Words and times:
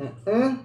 Hum, 0.00 0.58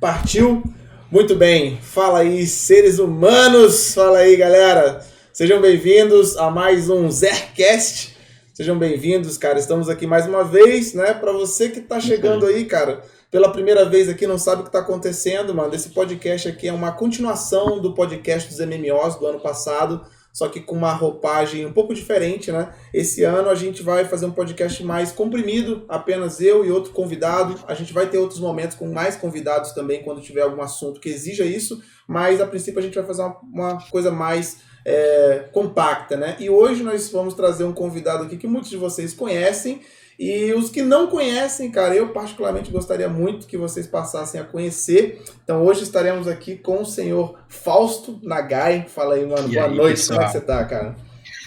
partiu. 0.00 0.62
Muito 1.10 1.34
bem. 1.36 1.76
Fala 1.82 2.20
aí, 2.20 2.46
seres 2.46 2.98
humanos. 2.98 3.92
Fala 3.92 4.18
aí, 4.20 4.36
galera. 4.36 5.04
Sejam 5.34 5.60
bem-vindos 5.60 6.38
a 6.38 6.50
mais 6.50 6.88
um 6.88 7.10
Zercast. 7.10 8.16
Sejam 8.54 8.78
bem-vindos, 8.78 9.36
cara. 9.36 9.58
Estamos 9.58 9.90
aqui 9.90 10.06
mais 10.06 10.26
uma 10.26 10.42
vez, 10.44 10.94
né? 10.94 11.12
Para 11.12 11.32
você 11.32 11.68
que 11.68 11.82
tá 11.82 12.00
chegando 12.00 12.46
aí, 12.46 12.64
cara, 12.64 13.02
pela 13.30 13.52
primeira 13.52 13.84
vez 13.84 14.08
aqui, 14.08 14.26
não 14.26 14.38
sabe 14.38 14.62
o 14.62 14.64
que 14.64 14.72
tá 14.72 14.78
acontecendo, 14.78 15.54
mano. 15.54 15.74
Esse 15.74 15.90
podcast 15.90 16.48
aqui 16.48 16.68
é 16.68 16.72
uma 16.72 16.92
continuação 16.92 17.82
do 17.82 17.92
podcast 17.92 18.48
dos 18.48 18.60
MMOs 18.66 19.16
do 19.16 19.26
ano 19.26 19.40
passado 19.40 20.06
só 20.32 20.48
que 20.48 20.60
com 20.60 20.74
uma 20.74 20.92
roupagem 20.92 21.66
um 21.66 21.72
pouco 21.72 21.92
diferente, 21.92 22.50
né? 22.50 22.72
Esse 22.92 23.22
ano 23.22 23.50
a 23.50 23.54
gente 23.54 23.82
vai 23.82 24.06
fazer 24.06 24.24
um 24.24 24.30
podcast 24.30 24.82
mais 24.82 25.12
comprimido, 25.12 25.84
apenas 25.88 26.40
eu 26.40 26.64
e 26.64 26.70
outro 26.70 26.92
convidado. 26.92 27.62
A 27.68 27.74
gente 27.74 27.92
vai 27.92 28.08
ter 28.08 28.16
outros 28.16 28.40
momentos 28.40 28.76
com 28.76 28.90
mais 28.90 29.14
convidados 29.14 29.72
também, 29.72 30.02
quando 30.02 30.22
tiver 30.22 30.40
algum 30.40 30.62
assunto 30.62 31.00
que 31.00 31.10
exija 31.10 31.44
isso, 31.44 31.82
mas 32.06 32.40
a 32.40 32.46
princípio 32.46 32.80
a 32.80 32.82
gente 32.82 32.94
vai 32.94 33.04
fazer 33.04 33.22
uma, 33.22 33.40
uma 33.42 33.90
coisa 33.90 34.10
mais 34.10 34.58
é, 34.84 35.48
compacta, 35.52 36.16
né? 36.16 36.36
E 36.40 36.48
hoje 36.48 36.82
nós 36.82 37.10
vamos 37.10 37.34
trazer 37.34 37.64
um 37.64 37.72
convidado 37.72 38.24
aqui 38.24 38.36
que 38.36 38.46
muitos 38.46 38.70
de 38.70 38.76
vocês 38.76 39.12
conhecem 39.12 39.82
e 40.22 40.54
os 40.54 40.70
que 40.70 40.82
não 40.82 41.08
conhecem, 41.08 41.68
cara, 41.68 41.96
eu 41.96 42.10
particularmente 42.10 42.70
gostaria 42.70 43.08
muito 43.08 43.44
que 43.44 43.56
vocês 43.56 43.88
passassem 43.88 44.40
a 44.40 44.44
conhecer. 44.44 45.20
Então 45.42 45.64
hoje 45.66 45.82
estaremos 45.82 46.28
aqui 46.28 46.54
com 46.54 46.82
o 46.82 46.86
senhor 46.86 47.40
Fausto 47.48 48.20
Nagai. 48.22 48.86
Fala 48.88 49.16
aí, 49.16 49.26
mano. 49.26 49.48
E 49.48 49.54
Boa 49.54 49.66
aí, 49.66 49.76
noite. 49.76 49.96
Pessoal? 49.96 50.20
Como 50.20 50.28
é 50.28 50.32
que 50.32 50.38
você 50.38 50.44
tá, 50.44 50.64
cara? 50.64 50.94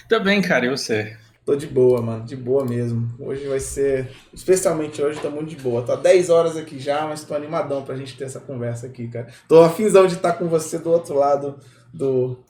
Tô 0.10 0.20
bem, 0.20 0.42
cara. 0.42 0.66
E 0.66 0.70
você? 0.70 1.16
Tô 1.46 1.56
de 1.56 1.68
boa, 1.68 2.02
mano. 2.02 2.26
De 2.26 2.36
boa 2.36 2.66
mesmo. 2.66 3.16
Hoje 3.18 3.48
vai 3.48 3.62
ser. 3.62 4.10
Especialmente 4.34 5.02
hoje, 5.02 5.22
tô 5.22 5.30
muito 5.30 5.52
de 5.52 5.56
boa. 5.56 5.82
Tô 5.82 5.94
há 5.94 5.96
10 5.96 6.30
horas 6.30 6.58
aqui 6.58 6.78
já, 6.78 7.08
mas 7.08 7.24
tô 7.24 7.34
animadão 7.34 7.82
pra 7.82 7.96
gente 7.96 8.18
ter 8.18 8.26
essa 8.26 8.42
conversa 8.42 8.88
aqui, 8.88 9.08
cara. 9.08 9.28
Tô 9.48 9.62
afinzão 9.64 10.06
de 10.06 10.16
estar 10.16 10.34
com 10.34 10.50
você 10.50 10.78
do 10.80 10.92
outro 10.92 11.16
lado 11.16 11.58
do... 11.94 12.44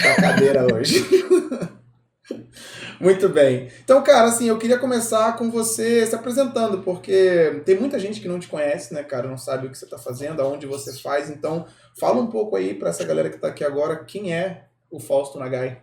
da 0.00 0.14
cadeira 0.14 0.64
hoje. 0.72 1.04
Muito 3.02 3.28
bem. 3.28 3.68
Então, 3.82 4.00
cara, 4.00 4.28
assim, 4.28 4.46
eu 4.46 4.56
queria 4.56 4.78
começar 4.78 5.36
com 5.36 5.50
você 5.50 6.06
se 6.06 6.14
apresentando, 6.14 6.82
porque 6.82 7.60
tem 7.66 7.76
muita 7.76 7.98
gente 7.98 8.20
que 8.20 8.28
não 8.28 8.38
te 8.38 8.46
conhece, 8.46 8.94
né, 8.94 9.02
cara, 9.02 9.26
não 9.26 9.36
sabe 9.36 9.66
o 9.66 9.70
que 9.70 9.76
você 9.76 9.84
está 9.84 9.98
fazendo, 9.98 10.40
aonde 10.40 10.66
você 10.66 10.96
faz. 11.00 11.28
Então, 11.28 11.66
fala 11.98 12.20
um 12.20 12.28
pouco 12.28 12.54
aí 12.54 12.74
para 12.74 12.90
essa 12.90 13.02
galera 13.02 13.28
que 13.28 13.34
está 13.34 13.48
aqui 13.48 13.64
agora, 13.64 14.04
quem 14.04 14.32
é 14.32 14.66
o 14.88 15.00
Fausto 15.00 15.36
Nagai? 15.36 15.82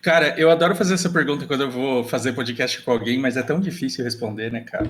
Cara, 0.00 0.38
eu 0.38 0.48
adoro 0.48 0.76
fazer 0.76 0.94
essa 0.94 1.10
pergunta 1.10 1.44
quando 1.44 1.64
eu 1.64 1.70
vou 1.72 2.04
fazer 2.04 2.34
podcast 2.34 2.80
com 2.82 2.92
alguém, 2.92 3.18
mas 3.18 3.36
é 3.36 3.42
tão 3.42 3.58
difícil 3.58 4.04
responder, 4.04 4.52
né, 4.52 4.60
cara? 4.60 4.88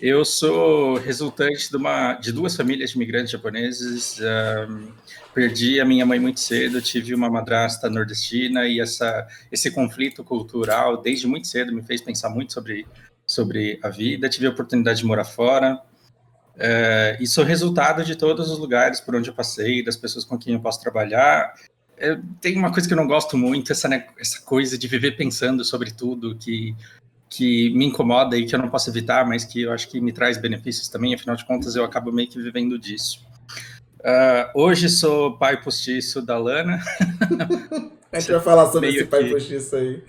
Eu 0.00 0.24
sou 0.24 0.96
resultante 0.96 1.70
de, 1.70 1.76
uma, 1.76 2.14
de 2.14 2.32
duas 2.32 2.56
famílias 2.56 2.90
de 2.90 2.96
imigrantes 2.96 3.30
japoneses. 3.30 4.20
Um, 4.20 4.88
perdi 5.32 5.80
a 5.80 5.84
minha 5.84 6.04
mãe 6.04 6.18
muito 6.18 6.40
cedo, 6.40 6.82
tive 6.82 7.14
uma 7.14 7.30
madrasta 7.30 7.88
nordestina 7.88 8.66
e 8.66 8.80
essa, 8.80 9.26
esse 9.52 9.70
conflito 9.70 10.24
cultural, 10.24 11.00
desde 11.00 11.28
muito 11.28 11.46
cedo, 11.46 11.72
me 11.72 11.82
fez 11.82 12.00
pensar 12.00 12.28
muito 12.28 12.52
sobre, 12.52 12.86
sobre 13.24 13.78
a 13.82 13.88
vida. 13.88 14.28
Tive 14.28 14.46
a 14.48 14.50
oportunidade 14.50 14.98
de 14.98 15.06
morar 15.06 15.24
fora. 15.24 15.80
Uh, 16.56 17.20
e 17.20 17.26
sou 17.26 17.44
resultado 17.44 18.04
de 18.04 18.16
todos 18.16 18.50
os 18.50 18.58
lugares 18.58 19.00
por 19.00 19.14
onde 19.14 19.30
eu 19.30 19.34
passei, 19.34 19.82
das 19.82 19.96
pessoas 19.96 20.24
com 20.24 20.36
quem 20.36 20.54
eu 20.54 20.60
posso 20.60 20.80
trabalhar. 20.80 21.54
Eu, 21.96 22.20
tem 22.40 22.56
uma 22.56 22.72
coisa 22.72 22.88
que 22.88 22.94
eu 22.94 22.98
não 22.98 23.06
gosto 23.06 23.38
muito, 23.38 23.70
essa, 23.70 23.88
né, 23.88 24.06
essa 24.18 24.40
coisa 24.42 24.76
de 24.76 24.88
viver 24.88 25.12
pensando 25.12 25.64
sobre 25.64 25.92
tudo, 25.92 26.36
que 26.36 26.74
que 27.36 27.70
me 27.70 27.86
incomoda 27.86 28.36
e 28.36 28.46
que 28.46 28.54
eu 28.54 28.58
não 28.58 28.68
posso 28.68 28.88
evitar, 28.90 29.26
mas 29.26 29.44
que 29.44 29.62
eu 29.62 29.72
acho 29.72 29.88
que 29.88 30.00
me 30.00 30.12
traz 30.12 30.38
benefícios 30.38 30.88
também, 30.88 31.14
afinal 31.14 31.34
de 31.34 31.44
contas 31.44 31.74
eu 31.74 31.84
acabo 31.84 32.12
meio 32.12 32.28
que 32.28 32.40
vivendo 32.40 32.78
disso. 32.78 33.24
Uh, 34.00 34.50
hoje 34.54 34.88
sou 34.88 35.36
pai 35.36 35.60
postiço 35.60 36.22
da 36.22 36.38
Lana. 36.38 36.80
A 38.12 38.20
gente 38.20 38.30
vai 38.30 38.40
falar 38.40 38.66
sobre 38.66 38.90
meio 38.90 39.00
esse 39.00 39.06
pai 39.06 39.24
que, 39.24 39.30
postiço 39.30 39.74
aí. 39.74 40.02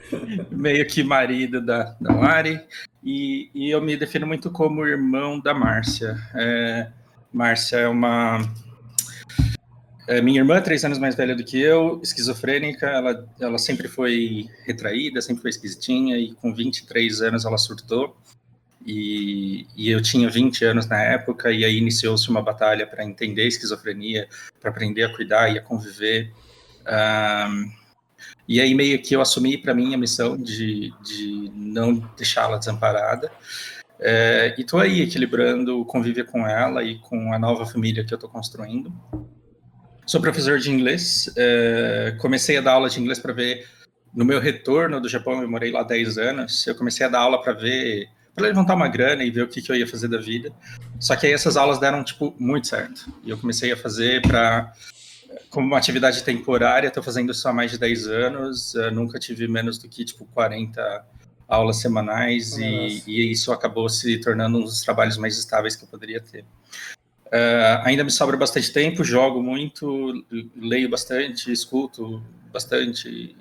Meio 0.52 0.86
que 0.86 1.04
marido 1.04 1.60
da, 1.60 1.96
da 2.00 2.14
Mari. 2.14 2.62
E, 3.04 3.50
e 3.56 3.72
eu 3.72 3.82
me 3.82 3.98
defino 3.98 4.28
muito 4.28 4.52
como 4.52 4.86
irmão 4.86 5.40
da 5.40 5.56
Márcia. 5.56 6.16
É, 6.36 6.88
Márcia 7.34 7.78
é 7.78 7.88
uma 7.88 8.42
é, 10.08 10.22
minha 10.22 10.40
irmã, 10.40 10.62
três 10.62 10.86
anos 10.86 11.00
mais 11.00 11.16
velha 11.16 11.36
do 11.36 11.44
que 11.44 11.60
eu, 11.60 12.00
esquizofrênica, 12.04 12.86
ela, 12.86 13.28
ela 13.40 13.58
sempre 13.58 13.88
foi 13.88 14.48
retraída, 14.66 15.22
sempre 15.22 15.42
foi 15.42 15.50
esquisitinha, 15.50 16.18
e 16.18 16.34
com 16.34 16.54
23 16.54 17.22
anos 17.22 17.46
ela 17.46 17.58
surtou. 17.58 18.16
E, 18.86 19.66
e 19.76 19.90
eu 19.90 20.00
tinha 20.02 20.30
20 20.30 20.64
anos 20.64 20.86
na 20.86 21.02
época, 21.02 21.52
e 21.52 21.66
aí 21.66 21.78
iniciou-se 21.78 22.30
uma 22.30 22.42
batalha 22.42 22.86
para 22.86 23.04
entender 23.04 23.42
a 23.42 23.48
esquizofrenia, 23.48 24.28
para 24.60 24.70
aprender 24.70 25.04
a 25.04 25.16
cuidar 25.16 25.50
e 25.50 25.58
a 25.58 25.62
conviver. 25.62 26.32
Um, 26.86 27.72
e 28.48 28.62
aí 28.62 28.76
meio 28.76 29.02
que 29.02 29.16
eu 29.16 29.22
assumi 29.22 29.58
para 29.58 29.74
mim 29.74 29.96
a 29.96 29.98
missão 29.98 30.38
de, 30.38 30.94
de 31.02 31.52
não 31.56 31.96
deixá-la 32.16 32.58
desamparada. 32.58 33.32
É, 34.00 34.54
e 34.58 34.62
estou 34.62 34.80
aí 34.80 35.02
equilibrando 35.02 35.80
o 35.80 35.86
convívio 35.86 36.26
com 36.26 36.46
ela 36.46 36.84
e 36.84 37.00
com 37.00 37.34
a 37.34 37.40
nova 37.40 37.66
família 37.66 38.06
que 38.06 38.14
eu 38.14 38.18
estou 38.18 38.30
construindo. 38.30 38.94
Sou 40.06 40.22
professor 40.22 40.60
de 40.60 40.72
inglês, 40.72 41.32
é, 41.36 42.16
comecei 42.20 42.58
a 42.58 42.62
dar 42.62 42.74
aula 42.74 42.90
de 42.90 43.02
inglês 43.02 43.18
para 43.18 43.34
ver, 43.34 43.68
no 44.14 44.24
meu 44.24 44.40
retorno 44.40 45.02
do 45.02 45.10
Japão, 45.10 45.42
eu 45.42 45.50
morei 45.50 45.72
lá 45.72 45.82
10 45.82 46.18
anos, 46.20 46.68
eu 46.68 46.76
comecei 46.76 47.06
a 47.06 47.10
dar 47.10 47.20
aula 47.20 47.42
para 47.42 47.54
ver, 47.54 48.08
para 48.36 48.46
levantar 48.46 48.76
uma 48.76 48.88
grana 48.88 49.24
e 49.24 49.32
ver 49.32 49.42
o 49.42 49.48
que, 49.48 49.64
que 49.64 49.72
eu 49.72 49.76
ia 49.76 49.88
fazer 49.88 50.08
da 50.08 50.20
vida. 50.20 50.52
Só 51.00 51.16
que 51.16 51.26
aí 51.26 51.34
essas 51.34 51.58
aulas 51.58 51.80
deram, 51.80 52.04
tipo, 52.04 52.36
muito 52.38 52.68
certo. 52.68 53.12
E 53.24 53.32
eu 53.32 53.38
comecei 53.38 53.72
a 53.72 53.78
fazer 53.78 54.22
para, 54.22 54.72
como 55.50 55.66
uma 55.66 55.78
atividade 55.78 56.24
temporária, 56.24 56.88
estou 56.88 57.02
fazendo 57.02 57.32
isso 57.32 57.48
há 57.48 57.54
mais 57.54 57.72
de 57.72 57.80
10 57.80 58.08
anos, 58.08 58.74
nunca 58.94 59.18
tive 59.18 59.48
menos 59.48 59.80
do 59.80 59.90
que, 59.90 60.06
tipo, 60.06 60.24
40 60.26 61.04
aulas 61.48 61.78
semanais 61.78 62.58
e, 62.58 63.04
e, 63.08 63.32
isso 63.32 63.52
acabou 63.52 63.88
se 63.88 64.20
tornando 64.20 64.58
um 64.58 64.62
dos 64.62 64.82
trabalhos 64.82 65.18
mais 65.18 65.38
estáveis 65.38 65.76
que 65.76 65.84
eu 65.84 65.88
poderia 65.88 66.20
ter. 66.20 66.46
Uh, 67.28 67.82
ainda 67.84 68.04
me 68.04 68.12
sobra 68.12 68.38
bastante 68.38 68.72
tempo, 68.72 69.04
jogo 69.04 69.42
muito, 69.42 70.26
leio 70.56 70.90
bastante, 70.90 71.52
escuto 71.52 72.24
bastante, 72.54 73.36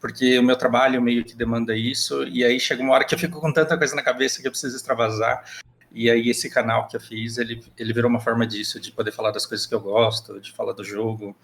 porque 0.00 0.38
o 0.38 0.42
meu 0.42 0.56
trabalho 0.56 1.02
meio 1.02 1.24
que 1.24 1.34
demanda 1.34 1.76
isso, 1.76 2.24
e 2.24 2.44
aí 2.44 2.60
chega 2.60 2.82
uma 2.82 2.94
hora 2.94 3.04
que 3.04 3.14
eu 3.14 3.18
fico 3.18 3.40
com 3.40 3.52
tanta 3.52 3.76
coisa 3.76 3.94
na 3.94 4.02
cabeça 4.02 4.40
que 4.40 4.46
eu 4.46 4.52
preciso 4.52 4.76
extravasar, 4.76 5.44
e 5.92 6.08
aí 6.08 6.30
esse 6.30 6.48
canal 6.48 6.88
que 6.88 6.96
eu 6.96 7.00
fiz, 7.00 7.36
ele, 7.36 7.62
ele 7.76 7.92
virou 7.92 8.08
uma 8.08 8.20
forma 8.20 8.46
disso, 8.46 8.80
de 8.80 8.90
poder 8.92 9.12
falar 9.12 9.32
das 9.32 9.46
coisas 9.46 9.66
que 9.66 9.74
eu 9.74 9.80
gosto, 9.80 10.40
de 10.40 10.52
falar 10.52 10.72
do 10.72 10.84
jogo, 10.84 11.36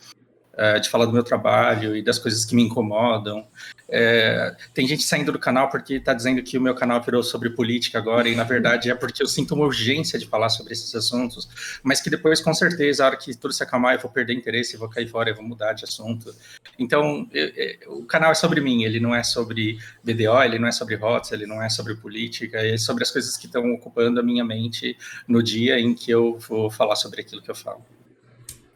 de 0.81 0.89
falar 0.89 1.07
do 1.07 1.13
meu 1.13 1.23
trabalho 1.23 1.97
e 1.97 2.03
das 2.03 2.19
coisas 2.19 2.45
que 2.45 2.55
me 2.55 2.63
incomodam, 2.63 3.47
é, 3.93 4.55
tem 4.73 4.87
gente 4.87 5.03
saindo 5.03 5.33
do 5.33 5.39
canal 5.39 5.69
porque 5.69 5.95
está 5.95 6.15
dizendo 6.15 6.43
que 6.43 6.57
o 6.57 6.61
meu 6.61 6.75
canal 6.75 7.03
virou 7.03 7.23
sobre 7.23 7.51
política 7.51 7.99
agora, 7.99 8.29
e 8.29 8.37
na 8.37 8.45
verdade 8.45 8.89
é 8.89 8.95
porque 8.95 9.23
eu 9.23 9.27
sinto 9.27 9.55
uma 9.55 9.65
urgência 9.65 10.19
de 10.19 10.27
falar 10.27 10.49
sobre 10.49 10.73
esses 10.73 10.95
assuntos, 10.95 11.49
mas 11.83 12.01
que 12.01 12.09
depois, 12.09 12.41
com 12.41 12.55
certeza, 12.55 13.03
a 13.03 13.07
hora 13.09 13.17
que 13.17 13.35
tudo 13.37 13.53
se 13.53 13.63
acalmar, 13.63 13.95
eu 13.95 14.01
vou 14.01 14.11
perder 14.11 14.35
interesse, 14.35 14.77
vou 14.77 14.89
cair 14.89 15.09
fora, 15.09 15.31
eu 15.31 15.35
vou 15.35 15.45
mudar 15.45 15.73
de 15.73 15.85
assunto. 15.85 16.33
Então, 16.79 17.29
eu, 17.33 17.49
eu, 17.49 17.93
o 17.99 18.05
canal 18.05 18.31
é 18.31 18.35
sobre 18.35 18.61
mim, 18.61 18.85
ele 18.85 19.01
não 19.01 19.15
é 19.15 19.25
sobre 19.25 19.79
BDO, 20.05 20.43
ele 20.45 20.59
não 20.59 20.69
é 20.69 20.73
sobre 20.73 20.95
HOTS, 20.95 21.33
ele 21.33 21.47
não 21.47 21.61
é 21.61 21.69
sobre 21.69 21.97
política, 21.97 22.59
é 22.59 22.77
sobre 22.77 23.03
as 23.03 23.11
coisas 23.11 23.37
que 23.37 23.47
estão 23.47 23.73
ocupando 23.73 24.21
a 24.21 24.23
minha 24.23 24.45
mente 24.45 24.97
no 25.27 25.43
dia 25.43 25.81
em 25.81 25.95
que 25.95 26.11
eu 26.11 26.39
vou 26.39 26.71
falar 26.71 26.95
sobre 26.95 27.23
aquilo 27.23 27.43
que 27.43 27.51
eu 27.51 27.57
falo. 27.57 27.85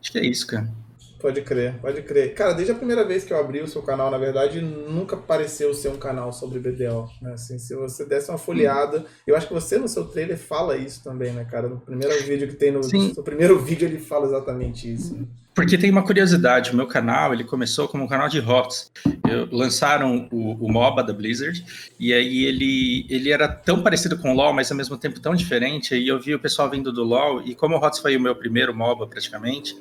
Acho 0.01 0.11
que 0.11 0.19
é 0.19 0.27
isso, 0.27 0.47
cara. 0.47 0.84
Pode 1.25 1.41
crer, 1.41 1.81
pode 1.81 2.03
crer. 2.03 2.35
Cara, 2.35 2.53
desde 2.53 2.73
a 2.73 2.75
primeira 2.75 3.03
vez 3.03 3.25
que 3.25 3.33
eu 3.33 3.41
abri 3.41 3.63
o 3.63 3.67
seu 3.67 3.81
canal, 3.81 4.11
na 4.11 4.19
verdade, 4.19 4.61
nunca 4.61 5.17
pareceu 5.17 5.73
ser 5.73 5.89
um 5.89 5.97
canal 5.97 6.31
sobre 6.35 6.59
BDO. 6.59 7.09
Né? 7.23 7.33
Assim, 7.33 7.59
se 7.59 7.75
você 7.75 8.05
desse 8.05 8.31
uma 8.31 8.37
folheada, 8.37 8.99
hum. 8.99 9.05
eu 9.27 9.35
acho 9.35 9.49
que 9.49 9.55
você 9.55 9.79
no 9.79 9.89
seu 9.89 10.05
trailer 10.05 10.37
fala 10.37 10.77
isso 10.77 11.03
também, 11.03 11.33
né, 11.33 11.47
cara? 11.51 11.67
No 11.67 11.81
primeiro 11.81 12.23
vídeo 12.25 12.47
que 12.47 12.57
tem 12.57 12.71
no, 12.71 12.83
no 12.83 13.23
primeiro 13.23 13.59
vídeo 13.59 13.89
ele 13.89 14.01
fala 14.01 14.27
exatamente 14.27 14.93
isso. 14.93 15.15
Né? 15.15 15.25
Porque 15.55 15.79
tem 15.79 15.89
uma 15.89 16.03
curiosidade, 16.03 16.73
o 16.73 16.77
meu 16.77 16.87
canal, 16.87 17.33
ele 17.33 17.45
começou 17.45 17.87
como 17.87 18.03
um 18.03 18.09
canal 18.09 18.29
de 18.29 18.41
HOTS. 18.41 18.91
Eu, 19.27 19.49
lançaram 19.53 20.29
o, 20.33 20.67
o, 20.67 20.71
MOBA 20.71 21.05
da 21.05 21.13
Blizzard, 21.13 21.65
e 21.99 22.13
aí 22.13 22.45
ele, 22.45 23.07
ele 23.09 23.31
era 23.31 23.47
tão 23.47 23.81
parecido 23.81 24.19
com 24.19 24.33
o 24.33 24.35
LoL, 24.35 24.53
mas 24.53 24.71
ao 24.71 24.77
mesmo 24.77 24.99
tempo 24.99 25.21
tão 25.21 25.35
diferente, 25.35 25.95
e 25.95 26.09
eu 26.09 26.21
vi 26.21 26.35
o 26.35 26.41
pessoal 26.41 26.69
vindo 26.69 26.93
do 26.93 27.05
LoL, 27.05 27.41
e 27.43 27.55
como 27.55 27.77
o 27.77 27.79
HOTS 27.79 28.01
foi 28.01 28.17
o 28.17 28.21
meu 28.21 28.35
primeiro 28.35 28.75
MOBA 28.75 29.07
praticamente, 29.07 29.77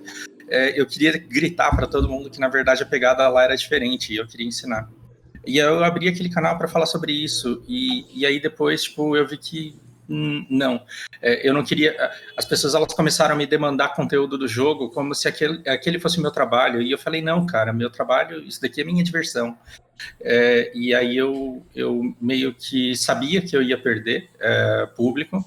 é, 0.54 0.80
eu 0.80 0.86
queria 0.86 1.18
gritar 1.18 1.76
para 1.76 1.88
todo 1.88 2.08
mundo 2.08 2.30
que 2.30 2.40
na 2.40 2.48
verdade 2.48 2.84
a 2.84 2.86
pegada 2.86 3.28
lá 3.28 3.44
era 3.44 3.58
diferente 3.58 4.14
e 4.14 4.18
eu 4.18 4.28
queria 4.28 4.46
ensinar. 4.46 4.88
E 5.46 5.58
eu 5.58 5.84
abri 5.84 6.08
aquele 6.08 6.30
canal 6.30 6.58
para 6.58 6.68
falar 6.68 6.86
sobre 6.86 7.12
isso 7.12 7.64
e, 7.68 8.06
e 8.14 8.26
aí 8.26 8.40
depois 8.40 8.84
tipo 8.84 9.18
eu 9.18 9.28
vi 9.28 9.38
que 9.38 9.76
hum, 10.08 10.46
não, 10.50 10.86
é, 11.20 11.48
eu 11.48 11.56
não 11.56 11.64
queria. 11.64 11.96
As 12.38 12.46
pessoas 12.46 12.76
elas 12.76 12.94
começaram 12.94 13.34
a 13.34 13.38
me 13.38 13.48
demandar 13.48 13.96
conteúdo 13.96 14.38
do 14.38 14.48
jogo 14.48 14.90
como 14.92 15.16
se 15.16 15.28
aquele, 15.28 15.68
aquele 15.68 16.00
fosse 16.00 16.22
meu 16.22 16.32
trabalho. 16.32 16.82
E 16.82 16.92
eu 16.92 17.00
falei, 17.00 17.22
não, 17.22 17.46
cara, 17.48 17.74
meu 17.74 17.90
trabalho, 17.90 18.40
isso 18.44 18.62
daqui 18.62 18.82
é 18.82 18.84
minha 18.84 19.04
diversão. 19.04 19.58
É, 20.22 20.72
e 20.76 20.94
aí 20.94 21.18
eu, 21.18 21.66
eu 21.76 22.16
meio 22.22 22.54
que 22.54 22.96
sabia 22.96 23.42
que 23.42 23.56
eu 23.56 23.62
ia 23.64 23.78
perder 23.78 24.30
é, 24.40 24.86
público, 24.96 25.44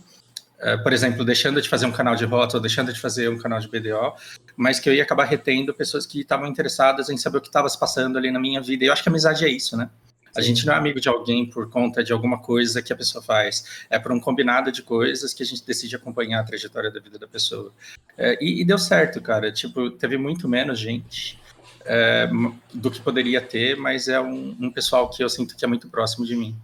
por 0.82 0.93
exemplo, 0.93 1.25
deixando 1.25 1.61
de 1.61 1.69
fazer 1.69 1.87
um 1.87 1.93
canal 1.93 2.17
de 2.17 2.25
rota 2.25 2.56
ou 2.56 2.61
deixando 2.61 2.93
de 2.93 3.00
fazer 3.00 3.29
um 3.29 3.38
canal 3.38 3.61
de 3.61 3.69
BDO, 3.69 4.14
mas 4.56 4.81
que 4.81 4.88
eu 4.88 4.94
ia 4.94 5.03
acabar 5.03 5.25
retendo 5.25 5.75
pessoas 5.75 6.06
que 6.06 6.20
estavam 6.20 6.47
interessadas 6.47 7.11
em 7.11 7.17
saber 7.17 7.38
o 7.38 7.41
que 7.41 7.49
estava 7.49 7.69
se 7.69 7.79
passando 7.79 8.17
ali 8.17 8.31
na 8.31 8.41
minha 8.41 8.61
vida. 8.61 8.85
E 8.85 8.88
eu 8.88 8.93
acho 8.93 9.03
que 9.03 9.08
a 9.08 9.12
amizade 9.12 9.44
é 9.44 9.49
isso, 9.49 9.76
né? 9.76 9.91
A 10.37 10.43
gente 10.43 10.67
não 10.67 10.75
é 10.75 10.76
amigo 10.76 11.00
de 11.00 11.08
alguém 11.08 11.47
por 11.47 11.70
conta 11.70 12.05
de 12.05 12.12
alguma 12.12 12.38
coisa 12.38 12.82
que 12.82 12.93
a 12.93 12.97
pessoa 12.97 13.25
faz. 13.25 13.87
É 13.88 13.99
por 13.99 14.12
um 14.12 14.20
combinado 14.20 14.70
de 14.70 14.82
coisas 14.82 15.32
que 15.32 15.43
a 15.43 15.47
gente 15.47 15.64
decide 15.64 15.97
acompanhar 15.97 16.41
a 16.41 16.44
trajetória 16.44 16.91
da 16.91 17.00
vida 17.00 17.19
da 17.19 17.26
pessoa. 17.26 17.73
É, 18.19 18.37
e, 18.43 18.61
e, 18.61 18.64
deu 18.64 18.79
certo, 18.79 19.20
cara. 19.23 19.50
Tipo, 19.50 19.91
teve 19.91 20.19
muito 20.19 20.47
menos 20.47 20.79
gente 20.79 21.41
é, 21.87 22.29
do 22.73 22.91
que 22.91 23.00
poderia 23.00 23.41
ter, 23.41 23.76
mas 23.76 24.09
é 24.09 24.20
um, 24.20 24.55
um 24.61 24.70
pessoal 24.70 25.09
que 25.09 25.25
eu 25.25 25.29
sinto 25.29 25.56
que 25.56 25.64
é 25.64 25.69
muito 25.69 25.88
próximo 25.88 26.26
de 26.26 26.37
mim. 26.37 26.55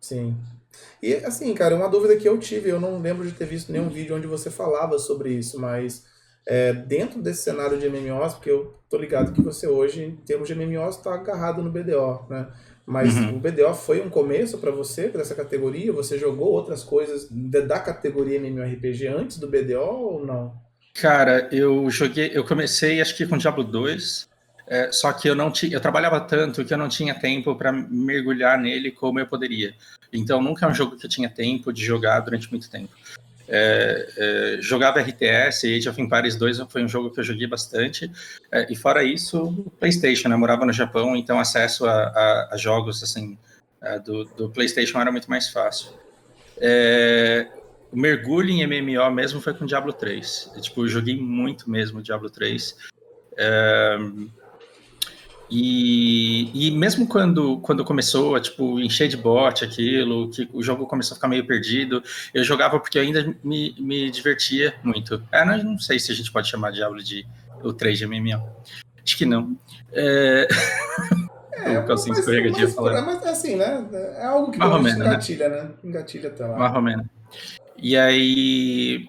Sim. 0.00 0.34
E 1.02 1.14
assim, 1.14 1.54
cara, 1.54 1.74
uma 1.74 1.88
dúvida 1.88 2.16
que 2.16 2.28
eu 2.28 2.38
tive, 2.38 2.70
eu 2.70 2.80
não 2.80 3.00
lembro 3.00 3.24
de 3.24 3.32
ter 3.32 3.46
visto 3.46 3.70
nenhum 3.70 3.88
vídeo 3.88 4.16
onde 4.16 4.26
você 4.26 4.50
falava 4.50 4.98
sobre 4.98 5.32
isso, 5.32 5.60
mas 5.60 6.04
é, 6.46 6.72
dentro 6.72 7.20
desse 7.20 7.42
cenário 7.42 7.78
de 7.78 7.88
MMOs, 7.88 8.34
porque 8.34 8.50
eu 8.50 8.74
tô 8.88 8.96
ligado 8.96 9.32
que 9.32 9.42
você 9.42 9.66
hoje, 9.66 10.02
em 10.02 10.16
termos 10.16 10.48
de 10.48 10.54
MMOs, 10.54 10.96
está 10.96 11.14
agarrado 11.14 11.62
no 11.62 11.70
BDO, 11.70 12.26
né? 12.28 12.48
Mas 12.86 13.14
uhum. 13.18 13.36
o 13.36 13.38
BDO 13.38 13.74
foi 13.74 14.00
um 14.00 14.08
começo 14.08 14.56
para 14.56 14.70
você, 14.70 15.08
para 15.08 15.20
essa 15.20 15.34
categoria? 15.34 15.92
Você 15.92 16.18
jogou 16.18 16.48
outras 16.48 16.82
coisas 16.82 17.28
da 17.30 17.78
categoria 17.78 18.38
MMORPG 18.38 19.08
antes 19.08 19.38
do 19.38 19.46
BDO 19.46 19.78
ou 19.78 20.24
não? 20.24 20.54
Cara, 20.94 21.48
eu 21.52 21.88
joguei, 21.90 22.30
eu 22.32 22.44
comecei 22.44 23.00
acho 23.00 23.14
que 23.14 23.26
com 23.26 23.36
Diablo 23.36 23.62
2, 23.62 24.27
é, 24.68 24.92
só 24.92 25.12
que 25.12 25.28
eu 25.28 25.34
não 25.34 25.50
tinha, 25.50 25.72
eu 25.72 25.80
trabalhava 25.80 26.20
tanto 26.20 26.64
que 26.64 26.72
eu 26.72 26.78
não 26.78 26.88
tinha 26.88 27.14
tempo 27.14 27.54
para 27.56 27.72
mergulhar 27.72 28.58
nele 28.58 28.90
como 28.90 29.18
eu 29.18 29.26
poderia. 29.26 29.74
Então 30.12 30.42
nunca 30.42 30.66
é 30.66 30.68
um 30.68 30.74
jogo 30.74 30.96
que 30.96 31.06
eu 31.06 31.10
tinha 31.10 31.28
tempo 31.28 31.72
de 31.72 31.82
jogar 31.82 32.20
durante 32.20 32.50
muito 32.50 32.70
tempo. 32.70 32.94
É, 33.50 34.08
é, 34.18 34.58
jogava 34.60 35.00
RTS, 35.00 35.64
Age 35.64 35.88
of 35.88 36.00
Empires 36.00 36.36
2 36.36 36.60
foi 36.68 36.84
um 36.84 36.88
jogo 36.88 37.10
que 37.10 37.18
eu 37.18 37.24
joguei 37.24 37.46
bastante, 37.46 38.10
é, 38.52 38.70
e 38.70 38.76
fora 38.76 39.02
isso, 39.02 39.64
PlayStation, 39.80 40.28
né? 40.28 40.34
eu 40.34 40.38
morava 40.38 40.66
no 40.66 40.72
Japão, 40.72 41.16
então 41.16 41.40
acesso 41.40 41.86
a, 41.86 41.94
a, 41.94 42.48
a 42.52 42.56
jogos 42.58 43.02
assim 43.02 43.38
é, 43.80 43.98
do, 43.98 44.24
do, 44.24 44.50
PlayStation 44.50 45.00
era 45.00 45.10
muito 45.10 45.30
mais 45.30 45.48
fácil. 45.48 45.92
É, 46.58 47.48
o 47.90 47.98
mergulho 47.98 48.50
em 48.50 48.66
MMO 48.66 49.10
mesmo 49.12 49.40
foi 49.40 49.54
com 49.54 49.64
Diablo 49.64 49.94
3, 49.94 50.52
eu, 50.54 50.60
tipo, 50.60 50.84
eu 50.84 50.88
joguei 50.88 51.18
muito 51.18 51.70
mesmo 51.70 52.02
Diablo 52.02 52.28
3. 52.28 52.76
E, 55.50 56.68
e 56.68 56.70
mesmo 56.70 57.06
quando, 57.06 57.58
quando 57.60 57.84
começou 57.84 58.36
a 58.36 58.40
tipo, 58.40 58.78
encher 58.80 59.08
de 59.08 59.16
bot 59.16 59.64
aquilo, 59.64 60.30
que 60.30 60.48
o 60.52 60.62
jogo 60.62 60.86
começou 60.86 61.14
a 61.14 61.16
ficar 61.16 61.28
meio 61.28 61.46
perdido, 61.46 62.02
eu 62.34 62.44
jogava 62.44 62.78
porque 62.78 62.98
eu 62.98 63.02
ainda 63.02 63.34
me, 63.42 63.74
me 63.78 64.10
divertia 64.10 64.74
muito. 64.82 65.22
É, 65.32 65.44
não, 65.44 65.72
não 65.72 65.78
sei 65.78 65.98
se 65.98 66.12
a 66.12 66.14
gente 66.14 66.30
pode 66.30 66.48
chamar 66.48 66.72
Diablo 66.72 67.02
de 67.02 67.26
o 67.62 67.72
3 67.72 67.98
de 67.98 68.06
MMO. 68.06 68.42
Acho 69.02 69.16
que 69.16 69.24
não. 69.24 69.56
É... 69.92 70.46
É, 71.60 71.78
o 71.78 71.86
Calcinho 71.86 72.16
escorregadia 72.18 72.68
falando. 72.68 73.04
Mas 73.04 73.26
assim, 73.26 73.56
né? 73.56 73.84
É 74.16 74.24
algo 74.24 74.52
que 74.52 74.58
Marromena, 74.58 74.98
né? 74.98 75.06
engatilha, 75.06 75.48
né? 75.48 75.70
Engatilha 75.82 76.28
até 76.28 76.46
lá. 76.46 76.56
Marromena. 76.56 77.10
E 77.76 77.96
aí. 77.96 79.08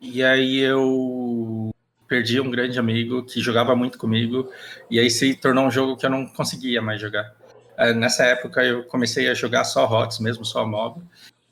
E 0.00 0.22
aí 0.22 0.58
eu 0.58 1.70
perdi 2.08 2.40
um 2.40 2.50
grande 2.50 2.78
amigo 2.78 3.24
que 3.24 3.40
jogava 3.40 3.74
muito 3.74 3.98
comigo, 3.98 4.50
e 4.90 4.98
aí 4.98 5.10
se 5.10 5.34
tornou 5.34 5.66
um 5.66 5.70
jogo 5.70 5.96
que 5.96 6.06
eu 6.06 6.10
não 6.10 6.26
conseguia 6.26 6.80
mais 6.80 7.00
jogar. 7.00 7.34
É, 7.76 7.92
nessa 7.92 8.24
época 8.24 8.64
eu 8.64 8.84
comecei 8.84 9.28
a 9.28 9.34
jogar 9.34 9.64
só 9.64 9.84
HOTS 9.84 10.20
mesmo, 10.20 10.44
só 10.44 10.66
MOBA, 10.66 11.02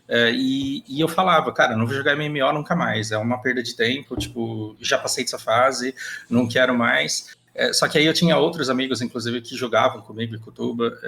é, 0.07 0.31
e, 0.33 0.85
e, 0.87 1.01
eu 1.01 1.09
falava, 1.09 1.51
cara, 1.53 1.77
não 1.77 1.87
vou 1.87 1.95
jogar 1.95 2.15
MMO 2.17 2.53
nunca 2.53 2.77
mais, 2.77 3.11
é 3.11 3.17
uma 3.17 3.41
perda 3.41 3.63
de 3.63 3.75
tempo, 3.75 4.17
tipo, 4.17 4.77
já 4.81 4.99
passei 4.99 5.25
dessa 5.25 5.39
fase, 5.39 5.95
não 6.29 6.47
quero 6.47 6.77
mais. 6.77 7.35
É, 7.55 7.73
só 7.73 7.89
que 7.89 7.97
aí 7.97 8.05
eu 8.05 8.13
tinha 8.13 8.37
outros 8.37 8.69
amigos, 8.69 9.01
inclusive, 9.01 9.41
que 9.41 9.57
jogavam 9.57 10.03
comigo 10.03 10.35
em 10.35 10.39
Cutuba, 10.39 10.99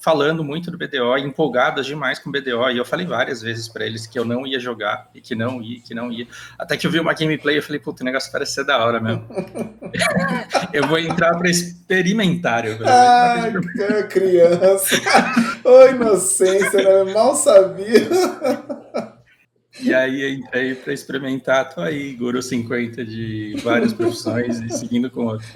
falando 0.00 0.44
muito 0.44 0.70
do 0.70 0.76
BDO, 0.76 1.16
empolgadas 1.18 1.86
demais 1.86 2.18
com 2.18 2.28
o 2.28 2.32
BDO, 2.32 2.70
e 2.70 2.76
eu 2.76 2.84
falei 2.84 3.06
várias 3.06 3.40
vezes 3.40 3.68
para 3.68 3.86
eles 3.86 4.06
que 4.06 4.18
eu 4.18 4.24
não 4.24 4.46
ia 4.46 4.60
jogar, 4.60 5.08
e 5.14 5.20
que 5.20 5.34
não 5.34 5.62
ia, 5.62 5.80
que 5.80 5.94
não 5.94 6.12
ia. 6.12 6.26
Até 6.58 6.76
que 6.76 6.86
eu 6.86 6.90
vi 6.90 7.00
uma 7.00 7.14
gameplay 7.14 7.58
e 7.58 7.62
falei, 7.62 7.80
puta, 7.80 8.02
o 8.02 8.04
negócio 8.04 8.30
parece 8.30 8.52
ser 8.52 8.64
da 8.64 8.84
hora 8.84 9.00
mesmo. 9.00 9.26
eu 10.72 10.86
vou 10.86 10.98
entrar 10.98 11.36
para 11.38 11.48
experimentar. 11.48 12.66
Eu 12.66 12.78
Ai, 12.86 13.52
criança! 14.08 14.96
Ô, 15.64 15.86
inocência, 15.88 17.04
né? 17.04 17.12
Mal 17.12 17.34
sabia. 17.34 18.08
E 19.80 19.92
aí 19.92 20.34
entrei 20.34 20.74
para 20.74 20.92
experimentar, 20.92 21.74
tô 21.74 21.80
aí, 21.80 22.14
Guru 22.14 22.40
50 22.40 23.04
de 23.04 23.56
várias 23.62 23.92
profissões 23.92 24.60
e 24.60 24.70
seguindo 24.70 25.10
com 25.10 25.26
outro. 25.26 25.48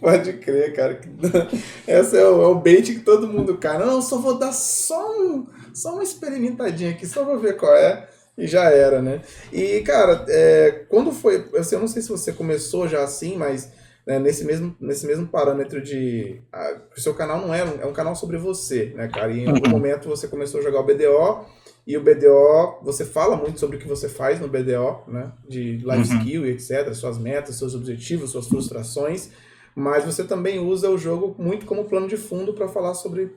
Pode 0.00 0.32
crer, 0.34 0.72
cara. 0.72 0.98
Essa 1.86 2.16
é 2.16 2.24
o, 2.26 2.42
é 2.42 2.46
o 2.46 2.54
bait 2.54 2.82
que 2.82 3.00
todo 3.00 3.28
mundo 3.28 3.58
cai. 3.58 3.78
Não, 3.78 4.00
só 4.00 4.18
vou 4.18 4.38
dar 4.38 4.52
só, 4.52 5.06
um, 5.18 5.46
só 5.74 5.92
uma 5.92 6.02
experimentadinha 6.02 6.92
aqui, 6.92 7.06
só 7.06 7.24
vou 7.24 7.38
ver 7.38 7.56
qual 7.56 7.74
é. 7.74 8.08
E 8.38 8.46
já 8.46 8.70
era, 8.70 9.02
né? 9.02 9.20
E, 9.52 9.82
cara, 9.82 10.24
é, 10.28 10.84
quando 10.88 11.12
foi. 11.12 11.46
Eu 11.52 11.80
não 11.80 11.88
sei 11.88 12.00
se 12.00 12.08
você 12.08 12.32
começou 12.32 12.88
já 12.88 13.04
assim, 13.04 13.36
mas 13.36 13.70
né, 14.06 14.18
nesse, 14.18 14.44
mesmo, 14.44 14.74
nesse 14.80 15.06
mesmo 15.06 15.26
parâmetro 15.26 15.82
de. 15.82 16.40
Ah, 16.50 16.76
o 16.96 17.00
seu 17.00 17.12
canal 17.12 17.38
não 17.38 17.54
é 17.54 17.62
um, 17.62 17.82
é 17.82 17.86
um 17.86 17.92
canal 17.92 18.16
sobre 18.16 18.38
você, 18.38 18.94
né, 18.96 19.08
cara? 19.08 19.30
E 19.30 19.40
em 19.40 19.48
algum 19.48 19.66
uhum. 19.66 19.72
momento 19.72 20.08
você 20.08 20.26
começou 20.26 20.60
a 20.60 20.62
jogar 20.62 20.80
o 20.80 20.84
BDO 20.84 21.44
e 21.86 21.96
o 21.96 22.02
BDO, 22.02 22.78
você 22.82 23.04
fala 23.04 23.36
muito 23.36 23.58
sobre 23.58 23.76
o 23.76 23.78
que 23.80 23.88
você 23.88 24.08
faz 24.08 24.40
no 24.40 24.48
BDO, 24.48 25.02
né? 25.08 25.32
De 25.48 25.78
life 25.78 26.12
uhum. 26.12 26.18
skill 26.18 26.46
e 26.46 26.50
etc, 26.50 26.94
suas 26.94 27.18
metas, 27.18 27.56
seus 27.56 27.74
objetivos, 27.74 28.30
suas 28.30 28.46
frustrações, 28.46 29.30
mas 29.74 30.04
você 30.04 30.22
também 30.22 30.60
usa 30.60 30.88
o 30.90 30.98
jogo 30.98 31.34
muito 31.38 31.66
como 31.66 31.84
plano 31.84 32.06
de 32.06 32.16
fundo 32.16 32.54
para 32.54 32.68
falar 32.68 32.94
sobre 32.94 33.34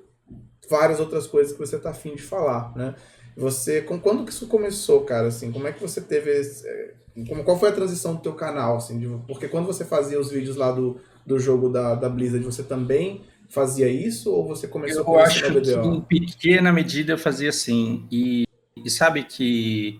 várias 0.69 0.99
outras 0.99 1.25
coisas 1.25 1.53
que 1.53 1.59
você 1.59 1.75
está 1.77 1.89
afim 1.89 2.15
de 2.15 2.21
falar, 2.21 2.75
né? 2.75 2.95
Você, 3.35 3.81
com 3.81 3.99
quando 3.99 4.23
que 4.23 4.31
isso 4.31 4.47
começou, 4.47 5.01
cara, 5.01 5.27
assim, 5.27 5.51
como 5.51 5.67
é 5.67 5.73
que 5.73 5.81
você 5.81 5.99
teve 5.99 6.31
esse, 6.31 6.65
é, 6.67 6.93
como, 7.27 7.43
qual 7.43 7.59
foi 7.59 7.69
a 7.69 7.73
transição 7.73 8.15
do 8.15 8.21
teu 8.21 8.33
canal, 8.33 8.77
assim, 8.77 8.97
de, 8.99 9.07
porque 9.27 9.47
quando 9.47 9.65
você 9.65 9.83
fazia 9.83 10.19
os 10.19 10.29
vídeos 10.29 10.55
lá 10.55 10.71
do, 10.71 10.99
do 11.25 11.39
jogo 11.39 11.67
da, 11.67 11.95
da 11.95 12.07
Blizzard, 12.07 12.45
você 12.45 12.63
também 12.63 13.23
fazia 13.49 13.87
isso 13.87 14.31
ou 14.31 14.47
você 14.47 14.67
começou 14.67 15.03
eu 15.03 15.19
acho 15.19 15.43
que 15.43 15.71
em 15.71 16.01
pequena 16.01 16.71
medida 16.71 17.13
eu 17.13 17.17
fazia 17.17 17.49
assim. 17.49 18.07
E, 18.11 18.45
e 18.75 18.89
sabe 18.89 19.23
que 19.23 19.99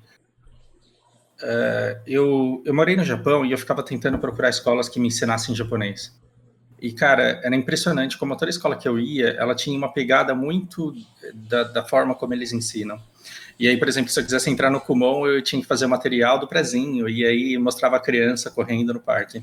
uh, 1.41 2.01
eu, 2.05 2.61
eu 2.65 2.73
morei 2.73 2.95
no 2.95 3.03
Japão 3.03 3.45
e 3.45 3.51
eu 3.51 3.57
ficava 3.57 3.83
tentando 3.83 4.19
procurar 4.19 4.49
escolas 4.49 4.89
que 4.89 4.99
me 4.99 5.07
ensinassem 5.07 5.55
japonês. 5.55 6.13
E 6.81 6.91
cara 6.91 7.39
era 7.43 7.55
impressionante 7.55 8.17
como 8.17 8.35
toda 8.35 8.49
escola 8.49 8.75
que 8.75 8.87
eu 8.87 8.99
ia 8.99 9.29
ela 9.29 9.55
tinha 9.55 9.77
uma 9.77 9.91
pegada 9.91 10.35
muito 10.35 10.93
da, 11.33 11.63
da 11.63 11.85
forma 11.85 12.13
como 12.13 12.33
eles 12.33 12.51
ensinam. 12.51 12.99
E 13.57 13.67
aí, 13.67 13.77
por 13.77 13.87
exemplo, 13.87 14.11
se 14.11 14.19
eu 14.19 14.23
quisesse 14.23 14.49
entrar 14.49 14.69
no 14.69 14.81
Kumon, 14.81 15.25
eu 15.25 15.41
tinha 15.41 15.61
que 15.61 15.67
fazer 15.67 15.85
o 15.85 15.89
material 15.89 16.37
do 16.37 16.47
prezinho, 16.47 17.07
e 17.07 17.25
aí 17.25 17.57
mostrava 17.57 17.95
a 17.95 17.99
criança 17.99 18.51
correndo 18.51 18.93
no 18.93 18.99
parque. 18.99 19.41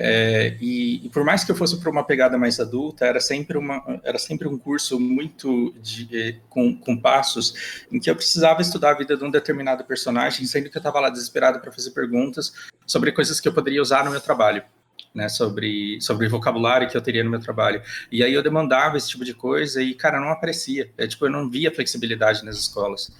É, 0.00 0.56
e, 0.60 1.04
e, 1.04 1.08
por 1.08 1.24
mais 1.24 1.42
que 1.42 1.50
eu 1.50 1.56
fosse 1.56 1.76
para 1.80 1.90
uma 1.90 2.04
pegada 2.04 2.38
mais 2.38 2.60
adulta, 2.60 3.04
era 3.04 3.18
sempre, 3.18 3.58
uma, 3.58 3.82
era 4.04 4.16
sempre 4.16 4.46
um 4.46 4.56
curso 4.56 5.00
muito 5.00 5.74
de, 5.82 6.08
eh, 6.16 6.36
com, 6.48 6.72
com 6.78 6.96
passos 6.96 7.84
em 7.90 7.98
que 7.98 8.08
eu 8.08 8.14
precisava 8.14 8.62
estudar 8.62 8.90
a 8.90 8.94
vida 8.94 9.16
de 9.16 9.24
um 9.24 9.30
determinado 9.30 9.82
personagem, 9.82 10.46
sendo 10.46 10.70
que 10.70 10.76
eu 10.76 10.78
estava 10.78 11.00
lá 11.00 11.10
desesperado 11.10 11.58
para 11.58 11.72
fazer 11.72 11.90
perguntas 11.90 12.54
sobre 12.86 13.10
coisas 13.10 13.40
que 13.40 13.48
eu 13.48 13.52
poderia 13.52 13.82
usar 13.82 14.04
no 14.04 14.12
meu 14.12 14.20
trabalho. 14.20 14.62
Né, 15.14 15.28
sobre, 15.28 15.98
sobre 16.00 16.28
vocabulário 16.28 16.88
que 16.88 16.96
eu 16.96 17.00
teria 17.00 17.24
no 17.24 17.30
meu 17.30 17.40
trabalho. 17.40 17.82
E 18.12 18.22
aí 18.22 18.32
eu 18.32 18.42
demandava 18.42 18.96
esse 18.96 19.08
tipo 19.08 19.24
de 19.24 19.34
coisa 19.34 19.82
e, 19.82 19.94
cara, 19.94 20.20
não 20.20 20.28
aparecia. 20.28 20.92
É, 20.96 21.08
tipo, 21.08 21.24
eu 21.24 21.30
não 21.30 21.48
via 21.48 21.74
flexibilidade 21.74 22.44
nas 22.44 22.56
escolas. 22.56 23.10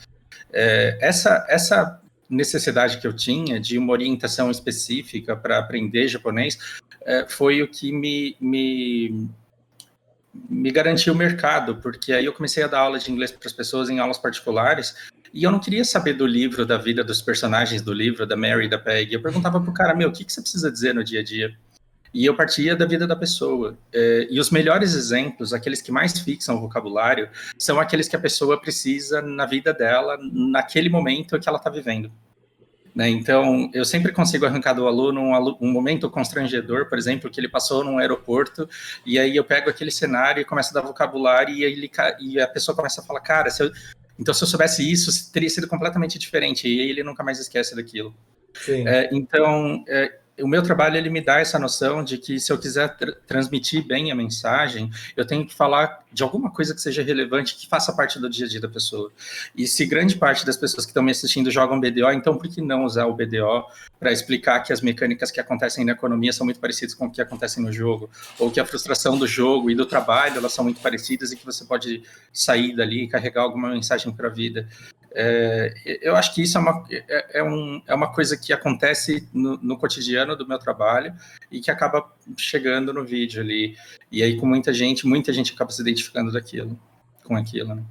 É, 0.52 0.98
essa, 1.00 1.44
essa 1.48 2.00
necessidade 2.28 2.98
que 2.98 3.06
eu 3.06 3.12
tinha 3.12 3.58
de 3.58 3.78
uma 3.78 3.92
orientação 3.92 4.50
específica 4.50 5.36
para 5.36 5.58
aprender 5.58 6.08
japonês 6.08 6.58
é, 7.02 7.26
foi 7.28 7.62
o 7.62 7.68
que 7.68 7.90
me, 7.92 8.36
me, 8.40 9.28
me 10.48 10.70
garantiu 10.70 11.14
o 11.14 11.16
mercado, 11.16 11.76
porque 11.76 12.12
aí 12.12 12.24
eu 12.24 12.32
comecei 12.32 12.62
a 12.62 12.66
dar 12.66 12.80
aula 12.80 12.98
de 12.98 13.10
inglês 13.10 13.30
para 13.30 13.46
as 13.46 13.52
pessoas 13.52 13.88
em 13.88 13.98
aulas 13.98 14.18
particulares 14.18 14.94
e 15.32 15.44
eu 15.44 15.50
não 15.50 15.58
queria 15.58 15.84
saber 15.84 16.14
do 16.14 16.26
livro, 16.26 16.64
da 16.64 16.78
vida 16.78 17.04
dos 17.04 17.20
personagens 17.20 17.82
do 17.82 17.92
livro, 17.92 18.26
da 18.26 18.36
Mary 18.36 18.68
da 18.68 18.78
Peg. 18.78 19.12
Eu 19.12 19.22
perguntava 19.22 19.60
pro 19.60 19.72
cara, 19.72 19.94
meu, 19.94 20.08
o 20.08 20.12
que, 20.12 20.24
que 20.24 20.32
você 20.32 20.40
precisa 20.40 20.70
dizer 20.70 20.94
no 20.94 21.04
dia 21.04 21.20
a 21.20 21.24
dia? 21.24 21.54
E 22.12 22.24
eu 22.24 22.34
partia 22.34 22.74
da 22.74 22.86
vida 22.86 23.06
da 23.06 23.16
pessoa. 23.16 23.76
É, 23.92 24.26
e 24.30 24.40
os 24.40 24.50
melhores 24.50 24.94
exemplos, 24.94 25.52
aqueles 25.52 25.82
que 25.82 25.92
mais 25.92 26.18
fixam 26.18 26.56
o 26.56 26.60
vocabulário, 26.60 27.28
são 27.58 27.78
aqueles 27.78 28.08
que 28.08 28.16
a 28.16 28.18
pessoa 28.18 28.60
precisa 28.60 29.20
na 29.20 29.46
vida 29.46 29.72
dela, 29.72 30.18
naquele 30.20 30.88
momento 30.88 31.38
que 31.38 31.48
ela 31.48 31.58
está 31.58 31.70
vivendo. 31.70 32.10
Né? 32.98 33.08
Então, 33.10 33.70
eu 33.72 33.84
sempre 33.84 34.10
consigo 34.10 34.44
arrancar 34.44 34.72
do 34.72 34.86
aluno 34.86 35.20
um, 35.20 35.56
um, 35.60 35.70
momento 35.70 36.10
constrangedor, 36.10 36.88
por 36.88 36.98
exemplo, 36.98 37.30
que 37.30 37.38
ele 37.38 37.48
passou 37.48 37.84
num 37.84 37.98
aeroporto, 37.98 38.68
e 39.06 39.18
aí 39.18 39.36
eu 39.36 39.44
pego 39.44 39.70
aquele 39.70 39.92
cenário 39.92 40.40
e 40.40 40.44
começo 40.44 40.70
a 40.70 40.80
dar 40.80 40.86
vocabulário, 40.86 41.54
e, 41.54 41.62
ele, 41.62 41.88
e 42.18 42.40
a 42.40 42.48
pessoa 42.48 42.74
começa 42.74 43.00
a 43.00 43.04
falar, 43.04 43.20
cara, 43.20 43.50
se 43.50 43.62
eu, 43.62 43.70
Então, 44.18 44.34
se 44.34 44.42
eu 44.42 44.48
soubesse 44.48 44.90
isso, 44.90 45.32
teria 45.32 45.48
sido 45.48 45.68
completamente 45.68 46.18
diferente, 46.18 46.66
e 46.66 46.90
ele 46.90 47.04
nunca 47.04 47.22
mais 47.22 47.38
esquece 47.38 47.76
daquilo. 47.76 48.12
É, 48.68 49.08
então, 49.12 49.84
é, 49.86 50.18
o 50.40 50.48
meu 50.48 50.62
trabalho 50.62 50.96
ele 50.96 51.10
me 51.10 51.20
dá 51.20 51.40
essa 51.40 51.58
noção 51.58 52.02
de 52.02 52.18
que 52.18 52.38
se 52.38 52.52
eu 52.52 52.58
quiser 52.58 52.96
tr 52.96 53.12
transmitir 53.26 53.86
bem 53.86 54.10
a 54.10 54.14
mensagem, 54.14 54.90
eu 55.16 55.26
tenho 55.26 55.46
que 55.46 55.54
falar 55.54 56.04
de 56.12 56.22
alguma 56.22 56.50
coisa 56.50 56.74
que 56.74 56.80
seja 56.80 57.02
relevante, 57.02 57.54
que 57.54 57.68
faça 57.68 57.92
parte 57.92 58.18
do 58.18 58.28
dia 58.28 58.46
a 58.46 58.48
dia 58.48 58.60
da 58.60 58.68
pessoa. 58.68 59.12
E 59.54 59.66
se 59.66 59.84
grande 59.86 60.16
parte 60.16 60.44
das 60.44 60.56
pessoas 60.56 60.84
que 60.84 60.90
estão 60.90 61.02
me 61.02 61.10
assistindo 61.10 61.50
jogam 61.50 61.78
BDO, 61.78 62.10
então 62.12 62.36
por 62.36 62.48
que 62.48 62.62
não 62.62 62.84
usar 62.84 63.06
o 63.06 63.14
BDO 63.14 63.64
para 63.98 64.12
explicar 64.12 64.60
que 64.60 64.72
as 64.72 64.80
mecânicas 64.80 65.30
que 65.30 65.40
acontecem 65.40 65.84
na 65.84 65.92
economia 65.92 66.32
são 66.32 66.44
muito 66.44 66.60
parecidas 66.60 66.94
com 66.94 67.06
o 67.06 67.10
que 67.10 67.20
acontecem 67.20 67.62
no 67.62 67.72
jogo, 67.72 68.08
ou 68.38 68.50
que 68.50 68.60
a 68.60 68.64
frustração 68.64 69.18
do 69.18 69.26
jogo 69.26 69.70
e 69.70 69.74
do 69.74 69.84
trabalho 69.84 70.38
elas 70.38 70.52
são 70.52 70.64
muito 70.64 70.80
parecidas 70.80 71.32
e 71.32 71.36
que 71.36 71.44
você 71.44 71.64
pode 71.64 72.02
sair 72.32 72.74
dali 72.74 73.04
e 73.04 73.08
carregar 73.08 73.42
alguma 73.42 73.68
mensagem 73.70 74.12
para 74.12 74.28
a 74.28 74.30
vida. 74.30 74.68
É, 75.20 75.98
eu 76.02 76.14
acho 76.14 76.34
que 76.34 76.42
isso 76.42 76.58
é 76.58 76.60
uma, 76.60 76.84
é, 76.90 77.40
é, 77.40 77.42
um, 77.42 77.82
é 77.86 77.94
uma 77.94 78.12
coisa 78.12 78.36
que 78.36 78.52
acontece 78.52 79.26
no, 79.32 79.56
no, 79.56 79.78
cotidiano 79.78 80.36
do 80.36 80.46
meu 80.46 80.58
trabalho 80.58 81.14
e 81.50 81.60
que 81.60 81.70
acaba 81.70 82.12
chegando 82.36 82.92
no 82.92 83.04
vídeo 83.04 83.42
ali. 83.42 83.76
E 84.12 84.22
aí, 84.22 84.36
com 84.36 84.46
muita 84.46 84.72
gente, 84.72 85.06
muita 85.06 85.32
gente 85.32 85.52
acaba 85.52 85.70
se 85.70 85.80
identificando 85.80 86.07
daquilo, 86.32 86.78
com 87.24 87.36
aquilo, 87.36 87.74
né? 87.74 87.82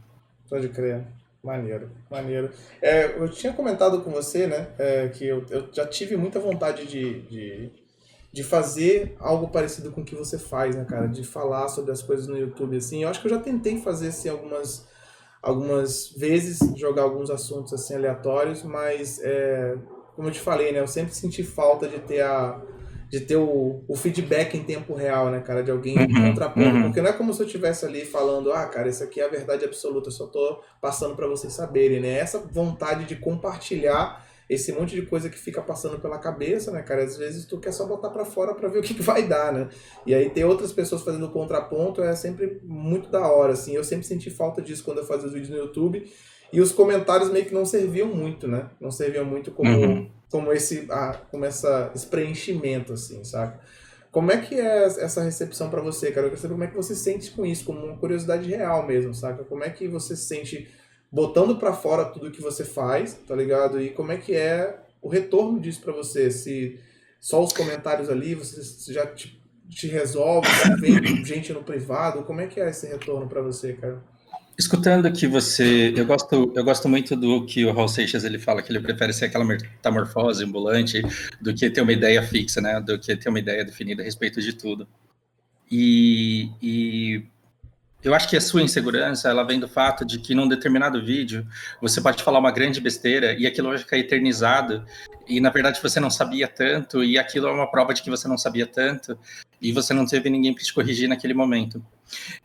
Pode 0.50 0.70
crer. 0.70 1.06
Maneiro, 1.44 1.90
maneiro. 2.10 2.52
É, 2.82 3.18
eu 3.18 3.30
tinha 3.30 3.54
comentado 3.54 4.02
com 4.02 4.12
você, 4.12 4.48
né, 4.48 4.68
é, 4.78 5.08
que 5.08 5.26
eu, 5.26 5.46
eu 5.50 5.70
já 5.72 5.86
tive 5.88 6.18
muita 6.18 6.40
vontade 6.40 6.86
de, 6.86 7.22
de, 7.22 7.72
de, 8.34 8.44
fazer 8.44 9.16
algo 9.20 9.48
parecido 9.48 9.92
com 9.92 10.02
o 10.02 10.04
que 10.04 10.16
você 10.16 10.38
faz, 10.38 10.76
né, 10.76 10.84
cara? 10.84 11.08
De 11.08 11.24
falar 11.24 11.70
sobre 11.70 11.92
as 11.92 12.02
coisas 12.02 12.28
no 12.28 12.38
YouTube, 12.38 12.76
assim. 12.76 13.04
Eu 13.04 13.10
acho 13.10 13.22
que 13.22 13.28
eu 13.28 13.32
já 13.32 13.40
tentei 13.40 13.80
fazer, 13.80 14.10
assim, 14.10 14.28
algumas 14.30 14.86
algumas 15.42 16.10
vezes 16.10 16.60
jogar 16.76 17.04
alguns 17.04 17.30
assuntos 17.30 17.72
assim 17.72 17.96
aleatórios, 17.96 18.64
mas 18.64 19.20
é, 19.22 19.78
como 20.16 20.28
eu 20.28 20.32
te 20.32 20.42
falei, 20.42 20.72
né, 20.74 20.80
eu 20.80 20.88
sempre 20.88 21.14
senti 21.14 21.44
falta 21.44 21.88
de 21.88 22.00
ter 22.00 22.22
a 22.22 22.62
de 23.10 23.22
ter 23.22 23.38
o, 23.38 23.84
o 23.88 23.96
feedback 23.96 24.58
em 24.58 24.64
tempo 24.64 24.94
real, 24.94 25.30
né, 25.30 25.40
cara, 25.40 25.64
de 25.64 25.72
alguém 25.72 25.98
uhum, 25.98 26.30
contrapondo, 26.30 26.76
uhum. 26.76 26.84
porque 26.84 27.02
não 27.02 27.10
é 27.10 27.14
como 27.14 27.34
se 27.34 27.42
eu 27.42 27.46
estivesse 27.46 27.86
ali 27.86 28.06
falando, 28.06 28.52
ah, 28.52 28.66
cara, 28.66 28.90
isso 28.90 29.04
aqui 29.04 29.22
é 29.22 29.26
a 29.26 29.30
verdade 29.30 29.64
absoluta, 29.64 30.10
eu 30.10 30.12
só 30.12 30.28
tô 30.28 30.62
passando 30.82 31.16
para 31.16 31.28
vocês 31.28 31.54
saberem, 31.54 32.02
né? 32.02 32.18
Essa 32.18 32.40
vontade 32.40 33.06
de 33.06 33.16
compartilhar 33.16 34.26
esse 34.50 34.72
monte 34.72 34.96
de 34.96 35.02
coisa 35.02 35.30
que 35.30 35.38
fica 35.38 35.62
passando 35.62 36.00
pela 36.00 36.18
cabeça, 36.18 36.72
né, 36.72 36.82
cara? 36.82 37.04
Às 37.04 37.18
vezes 37.18 37.46
tu 37.46 37.60
quer 37.60 37.74
só 37.74 37.86
botar 37.86 38.10
para 38.10 38.24
fora 38.24 38.56
para 38.56 38.70
ver 38.70 38.80
o 38.80 38.82
que, 38.82 38.94
que, 38.94 39.02
vai 39.02 39.28
dar, 39.28 39.52
né? 39.52 39.68
E 40.06 40.16
aí 40.16 40.30
ter 40.30 40.46
outras 40.46 40.72
pessoas 40.72 41.02
fazendo 41.02 41.30
contraponto 41.30 42.02
é 42.02 42.16
sempre 42.16 42.62
muito 42.64 43.10
da 43.10 43.28
hora, 43.30 43.54
assim. 43.54 43.74
Eu 43.74 43.84
sempre 43.84 44.06
senti 44.06 44.30
falta 44.30 44.62
disso 44.62 44.86
quando 44.86 45.00
eu 45.00 45.06
fazia 45.06 45.28
os 45.28 45.34
vídeos 45.34 45.50
no 45.50 45.58
YouTube. 45.58 46.10
E 46.52 46.62
os 46.62 46.72
comentários 46.72 47.30
meio 47.30 47.46
que 47.46 47.54
não 47.54 47.66
serviam 47.66 48.08
muito, 48.08 48.48
né? 48.48 48.70
Não 48.80 48.90
serviam 48.90 49.26
muito 49.26 49.52
como, 49.52 49.70
uhum. 49.70 50.10
Como 50.29 50.51
esse 50.51 50.88
ah, 50.89 51.19
como 51.31 51.46
essa, 51.46 51.91
esse 51.96 52.05
preenchimento, 52.07 52.93
assim, 52.93 53.24
saca? 53.24 53.60
Como 54.12 54.31
é 54.31 54.38
que 54.38 54.55
é 54.55 54.86
essa 54.86 55.22
recepção 55.22 55.69
para 55.69 55.81
você, 55.81 56.12
cara? 56.12 56.25
Eu 56.25 56.29
quero 56.31 56.41
saber 56.41 56.53
como 56.53 56.63
é 56.63 56.67
que 56.67 56.75
você 56.75 56.96
sente 56.96 57.31
com 57.31 57.46
isso, 57.46 57.65
como 57.65 57.86
uma 57.86 57.98
curiosidade 57.98 58.50
real 58.50 58.86
mesmo, 58.86 59.13
saca? 59.13 59.43
Como 59.43 59.63
é 59.63 59.69
que 59.69 59.88
você 59.88 60.15
se 60.15 60.25
sente 60.25 60.67
botando 61.12 61.57
para 61.57 61.74
fora 61.74 62.05
tudo 62.05 62.31
que 62.31 62.41
você 62.41 62.63
faz, 62.63 63.13
tá 63.27 63.36
ligado? 63.36 63.81
E 63.81 63.89
como 63.89 64.12
é 64.12 64.17
que 64.17 64.34
é 64.34 64.79
o 65.01 65.10
retorno 65.10 65.60
disso 65.60 65.81
para 65.81 65.93
você? 65.93 66.31
Se 66.31 66.79
só 67.19 67.43
os 67.43 67.53
comentários 67.53 68.10
ali, 68.10 68.36
você 68.36 68.91
já 68.91 69.05
te, 69.05 69.41
te 69.69 69.88
resolve, 69.88 70.48
vem 70.79 70.96
gente 71.24 71.53
no 71.53 71.63
privado, 71.63 72.24
como 72.24 72.41
é 72.41 72.48
que 72.48 72.60
é 72.60 72.69
esse 72.69 72.88
retorno 72.88 73.27
para 73.27 73.41
você, 73.41 73.74
cara? 73.74 74.01
Escutando 74.58 75.12
que 75.12 75.28
você, 75.28 75.94
eu 75.96 76.06
gosto, 76.06 76.52
eu 76.56 76.64
gosto 76.64 76.90
muito 76.90 77.16
do 77.16 77.46
que 77.46 77.64
o 77.64 77.72
Raul 77.72 77.88
Seixas 77.88 78.24
ele 78.24 78.40
fala 78.40 78.64
que 78.64 78.72
ele 78.72 78.80
prefere 78.80 79.14
ser 79.14 79.26
aquela 79.26 79.46
metamorfose 79.46 80.44
ambulante 80.44 81.02
do 81.40 81.54
que 81.54 81.70
ter 81.70 81.82
uma 81.82 81.94
ideia 81.94 82.24
fixa, 82.24 82.60
né? 82.60 82.82
Do 82.82 82.98
que 82.98 83.16
ter 83.16 83.30
uma 83.30 83.38
ideia 83.38 83.64
definida 83.64 84.02
a 84.02 84.06
respeito 84.06 84.42
de 84.42 84.54
tudo. 84.54 84.88
E, 85.70 86.50
e 86.60 87.24
eu 88.04 88.16
acho 88.16 88.28
que 88.28 88.36
a 88.36 88.42
sua 88.42 88.64
insegurança, 88.64 89.30
ela 89.30 89.44
vem 89.44 89.60
do 89.60 89.68
fato 89.68 90.04
de 90.04 90.18
que 90.18 90.34
num 90.34 90.48
determinado 90.48 91.06
vídeo, 91.06 91.46
você 91.80 92.02
pode 92.02 92.24
falar 92.24 92.40
uma 92.40 92.52
grande 92.52 92.82
besteira 92.82 93.34
e 93.34 93.46
aquilo 93.46 93.70
vai 93.70 93.78
ficar 93.78 93.98
eternizado, 93.98 94.84
e 95.28 95.40
na 95.40 95.52
verdade 95.52 95.80
você 95.82 96.00
não 96.00 96.10
sabia 96.10 96.48
tanto, 96.48 97.04
e 97.04 97.20
aquilo 97.20 97.48
é 97.48 97.52
uma 97.52 97.70
prova 97.70 97.94
de 97.94 98.02
que 98.02 98.10
você 98.10 98.28
não 98.28 98.38
sabia 98.38 98.66
tanto, 98.66 99.20
e 99.62 99.72
você 99.72 99.94
não 99.94 100.06
teve 100.06 100.30
ninguém 100.30 100.54
para 100.54 100.64
te 100.64 100.74
corrigir 100.74 101.08
naquele 101.08 101.34
momento. 101.34 101.84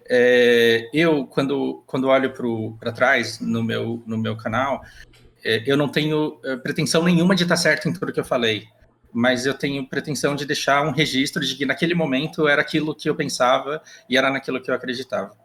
É, 0.09 0.89
eu, 0.93 1.27
quando, 1.27 1.83
quando 1.87 2.09
olho 2.09 2.33
para 2.79 2.93
trás 2.93 3.41
no 3.41 3.63
meu, 3.63 4.03
no 4.07 4.19
meu 4.19 4.37
canal, 4.37 4.83
é, 5.45 5.63
eu 5.67 5.77
não 5.77 5.89
tenho 5.89 6.41
é, 6.45 6.57
pretensão 6.57 7.03
nenhuma 7.03 7.35
de 7.35 7.43
estar 7.43 7.57
certo 7.57 7.89
em 7.89 7.93
tudo 7.93 8.13
que 8.13 8.21
eu 8.21 8.25
falei 8.25 8.67
mas 9.13 9.45
eu 9.45 9.53
tenho 9.53 9.87
pretensão 9.87 10.35
de 10.35 10.47
deixar 10.47 10.83
um 10.87 10.91
registro 10.91 11.45
de 11.45 11.55
que 11.55 11.67
naquele 11.67 11.95
momento 11.95 12.49
era 12.49 12.63
aquilo 12.63 12.95
que 12.95 13.11
eu 13.11 13.15
pensava 13.15 13.83
e 14.09 14.17
era 14.17 14.31
naquilo 14.31 14.61
que 14.61 14.71
eu 14.71 14.75
acreditava. 14.75 15.37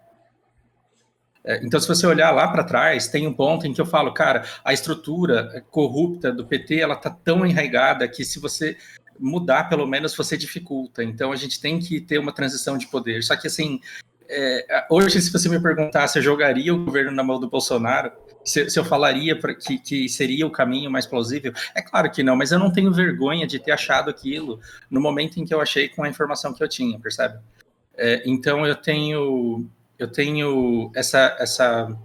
É, 1.43 1.63
então, 1.63 1.79
se 1.79 1.87
você 1.87 2.05
olhar 2.07 2.31
lá 2.31 2.47
para 2.47 2.63
trás, 2.63 3.07
tem 3.07 3.27
um 3.27 3.33
ponto 3.33 3.67
em 3.67 3.73
que 3.73 3.79
eu 3.79 3.85
falo, 3.85 4.13
cara, 4.13 4.43
a 4.63 4.73
estrutura 4.73 5.65
corrupta 5.69 6.31
do 6.31 6.45
PT 6.45 6.79
ela 6.79 6.95
está 6.95 7.09
tão 7.09 7.45
enraigada 7.45 8.07
que 8.07 8.23
se 8.25 8.39
você 8.39 8.77
mudar, 9.19 9.69
pelo 9.69 9.87
menos 9.87 10.15
você 10.15 10.37
dificulta. 10.37 11.03
Então, 11.03 11.31
a 11.31 11.35
gente 11.35 11.59
tem 11.59 11.79
que 11.79 11.99
ter 11.99 12.19
uma 12.19 12.33
transição 12.33 12.77
de 12.77 12.87
poder. 12.87 13.23
Só 13.23 13.35
que, 13.35 13.47
assim, 13.47 13.79
é, 14.29 14.85
hoje, 14.89 15.21
se 15.21 15.31
você 15.31 15.47
me 15.49 15.59
perguntar 15.59 16.07
se 16.07 16.19
eu 16.19 16.23
jogaria 16.23 16.73
o 16.73 16.85
governo 16.85 17.11
na 17.11 17.23
mão 17.23 17.39
do 17.39 17.49
Bolsonaro, 17.49 18.11
se, 18.43 18.69
se 18.69 18.79
eu 18.79 18.85
falaria 18.85 19.37
que, 19.55 19.77
que, 19.77 20.09
seria 20.09 20.45
o 20.47 20.51
caminho 20.51 20.89
mais 20.89 21.05
plausível, 21.05 21.53
é 21.75 21.81
claro 21.81 22.09
que 22.11 22.23
não, 22.23 22.35
mas 22.35 22.51
eu 22.51 22.59
não 22.59 22.71
tenho 22.71 22.93
vergonha 22.93 23.45
de 23.45 23.59
ter 23.59 23.71
achado 23.71 24.09
aquilo 24.09 24.59
no 24.89 25.01
momento 25.01 25.37
em 25.37 25.45
que 25.45 25.53
eu 25.53 25.61
achei 25.61 25.89
com 25.89 26.03
a 26.03 26.09
informação 26.09 26.53
que 26.53 26.63
eu 26.63 26.67
tinha, 26.67 26.99
percebe? 26.99 27.39
É, 27.95 28.23
então, 28.25 28.65
eu 28.65 28.75
tenho 28.75 29.69
eu 29.97 30.07
tenho 30.07 30.91
essa, 30.95 31.35
essa, 31.39 31.97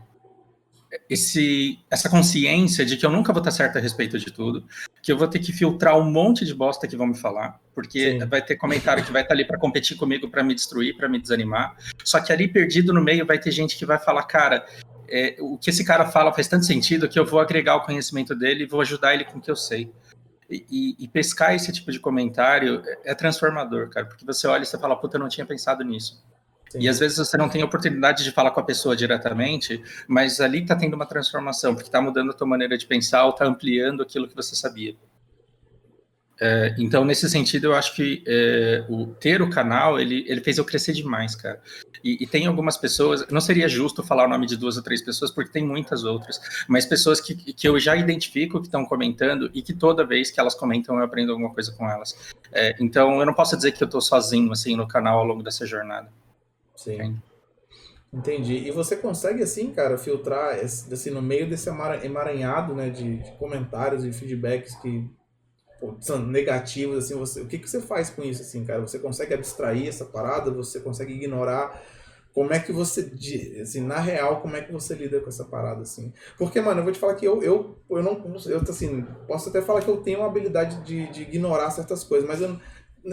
esse, 1.08 1.78
essa 1.90 2.08
consciência 2.08 2.84
de 2.84 2.96
que 2.96 3.04
eu 3.04 3.10
nunca 3.10 3.32
vou 3.32 3.40
estar 3.40 3.50
certo 3.50 3.78
a 3.78 3.80
respeito 3.80 4.18
de 4.18 4.30
tudo, 4.30 4.64
que 5.02 5.10
eu 5.10 5.16
vou 5.16 5.26
ter 5.26 5.38
que 5.38 5.52
filtrar 5.52 5.98
um 5.98 6.10
monte 6.10 6.44
de 6.44 6.54
bosta 6.54 6.86
que 6.86 6.96
vão 6.96 7.06
me 7.06 7.16
falar, 7.16 7.60
porque 7.74 8.18
Sim. 8.20 8.26
vai 8.26 8.42
ter 8.42 8.56
comentário 8.56 9.04
que 9.04 9.12
vai 9.12 9.22
estar 9.22 9.34
ali 9.34 9.44
para 9.44 9.58
competir 9.58 9.96
comigo, 9.96 10.28
para 10.28 10.42
me 10.42 10.54
destruir, 10.54 10.96
para 10.96 11.08
me 11.08 11.18
desanimar. 11.18 11.76
Só 12.04 12.20
que 12.20 12.32
ali 12.32 12.46
perdido 12.46 12.92
no 12.92 13.02
meio 13.02 13.24
vai 13.24 13.38
ter 13.38 13.50
gente 13.50 13.76
que 13.76 13.86
vai 13.86 13.98
falar, 13.98 14.24
cara, 14.24 14.66
é, 15.08 15.36
o 15.40 15.58
que 15.58 15.70
esse 15.70 15.84
cara 15.84 16.06
fala 16.06 16.32
faz 16.32 16.48
tanto 16.48 16.66
sentido 16.66 17.08
que 17.08 17.18
eu 17.18 17.24
vou 17.24 17.40
agregar 17.40 17.76
o 17.76 17.82
conhecimento 17.82 18.34
dele 18.34 18.64
e 18.64 18.66
vou 18.66 18.80
ajudar 18.80 19.14
ele 19.14 19.24
com 19.24 19.38
o 19.38 19.40
que 19.40 19.50
eu 19.50 19.56
sei. 19.56 19.92
E, 20.50 20.96
e, 20.98 21.08
pescar 21.08 21.54
esse 21.54 21.72
tipo 21.72 21.90
de 21.90 21.98
comentário 21.98 22.82
é, 22.84 23.12
é 23.12 23.14
transformador, 23.14 23.88
cara, 23.88 24.04
porque 24.04 24.22
você 24.22 24.46
olha 24.46 24.62
e 24.62 24.66
você 24.66 24.76
fala, 24.78 24.94
puta, 24.94 25.16
eu 25.16 25.20
não 25.20 25.28
tinha 25.28 25.46
pensado 25.46 25.82
nisso. 25.82 26.22
Sim. 26.72 26.80
E 26.80 26.88
às 26.88 26.98
vezes 26.98 27.18
você 27.18 27.36
não 27.36 27.50
tem 27.50 27.60
a 27.60 27.66
oportunidade 27.66 28.24
de 28.24 28.30
falar 28.30 28.50
com 28.50 28.60
a 28.60 28.62
pessoa 28.62 28.96
diretamente, 28.96 29.82
mas 30.08 30.40
ali 30.40 30.62
está 30.62 30.74
tendo 30.74 30.94
uma 30.94 31.04
transformação, 31.04 31.74
porque 31.74 31.88
está 31.88 32.00
mudando 32.00 32.30
a 32.30 32.32
tua 32.32 32.46
maneira 32.46 32.78
de 32.78 32.86
pensar 32.86 33.24
ou 33.24 33.30
está 33.30 33.44
ampliando 33.44 34.02
aquilo 34.02 34.26
que 34.26 34.34
você 34.34 34.56
sabia. 34.56 34.96
É, 36.40 36.74
então, 36.78 37.04
nesse 37.04 37.28
sentido, 37.28 37.66
eu 37.66 37.74
acho 37.74 37.94
que 37.94 38.24
é, 38.26 38.86
o 38.88 39.08
ter 39.08 39.42
o 39.42 39.50
canal, 39.50 40.00
ele, 40.00 40.24
ele 40.26 40.40
fez 40.40 40.56
eu 40.56 40.64
crescer 40.64 40.94
demais, 40.94 41.36
cara. 41.36 41.60
E, 42.02 42.24
e, 42.24 42.26
tem 42.26 42.46
algumas 42.46 42.78
pessoas, 42.78 43.28
não 43.28 43.40
seria 43.40 43.68
justo 43.68 44.02
falar 44.02 44.24
o 44.24 44.28
nome 44.28 44.46
de 44.46 44.56
duas 44.56 44.78
ou 44.78 44.82
três 44.82 45.02
pessoas, 45.02 45.30
porque 45.30 45.52
tem 45.52 45.64
muitas 45.64 46.04
outras, 46.04 46.40
mas 46.66 46.86
pessoas 46.86 47.20
que, 47.20 47.34
que 47.34 47.68
eu 47.68 47.78
já 47.78 47.94
identifico 47.94 48.60
que 48.60 48.66
estão 48.66 48.86
comentando 48.86 49.50
e 49.52 49.60
que 49.60 49.74
toda 49.74 50.06
vez 50.06 50.30
que 50.30 50.40
elas 50.40 50.54
comentam 50.54 50.96
eu 50.96 51.04
aprendo 51.04 51.32
alguma 51.32 51.52
coisa 51.52 51.70
com 51.72 51.86
elas. 51.86 52.16
É, 52.50 52.74
então, 52.80 53.20
eu 53.20 53.26
não 53.26 53.34
posso 53.34 53.54
dizer 53.56 53.72
que 53.72 53.82
eu 53.82 53.86
estou 53.86 54.00
sozinho, 54.00 54.50
assim, 54.50 54.74
no 54.74 54.88
canal 54.88 55.18
ao 55.18 55.24
longo 55.24 55.42
dessa 55.42 55.66
jornada. 55.66 56.08
Sim. 56.76 57.20
Entendi. 58.12 58.56
E 58.68 58.70
você 58.70 58.96
consegue, 58.96 59.42
assim, 59.42 59.72
cara, 59.72 59.96
filtrar, 59.96 60.58
assim, 60.60 61.10
no 61.10 61.22
meio 61.22 61.48
desse 61.48 61.70
emaranhado, 61.70 62.74
né, 62.74 62.90
de, 62.90 63.18
de 63.18 63.32
comentários 63.38 64.04
e 64.04 64.12
feedbacks 64.12 64.74
que 64.76 65.08
pô, 65.80 65.96
são 66.00 66.18
negativos, 66.18 67.04
assim, 67.04 67.14
você, 67.16 67.40
o 67.40 67.46
que, 67.46 67.58
que 67.58 67.68
você 67.70 67.80
faz 67.80 68.10
com 68.10 68.22
isso, 68.22 68.42
assim, 68.42 68.64
cara? 68.64 68.80
Você 68.82 68.98
consegue 68.98 69.34
abstrair 69.34 69.88
essa 69.88 70.04
parada? 70.04 70.50
Você 70.52 70.80
consegue 70.80 71.14
ignorar? 71.14 71.82
Como 72.34 72.52
é 72.52 72.58
que 72.60 72.72
você, 72.72 73.12
assim, 73.62 73.80
na 73.82 73.98
real, 73.98 74.40
como 74.40 74.56
é 74.56 74.62
que 74.62 74.72
você 74.72 74.94
lida 74.94 75.20
com 75.20 75.28
essa 75.28 75.44
parada, 75.44 75.82
assim? 75.82 76.12
Porque, 76.38 76.60
mano, 76.60 76.80
eu 76.80 76.84
vou 76.84 76.92
te 76.92 76.98
falar 76.98 77.14
que 77.14 77.26
eu, 77.26 77.42
eu, 77.42 77.78
eu 77.90 78.02
não, 78.02 78.34
eu, 78.46 78.60
assim, 78.60 79.02
posso 79.26 79.50
até 79.50 79.60
falar 79.62 79.82
que 79.82 79.88
eu 79.88 79.98
tenho 79.98 80.20
uma 80.20 80.28
habilidade 80.28 80.82
de, 80.82 81.10
de 81.12 81.22
ignorar 81.22 81.70
certas 81.70 82.04
coisas, 82.04 82.26
mas 82.26 82.40
eu, 82.40 82.58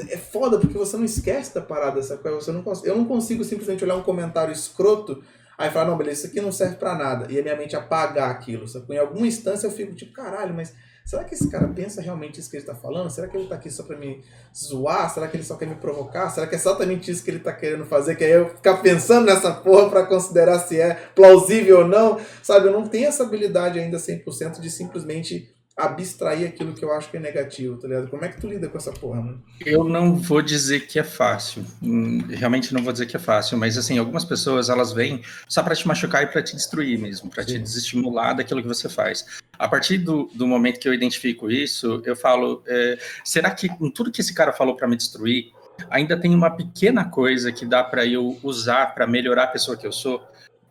é 0.09 0.17
foda 0.17 0.59
porque 0.59 0.77
você 0.77 0.97
não 0.97 1.05
esquece 1.05 1.53
da 1.53 1.61
parada, 1.61 2.01
sabe? 2.03 2.21
Você 2.29 2.51
não, 2.51 2.63
eu 2.83 2.97
não 2.97 3.05
consigo 3.05 3.43
simplesmente 3.43 3.83
olhar 3.83 3.95
um 3.95 4.03
comentário 4.03 4.51
escroto, 4.51 5.23
Aí 5.59 5.69
fala, 5.69 5.89
não, 5.89 5.97
beleza, 5.97 6.19
isso 6.19 6.27
aqui 6.27 6.39
não 6.39 6.53
serve 6.53 6.77
para 6.77 6.95
nada. 6.95 7.29
E 7.29 7.37
a 7.37 7.43
minha 7.43 7.57
mente 7.57 7.75
apagar 7.75 8.31
aquilo. 8.31 8.65
Sacou? 8.65 8.95
Em 8.95 8.97
alguma 8.97 9.27
instância 9.27 9.67
eu 9.67 9.71
fico 9.71 9.93
tipo, 9.93 10.13
caralho, 10.13 10.53
mas 10.53 10.73
será 11.05 11.25
que 11.25 11.33
esse 11.33 11.49
cara 11.49 11.67
pensa 11.67 12.01
realmente 12.01 12.39
isso 12.39 12.49
que 12.49 12.55
ele 12.55 12.65
tá 12.65 12.73
falando? 12.73 13.09
Será 13.09 13.27
que 13.27 13.35
ele 13.35 13.45
tá 13.45 13.55
aqui 13.55 13.69
só 13.69 13.83
pra 13.83 13.97
me 13.97 14.23
zoar? 14.55 15.13
Será 15.13 15.27
que 15.27 15.35
ele 15.35 15.43
só 15.43 15.57
quer 15.57 15.67
me 15.67 15.75
provocar? 15.75 16.29
Será 16.29 16.47
que 16.47 16.55
é 16.55 16.57
exatamente 16.57 17.11
isso 17.11 17.25
que 17.25 17.29
ele 17.29 17.39
tá 17.39 17.51
querendo 17.51 17.83
fazer? 17.83 18.15
Que 18.15 18.23
aí 18.23 18.31
eu 18.31 18.47
ficar 18.51 18.77
pensando 18.77 19.25
nessa 19.25 19.51
porra 19.51 19.89
pra 19.89 20.05
considerar 20.05 20.59
se 20.59 20.79
é 20.79 20.93
plausível 21.13 21.79
ou 21.79 21.87
não? 21.89 22.17
Sabe, 22.41 22.67
eu 22.67 22.71
não 22.71 22.87
tenho 22.87 23.09
essa 23.09 23.23
habilidade 23.23 23.79
ainda 23.79 23.97
100% 23.97 24.61
de 24.61 24.71
simplesmente 24.71 25.53
abstrair 25.79 26.47
aquilo 26.47 26.73
que 26.73 26.83
eu 26.83 26.91
acho 26.91 27.09
que 27.09 27.17
é 27.17 27.19
negativo, 27.19 27.77
tá 27.77 27.87
ligado? 27.87 28.09
Como 28.09 28.23
é 28.23 28.29
que 28.29 28.39
tu 28.39 28.47
lida 28.47 28.67
com 28.67 28.77
essa 28.77 28.91
porra, 28.91 29.21
mano? 29.21 29.41
Eu 29.65 29.83
não 29.83 30.15
vou 30.15 30.41
dizer 30.41 30.87
que 30.87 30.99
é 30.99 31.03
fácil. 31.03 31.65
Hum, 31.81 32.19
realmente 32.29 32.73
não 32.73 32.83
vou 32.83 32.91
dizer 32.91 33.05
que 33.05 33.15
é 33.15 33.19
fácil, 33.19 33.57
mas 33.57 33.77
assim, 33.77 33.97
algumas 33.97 34.25
pessoas 34.25 34.69
elas 34.69 34.91
vêm 34.91 35.21
só 35.47 35.63
para 35.63 35.75
te 35.75 35.87
machucar 35.87 36.23
e 36.23 36.27
para 36.27 36.43
te 36.43 36.55
destruir 36.55 36.99
mesmo, 36.99 37.29
para 37.29 37.45
te 37.45 37.57
desestimular 37.57 38.35
daquilo 38.35 38.61
que 38.61 38.67
você 38.67 38.89
faz. 38.89 39.25
A 39.57 39.67
partir 39.67 39.97
do, 39.99 40.29
do 40.33 40.45
momento 40.45 40.79
que 40.79 40.87
eu 40.87 40.93
identifico 40.93 41.49
isso, 41.49 42.01
eu 42.05 42.15
falo: 42.15 42.61
é, 42.67 42.97
será 43.23 43.51
que 43.51 43.69
com 43.69 43.89
tudo 43.89 44.11
que 44.11 44.21
esse 44.21 44.33
cara 44.33 44.51
falou 44.51 44.75
para 44.75 44.87
me 44.87 44.95
destruir, 44.95 45.51
ainda 45.89 46.19
tem 46.19 46.35
uma 46.35 46.49
pequena 46.49 47.05
coisa 47.05 47.51
que 47.51 47.65
dá 47.65 47.83
para 47.83 48.05
eu 48.05 48.37
usar 48.43 48.93
para 48.93 49.07
melhorar 49.07 49.43
a 49.43 49.47
pessoa 49.47 49.77
que 49.77 49.87
eu 49.87 49.91
sou? 49.91 50.21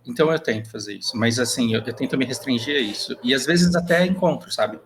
Então 0.09 0.33
eu 0.33 0.39
tento 0.39 0.71
fazer 0.71 0.95
isso, 0.95 1.15
mas 1.15 1.39
assim, 1.39 1.75
eu, 1.75 1.83
eu, 1.85 1.93
tento 1.93 2.17
me 2.17 2.25
restringir 2.25 2.77
a 2.77 2.81
isso. 2.81 3.15
E 3.23 3.35
às 3.35 3.45
vezes 3.45 3.75
até 3.75 4.07
encontro, 4.07 4.51
sabe? 4.51 4.79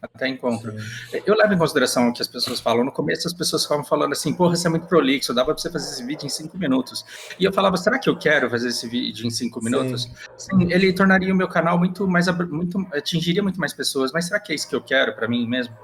Até 0.00 0.28
encontro. 0.28 0.72
Sim. 0.78 1.22
Eu 1.24 1.34
levo 1.34 1.54
em 1.54 1.58
consideração 1.58 2.08
o 2.08 2.12
que 2.12 2.20
as 2.20 2.28
pessoas 2.28 2.60
falam. 2.60 2.84
No 2.84 2.92
começo 2.92 3.26
as 3.26 3.32
pessoas 3.32 3.62
estavam 3.62 3.84
falando 3.84 4.12
assim, 4.12 4.34
porra, 4.34 4.54
você 4.54 4.66
é 4.66 4.70
muito 4.70 4.86
prolixo, 4.86 5.32
dava 5.32 5.54
pra 5.54 5.58
você 5.58 5.70
fazer 5.70 5.90
esse 5.90 6.04
vídeo 6.04 6.26
em 6.26 6.28
cinco 6.28 6.58
minutos. 6.58 7.04
E 7.38 7.44
eu 7.44 7.52
falava, 7.52 7.76
será 7.76 7.98
que 7.98 8.08
eu 8.08 8.16
quero 8.18 8.50
fazer 8.50 8.68
esse 8.68 8.86
vídeo 8.88 9.26
em 9.26 9.30
cinco 9.30 9.62
minutos? 9.62 10.04
Sim, 10.36 10.60
Sim 10.60 10.72
ele 10.72 10.92
tornaria 10.92 11.32
o 11.32 11.36
meu 11.36 11.48
canal 11.48 11.78
muito 11.78 12.06
mais, 12.06 12.28
muito, 12.48 12.86
atingiria 12.92 13.42
muito 13.42 13.58
mais 13.58 13.72
pessoas, 13.72 14.12
mas 14.12 14.26
será 14.26 14.38
que 14.38 14.52
é 14.52 14.54
isso 14.54 14.68
que 14.68 14.76
eu 14.76 14.82
quero 14.82 15.14
para 15.14 15.26
mim 15.26 15.48
mesmo? 15.48 15.74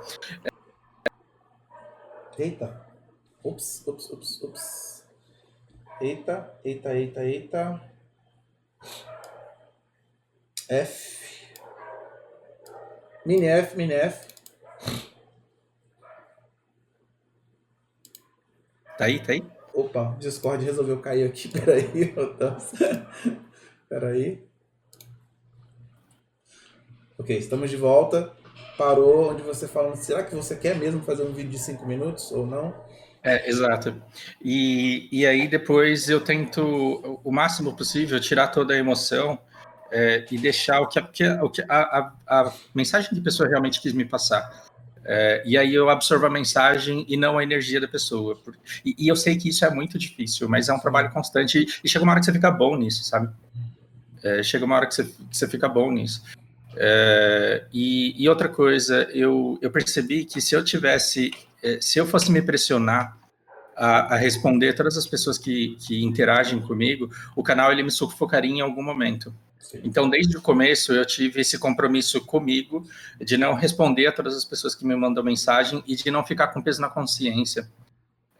Eita. 2.38 2.87
Ups, 3.42 3.85
ups, 3.87 4.11
ups, 4.11 4.42
ups. 4.42 5.04
Eita, 6.00 6.52
eita, 6.64 6.95
eita, 6.95 7.25
eita. 7.25 7.83
F. 10.69 11.22
Mini 13.25 13.47
F, 13.47 13.76
mini 13.76 13.95
F. 13.95 14.26
Tá 18.99 19.05
aí, 19.05 19.21
tá 19.21 19.33
aí? 19.33 19.43
Opa, 19.73 20.17
Discord 20.19 20.64
resolveu 20.64 21.00
cair 21.00 21.25
aqui. 21.25 21.49
Peraí, 21.55 22.14
Peraí. 23.88 24.45
Ok, 27.19 27.37
estamos 27.38 27.71
de 27.71 27.76
volta. 27.76 28.33
Parou 28.76 29.31
onde 29.31 29.43
você 29.43 29.69
falando, 29.69 29.97
será 29.97 30.25
que 30.25 30.35
você 30.35 30.57
quer 30.57 30.76
mesmo 30.76 31.02
fazer 31.02 31.23
um 31.23 31.33
vídeo 31.33 31.50
de 31.50 31.59
5 31.59 31.87
minutos 31.87 32.33
ou 32.33 32.47
não? 32.47 32.75
É, 33.23 33.49
exato. 33.49 34.02
E, 34.43 35.09
e 35.12 35.25
aí 35.25 35.47
depois 35.47 36.09
eu 36.09 36.21
tento 36.21 37.21
o 37.23 37.31
máximo 37.31 37.76
possível 37.76 38.19
tirar 38.19 38.49
toda 38.49 38.75
a 38.75 38.79
emoção 38.79 39.38
é, 39.92 40.25
e 40.30 40.38
deixar 40.38 40.80
o 40.80 40.88
que, 40.88 40.99
a, 40.99 41.44
o 41.44 41.50
que 41.50 41.62
a, 41.62 41.66
a, 41.68 42.12
a, 42.26 42.52
mensagem 42.75 43.11
que 43.11 43.18
a 43.18 43.22
pessoa 43.22 43.49
realmente 43.49 43.80
quis 43.80 43.92
me 43.92 44.04
passar. 44.04 44.64
É, 45.04 45.42
e 45.44 45.58
aí 45.58 45.75
eu 45.75 45.90
absorvo 45.90 46.26
a 46.26 46.30
mensagem 46.30 47.04
e 47.08 47.16
não 47.16 47.38
a 47.38 47.42
energia 47.42 47.80
da 47.80 47.87
pessoa. 47.87 48.38
E, 48.84 48.94
e, 48.99 49.08
eu 49.08 49.16
sei 49.16 49.37
que 49.37 49.49
isso 49.49 49.64
é 49.64 49.70
muito 49.70 49.99
difícil, 49.99 50.49
mas 50.49 50.68
é 50.68 50.72
um 50.72 50.78
trabalho 50.78 51.11
constante 51.11 51.66
e, 51.84 51.88
chega 51.88 52.02
uma 52.02 52.12
hora 52.12 52.20
que 52.20 52.26
você 52.26 52.32
fica 52.32 52.50
bom 52.50 52.76
nisso, 52.76 53.04
sabe? 53.04 53.28
É, 54.22 54.42
chega 54.42 54.64
uma 54.64 54.76
hora 54.76 54.87
que 54.87 54.94
você, 54.94 55.04
que 55.04 55.37
você 55.37 55.46
fica 55.46 55.68
bom 55.68 55.90
nisso. 55.90 56.22
É, 56.76 57.64
e, 57.72 58.14
e, 58.22 58.28
outra 58.28 58.49
coisa, 58.49 59.08
eu, 59.12 59.58
eu 59.61 59.70
percebi 59.70 60.25
que 60.25 60.40
se 60.40 60.54
eu 60.54 60.64
tivesse, 60.64 61.32
é, 61.62 61.78
se 61.80 61.99
eu 61.99 62.06
fosse 62.06 62.30
me 62.32 62.40
pressionar 62.40 63.18
a, 63.76 64.14
a, 64.14 64.16
responder 64.16 64.72
todas 64.75 64.96
as 64.96 65.06
pessoas 65.06 65.37
que, 65.37 65.76
que 65.80 66.02
interagem 66.02 66.61
comigo, 66.61 67.11
o 67.37 67.42
canal 67.42 67.72
ele 67.72 67.82
me 67.82 67.90
sufocaria 67.90 68.50
em 68.50 68.61
algum 68.61 68.82
momento. 68.82 69.34
Então, 69.83 70.09
desde 70.09 70.37
o 70.37 70.42
começo, 70.42 70.92
eu 70.92 71.04
tive 71.04 71.40
esse 71.40 71.59
compromisso 71.59 72.21
comigo 72.25 72.87
de 73.21 73.37
não 73.37 73.54
responder 73.54 74.07
a 74.07 74.12
todas 74.12 74.37
as 74.37 74.45
pessoas 74.45 74.75
que 74.75 74.85
me 74.85 74.95
mandam 74.95 75.23
mensagem 75.23 75.83
e 75.87 75.97
de 75.97 76.11
não 76.11 76.25
ficar 76.25 76.49
com 76.49 76.61
peso 76.61 76.81
na 76.81 76.88
consciência 76.88 77.69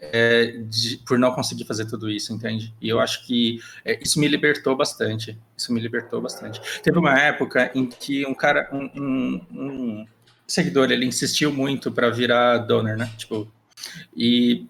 é, 0.03 0.57
de, 0.69 0.97
por 1.07 1.17
não 1.17 1.31
conseguir 1.33 1.65
fazer 1.65 1.87
tudo 1.87 2.11
isso, 2.11 2.33
entende? 2.33 2.75
E 2.81 2.89
eu 2.89 2.99
acho 2.99 3.25
que 3.25 3.61
é, 3.85 4.01
isso 4.03 4.19
me 4.19 4.27
libertou 4.27 4.77
bastante. 4.77 5.39
Isso 5.57 5.73
me 5.73 5.81
libertou 5.81 6.21
bastante. 6.21 6.61
Teve 6.83 6.99
uma 6.99 7.17
época 7.19 7.71
em 7.75 7.87
que 7.87 8.27
um 8.27 8.35
cara, 8.35 8.69
um, 8.73 8.91
um, 9.01 9.47
um 9.53 10.07
seguidor, 10.47 10.91
ele 10.91 11.07
insistiu 11.07 11.53
muito 11.53 11.93
para 11.93 12.11
virar 12.11 12.59
donor, 12.59 12.97
né? 12.97 13.11
Tipo, 13.17 13.51
e 14.17 14.67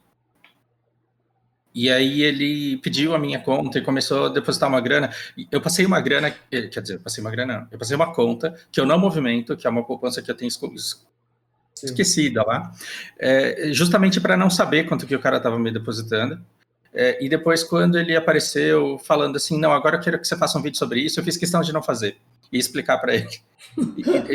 e 1.74 1.90
aí 1.90 2.22
ele 2.22 2.76
pediu 2.78 3.14
a 3.14 3.18
minha 3.18 3.38
conta 3.38 3.78
e 3.78 3.82
começou 3.82 4.26
a 4.26 4.28
depositar 4.28 4.68
uma 4.68 4.80
grana. 4.80 5.10
Eu 5.50 5.60
passei 5.60 5.86
uma 5.86 6.00
grana, 6.00 6.34
eh, 6.50 6.68
quer 6.68 6.82
dizer, 6.82 6.94
eu 6.94 7.00
passei 7.00 7.22
uma 7.22 7.30
grana, 7.30 7.60
não. 7.60 7.68
Eu 7.70 7.78
passei 7.78 7.96
uma 7.96 8.12
conta 8.12 8.54
que 8.70 8.80
eu 8.80 8.86
não 8.86 8.98
movimento, 8.98 9.56
que 9.56 9.66
é 9.66 9.70
uma 9.70 9.84
poupança 9.84 10.20
que 10.20 10.30
eu 10.30 10.34
tenho 10.34 10.50
esquecida 11.82 12.42
lá, 12.44 12.72
é, 13.18 13.72
justamente 13.72 14.20
para 14.20 14.36
não 14.36 14.50
saber 14.50 14.84
quanto 14.84 15.06
que 15.06 15.16
o 15.16 15.20
cara 15.20 15.38
estava 15.38 15.58
me 15.58 15.70
depositando. 15.70 16.38
É, 16.94 17.24
e 17.24 17.28
depois, 17.28 17.64
quando 17.64 17.98
ele 17.98 18.14
apareceu 18.14 18.98
falando 18.98 19.36
assim, 19.36 19.58
não, 19.58 19.72
agora 19.72 19.96
eu 19.96 20.00
quero 20.00 20.18
que 20.18 20.28
você 20.28 20.36
faça 20.36 20.58
um 20.58 20.62
vídeo 20.62 20.78
sobre 20.78 21.00
isso, 21.00 21.18
eu 21.18 21.24
fiz 21.24 21.38
questão 21.38 21.62
de 21.62 21.72
não 21.72 21.82
fazer 21.82 22.18
e 22.52 22.58
explicar 22.58 22.98
para 22.98 23.14
ele. 23.14 23.40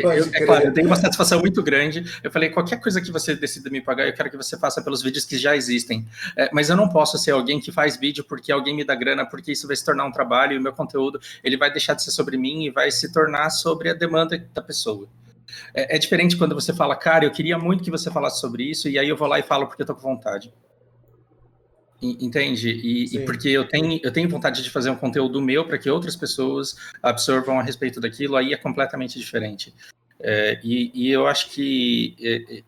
eu, 0.02 0.10
é 0.32 0.44
claro, 0.44 0.64
eu 0.64 0.72
tenho 0.72 0.86
uma 0.86 0.96
satisfação 0.96 1.38
muito 1.40 1.62
grande. 1.62 2.04
Eu 2.22 2.30
falei, 2.30 2.50
qualquer 2.50 2.80
coisa 2.80 3.00
que 3.00 3.12
você 3.12 3.36
decida 3.36 3.70
me 3.70 3.80
pagar, 3.80 4.06
eu 4.06 4.12
quero 4.12 4.30
que 4.30 4.36
você 4.36 4.58
faça 4.58 4.82
pelos 4.82 5.02
vídeos 5.02 5.24
que 5.24 5.38
já 5.38 5.54
existem. 5.54 6.04
É, 6.36 6.50
mas 6.52 6.68
eu 6.70 6.76
não 6.76 6.88
posso 6.88 7.16
ser 7.18 7.30
alguém 7.30 7.60
que 7.60 7.70
faz 7.70 7.96
vídeo 7.96 8.24
porque 8.24 8.50
alguém 8.50 8.74
me 8.74 8.84
dá 8.84 8.94
grana, 8.94 9.24
porque 9.24 9.52
isso 9.52 9.66
vai 9.66 9.76
se 9.76 9.84
tornar 9.84 10.04
um 10.04 10.12
trabalho 10.12 10.54
e 10.54 10.58
o 10.58 10.62
meu 10.62 10.72
conteúdo 10.72 11.20
ele 11.44 11.56
vai 11.56 11.70
deixar 11.70 11.94
de 11.94 12.02
ser 12.02 12.10
sobre 12.10 12.36
mim 12.36 12.64
e 12.64 12.70
vai 12.70 12.90
se 12.90 13.12
tornar 13.12 13.50
sobre 13.50 13.90
a 13.90 13.94
demanda 13.94 14.44
da 14.52 14.62
pessoa. 14.62 15.06
É, 15.72 15.96
é 15.96 15.98
diferente 15.98 16.36
quando 16.36 16.54
você 16.54 16.74
fala, 16.74 16.96
cara, 16.96 17.24
eu 17.24 17.30
queria 17.30 17.58
muito 17.58 17.84
que 17.84 17.90
você 17.90 18.10
falasse 18.10 18.40
sobre 18.40 18.64
isso, 18.64 18.88
e 18.88 18.98
aí 18.98 19.08
eu 19.08 19.16
vou 19.16 19.28
lá 19.28 19.38
e 19.38 19.42
falo 19.42 19.66
porque 19.66 19.82
eu 19.82 19.86
tô 19.86 19.94
com 19.94 20.02
vontade. 20.02 20.52
Entende? 22.00 22.70
E, 22.70 23.16
e, 23.16 23.24
porque 23.24 23.48
eu 23.48 23.66
tenho, 23.66 24.00
eu 24.04 24.12
tenho 24.12 24.28
vontade 24.28 24.62
de 24.62 24.70
fazer 24.70 24.88
um 24.88 24.94
conteúdo 24.94 25.42
meu 25.42 25.66
para 25.66 25.78
que 25.78 25.90
outras 25.90 26.14
pessoas 26.14 26.76
absorvam 27.02 27.58
a 27.58 27.62
respeito 27.62 28.00
daquilo, 28.00 28.36
aí 28.36 28.52
é 28.52 28.56
completamente 28.56 29.18
diferente. 29.18 29.74
É, 30.20 30.60
e, 30.62 30.92
e, 30.94 31.10
eu 31.10 31.26
acho 31.26 31.50
que 31.50 32.16
é, 32.20 32.58
é, 32.58 32.62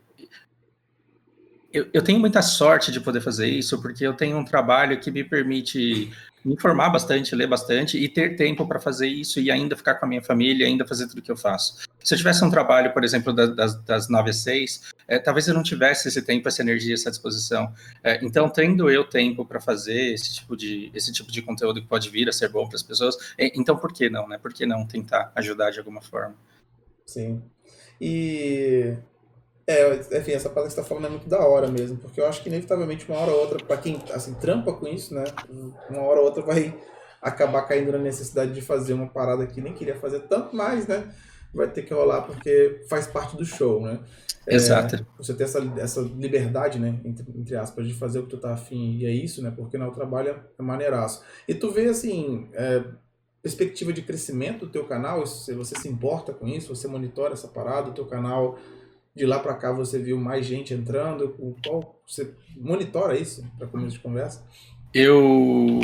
eu, 1.73 1.89
eu, 1.93 2.03
tenho 2.03 2.19
muita 2.19 2.43
sorte 2.43 2.91
de 2.91 3.01
poder 3.01 3.21
fazer 3.21 3.49
isso, 3.49 3.81
porque 3.81 4.05
eu 4.05 4.15
tenho 4.15 4.37
um 4.37 4.45
trabalho 4.45 4.99
que 4.99 5.11
me 5.11 5.23
permite 5.23 6.11
me 6.45 6.55
informar 6.55 6.91
bastante, 6.91 7.35
ler 7.35 7.47
bastante 7.47 7.99
e 7.99 8.09
ter 8.09 8.37
tempo 8.37 8.67
para 8.67 8.81
fazer 8.81 9.07
isso 9.07 9.41
e 9.41 9.51
ainda 9.51 9.77
ficar 9.77 9.97
com 9.97 10.07
a 10.07 10.09
minha 10.09 10.23
família, 10.23 10.67
ainda 10.67 10.87
fazer 10.87 11.07
tudo 11.07 11.23
que 11.23 11.31
eu 11.31 11.37
faço. 11.37 11.79
Se 12.03 12.15
eu 12.15 12.19
tivesse 12.19 12.45
um 12.45 12.51
trabalho, 12.51 12.93
por 12.93 13.05
exemplo, 13.05 13.33
das, 13.33 13.75
das 13.83 14.09
9 14.09 14.31
às 14.31 14.37
6, 14.39 14.91
é, 15.07 15.19
talvez 15.19 15.47
eu 15.49 15.55
não 15.55 15.63
tivesse 15.63 16.09
esse 16.09 16.23
tempo, 16.23 16.49
essa 16.49 16.63
energia, 16.63 16.95
essa 16.95 17.11
disposição. 17.11 17.73
É, 18.03 18.25
então, 18.25 18.49
tendo 18.49 18.91
eu 18.91 19.05
tempo 19.05 19.45
para 19.45 19.61
fazer 19.61 20.15
esse 20.15 20.35
tipo, 20.35 20.57
de, 20.57 20.91
esse 20.95 21.13
tipo 21.13 21.31
de 21.31 21.43
conteúdo 21.43 21.81
que 21.81 21.87
pode 21.87 22.09
vir 22.09 22.29
a 22.29 22.33
ser 22.33 22.49
bom 22.49 22.67
para 22.67 22.77
as 22.77 22.83
pessoas, 22.83 23.17
é, 23.37 23.53
então 23.55 23.77
por 23.77 23.93
que 23.93 24.09
não, 24.09 24.27
né? 24.27 24.39
Por 24.39 24.53
que 24.53 24.65
não 24.65 24.87
tentar 24.87 25.31
ajudar 25.35 25.71
de 25.71 25.79
alguma 25.79 26.01
forma? 26.01 26.35
Sim. 27.05 27.43
E 28.01 28.97
é, 29.71 30.19
enfim, 30.19 30.33
essa 30.33 30.51
parte 30.51 30.69
que 30.69 30.75
você 30.75 30.81
tá 30.81 30.87
falando 30.87 31.07
é 31.07 31.11
muito 31.11 31.29
da 31.29 31.39
hora 31.41 31.69
mesmo, 31.69 31.97
porque 31.99 32.21
eu 32.21 32.27
acho 32.27 32.43
que 32.43 32.49
inevitavelmente 32.49 33.07
uma 33.09 33.19
hora 33.19 33.31
ou 33.31 33.41
outra, 33.41 33.65
para 33.65 33.77
quem 33.77 34.03
assim, 34.13 34.35
trampa 34.35 34.73
com 34.73 34.89
isso, 34.89 35.15
né, 35.15 35.25
uma 35.89 36.03
hora 36.03 36.21
ou 36.21 36.27
outra 36.27 36.43
vai 36.43 36.75
acabar 37.23 37.63
caindo 37.63 37.93
na 37.93 37.99
necessidade 37.99 38.53
de 38.53 38.61
fazer 38.61 38.95
uma 38.95 39.07
parada 39.07 39.47
que 39.47 39.61
nem 39.61 39.75
queria 39.75 39.95
fazer 39.95 40.21
tanto 40.21 40.57
mais, 40.57 40.87
né? 40.87 41.13
Vai 41.53 41.69
ter 41.69 41.83
que 41.83 41.93
rolar 41.93 42.23
porque 42.23 42.83
faz 42.89 43.07
parte 43.07 43.37
do 43.37 43.45
show, 43.45 43.83
né? 43.83 44.01
É, 44.47 44.55
Exato. 44.55 44.97
É, 44.97 45.05
você 45.19 45.35
ter 45.35 45.45
essa, 45.45 45.61
essa 45.77 46.01
liberdade, 46.01 46.79
né, 46.79 46.99
entre, 47.05 47.27
entre, 47.37 47.57
aspas, 47.57 47.87
de 47.87 47.95
fazer 47.95 48.21
o 48.21 48.23
que 48.23 48.31
tu 48.31 48.39
tá 48.39 48.55
afim, 48.55 48.97
e 48.97 49.05
é 49.05 49.11
isso, 49.11 49.43
né? 49.43 49.53
Porque 49.55 49.77
né, 49.77 49.87
o 49.87 49.91
trabalho 49.91 50.41
é 50.59 50.63
maneiraço. 50.63 51.23
E 51.47 51.55
tu 51.55 51.71
vê, 51.71 51.87
assim, 51.87 52.49
é, 52.55 52.83
perspectiva 53.43 53.93
de 53.93 54.03
crescimento 54.03 54.67
do 54.67 54.73
teu 54.73 54.85
canal, 54.85 55.27
se 55.27 55.53
você 55.55 55.75
se 55.77 55.89
importa 55.89 56.33
com 56.33 56.47
isso, 56.47 56.75
você 56.75 56.89
monitora 56.89 57.35
essa 57.35 57.49
parada, 57.49 57.91
o 57.91 57.95
teu 57.95 58.07
canal 58.07 58.59
de 59.15 59.27
lá 59.27 59.39
para 59.39 59.55
cá 59.55 59.73
você 59.73 59.99
viu 59.99 60.19
mais 60.19 60.47
gente 60.47 60.75
entrando? 60.75 61.35
O 61.39 61.57
qual 61.65 62.01
você 62.07 62.35
monitora 62.57 63.19
isso 63.19 63.45
para 63.59 63.67
começo 63.67 63.97
de 63.97 64.03
conversa? 64.03 64.45
Eu 64.93 65.81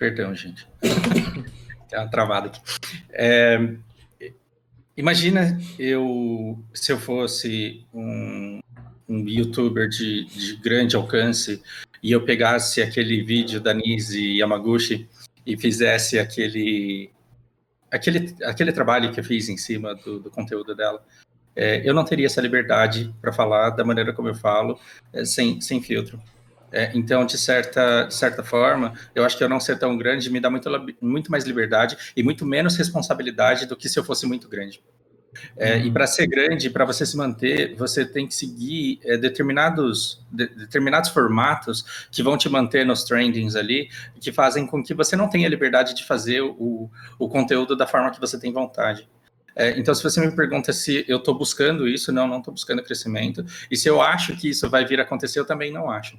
Perdão, 0.00 0.34
gente. 0.34 0.66
Tem 0.80 1.98
uma 1.98 2.08
travada 2.08 2.46
aqui. 2.46 2.60
É... 3.10 3.74
Imagina 4.96 5.58
eu 5.78 6.58
se 6.74 6.92
eu 6.92 6.98
fosse 6.98 7.84
um, 7.92 8.60
um 9.08 9.28
youtuber 9.28 9.88
de, 9.88 10.24
de 10.24 10.56
grande 10.56 10.96
alcance 10.96 11.62
e 12.02 12.12
eu 12.12 12.24
pegasse 12.24 12.80
aquele 12.82 13.22
vídeo 13.22 13.60
da 13.60 13.74
Nise 13.74 14.38
Yamaguchi 14.38 15.08
e 15.46 15.56
fizesse 15.56 16.18
aquele, 16.18 17.10
aquele, 17.90 18.34
aquele 18.42 18.72
trabalho 18.72 19.12
que 19.12 19.20
eu 19.20 19.24
fiz 19.24 19.48
em 19.48 19.56
cima 19.56 19.94
do, 19.94 20.20
do 20.20 20.30
conteúdo 20.30 20.74
dela, 20.74 21.02
é, 21.54 21.82
eu 21.88 21.92
não 21.92 22.04
teria 22.04 22.26
essa 22.26 22.40
liberdade 22.40 23.12
para 23.20 23.32
falar 23.32 23.70
da 23.70 23.84
maneira 23.84 24.12
como 24.12 24.28
eu 24.28 24.34
falo, 24.34 24.78
é, 25.12 25.24
sem, 25.24 25.60
sem 25.60 25.82
filtro. 25.82 26.20
É, 26.72 26.92
então, 26.94 27.26
de 27.26 27.36
certa, 27.36 28.04
de 28.04 28.14
certa 28.14 28.44
forma, 28.44 28.94
eu 29.14 29.24
acho 29.24 29.36
que 29.36 29.42
eu 29.42 29.48
não 29.48 29.58
ser 29.58 29.78
tão 29.78 29.98
grande 29.98 30.30
me 30.30 30.38
dá 30.38 30.48
muito, 30.48 30.70
muito 31.00 31.30
mais 31.30 31.44
liberdade 31.44 31.96
e 32.16 32.22
muito 32.22 32.46
menos 32.46 32.76
responsabilidade 32.76 33.66
do 33.66 33.76
que 33.76 33.88
se 33.88 33.98
eu 33.98 34.04
fosse 34.04 34.24
muito 34.24 34.48
grande. 34.48 34.80
É, 35.56 35.76
uhum. 35.76 35.86
E 35.86 35.90
para 35.92 36.06
ser 36.06 36.26
grande, 36.26 36.70
para 36.70 36.84
você 36.84 37.06
se 37.06 37.16
manter, 37.16 37.74
você 37.76 38.04
tem 38.04 38.26
que 38.26 38.34
seguir 38.34 39.00
é, 39.04 39.16
determinados, 39.16 40.24
de, 40.30 40.46
determinados 40.48 41.10
formatos 41.10 42.08
que 42.10 42.22
vão 42.22 42.36
te 42.36 42.48
manter 42.48 42.84
nos 42.84 43.04
trendings 43.04 43.56
ali, 43.56 43.88
que 44.20 44.32
fazem 44.32 44.66
com 44.66 44.82
que 44.82 44.94
você 44.94 45.16
não 45.16 45.28
tenha 45.28 45.48
liberdade 45.48 45.94
de 45.94 46.04
fazer 46.04 46.40
o, 46.42 46.90
o 47.18 47.28
conteúdo 47.28 47.76
da 47.76 47.86
forma 47.86 48.10
que 48.10 48.20
você 48.20 48.38
tem 48.38 48.52
vontade. 48.52 49.08
É, 49.54 49.78
então, 49.78 49.94
se 49.94 50.02
você 50.02 50.24
me 50.24 50.34
pergunta 50.34 50.72
se 50.72 51.04
eu 51.08 51.18
estou 51.18 51.36
buscando 51.36 51.86
isso, 51.86 52.12
não, 52.12 52.26
não 52.26 52.38
estou 52.38 52.54
buscando 52.54 52.82
crescimento. 52.82 53.44
E 53.70 53.76
se 53.76 53.88
eu 53.88 54.00
acho 54.00 54.36
que 54.36 54.48
isso 54.48 54.68
vai 54.70 54.84
vir 54.84 55.00
a 55.00 55.02
acontecer, 55.02 55.38
eu 55.38 55.44
também 55.44 55.72
não 55.72 55.90
acho. 55.90 56.18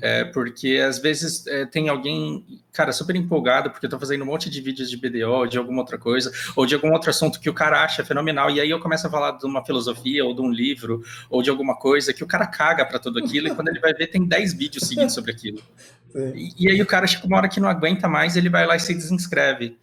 É, 0.00 0.24
porque 0.24 0.76
às 0.76 0.98
vezes 0.98 1.44
é, 1.48 1.66
tem 1.66 1.88
alguém, 1.88 2.44
cara, 2.72 2.92
super 2.92 3.16
empolgado 3.16 3.70
porque 3.70 3.86
eu 3.86 3.90
tô 3.90 3.98
fazendo 3.98 4.22
um 4.22 4.26
monte 4.26 4.48
de 4.48 4.60
vídeos 4.60 4.88
de 4.88 4.96
BDO, 4.96 5.46
de 5.48 5.58
alguma 5.58 5.80
outra 5.80 5.98
coisa, 5.98 6.32
ou 6.54 6.64
de 6.64 6.74
algum 6.74 6.92
outro 6.92 7.10
assunto 7.10 7.40
que 7.40 7.50
o 7.50 7.54
cara 7.54 7.82
acha 7.82 8.04
fenomenal, 8.04 8.48
e 8.48 8.60
aí 8.60 8.70
eu 8.70 8.78
começo 8.78 9.06
a 9.06 9.10
falar 9.10 9.32
de 9.32 9.44
uma 9.44 9.64
filosofia, 9.64 10.24
ou 10.24 10.34
de 10.34 10.40
um 10.40 10.50
livro, 10.50 11.02
ou 11.28 11.42
de 11.42 11.50
alguma 11.50 11.76
coisa 11.76 12.12
que 12.14 12.22
o 12.22 12.28
cara 12.28 12.46
caga 12.46 12.84
para 12.84 12.98
tudo 13.00 13.18
aquilo, 13.18 13.48
e 13.48 13.54
quando 13.54 13.68
ele 13.68 13.80
vai 13.80 13.92
ver, 13.92 14.06
tem 14.06 14.24
10 14.24 14.54
vídeos 14.54 14.86
seguidos 14.86 15.14
sobre 15.14 15.32
aquilo. 15.32 15.60
E, 16.34 16.64
e, 16.64 16.70
aí 16.70 16.80
o 16.80 16.86
cara 16.86 17.06
chega 17.06 17.26
uma 17.26 17.36
hora 17.36 17.48
que 17.50 17.60
não 17.60 17.68
aguenta 17.68 18.08
mais, 18.08 18.34
ele 18.34 18.48
vai 18.48 18.66
lá 18.66 18.74
e 18.74 18.80
se 18.80 18.94
desinscreve. 18.94 19.76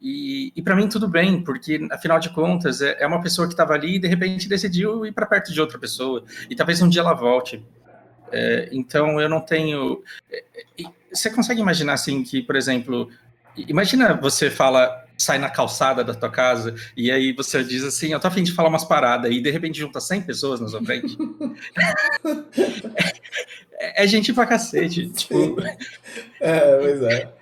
E, 0.00 0.52
e 0.54 0.62
para 0.62 0.76
mim 0.76 0.88
tudo 0.88 1.08
bem, 1.08 1.42
porque 1.42 1.86
afinal 1.90 2.20
de 2.20 2.30
contas 2.30 2.80
é, 2.80 3.02
é 3.02 3.06
uma 3.06 3.20
pessoa 3.20 3.48
que 3.48 3.54
estava 3.54 3.74
ali 3.74 3.96
e 3.96 3.98
de 3.98 4.06
repente 4.06 4.48
decidiu 4.48 5.04
ir 5.04 5.10
para 5.10 5.26
perto 5.26 5.52
de 5.52 5.60
outra 5.60 5.80
pessoa, 5.80 6.24
e 6.48 6.54
talvez 6.54 6.80
um 6.80 6.88
dia 6.88 7.00
ela 7.02 7.14
volte. 7.14 7.60
É, 8.32 8.68
então 8.72 9.20
eu 9.20 9.28
não 9.28 9.40
tenho. 9.40 10.02
É, 10.30 10.42
você 11.12 11.30
consegue 11.30 11.60
imaginar 11.60 11.92
assim 11.92 12.22
que, 12.22 12.42
por 12.42 12.56
exemplo, 12.56 13.10
imagina 13.56 14.14
você 14.14 14.50
fala, 14.50 15.04
sai 15.16 15.38
na 15.38 15.50
calçada 15.50 16.02
da 16.02 16.14
tua 16.14 16.30
casa 16.30 16.74
e 16.96 17.10
aí 17.10 17.32
você 17.32 17.62
diz 17.62 17.84
assim, 17.84 18.12
eu 18.12 18.20
tô 18.20 18.28
afim 18.28 18.42
de 18.42 18.52
falar 18.52 18.68
umas 18.68 18.84
paradas 18.84 19.30
e 19.30 19.40
de 19.40 19.50
repente 19.50 19.78
junta 19.78 20.00
100 20.00 20.22
pessoas 20.22 20.60
na 20.60 20.68
sua 20.68 20.82
frente. 20.82 21.16
é, 23.78 24.04
é, 24.04 24.06
gente 24.06 24.32
pra 24.32 24.46
cacete. 24.46 25.08
Tipo... 25.10 25.56
É, 26.40 26.78
pois 26.78 27.02
é. 27.02 27.32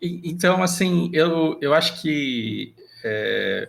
Então, 0.00 0.62
assim, 0.62 1.10
eu, 1.12 1.58
eu 1.60 1.74
acho 1.74 2.00
que. 2.00 2.72
É, 3.04 3.68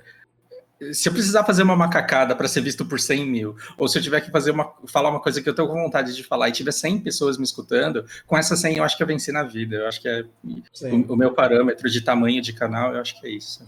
se 0.94 1.10
eu 1.10 1.14
precisar 1.14 1.44
fazer 1.44 1.64
uma 1.64 1.76
macacada 1.76 2.36
para 2.36 2.48
ser 2.48 2.62
visto 2.62 2.86
por 2.86 3.00
100 3.00 3.26
mil, 3.26 3.56
ou 3.78 3.88
se 3.88 3.98
eu 3.98 4.02
tiver 4.02 4.22
que 4.22 4.32
fazer 4.32 4.52
uma, 4.52 4.74
falar 4.88 5.10
uma 5.10 5.20
coisa 5.20 5.42
que 5.42 5.50
eu 5.50 5.54
tenho 5.54 5.68
vontade 5.68 6.16
de 6.16 6.24
falar 6.24 6.50
e 6.50 6.54
tiver 6.54 6.72
100 6.72 7.00
pessoas 7.02 7.38
me 7.38 7.44
escutando, 7.44 8.06
com 8.26 8.38
essas 8.38 8.60
100 8.60 8.78
eu 8.78 8.84
acho 8.84 8.96
que 8.96 9.04
eu 9.04 9.08
venci 9.08 9.32
na 9.32 9.44
vida. 9.44 9.76
Eu 9.76 9.88
acho 9.88 10.02
que 10.02 10.08
é 10.08 10.24
o, 10.84 11.14
o, 11.14 11.18
meu 11.18 11.34
parâmetro 11.34 11.90
de 11.90 12.02
tamanho 12.02 12.42
de 12.42 12.54
canal, 12.54 12.94
eu 12.94 13.02
acho 13.02 13.20
que 13.20 13.28
é 13.28 13.30
isso. 13.30 13.66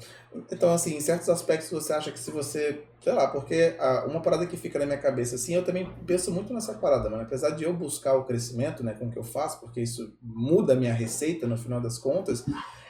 Então, 0.49 0.73
assim, 0.73 0.95
em 0.95 1.01
certos 1.01 1.27
aspectos 1.27 1.69
você 1.69 1.91
acha 1.91 2.11
que 2.11 2.19
se 2.19 2.31
você, 2.31 2.81
sei 3.03 3.11
lá, 3.11 3.27
porque 3.27 3.75
a, 3.77 4.05
uma 4.05 4.21
parada 4.21 4.45
que 4.45 4.55
fica 4.55 4.79
na 4.79 4.85
minha 4.85 4.97
cabeça, 4.97 5.35
assim, 5.35 5.53
eu 5.53 5.65
também 5.65 5.91
penso 6.07 6.31
muito 6.31 6.53
nessa 6.53 6.73
parada, 6.75 7.09
mano. 7.09 7.23
Apesar 7.23 7.49
de 7.49 7.65
eu 7.65 7.73
buscar 7.73 8.13
o 8.13 8.23
crescimento, 8.23 8.83
né, 8.83 8.93
com 8.93 9.07
o 9.07 9.11
que 9.11 9.19
eu 9.19 9.23
faço, 9.23 9.59
porque 9.59 9.81
isso 9.81 10.13
muda 10.21 10.71
a 10.71 10.75
minha 10.77 10.93
receita 10.93 11.45
no 11.45 11.57
final 11.57 11.81
das 11.81 11.97
contas 11.97 12.45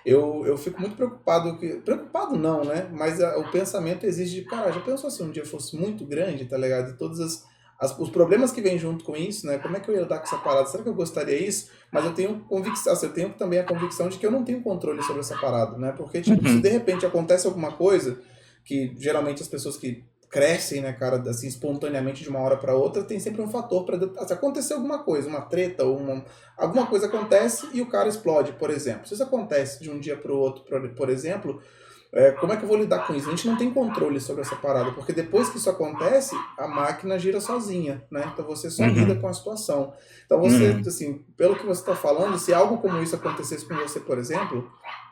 eu, 0.05 0.43
eu 0.45 0.57
fico 0.57 0.79
muito 0.79 0.95
preocupado. 0.95 1.57
Que, 1.57 1.75
preocupado 1.75 2.35
não, 2.37 2.63
né? 2.63 2.89
Mas 2.91 3.21
a, 3.21 3.37
o 3.37 3.51
pensamento 3.51 4.05
exige 4.05 4.41
de, 4.41 4.45
cara, 4.45 4.71
já 4.71 4.79
pensou 4.81 5.09
se 5.09 5.21
um 5.21 5.31
dia 5.31 5.45
fosse 5.45 5.75
muito 5.75 6.05
grande, 6.05 6.45
tá 6.45 6.57
ligado? 6.57 6.91
E 6.91 6.97
todas 6.97 7.19
as, 7.19 7.45
as, 7.79 7.97
os 7.99 8.09
problemas 8.09 8.51
que 8.51 8.61
vêm 8.61 8.77
junto 8.77 9.03
com 9.03 9.15
isso, 9.15 9.45
né? 9.45 9.57
Como 9.59 9.75
é 9.75 9.79
que 9.79 9.89
eu 9.89 9.95
ia 9.95 10.01
lidar 10.01 10.17
com 10.17 10.25
essa 10.25 10.37
parada? 10.37 10.67
Será 10.67 10.83
que 10.83 10.89
eu 10.89 10.93
gostaria 10.93 11.35
isso? 11.35 11.69
Mas 11.91 12.05
eu 12.05 12.13
tenho 12.13 12.39
convicção, 12.41 12.93
assim, 12.93 13.07
eu 13.07 13.13
tenho 13.13 13.29
também 13.33 13.59
a 13.59 13.63
convicção 13.63 14.09
de 14.09 14.17
que 14.17 14.25
eu 14.25 14.31
não 14.31 14.43
tenho 14.43 14.61
controle 14.61 15.01
sobre 15.03 15.19
essa 15.19 15.37
parada, 15.37 15.77
né? 15.77 15.91
Porque, 15.91 16.21
tipo, 16.21 16.43
uhum. 16.43 16.55
se 16.55 16.61
de 16.61 16.69
repente 16.69 17.05
acontece 17.05 17.45
alguma 17.45 17.71
coisa, 17.73 18.19
que 18.65 18.95
geralmente 18.97 19.41
as 19.41 19.47
pessoas 19.47 19.77
que 19.77 20.03
crescem, 20.31 20.81
né, 20.81 20.93
cara, 20.93 21.21
assim, 21.29 21.47
espontaneamente 21.47 22.23
de 22.23 22.29
uma 22.29 22.39
hora 22.39 22.55
para 22.55 22.73
outra, 22.73 23.03
tem 23.03 23.19
sempre 23.19 23.41
um 23.41 23.49
fator 23.49 23.85
para 23.85 24.25
se 24.25 24.33
acontecer 24.33 24.73
alguma 24.73 24.99
coisa, 24.99 25.27
uma 25.27 25.41
treta 25.41 25.85
uma, 25.85 26.23
alguma 26.57 26.87
coisa 26.87 27.07
acontece 27.07 27.67
e 27.73 27.81
o 27.81 27.87
cara 27.87 28.07
explode, 28.07 28.53
por 28.53 28.69
exemplo. 28.69 29.05
Se 29.05 29.13
isso 29.13 29.23
acontece 29.23 29.83
de 29.83 29.91
um 29.91 29.99
dia 29.99 30.15
para 30.15 30.31
o 30.31 30.37
outro, 30.37 30.63
por, 30.63 30.89
por 30.91 31.09
exemplo, 31.09 31.61
é, 32.13 32.31
como 32.31 32.51
é 32.51 32.57
que 32.57 32.63
eu 32.63 32.67
vou 32.67 32.77
lidar 32.77 33.07
com 33.07 33.13
isso? 33.13 33.27
A 33.27 33.31
gente 33.31 33.47
não 33.47 33.57
tem 33.57 33.71
controle 33.71 34.19
sobre 34.19 34.41
essa 34.41 34.55
parada, 34.55 34.91
porque 34.91 35.13
depois 35.13 35.49
que 35.49 35.57
isso 35.57 35.69
acontece, 35.69 36.35
a 36.57 36.67
máquina 36.67 37.19
gira 37.19 37.39
sozinha, 37.39 38.03
né? 38.11 38.29
Então 38.33 38.45
você 38.45 38.69
só 38.69 38.83
uhum. 38.83 38.89
lida 38.89 39.15
com 39.15 39.27
a 39.27 39.33
situação. 39.33 39.93
Então 40.25 40.39
você, 40.39 40.71
uhum. 40.71 40.81
assim, 40.85 41.25
pelo 41.37 41.55
que 41.55 41.65
você 41.65 41.81
está 41.81 41.95
falando, 41.95 42.37
se 42.37 42.53
algo 42.53 42.79
como 42.79 43.01
isso 43.01 43.15
acontecesse 43.15 43.65
com 43.65 43.75
você, 43.75 43.99
por 43.99 44.17
exemplo, 44.17 44.69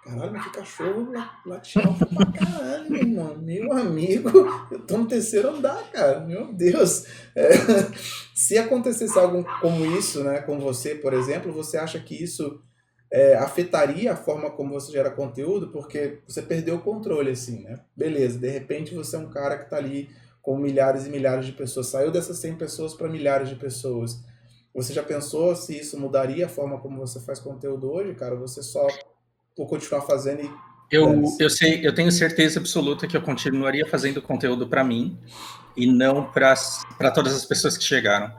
caralho, 0.10 0.32
mas 0.32 0.44
que 0.44 0.52
cachorro 0.52 1.12
latindo 1.46 1.94
pra 1.94 2.26
caralho, 2.32 2.90
meu 2.90 3.02
irmão. 3.02 3.38
Meu 3.38 3.72
amigo, 3.72 4.30
eu 4.72 4.80
tô 4.80 4.98
no 4.98 5.08
terceiro 5.08 5.50
andar, 5.50 5.90
cara. 5.92 6.22
Meu 6.22 6.52
Deus. 6.54 7.06
É, 7.36 7.50
se 8.34 8.58
acontecesse 8.58 9.18
algo 9.18 9.46
como 9.62 9.86
isso, 9.86 10.24
né, 10.24 10.42
com 10.42 10.60
você, 10.60 10.96
por 10.96 11.14
exemplo, 11.14 11.52
você 11.52 11.78
acha 11.78 12.00
que 12.00 12.24
isso 12.24 12.62
é, 13.12 13.36
afetaria 13.36 14.14
a 14.14 14.16
forma 14.16 14.50
como 14.52 14.74
você 14.74 14.92
gera 14.92 15.12
conteúdo, 15.12 15.72
porque 15.72 16.20
você 16.28 16.42
perdeu 16.42 16.76
o 16.76 16.82
controle, 16.82 17.32
assim, 17.32 17.64
né? 17.64 17.80
Beleza, 17.96 18.38
de 18.38 18.50
repente 18.50 18.94
você 18.94 19.16
é 19.16 19.20
um 19.20 19.30
cara 19.30 19.58
que 19.58 19.66
está 19.66 19.78
ali 19.78 20.10
com 20.42 20.58
milhares 20.58 21.06
e 21.06 21.10
milhares 21.10 21.46
de 21.46 21.52
pessoas, 21.52 21.88
saiu 21.88 22.12
dessas 22.12 22.38
100 22.38 22.56
pessoas 22.56 22.94
para 22.94 23.10
milhares 23.10 23.50
de 23.50 23.56
pessoas. 23.56 24.24
Você 24.74 24.94
já 24.94 25.04
pensou 25.04 25.56
se 25.56 25.78
isso 25.78 26.00
mudaria 26.00 26.46
a 26.46 26.50
forma 26.50 26.80
como 26.80 27.00
você 27.00 27.20
faz 27.20 27.40
conteúdo 27.40 27.92
hoje, 27.92 28.14
cara? 28.14 28.36
Você 28.36 28.62
só 28.62 28.88
por 29.60 29.68
continuar 29.68 30.04
fazendo 30.04 30.44
e 30.44 30.50
eu, 30.90 31.22
eu 31.38 31.50
sei, 31.50 31.86
eu 31.86 31.94
tenho 31.94 32.10
certeza 32.12 32.60
absoluta 32.60 33.06
que 33.06 33.16
eu 33.16 33.22
continuaria 33.22 33.86
fazendo 33.86 34.22
conteúdo 34.22 34.68
para 34.68 34.84
mim 34.84 35.20
e 35.76 35.86
não 35.86 36.32
para 36.32 36.56
todas 37.14 37.36
as 37.36 37.46
pessoas 37.46 37.78
que 37.78 37.84
chegaram. 37.84 38.34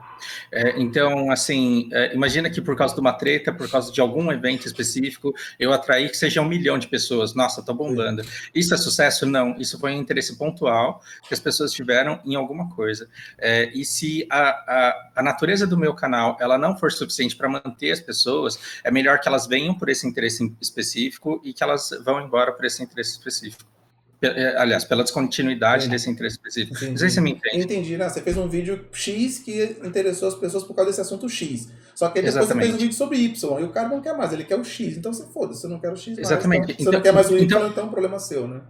É, 0.51 0.79
então, 0.79 1.31
assim, 1.31 1.89
é, 1.91 2.13
imagina 2.13 2.49
que 2.49 2.61
por 2.61 2.75
causa 2.75 2.93
de 2.93 3.01
uma 3.01 3.13
treta, 3.13 3.53
por 3.53 3.69
causa 3.69 3.91
de 3.91 4.01
algum 4.01 4.31
evento 4.31 4.65
específico, 4.67 5.33
eu 5.59 5.73
atraí 5.73 6.09
que 6.09 6.17
seja 6.17 6.41
um 6.41 6.47
milhão 6.47 6.77
de 6.77 6.87
pessoas. 6.87 7.33
Nossa, 7.33 7.63
tô 7.63 7.73
bombando. 7.73 8.23
Isso 8.53 8.73
é 8.73 8.77
sucesso? 8.77 9.25
Não. 9.25 9.55
Isso 9.57 9.79
foi 9.79 9.93
um 9.93 9.99
interesse 9.99 10.37
pontual 10.37 11.01
que 11.27 11.33
as 11.33 11.39
pessoas 11.39 11.71
tiveram 11.71 12.19
em 12.25 12.35
alguma 12.35 12.69
coisa. 12.75 13.07
É, 13.37 13.69
e 13.73 13.85
se 13.85 14.27
a, 14.29 14.49
a, 14.49 15.11
a, 15.17 15.23
natureza 15.23 15.65
do 15.65 15.77
meu 15.77 15.93
canal 15.93 16.37
ela 16.39 16.57
não 16.57 16.77
for 16.77 16.91
suficiente 16.91 17.35
para 17.35 17.49
manter 17.49 17.91
as 17.91 17.99
pessoas, 17.99 18.59
é 18.83 18.91
melhor 18.91 19.19
que 19.19 19.27
elas 19.27 19.47
venham 19.47 19.73
por 19.73 19.89
esse 19.89 20.07
interesse 20.07 20.55
específico 20.61 21.41
e 21.43 21.53
que 21.53 21.63
elas 21.63 21.89
vão 22.03 22.21
embora 22.21 22.51
por 22.51 22.65
esse 22.65 22.83
interesse 22.83 23.11
específico. 23.11 23.70
É, 24.21 24.55
aliás, 24.57 24.83
pela 24.83 25.01
descontinuidade 25.01 25.89
desse 25.89 26.07
interesse 26.07 26.35
específico. 26.35 26.75
Entendi. 26.75 26.91
Não 26.91 26.97
sei 26.97 27.09
se 27.09 27.15
você 27.15 27.21
me 27.21 27.31
entende. 27.31 27.63
Entendi, 27.63 27.97
né? 27.97 28.07
Você 28.07 28.21
fez 28.21 28.37
um 28.37 28.47
vídeo 28.47 28.85
X 28.91 29.39
que 29.39 29.77
interessou 29.83 30.27
as 30.27 30.35
pessoas 30.35 30.63
por 30.63 30.75
causa 30.75 30.91
desse 30.91 31.01
assunto 31.01 31.27
X. 31.27 31.69
Só 31.95 32.07
que 32.07 32.21
depois 32.21 32.35
Exatamente. 32.35 32.53
você 32.53 32.71
fez 32.71 32.75
um 32.75 32.77
vídeo 32.77 32.95
sobre 32.95 33.17
Y 33.17 33.59
e 33.59 33.63
o 33.63 33.69
cara 33.69 33.89
não 33.89 33.99
quer 33.99 34.15
mais, 34.15 34.31
ele 34.31 34.43
quer 34.43 34.59
o 34.59 34.63
X. 34.63 34.95
Então 34.95 35.11
você 35.11 35.25
foda, 35.33 35.55
você 35.55 35.67
não 35.67 35.79
quer 35.79 35.91
o 35.91 35.95
X 35.95 36.15
mais. 36.15 36.19
Exatamente. 36.19 36.73
Então, 36.73 36.85
você 36.85 36.91
não 36.91 37.01
quer 37.01 37.13
mais 37.13 37.29
o 37.31 37.37
Y, 37.37 37.43
então, 37.43 37.67
então 37.67 37.83
é 37.83 37.87
um 37.87 37.89
problema 37.89 38.19
seu, 38.19 38.47
né? 38.47 38.61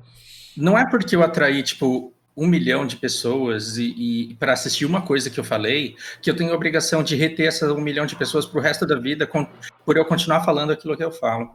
Não 0.55 0.77
é 0.77 0.89
porque 0.89 1.15
eu 1.15 1.23
atraí, 1.23 1.61
tipo, 1.63 2.13
um 2.35 2.47
milhão 2.47 2.85
de 2.85 2.95
pessoas 2.95 3.77
e, 3.77 3.93
e 4.31 4.35
para 4.35 4.53
assistir 4.53 4.85
uma 4.85 5.01
coisa 5.01 5.29
que 5.29 5.39
eu 5.39 5.43
falei, 5.43 5.95
que 6.21 6.29
eu 6.29 6.35
tenho 6.35 6.51
a 6.51 6.55
obrigação 6.55 7.03
de 7.03 7.15
reter 7.15 7.47
essas 7.47 7.69
um 7.71 7.81
milhão 7.81 8.05
de 8.05 8.15
pessoas 8.15 8.45
para 8.45 8.59
o 8.59 8.61
resto 8.61 8.85
da 8.85 8.95
vida 8.95 9.27
com, 9.27 9.45
por 9.85 9.97
eu 9.97 10.05
continuar 10.05 10.43
falando 10.43 10.71
aquilo 10.71 10.95
que 10.95 11.03
eu 11.03 11.11
falo. 11.11 11.49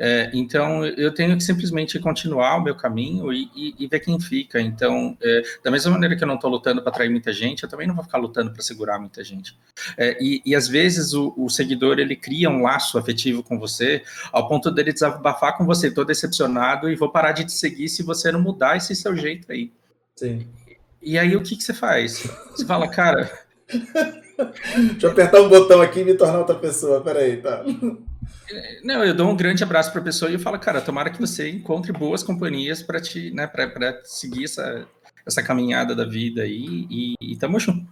É, 0.00 0.30
então, 0.32 0.86
eu 0.86 1.12
tenho 1.12 1.36
que 1.36 1.42
simplesmente 1.42 1.98
continuar 1.98 2.56
o 2.56 2.62
meu 2.62 2.76
caminho 2.76 3.32
e, 3.32 3.50
e, 3.54 3.74
e 3.80 3.86
ver 3.88 3.98
quem 3.98 4.18
fica. 4.20 4.60
Então, 4.60 5.18
é, 5.20 5.42
da 5.64 5.72
mesma 5.72 5.90
maneira 5.90 6.14
que 6.14 6.22
eu 6.22 6.28
não 6.28 6.36
estou 6.36 6.48
lutando 6.48 6.80
para 6.80 6.90
atrair 6.90 7.10
muita 7.10 7.32
gente, 7.32 7.64
eu 7.64 7.68
também 7.68 7.86
não 7.88 7.96
vou 7.96 8.04
ficar 8.04 8.18
lutando 8.18 8.52
para 8.52 8.62
segurar 8.62 9.00
muita 9.00 9.24
gente. 9.24 9.58
É, 9.96 10.16
e, 10.22 10.40
e, 10.46 10.54
às 10.54 10.68
vezes 10.68 11.12
o, 11.14 11.34
o, 11.36 11.50
seguidor 11.50 11.98
ele 11.98 12.14
cria 12.14 12.48
um 12.48 12.62
laço 12.62 12.96
afetivo 12.96 13.42
com 13.42 13.58
você, 13.58 14.02
ao 14.32 14.48
ponto 14.48 14.70
dele 14.70 14.92
desabafar 14.92 15.56
com 15.56 15.66
você, 15.66 15.88
estou 15.88 16.04
decepcionado 16.04 16.88
e 16.88 16.94
vou 16.94 17.10
parar 17.10 17.32
de 17.32 17.44
te 17.44 17.52
seguir 17.52 17.88
se 17.88 18.04
você 18.04 18.30
não 18.30 18.40
mudar 18.40 18.76
esse 18.76 18.94
seu 18.94 19.16
jeito 19.16 19.50
aí. 19.50 19.72
Sim. 20.16 20.46
E 21.02 21.18
aí, 21.18 21.34
o 21.34 21.42
que, 21.42 21.56
que 21.56 21.62
você 21.62 21.74
faz? 21.74 22.28
Você 22.50 22.64
fala, 22.64 22.88
cara. 22.88 23.30
Deixa 24.92 25.06
eu 25.06 25.10
apertar 25.10 25.40
um 25.40 25.48
botão 25.48 25.80
aqui 25.82 26.00
e 26.00 26.04
me 26.04 26.14
tornar 26.14 26.38
outra 26.38 26.54
pessoa. 26.54 27.00
Peraí, 27.00 27.38
tá. 27.38 27.64
Não, 28.82 29.04
eu 29.04 29.14
dou 29.14 29.30
um 29.30 29.36
grande 29.36 29.62
abraço 29.62 29.92
para 29.92 30.00
a 30.00 30.04
pessoa 30.04 30.30
e 30.30 30.34
eu 30.34 30.40
falo, 30.40 30.58
cara, 30.58 30.80
tomara 30.80 31.10
que 31.10 31.20
você 31.20 31.50
encontre 31.50 31.92
boas 31.92 32.22
companhias 32.22 32.82
para 32.82 33.00
te, 33.00 33.30
né, 33.30 33.46
para 33.46 34.00
seguir 34.04 34.44
essa, 34.44 34.88
essa 35.28 35.42
caminhada 35.42 35.94
da 35.94 36.04
vida 36.04 36.42
aí 36.42 36.86
e, 36.90 37.14
e 37.20 37.36
tamo 37.36 37.60
junto, 37.60 37.86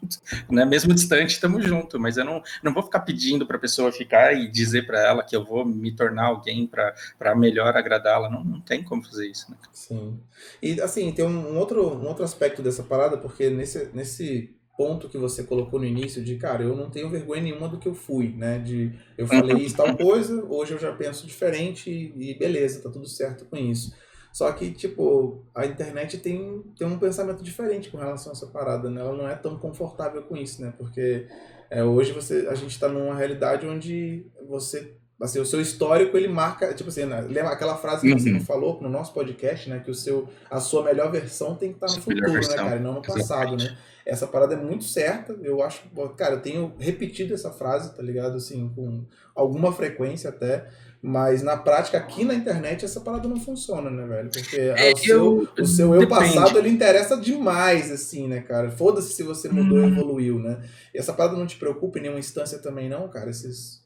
né? 0.51 0.65
Mesmo 0.65 0.95
distante, 0.95 1.39
tamo 1.39 1.61
junto, 1.61 2.01
mas 2.01 2.17
eu 2.17 2.25
não, 2.25 2.43
não 2.63 2.73
vou 2.73 2.83
ficar 2.83 3.01
pedindo 3.01 3.47
para 3.47 3.59
a 3.59 3.61
pessoa 3.61 3.93
ficar 3.93 4.33
e 4.35 4.51
dizer 4.51 4.87
para 4.87 4.99
ela 4.99 5.23
que 5.23 5.37
eu 5.37 5.45
vou 5.45 5.65
me 5.65 5.93
tornar 5.93 6.27
alguém 6.27 6.67
para 6.67 7.35
melhor 7.37 7.77
agradá-la, 7.77 8.31
não, 8.31 8.43
não 8.43 8.61
tem 8.61 8.83
como 8.83 9.05
fazer 9.05 9.29
isso, 9.29 9.51
né? 9.51 9.59
Sim. 9.71 10.19
E 10.63 10.81
assim, 10.81 11.13
tem 11.13 11.27
um 11.27 11.59
outro, 11.59 11.87
um 11.87 12.07
outro 12.07 12.25
aspecto 12.25 12.63
dessa 12.63 12.83
parada, 12.83 13.19
porque 13.19 13.51
nesse, 13.51 13.91
nesse 13.93 14.57
ponto 14.77 15.09
que 15.09 15.19
você 15.19 15.43
colocou 15.43 15.81
no 15.81 15.87
início 15.87 16.23
de, 16.23 16.37
cara, 16.37 16.63
eu 16.63 16.77
não 16.77 16.91
tenho 16.91 17.09
vergonha 17.09 17.43
nenhuma 17.43 17.69
do 17.69 17.79
que 17.79 17.89
eu 17.89 17.95
fui, 17.95 18.35
né? 18.37 18.59
De 18.59 18.93
eu 19.17 19.27
falei 19.27 19.57
isso, 19.57 19.77
tal 19.77 19.97
coisa, 19.97 20.45
hoje 20.45 20.75
eu 20.75 20.79
já 20.79 20.93
penso 20.93 21.27
diferente 21.27 21.91
e, 21.91 22.31
e 22.31 22.39
beleza, 22.39 22.83
tá 22.83 22.91
tudo 22.91 23.09
certo 23.09 23.45
com 23.47 23.57
isso. 23.57 23.95
Só 24.33 24.53
que, 24.53 24.71
tipo, 24.71 25.43
a 25.55 25.65
internet 25.65 26.19
tem, 26.19 26.63
tem 26.79 26.87
um 26.87 26.99
pensamento 26.99 27.43
diferente 27.43 27.89
com 27.89 27.97
relação 27.97 28.31
a 28.31 28.35
essa 28.35 28.47
parada, 28.47 28.91
né? 28.91 29.01
Ela 29.01 29.17
não 29.17 29.27
é 29.27 29.35
tão 29.35 29.59
confortável 29.59 30.23
com 30.25 30.37
isso, 30.37 30.61
né? 30.61 30.75
Porque 30.77 31.27
é, 31.71 31.83
hoje 31.83 32.13
você, 32.13 32.47
a 32.47 32.55
gente 32.55 32.73
está 32.73 32.87
numa 32.87 33.15
realidade 33.15 33.67
onde 33.67 34.27
você 34.47 34.95
assim, 35.21 35.41
o 35.41 35.47
seu 35.47 35.61
histórico 35.61 36.17
ele 36.17 36.29
marca, 36.29 36.75
tipo 36.75 36.91
assim, 36.91 37.07
né? 37.07 37.23
lembra 37.23 37.51
aquela 37.51 37.77
frase 37.77 38.03
que 38.03 38.13
uhum. 38.13 38.19
você 38.19 38.41
falou 38.41 38.81
no 38.83 38.89
nosso 38.89 39.15
podcast, 39.15 39.69
né, 39.69 39.81
que 39.83 39.91
o 39.91 39.95
seu 39.95 40.29
a 40.51 40.61
sua 40.61 40.83
melhor 40.83 41.11
versão 41.11 41.55
tem 41.55 41.71
que 41.73 41.77
estar 41.77 41.87
no 41.87 42.03
futuro, 42.03 42.33
né, 42.33 42.55
cara, 42.55 42.77
e 42.77 42.81
não 42.81 42.95
no 42.95 43.03
passado, 43.03 43.55
Exatamente. 43.55 43.65
né? 43.65 43.79
Essa 44.05 44.27
parada 44.27 44.55
é 44.55 44.57
muito 44.57 44.85
certa, 44.85 45.37
eu 45.43 45.61
acho, 45.63 45.83
cara, 46.17 46.35
eu 46.35 46.41
tenho 46.41 46.75
repetido 46.79 47.35
essa 47.35 47.51
frase, 47.51 47.93
tá 47.93 48.03
ligado, 48.03 48.37
assim, 48.37 48.71
com 48.77 49.05
alguma 49.35 49.73
frequência 49.73 50.31
até, 50.31 50.69
mas 51.03 51.43
na 51.43 51.57
prática, 51.57 51.99
aqui 51.99 52.25
na 52.25 52.35
internet, 52.35 52.85
essa 52.85 53.01
parada 53.01 53.27
não 53.27 53.41
funciona, 53.41 53.91
né, 53.91 54.07
velho? 54.07 54.31
Porque 54.31 54.57
é, 54.57 54.93
o, 54.93 54.97
seu, 54.97 55.49
o 55.59 55.67
seu 55.67 55.95
eu 55.95 56.09
passado, 56.09 56.59
ele 56.59 56.69
interessa 56.69 57.17
demais, 57.17 57.91
assim, 57.91 58.29
né, 58.29 58.41
cara? 58.43 58.71
Foda-se 58.71 59.13
se 59.13 59.23
você 59.23 59.49
mudou 59.49 59.79
hum. 59.79 59.89
evoluiu, 59.89 60.39
né? 60.39 60.63
E 60.95 60.99
essa 60.99 61.13
parada 61.13 61.37
não 61.37 61.47
te 61.47 61.57
preocupa 61.57 61.99
em 61.99 62.03
nenhuma 62.03 62.21
instância 62.21 62.59
também, 62.59 62.89
não, 62.89 63.09
cara? 63.09 63.31
Esses 63.31 63.86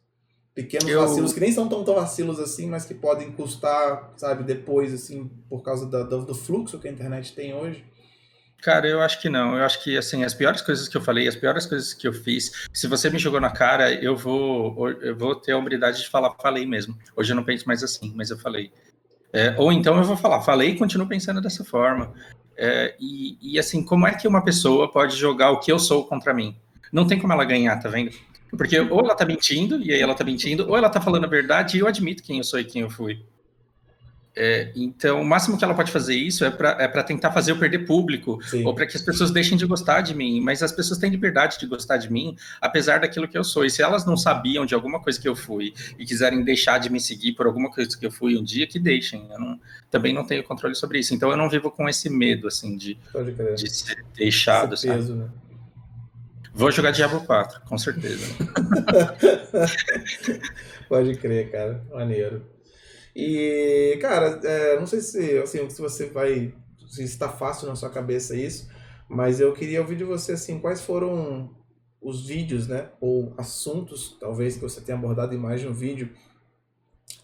pequenos 0.62 0.88
eu... 0.88 1.00
vacilos 1.00 1.32
que 1.32 1.40
nem 1.40 1.52
são 1.52 1.68
tão, 1.68 1.82
tão 1.84 1.94
vacilos 1.94 2.38
assim, 2.38 2.68
mas 2.68 2.84
que 2.84 2.94
podem 2.94 3.30
custar, 3.32 4.12
sabe, 4.16 4.44
depois, 4.44 4.92
assim, 4.92 5.30
por 5.48 5.62
causa 5.62 5.86
da, 5.86 6.02
do, 6.02 6.34
fluxo 6.34 6.78
que 6.78 6.88
a 6.88 6.90
internet 6.90 7.32
tem 7.32 7.54
hoje. 7.54 7.84
Cara, 8.62 8.86
eu 8.86 9.00
acho 9.00 9.20
que 9.22 9.30
não. 9.30 9.56
Eu 9.56 9.64
acho 9.64 9.82
que, 9.82 9.96
assim, 9.96 10.22
as 10.22 10.34
piores 10.34 10.60
coisas 10.60 10.86
que 10.86 10.96
eu 10.96 11.00
falei, 11.00 11.26
as 11.26 11.36
piores 11.36 11.64
coisas 11.64 11.94
que 11.94 12.06
eu 12.06 12.12
fiz, 12.12 12.68
se 12.72 12.86
você 12.86 13.08
me 13.08 13.18
jogou 13.18 13.40
na 13.40 13.50
cara, 13.50 13.92
eu 13.92 14.14
vou, 14.14 14.90
eu 14.90 15.16
vou 15.16 15.34
ter 15.34 15.52
a 15.52 15.56
humildade 15.56 16.02
de 16.02 16.08
falar, 16.08 16.34
falei 16.40 16.66
mesmo. 16.66 16.96
Hoje 17.16 17.32
eu 17.32 17.36
não 17.36 17.44
penso 17.44 17.66
mais 17.66 17.82
assim, 17.82 18.12
mas 18.14 18.30
eu 18.30 18.38
falei. 18.38 18.70
É, 19.32 19.54
ou 19.56 19.72
então 19.72 19.96
eu 19.96 20.04
vou 20.04 20.16
falar, 20.16 20.42
falei 20.42 20.70
e 20.70 20.78
continuo 20.78 21.08
pensando 21.08 21.40
dessa 21.40 21.64
forma. 21.64 22.12
É, 22.56 22.94
e, 23.00 23.38
e, 23.40 23.58
assim, 23.58 23.82
como 23.82 24.06
é 24.06 24.14
que 24.14 24.28
uma 24.28 24.44
pessoa 24.44 24.92
pode 24.92 25.16
jogar 25.16 25.50
o 25.52 25.60
que 25.60 25.72
eu 25.72 25.78
sou 25.78 26.06
contra 26.06 26.34
mim? 26.34 26.54
Não 26.92 27.06
tem 27.06 27.18
como 27.18 27.32
ela 27.32 27.44
ganhar, 27.44 27.80
tá 27.80 27.88
vendo? 27.88 28.14
Porque 28.56 28.78
ou 28.78 29.00
ela 29.00 29.14
tá 29.14 29.24
mentindo, 29.24 29.80
e 29.80 29.92
aí 29.92 30.00
ela 30.00 30.14
tá 30.14 30.24
mentindo, 30.24 30.68
ou 30.68 30.76
ela 30.76 30.88
tá 30.88 31.00
falando 31.00 31.24
a 31.24 31.28
verdade, 31.28 31.76
e 31.76 31.80
eu 31.80 31.86
admito 31.86 32.22
quem 32.22 32.38
eu 32.38 32.44
sou 32.44 32.58
e 32.58 32.64
quem 32.64 32.82
eu 32.82 32.90
fui. 32.90 33.22
É, 34.36 34.70
então, 34.76 35.20
o 35.20 35.24
máximo 35.24 35.58
que 35.58 35.64
ela 35.64 35.74
pode 35.74 35.90
fazer 35.90 36.14
isso 36.14 36.44
é 36.44 36.50
para 36.50 36.76
é 36.78 37.02
tentar 37.02 37.32
fazer 37.32 37.50
eu 37.50 37.58
perder 37.58 37.80
público, 37.80 38.40
Sim. 38.44 38.64
ou 38.64 38.74
para 38.74 38.86
que 38.86 38.96
as 38.96 39.02
pessoas 39.02 39.30
deixem 39.30 39.58
de 39.58 39.66
gostar 39.66 40.02
de 40.02 40.14
mim. 40.14 40.40
Mas 40.40 40.62
as 40.62 40.70
pessoas 40.70 40.98
têm 40.98 41.10
liberdade 41.10 41.58
de 41.58 41.66
gostar 41.66 41.96
de 41.96 42.10
mim, 42.10 42.36
apesar 42.60 43.00
daquilo 43.00 43.26
que 43.26 43.36
eu 43.36 43.42
sou. 43.42 43.64
E 43.64 43.70
se 43.70 43.82
elas 43.82 44.06
não 44.06 44.16
sabiam 44.16 44.64
de 44.64 44.74
alguma 44.74 45.00
coisa 45.00 45.20
que 45.20 45.28
eu 45.28 45.34
fui 45.34 45.74
e 45.98 46.06
quiserem 46.06 46.44
deixar 46.44 46.78
de 46.78 46.88
me 46.90 47.00
seguir 47.00 47.32
por 47.32 47.46
alguma 47.46 47.70
coisa 47.70 47.98
que 47.98 48.06
eu 48.06 48.10
fui 48.10 48.36
um 48.36 48.42
dia, 48.42 48.66
que 48.66 48.78
deixem. 48.78 49.26
Eu 49.30 49.40
não, 49.40 49.60
também 49.90 50.14
não 50.14 50.24
tenho 50.24 50.44
controle 50.44 50.74
sobre 50.74 51.00
isso. 51.00 51.12
Então, 51.12 51.30
eu 51.30 51.36
não 51.36 51.50
vivo 51.50 51.70
com 51.70 51.88
esse 51.88 52.08
medo, 52.08 52.46
assim, 52.46 52.76
de, 52.76 52.96
de 53.56 53.68
ser 53.68 54.04
deixado, 54.14 54.74
esse 54.74 54.86
peso? 54.86 55.16
Né? 55.16 55.28
Vou 56.60 56.70
jogar 56.70 56.90
Diablo 56.90 57.24
4, 57.24 57.62
com 57.62 57.78
certeza. 57.78 58.36
Pode 60.90 61.16
crer, 61.16 61.50
cara. 61.50 61.82
Maneiro. 61.90 62.44
E, 63.16 63.98
cara, 63.98 64.38
é, 64.44 64.78
não 64.78 64.86
sei 64.86 65.00
se, 65.00 65.38
assim, 65.38 65.70
se 65.70 65.80
você 65.80 66.10
vai. 66.10 66.52
Se 66.86 67.02
está 67.02 67.30
fácil 67.30 67.66
na 67.66 67.74
sua 67.74 67.88
cabeça 67.88 68.36
isso, 68.36 68.68
mas 69.08 69.40
eu 69.40 69.54
queria 69.54 69.80
ouvir 69.80 69.96
de 69.96 70.04
você, 70.04 70.32
assim, 70.32 70.58
quais 70.60 70.82
foram 70.82 71.48
os 71.98 72.26
vídeos, 72.26 72.68
né? 72.68 72.90
Ou 73.00 73.32
assuntos, 73.38 74.18
talvez, 74.20 74.56
que 74.56 74.60
você 74.60 74.82
tenha 74.82 74.98
abordado 74.98 75.34
em 75.34 75.38
mais 75.38 75.62
de 75.62 75.66
um 75.66 75.72
vídeo, 75.72 76.10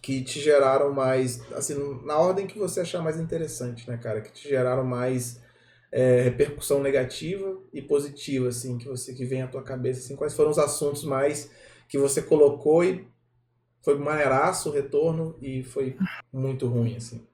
que 0.01 0.25
te 0.25 0.40
geraram 0.40 0.94
mais, 0.94 1.42
assim, 1.53 1.75
na 2.07 2.16
ordem 2.16 2.46
que 2.46 2.59
você 2.59 2.81
achar 2.81 3.03
mais 3.03 3.20
interessante, 3.20 3.87
né, 3.87 3.99
cara? 3.99 4.22
Que 4.22 4.33
te 4.33 4.49
geraram 4.49 4.83
mais 4.85 5.44
é, 5.92 6.22
repercussão 6.22 6.83
negativa 6.83 7.57
e 7.72 7.81
positiva, 7.81 8.49
assim, 8.49 8.79
que 8.79 8.88
você 8.88 9.14
que 9.14 9.25
vem 9.25 9.42
à 9.42 9.46
tua 9.46 9.62
cabeça, 9.62 10.01
assim, 10.01 10.16
quais 10.16 10.35
foram 10.35 10.51
os 10.51 10.59
assuntos 10.59 11.05
mais 11.05 11.51
que 11.88 11.99
você 11.99 12.20
colocou 12.20 12.85
e 12.85 13.07
foi 13.83 13.96
maneiraço 13.96 14.68
o 14.68 14.72
retorno 14.72 15.37
e 15.40 15.62
foi 15.62 15.96
muito 16.33 16.66
ruim, 16.66 16.96
assim. 16.96 17.25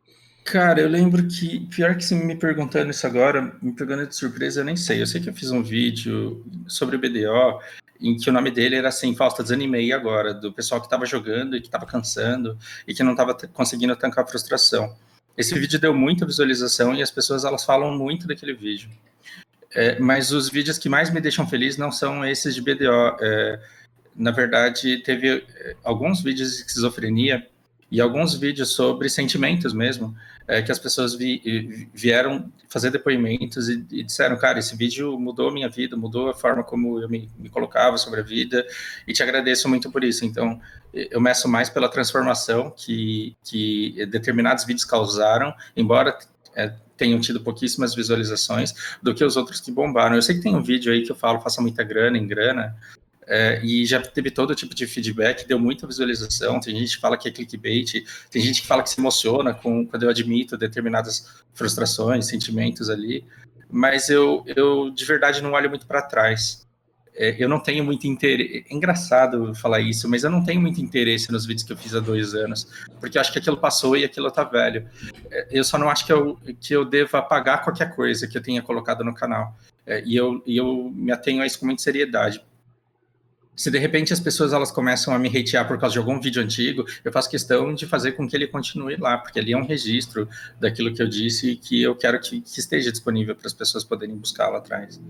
Cara, 0.44 0.80
eu 0.80 0.88
lembro 0.88 1.26
que, 1.26 1.60
pior 1.66 1.96
que 1.96 2.04
você 2.04 2.14
me 2.14 2.36
perguntando 2.36 2.90
isso 2.90 3.06
agora, 3.06 3.56
me 3.62 3.72
pegando 3.72 4.06
de 4.06 4.14
surpresa, 4.14 4.60
eu 4.60 4.64
nem 4.64 4.76
sei. 4.76 5.00
Eu 5.00 5.06
sei 5.06 5.20
que 5.20 5.28
eu 5.28 5.34
fiz 5.34 5.50
um 5.50 5.62
vídeo 5.62 6.44
sobre 6.66 6.96
o 6.96 6.98
BDO, 6.98 7.60
em 8.00 8.16
que 8.16 8.28
o 8.28 8.32
nome 8.32 8.50
dele 8.50 8.74
era 8.74 8.88
assim, 8.88 9.14
Fausta, 9.14 9.42
desanimei 9.42 9.92
agora, 9.92 10.34
do 10.34 10.52
pessoal 10.52 10.80
que 10.80 10.88
estava 10.88 11.06
jogando 11.06 11.56
e 11.56 11.60
que 11.60 11.68
estava 11.68 11.86
cansando 11.86 12.58
e 12.86 12.92
que 12.92 13.04
não 13.04 13.12
estava 13.12 13.34
conseguindo 13.52 13.94
tancar 13.94 14.24
a 14.24 14.26
frustração. 14.26 14.94
Esse 15.36 15.58
vídeo 15.58 15.78
deu 15.78 15.94
muita 15.94 16.26
visualização 16.26 16.94
e 16.94 17.02
as 17.02 17.10
pessoas 17.10 17.44
elas 17.44 17.64
falam 17.64 17.96
muito 17.96 18.26
daquele 18.26 18.52
vídeo. 18.52 18.90
É, 19.74 19.98
mas 19.98 20.32
os 20.32 20.50
vídeos 20.50 20.78
que 20.78 20.88
mais 20.88 21.10
me 21.10 21.20
deixam 21.20 21.46
feliz 21.46 21.76
não 21.76 21.90
são 21.90 22.24
esses 22.24 22.54
de 22.54 22.60
BDO. 22.60 23.16
É, 23.20 23.60
na 24.14 24.30
verdade, 24.30 24.98
teve 24.98 25.46
eh, 25.48 25.76
alguns 25.82 26.22
vídeos 26.22 26.50
de 26.50 26.56
esquizofrenia 26.56 27.46
e 27.90 28.00
alguns 28.00 28.34
vídeos 28.34 28.70
sobre 28.70 29.08
sentimentos 29.08 29.72
mesmo, 29.72 30.14
é, 30.46 30.62
que 30.62 30.72
as 30.72 30.78
pessoas 30.78 31.14
vi, 31.14 31.88
vieram 31.92 32.50
fazer 32.68 32.90
depoimentos 32.90 33.68
e, 33.68 33.84
e, 33.90 34.02
disseram, 34.02 34.36
cara, 34.36 34.58
esse 34.58 34.74
vídeo 34.76 35.18
mudou 35.18 35.48
a 35.48 35.52
minha 35.52 35.68
vida, 35.68 35.96
mudou 35.96 36.30
a 36.30 36.34
forma 36.34 36.62
como 36.62 37.00
eu 37.00 37.08
me, 37.08 37.30
me, 37.38 37.48
colocava 37.48 37.96
sobre 37.98 38.20
a 38.20 38.22
vida, 38.22 38.66
e 39.06 39.12
te 39.12 39.22
agradeço 39.22 39.68
muito 39.68 39.90
por 39.90 40.02
isso. 40.02 40.24
Então, 40.24 40.60
eu 40.92 41.20
meço 41.20 41.48
mais 41.48 41.68
pela 41.68 41.88
transformação 41.88 42.70
que, 42.70 43.36
que 43.44 44.06
determinados 44.06 44.64
vídeos 44.64 44.84
causaram, 44.84 45.54
embora 45.76 46.18
é, 46.54 46.72
tenham 46.96 47.20
tido 47.20 47.40
pouquíssimas 47.40 47.94
visualizações, 47.94 48.96
do 49.02 49.14
que 49.14 49.24
os 49.24 49.36
outros 49.36 49.60
que 49.60 49.72
bombaram. 49.72 50.14
Eu 50.14 50.22
sei 50.22 50.36
que 50.36 50.42
tem 50.42 50.54
um 50.54 50.62
vídeo 50.62 50.92
aí 50.92 51.02
que 51.02 51.10
eu 51.10 51.16
falo, 51.16 51.40
faça 51.40 51.60
muita 51.60 51.82
grana 51.82 52.16
em 52.16 52.26
grana, 52.26 52.76
é, 53.26 53.60
e 53.64 53.86
já 53.86 54.00
teve 54.00 54.30
todo 54.30 54.54
tipo 54.54 54.74
de 54.74 54.86
feedback, 54.86 55.46
deu 55.46 55.58
muita 55.58 55.86
visualização. 55.86 56.58
Tem 56.60 56.76
gente 56.76 56.96
que 56.96 57.00
fala 57.00 57.16
que 57.16 57.28
é 57.28 57.30
clickbait, 57.30 58.04
tem 58.30 58.42
gente 58.42 58.62
que 58.62 58.66
fala 58.66 58.82
que 58.82 58.90
se 58.90 59.00
emociona 59.00 59.54
com, 59.54 59.86
quando 59.86 60.02
eu 60.04 60.10
admito 60.10 60.56
determinadas 60.56 61.44
frustrações, 61.54 62.26
sentimentos 62.26 62.90
ali. 62.90 63.24
Mas 63.70 64.08
eu, 64.08 64.44
eu 64.46 64.90
de 64.90 65.04
verdade 65.04 65.42
não 65.42 65.52
olho 65.52 65.70
muito 65.70 65.86
para 65.86 66.02
trás. 66.02 66.66
É, 67.14 67.36
eu 67.38 67.48
não 67.48 67.60
tenho 67.60 67.84
muito 67.84 68.06
interesse. 68.06 68.66
É 68.68 68.74
engraçado 68.74 69.54
falar 69.54 69.80
isso, 69.80 70.08
mas 70.08 70.24
eu 70.24 70.30
não 70.30 70.44
tenho 70.44 70.60
muito 70.60 70.80
interesse 70.80 71.30
nos 71.30 71.46
vídeos 71.46 71.62
que 71.66 71.72
eu 71.72 71.76
fiz 71.76 71.94
há 71.94 72.00
dois 72.00 72.34
anos, 72.34 72.66
porque 72.98 73.18
eu 73.18 73.20
acho 73.20 73.32
que 73.32 73.38
aquilo 73.38 73.56
passou 73.56 73.96
e 73.96 74.04
aquilo 74.04 74.30
tá 74.30 74.44
velho. 74.44 74.88
É, 75.30 75.46
eu 75.50 75.62
só 75.62 75.78
não 75.78 75.88
acho 75.88 76.04
que 76.04 76.12
eu, 76.12 76.38
que 76.60 76.74
eu 76.74 76.84
deva 76.84 77.18
apagar 77.18 77.62
qualquer 77.62 77.94
coisa 77.94 78.26
que 78.26 78.36
eu 78.36 78.42
tenha 78.42 78.62
colocado 78.62 79.04
no 79.04 79.14
canal. 79.14 79.54
É, 79.86 80.02
e, 80.04 80.16
eu, 80.16 80.42
e 80.46 80.56
eu 80.56 80.90
me 80.94 81.12
atenho 81.12 81.42
a 81.42 81.46
isso 81.46 81.58
com 81.58 81.66
muita 81.66 81.82
seriedade 81.82 82.42
se 83.54 83.70
de 83.70 83.78
repente 83.78 84.12
as 84.12 84.20
pessoas 84.20 84.52
elas 84.52 84.70
começam 84.70 85.14
a 85.14 85.18
me 85.18 85.28
hatear 85.28 85.66
por 85.68 85.78
causa 85.78 85.92
de 85.92 85.98
algum 85.98 86.20
vídeo 86.20 86.42
antigo, 86.42 86.84
eu 87.04 87.12
faço 87.12 87.28
questão 87.28 87.74
de 87.74 87.86
fazer 87.86 88.12
com 88.12 88.26
que 88.26 88.34
ele 88.34 88.46
continue 88.46 88.96
lá, 88.96 89.18
porque 89.18 89.38
ali 89.38 89.52
é 89.52 89.56
um 89.56 89.66
registro 89.66 90.28
daquilo 90.58 90.92
que 90.92 91.02
eu 91.02 91.08
disse 91.08 91.50
e 91.50 91.56
que 91.56 91.82
eu 91.82 91.94
quero 91.94 92.18
que, 92.18 92.40
que 92.40 92.60
esteja 92.60 92.90
disponível 92.90 93.34
para 93.36 93.46
as 93.46 93.52
pessoas 93.52 93.84
poderem 93.84 94.16
buscar 94.16 94.48
lá 94.48 94.58
atrás. 94.58 95.00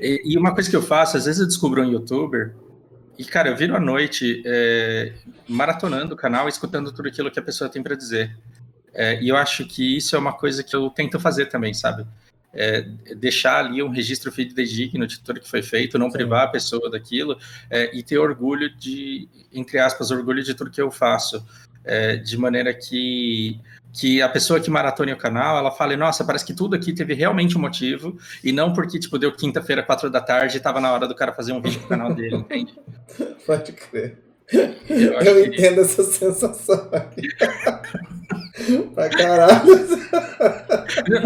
E, 0.00 0.22
e, 0.24 0.38
uma 0.38 0.54
coisa 0.54 0.70
que 0.70 0.76
eu 0.76 0.82
faço, 0.82 1.16
às 1.16 1.26
vezes 1.26 1.40
eu 1.40 1.46
descubro 1.46 1.82
um 1.82 1.90
youtuber 1.90 2.54
e, 3.18 3.24
cara, 3.24 3.50
eu 3.50 3.56
viro 3.56 3.76
à 3.76 3.80
noite 3.80 4.42
é, 4.46 5.12
maratonando 5.46 6.14
o 6.14 6.16
canal, 6.16 6.48
escutando 6.48 6.90
tudo 6.92 7.08
aquilo 7.08 7.30
que 7.30 7.38
a 7.38 7.42
pessoa 7.42 7.68
tem 7.68 7.82
para 7.82 7.94
dizer. 7.94 8.36
É, 8.94 9.22
e 9.22 9.28
eu 9.28 9.36
acho 9.36 9.66
que 9.66 9.96
isso 9.96 10.16
é 10.16 10.18
uma 10.18 10.32
coisa 10.32 10.62
que 10.62 10.74
eu 10.74 10.88
tento 10.90 11.20
fazer 11.20 11.46
também, 11.46 11.72
sabe? 11.74 12.06
É, 12.54 12.82
deixar 13.16 13.64
ali 13.64 13.82
um 13.82 13.88
registro 13.88 14.30
fidedigno 14.30 15.06
de 15.06 15.20
tudo 15.20 15.40
que 15.40 15.48
foi 15.48 15.62
feito, 15.62 15.98
não 15.98 16.10
Sim. 16.10 16.18
privar 16.18 16.44
a 16.44 16.48
pessoa 16.48 16.90
daquilo 16.90 17.38
é, 17.70 17.96
e 17.96 18.02
ter 18.02 18.18
orgulho 18.18 18.74
de, 18.76 19.28
entre 19.52 19.78
aspas, 19.78 20.10
orgulho 20.10 20.42
de 20.42 20.54
tudo 20.54 20.70
que 20.70 20.80
eu 20.80 20.90
faço, 20.90 21.44
é, 21.84 22.16
de 22.16 22.36
maneira 22.36 22.72
que 22.72 23.60
que 23.92 24.22
a 24.22 24.28
pessoa 24.28 24.58
que 24.58 24.70
maratone 24.70 25.12
o 25.12 25.18
canal, 25.18 25.58
ela 25.58 25.70
fale, 25.70 25.96
nossa, 25.96 26.24
parece 26.24 26.46
que 26.46 26.54
tudo 26.54 26.74
aqui 26.74 26.94
teve 26.94 27.12
realmente 27.12 27.58
um 27.58 27.60
motivo, 27.60 28.18
e 28.42 28.50
não 28.50 28.72
porque, 28.72 28.98
tipo, 28.98 29.18
deu 29.18 29.30
quinta-feira, 29.32 29.82
quatro 29.82 30.08
da 30.08 30.20
tarde, 30.20 30.56
e 30.56 30.60
tava 30.60 30.80
na 30.80 30.90
hora 30.90 31.06
do 31.06 31.14
cara 31.14 31.32
fazer 31.32 31.52
um 31.52 31.60
vídeo 31.60 31.78
pro 31.80 31.90
canal 31.90 32.14
dele, 32.14 32.36
entende? 32.48 32.74
Pode 33.46 33.72
crer. 33.72 34.18
Eu, 34.88 35.12
eu 35.20 35.44
entendo 35.44 35.74
que... 35.74 35.80
essa 35.80 36.04
sensação 36.04 36.88
aqui. 36.90 37.28
pra 38.94 39.08
caralho. 39.08 39.62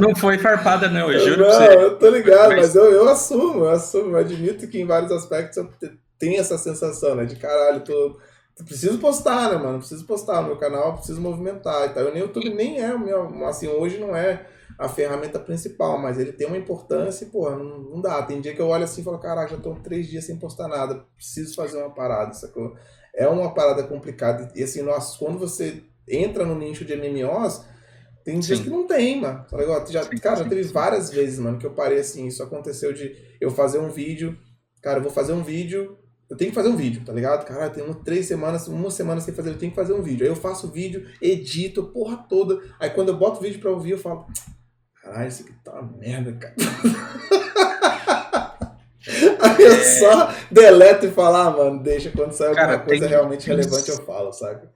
Não 0.01 0.15
foi 0.15 0.39
farpada, 0.39 0.89
não, 0.89 1.11
eu 1.11 1.19
juro 1.21 1.49
não, 1.49 1.63
eu 1.65 1.99
tô 1.99 2.09
ligado, 2.11 2.51
mas, 2.51 2.59
mas 2.59 2.75
eu, 2.77 2.85
eu 2.93 3.09
assumo, 3.09 3.65
eu 3.65 3.71
assumo, 3.71 4.11
eu 4.11 4.19
admito 4.19 4.69
que 4.69 4.81
em 4.81 4.87
vários 4.87 5.11
aspectos 5.11 5.57
eu 5.57 5.71
tenho 6.19 6.41
essa 6.41 6.59
sensação, 6.59 7.15
né? 7.15 7.25
De 7.25 7.37
caralho, 7.37 7.81
tô. 7.81 8.19
Preciso 8.65 8.99
postar, 8.99 9.51
né, 9.51 9.59
mano? 9.59 9.79
Preciso 9.79 10.07
postar 10.07 10.41
no 10.41 10.49
meu 10.49 10.57
canal, 10.57 10.95
preciso 10.95 11.21
movimentar 11.21 11.87
e 11.87 11.89
tal. 11.91 12.05
O 12.05 12.17
YouTube 12.17 12.55
nem 12.55 12.81
é 12.81 12.95
o 12.95 12.99
meu. 12.99 13.45
Assim, 13.47 13.69
hoje 13.69 13.99
não 13.99 14.17
é 14.17 14.47
a 14.79 14.89
ferramenta 14.89 15.39
principal, 15.39 15.99
mas 15.99 16.19
ele 16.19 16.33
tem 16.33 16.47
uma 16.47 16.57
importância 16.57 17.25
e, 17.25 17.29
porra, 17.29 17.57
não, 17.57 17.81
não 17.81 18.01
dá. 18.01 18.23
Tem 18.23 18.41
dia 18.41 18.55
que 18.55 18.61
eu 18.61 18.69
olho 18.69 18.85
assim 18.85 19.03
e 19.03 19.05
falo, 19.05 19.19
caraca, 19.19 19.57
já 19.57 19.61
tô 19.61 19.75
três 19.75 20.07
dias 20.07 20.25
sem 20.25 20.39
postar 20.39 20.69
nada, 20.69 21.05
preciso 21.17 21.55
fazer 21.55 21.79
uma 21.79 21.91
parada, 21.91 22.33
sacou? 22.33 22.75
É 23.15 23.27
uma 23.27 23.53
parada 23.53 23.83
complicada. 23.83 24.51
E 24.55 24.63
assim, 24.63 24.83
nós, 24.83 25.17
quando 25.17 25.39
você 25.39 25.83
entra 26.09 26.45
no 26.45 26.59
nicho 26.59 26.85
de 26.85 26.95
MMOs, 26.97 27.65
tem 28.25 28.41
dias 28.41 28.59
sim. 28.59 28.65
que 28.65 28.71
não 28.71 28.87
tem, 28.87 29.21
mano. 29.21 29.47
Tá 29.49 29.57
ligado? 29.57 29.91
Já, 29.91 30.03
sim, 30.03 30.17
cara, 30.17 30.37
já 30.37 30.45
teve 30.45 30.63
várias 30.65 31.11
vezes, 31.11 31.39
mano, 31.39 31.59
que 31.59 31.67
eu 31.67 31.75
parei 31.75 32.01
assim, 32.01 32.27
isso 32.27 32.43
aconteceu 32.43 32.93
de 32.93 33.17
eu 33.41 33.51
fazer 33.51 33.79
um 33.79 33.89
vídeo, 33.89 34.37
cara, 34.83 34.99
eu 34.99 35.03
vou 35.03 35.13
fazer 35.13 35.33
um 35.33 35.43
vídeo, 35.43 35.97
eu 36.29 36.37
tenho 36.37 36.51
que 36.51 36.55
fazer 36.55 36.69
um 36.69 36.77
vídeo, 36.77 37.05
tá 37.05 37.13
ligado? 37.13 37.47
Cara, 37.47 37.71
tem 37.71 37.85
três 38.05 38.27
semanas, 38.27 38.67
uma 38.67 38.91
semana 38.91 39.21
sem 39.21 39.33
fazer, 39.33 39.51
eu 39.51 39.59
tenho 39.59 39.71
que 39.71 39.77
fazer 39.77 39.93
um 39.93 40.03
vídeo. 40.03 40.25
Aí 40.25 40.31
eu 40.31 40.37
faço 40.37 40.67
o 40.67 40.71
vídeo, 40.71 41.07
edito, 41.23 41.85
porra 41.85 42.17
toda. 42.29 42.61
Aí 42.81 42.91
quando 42.91 43.11
eu 43.11 43.17
boto 43.17 43.39
o 43.39 43.43
vídeo 43.43 43.61
pra 43.61 43.71
ouvir, 43.71 43.93
eu 43.93 43.99
falo, 43.99 44.27
caralho, 45.01 45.29
isso 45.29 45.45
aqui 45.45 45.53
tá 45.65 45.73
uma 45.73 45.97
merda, 45.97 46.33
cara. 46.33 46.55
Aí 49.41 49.63
eu 49.63 49.73
é... 49.73 49.85
só 50.01 50.35
deleto 50.51 51.07
e 51.07 51.11
falo, 51.11 51.37
ah, 51.37 51.51
mano, 51.51 51.81
deixa 51.81 52.11
quando 52.11 52.33
sair 52.33 52.49
alguma 52.49 52.67
cara, 52.67 52.79
coisa 52.81 53.03
tem... 53.03 53.09
realmente 53.09 53.47
relevante 53.47 53.89
eu 53.89 54.05
falo, 54.05 54.33
sabe? 54.33 54.69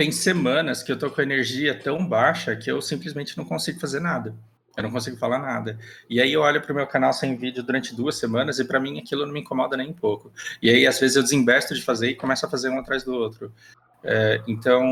Tem 0.00 0.10
semanas 0.10 0.82
que 0.82 0.90
eu 0.90 0.98
tô 0.98 1.10
com 1.10 1.20
energia 1.20 1.78
tão 1.78 2.06
baixa 2.06 2.56
que 2.56 2.72
eu 2.72 2.80
simplesmente 2.80 3.36
não 3.36 3.44
consigo 3.44 3.78
fazer 3.78 4.00
nada. 4.00 4.34
Eu 4.74 4.84
não 4.84 4.90
consigo 4.90 5.18
falar 5.18 5.38
nada. 5.38 5.78
E 6.08 6.22
aí 6.22 6.32
eu 6.32 6.40
olho 6.40 6.62
pro 6.62 6.74
meu 6.74 6.86
canal 6.86 7.12
sem 7.12 7.36
vídeo 7.36 7.62
durante 7.62 7.94
duas 7.94 8.16
semanas 8.16 8.58
e 8.58 8.64
para 8.64 8.80
mim 8.80 8.98
aquilo 8.98 9.26
não 9.26 9.32
me 9.34 9.40
incomoda 9.40 9.76
nem 9.76 9.90
um 9.90 9.92
pouco. 9.92 10.32
E 10.62 10.70
aí 10.70 10.86
às 10.86 10.98
vezes 10.98 11.16
eu 11.16 11.22
desinvesto 11.22 11.74
de 11.74 11.82
fazer 11.82 12.08
e 12.08 12.14
começo 12.14 12.46
a 12.46 12.48
fazer 12.48 12.70
um 12.70 12.78
atrás 12.78 13.04
do 13.04 13.12
outro. 13.12 13.52
É, 14.02 14.40
então, 14.48 14.82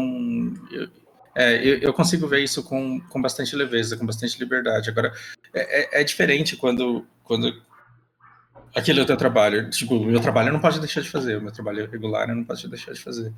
eu, 0.70 0.88
é, 1.34 1.56
eu, 1.66 1.78
eu, 1.78 1.94
consigo 1.94 2.28
ver 2.28 2.40
isso 2.40 2.62
com, 2.62 3.00
com 3.00 3.22
bastante 3.22 3.56
leveza, 3.56 3.96
com 3.96 4.04
bastante 4.04 4.38
liberdade. 4.38 4.90
Agora, 4.90 5.10
é, 5.54 6.00
é, 6.00 6.02
é 6.02 6.04
diferente 6.04 6.54
quando, 6.54 7.06
quando 7.24 7.62
aquele 8.76 9.00
é 9.00 9.04
o 9.04 9.06
teu 9.06 9.16
trabalho. 9.16 9.70
Tipo, 9.70 9.94
o 9.94 10.04
meu 10.04 10.20
trabalho 10.20 10.50
eu 10.50 10.52
não 10.52 10.60
posso 10.60 10.78
deixar 10.78 11.00
de 11.00 11.08
fazer, 11.08 11.38
o 11.38 11.40
meu 11.40 11.50
trabalho 11.50 11.90
regular 11.90 12.28
eu 12.28 12.36
não 12.36 12.44
posso 12.44 12.68
deixar 12.68 12.92
de 12.92 13.00
fazer. 13.00 13.32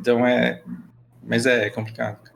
Então 0.00 0.24
é. 0.24 0.62
Mas 1.22 1.46
é, 1.46 1.66
é 1.66 1.70
complicado. 1.70 2.30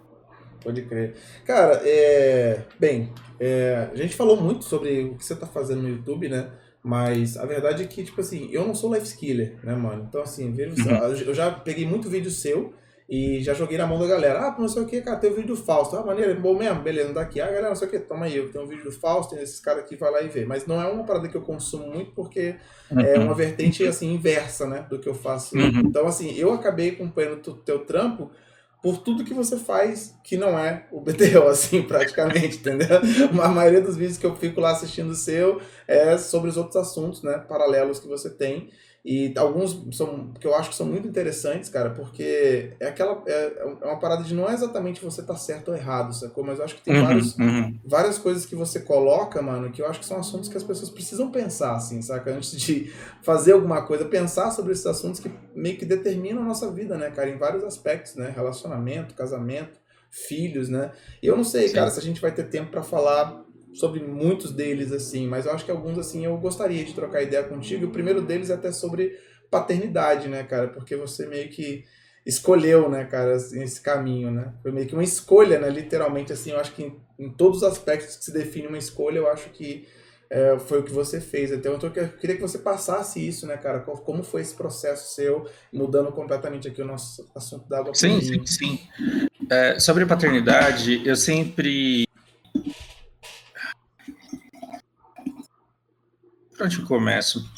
Pode 0.62 0.82
crer. 0.82 1.14
Cara, 1.44 1.80
é. 1.84 2.62
Bem, 2.78 3.12
é... 3.38 3.88
a 3.92 3.96
gente 3.96 4.14
falou 4.14 4.40
muito 4.40 4.64
sobre 4.64 5.04
o 5.04 5.16
que 5.16 5.24
você 5.24 5.36
tá 5.36 5.46
fazendo 5.46 5.82
no 5.82 5.88
YouTube, 5.88 6.28
né? 6.28 6.50
Mas 6.82 7.36
a 7.36 7.44
verdade 7.44 7.82
é 7.82 7.86
que, 7.86 8.04
tipo 8.04 8.20
assim, 8.20 8.48
eu 8.52 8.64
não 8.64 8.72
sou 8.72 8.94
life 8.94 9.06
skiller, 9.06 9.56
né, 9.64 9.74
mano? 9.74 10.06
Então, 10.08 10.22
assim, 10.22 10.50
uhum. 10.50 11.16
eu 11.26 11.34
já 11.34 11.50
peguei 11.50 11.84
muito 11.84 12.08
vídeo 12.08 12.30
seu 12.30 12.72
e 13.08 13.40
já 13.42 13.54
joguei 13.54 13.78
na 13.78 13.86
mão 13.86 13.98
da 13.98 14.06
galera. 14.06 14.40
Ah, 14.40 14.56
não 14.56 14.68
sei 14.68 14.82
o 14.82 14.86
que, 14.86 15.00
cara, 15.00 15.16
tem 15.16 15.30
o 15.30 15.34
vídeo 15.34 15.54
do 15.54 15.56
Fausto. 15.56 15.96
Ah, 15.96 16.04
maneiro, 16.04 16.40
bom 16.40 16.56
mesmo, 16.56 16.82
beleza, 16.82 17.08
não 17.08 17.14
tá 17.14 17.22
aqui. 17.22 17.40
Ah, 17.40 17.46
galera, 17.46 17.68
não 17.68 17.74
sei 17.74 17.88
o 17.88 17.90
que, 17.90 17.98
toma 17.98 18.26
aí, 18.26 18.36
eu 18.36 18.50
tenho 18.50 18.64
um 18.64 18.68
vídeo 18.68 18.84
do 18.84 18.92
Fausto, 18.92 19.34
tem 19.34 19.42
esses 19.42 19.60
caras 19.60 19.82
aqui, 19.82 19.96
vai 19.96 20.12
lá 20.12 20.22
e 20.22 20.28
vê. 20.28 20.44
Mas 20.44 20.66
não 20.66 20.80
é 20.80 20.86
uma 20.86 21.04
parada 21.04 21.28
que 21.28 21.36
eu 21.36 21.42
consumo 21.42 21.88
muito 21.88 22.12
porque 22.12 22.56
uhum. 22.90 23.00
é 23.00 23.18
uma 23.18 23.34
vertente, 23.34 23.84
assim, 23.84 24.14
inversa, 24.14 24.66
né, 24.68 24.86
do 24.88 24.98
que 25.00 25.08
eu 25.08 25.14
faço. 25.14 25.56
Uhum. 25.56 25.82
Então, 25.86 26.06
assim, 26.06 26.36
eu 26.36 26.52
acabei 26.52 26.90
acompanhando 26.90 27.38
o 27.48 27.54
teu 27.54 27.80
trampo 27.80 28.30
por 28.86 28.98
tudo 28.98 29.24
que 29.24 29.34
você 29.34 29.56
faz 29.58 30.14
que 30.22 30.36
não 30.36 30.56
é 30.56 30.86
o 30.92 31.00
BTO, 31.00 31.42
assim, 31.50 31.82
praticamente, 31.82 32.58
entendeu? 32.58 33.00
A 33.42 33.48
maioria 33.48 33.80
dos 33.80 33.96
vídeos 33.96 34.16
que 34.16 34.24
eu 34.24 34.36
fico 34.36 34.60
lá 34.60 34.70
assistindo 34.70 35.12
seu 35.12 35.60
é 35.88 36.16
sobre 36.16 36.48
os 36.50 36.56
outros 36.56 36.76
assuntos, 36.76 37.20
né, 37.20 37.36
paralelos 37.48 37.98
que 37.98 38.06
você 38.06 38.30
tem. 38.30 38.70
E 39.06 39.32
alguns 39.36 39.96
são 39.96 40.32
que 40.32 40.44
eu 40.44 40.52
acho 40.52 40.70
que 40.70 40.74
são 40.74 40.84
muito 40.84 41.06
interessantes, 41.06 41.70
cara, 41.70 41.90
porque 41.90 42.72
é 42.80 42.88
aquela 42.88 43.22
é, 43.24 43.52
é 43.80 43.86
uma 43.86 44.00
parada 44.00 44.24
de 44.24 44.34
não 44.34 44.50
é 44.50 44.52
exatamente 44.52 45.00
você 45.00 45.22
tá 45.22 45.36
certo 45.36 45.68
ou 45.68 45.76
errado, 45.76 46.12
sacou? 46.12 46.42
Mas 46.42 46.58
eu 46.58 46.64
acho 46.64 46.74
que 46.74 46.82
tem 46.82 46.96
uhum, 46.96 47.04
vários, 47.04 47.38
uhum. 47.38 47.78
várias 47.84 48.18
coisas 48.18 48.44
que 48.44 48.56
você 48.56 48.80
coloca, 48.80 49.40
mano, 49.40 49.70
que 49.70 49.80
eu 49.80 49.86
acho 49.86 50.00
que 50.00 50.06
são 50.06 50.18
assuntos 50.18 50.48
que 50.48 50.56
as 50.56 50.64
pessoas 50.64 50.90
precisam 50.90 51.30
pensar, 51.30 51.76
assim, 51.76 52.02
saca? 52.02 52.32
Antes 52.32 52.50
de 52.60 52.92
fazer 53.22 53.52
alguma 53.52 53.86
coisa, 53.86 54.04
pensar 54.06 54.50
sobre 54.50 54.72
esses 54.72 54.86
assuntos 54.86 55.20
que 55.20 55.30
meio 55.54 55.78
que 55.78 55.84
determinam 55.84 56.42
a 56.42 56.44
nossa 56.44 56.68
vida, 56.72 56.98
né, 56.98 57.08
cara, 57.12 57.30
em 57.30 57.38
vários 57.38 57.62
aspectos, 57.62 58.16
né? 58.16 58.32
Relacionamento, 58.34 59.14
casamento, 59.14 59.78
filhos, 60.10 60.68
né? 60.68 60.90
E 61.22 61.28
eu 61.28 61.36
não 61.36 61.44
sei, 61.44 61.68
Sim. 61.68 61.74
cara, 61.74 61.90
se 61.90 62.00
a 62.00 62.02
gente 62.02 62.20
vai 62.20 62.32
ter 62.32 62.48
tempo 62.48 62.72
para 62.72 62.82
falar 62.82 63.45
sobre 63.76 64.00
muitos 64.00 64.52
deles, 64.52 64.90
assim, 64.92 65.26
mas 65.26 65.46
eu 65.46 65.52
acho 65.52 65.64
que 65.64 65.70
alguns, 65.70 65.98
assim, 65.98 66.24
eu 66.24 66.36
gostaria 66.38 66.84
de 66.84 66.94
trocar 66.94 67.22
ideia 67.22 67.44
contigo. 67.44 67.86
O 67.86 67.90
primeiro 67.90 68.22
deles 68.22 68.50
é 68.50 68.54
até 68.54 68.72
sobre 68.72 69.18
paternidade, 69.50 70.28
né, 70.28 70.42
cara? 70.42 70.68
Porque 70.68 70.96
você 70.96 71.26
meio 71.26 71.48
que 71.50 71.84
escolheu, 72.24 72.88
né, 72.88 73.04
cara, 73.04 73.36
assim, 73.36 73.62
esse 73.62 73.80
caminho, 73.80 74.30
né? 74.30 74.52
Foi 74.62 74.72
meio 74.72 74.86
que 74.86 74.94
uma 74.94 75.04
escolha, 75.04 75.58
né? 75.58 75.68
Literalmente, 75.68 76.32
assim, 76.32 76.50
eu 76.50 76.58
acho 76.58 76.72
que 76.72 76.82
em, 76.84 76.96
em 77.18 77.30
todos 77.30 77.58
os 77.58 77.62
aspectos 77.64 78.16
que 78.16 78.24
se 78.24 78.32
define 78.32 78.66
uma 78.66 78.78
escolha, 78.78 79.18
eu 79.18 79.30
acho 79.30 79.50
que 79.50 79.86
é, 80.28 80.58
foi 80.58 80.80
o 80.80 80.82
que 80.82 80.92
você 80.92 81.20
fez. 81.20 81.52
Então, 81.52 81.74
eu 81.74 82.08
queria 82.18 82.34
que 82.34 82.42
você 82.42 82.58
passasse 82.58 83.24
isso, 83.24 83.46
né, 83.46 83.56
cara? 83.56 83.80
Como 83.80 84.24
foi 84.24 84.40
esse 84.40 84.54
processo 84.54 85.14
seu, 85.14 85.48
mudando 85.72 86.10
completamente 86.10 86.66
aqui 86.66 86.82
o 86.82 86.86
nosso 86.86 87.30
assunto 87.34 87.68
da 87.68 87.78
água. 87.78 87.94
Sim, 87.94 88.20
sim, 88.20 88.44
sim. 88.46 88.80
É, 89.48 89.78
sobre 89.78 90.04
paternidade, 90.04 91.06
eu 91.06 91.14
sempre 91.14 92.06
Por 96.56 96.66
onde 96.66 96.80
começo? 96.82 97.48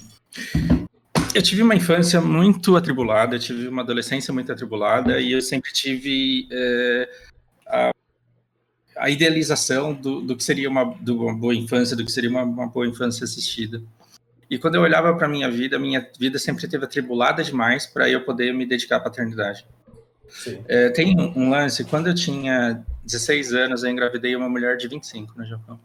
Eu 1.35 1.43
tive 1.43 1.63
uma 1.63 1.75
infância 1.75 2.21
muito 2.21 2.77
atribulada, 2.77 3.37
eu 3.37 3.39
tive 3.39 3.69
uma 3.69 3.83
adolescência 3.83 4.35
muito 4.35 4.51
atribulada 4.51 5.21
e 5.21 5.33
eu 5.33 5.41
sempre 5.41 5.73
tive 5.73 6.49
é, 6.51 7.09
a, 7.67 7.91
a, 8.97 9.11
idealização 9.11 9.95
do, 9.95 10.21
do, 10.21 10.37
que 10.37 10.43
seria 10.43 10.69
uma, 10.69 10.83
uma, 10.83 11.35
boa 11.35 11.55
infância, 11.55 11.97
do 11.97 12.05
que 12.05 12.11
seria 12.11 12.31
uma, 12.31 12.43
uma 12.43 12.67
boa 12.67 12.87
infância 12.89 13.23
assistida. 13.23 13.81
E 14.51 14.59
quando 14.59 14.75
eu 14.75 14.81
olhava 14.81 15.15
para 15.15 15.29
minha 15.29 15.49
vida, 15.49 15.79
minha 15.79 16.05
vida 16.19 16.39
sempre 16.39 16.67
teve 16.67 16.85
atribulada 16.85 17.45
demais 17.45 17.87
para 17.87 18.09
eu 18.09 18.25
poder 18.25 18.53
me 18.53 18.67
dedicar 18.67 18.97
à 18.97 19.01
paternidade. 19.01 19.65
É, 20.67 20.91
tem 20.91 21.19
um, 21.19 21.39
um, 21.39 21.51
lance, 21.51 21.85
quando 21.85 22.09
eu 22.09 22.15
tinha 22.15 22.85
16 23.05 23.53
anos, 23.55 23.85
eu 23.85 23.91
engravidei 23.91 24.35
uma 24.35 24.49
mulher 24.49 24.77
de 24.77 24.89
25 24.89 25.39
no 25.39 25.45
Japão. 25.45 25.79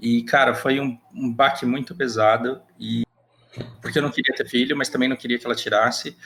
E, 0.00 0.22
cara, 0.22 0.54
foi 0.54 0.80
um, 0.80 0.98
um 1.14 1.30
baque 1.30 1.66
muito 1.66 1.94
pesado, 1.94 2.62
e 2.78 3.02
porque 3.82 3.98
eu 3.98 4.02
não 4.02 4.10
queria 4.10 4.34
ter 4.34 4.48
filho, 4.48 4.76
mas 4.76 4.88
também 4.88 5.08
não 5.08 5.16
queria 5.16 5.38
que 5.38 5.44
ela 5.44 5.54
tirasse. 5.54 6.16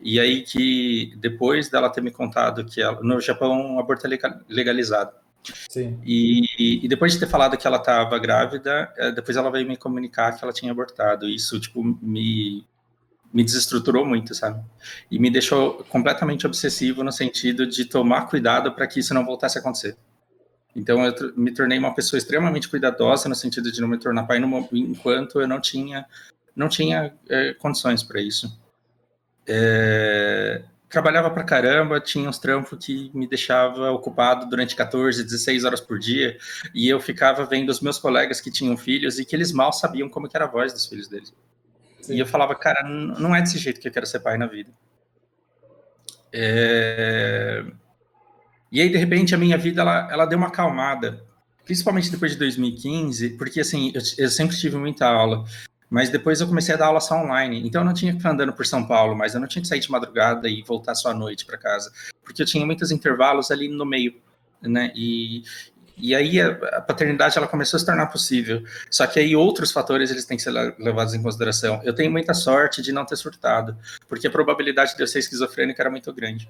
E 0.00 0.18
aí 0.18 0.42
que, 0.42 1.14
depois 1.18 1.68
dela 1.68 1.90
ter 1.90 2.00
me 2.00 2.10
contado 2.10 2.64
que 2.64 2.80
ela, 2.80 3.00
no 3.02 3.20
Japão 3.20 3.78
aborto 3.78 4.06
é 4.06 4.18
legalizado. 4.48 5.12
Sim. 5.68 5.98
E, 6.04 6.84
e 6.84 6.88
depois 6.88 7.12
de 7.12 7.20
ter 7.20 7.26
falado 7.26 7.56
que 7.56 7.66
ela 7.66 7.78
estava 7.78 8.18
grávida, 8.18 8.92
é, 8.96 9.12
depois 9.12 9.36
ela 9.36 9.50
veio 9.50 9.66
me 9.66 9.76
comunicar 9.76 10.36
que 10.36 10.42
ela 10.42 10.52
tinha 10.52 10.72
abortado. 10.72 11.28
Isso, 11.28 11.58
tipo, 11.60 11.82
me, 11.82 12.64
me 13.32 13.44
desestruturou 13.44 14.06
muito, 14.06 14.34
sabe? 14.34 14.64
E 15.10 15.18
me 15.18 15.30
deixou 15.30 15.84
completamente 15.84 16.46
obsessivo 16.46 17.02
no 17.02 17.12
sentido 17.12 17.66
de 17.66 17.84
tomar 17.84 18.26
cuidado 18.26 18.72
para 18.72 18.86
que 18.86 19.00
isso 19.00 19.12
não 19.12 19.24
voltasse 19.24 19.58
a 19.58 19.60
acontecer. 19.60 19.96
Então 20.78 21.04
eu 21.04 21.12
me 21.36 21.52
tornei 21.52 21.78
uma 21.78 21.94
pessoa 21.94 22.18
extremamente 22.18 22.68
cuidadosa 22.68 23.28
no 23.28 23.34
sentido 23.34 23.72
de 23.72 23.80
não 23.80 23.88
me 23.88 23.98
tornar 23.98 24.24
pai 24.24 24.38
enquanto 24.72 25.40
eu 25.40 25.48
não 25.48 25.60
tinha 25.60 26.06
não 26.54 26.68
tinha 26.68 27.12
é, 27.28 27.54
condições 27.54 28.02
para 28.02 28.20
isso. 28.20 28.58
É, 29.46 30.62
trabalhava 30.88 31.30
para 31.30 31.44
caramba, 31.44 32.00
tinha 32.00 32.28
uns 32.28 32.38
trampos 32.38 32.84
que 32.84 33.10
me 33.14 33.28
deixava 33.28 33.90
ocupado 33.92 34.48
durante 34.48 34.74
14, 34.74 35.22
16 35.22 35.64
horas 35.64 35.80
por 35.80 35.98
dia, 35.98 36.36
e 36.74 36.88
eu 36.88 36.98
ficava 37.00 37.44
vendo 37.44 37.68
os 37.68 37.80
meus 37.80 37.98
colegas 37.98 38.40
que 38.40 38.50
tinham 38.50 38.76
filhos 38.76 39.18
e 39.18 39.24
que 39.24 39.36
eles 39.36 39.52
mal 39.52 39.72
sabiam 39.72 40.08
como 40.08 40.28
era 40.34 40.46
a 40.46 40.48
voz 40.48 40.72
dos 40.72 40.86
filhos 40.86 41.06
deles. 41.06 41.32
Sim. 42.00 42.14
E 42.14 42.18
eu 42.18 42.26
falava, 42.26 42.54
cara, 42.56 42.82
não 42.88 43.34
é 43.34 43.40
desse 43.40 43.58
jeito 43.58 43.80
que 43.80 43.86
eu 43.86 43.92
quero 43.92 44.06
ser 44.06 44.20
pai 44.20 44.36
na 44.36 44.46
vida. 44.46 44.72
É... 46.32 47.64
E 48.70 48.80
aí, 48.80 48.90
de 48.90 48.98
repente, 48.98 49.34
a 49.34 49.38
minha 49.38 49.56
vida 49.56 49.80
ela, 49.80 50.08
ela 50.10 50.26
deu 50.26 50.38
uma 50.38 50.48
acalmada, 50.48 51.24
principalmente 51.64 52.10
depois 52.10 52.32
de 52.32 52.38
2015, 52.38 53.30
porque 53.30 53.60
assim, 53.60 53.92
eu, 53.94 54.00
eu, 54.18 54.28
sempre 54.28 54.56
tive 54.56 54.76
muita 54.76 55.06
aula, 55.06 55.44
mas 55.90 56.10
depois 56.10 56.40
eu 56.40 56.46
comecei 56.46 56.74
a 56.74 56.78
dar 56.78 56.86
aula 56.86 57.00
só 57.00 57.16
online, 57.16 57.66
então 57.66 57.80
eu 57.80 57.84
não 57.84 57.94
tinha 57.94 58.12
que 58.12 58.18
ficar 58.18 58.32
andando 58.32 58.52
por 58.52 58.66
São 58.66 58.86
Paulo, 58.86 59.16
mas 59.16 59.34
eu 59.34 59.40
não 59.40 59.48
tinha 59.48 59.62
que 59.62 59.68
sair 59.68 59.80
de 59.80 59.90
madrugada 59.90 60.48
e 60.48 60.62
voltar 60.62 60.94
só 60.94 61.10
à 61.10 61.14
noite 61.14 61.46
para 61.46 61.56
casa, 61.56 61.90
porque 62.22 62.42
eu 62.42 62.46
tinha 62.46 62.64
muitos 62.64 62.90
intervalos 62.90 63.50
ali 63.50 63.68
no 63.68 63.86
meio, 63.86 64.14
né? 64.60 64.92
E, 64.94 65.42
e 65.96 66.14
aí 66.14 66.40
a, 66.40 66.80
paternidade 66.80 67.36
ela 67.36 67.48
começou 67.48 67.76
a 67.76 67.80
se 67.80 67.86
tornar 67.86 68.06
possível. 68.06 68.62
Só 68.90 69.06
que 69.06 69.18
aí 69.18 69.34
outros 69.34 69.72
fatores 69.72 70.10
eles 70.10 70.24
têm 70.24 70.36
que 70.36 70.42
ser 70.42 70.52
levados 70.78 71.12
em 71.12 71.22
consideração. 71.22 71.80
Eu 71.82 71.94
tenho 71.94 72.10
muita 72.10 72.34
sorte 72.34 72.80
de 72.80 72.92
não 72.92 73.04
ter 73.04 73.16
surtado, 73.16 73.76
porque 74.08 74.26
a 74.26 74.30
probabilidade 74.30 74.96
de 74.96 75.02
eu 75.02 75.06
ser 75.06 75.18
esquizofrênica 75.18 75.82
era 75.82 75.90
muito 75.90 76.12
grande. 76.12 76.48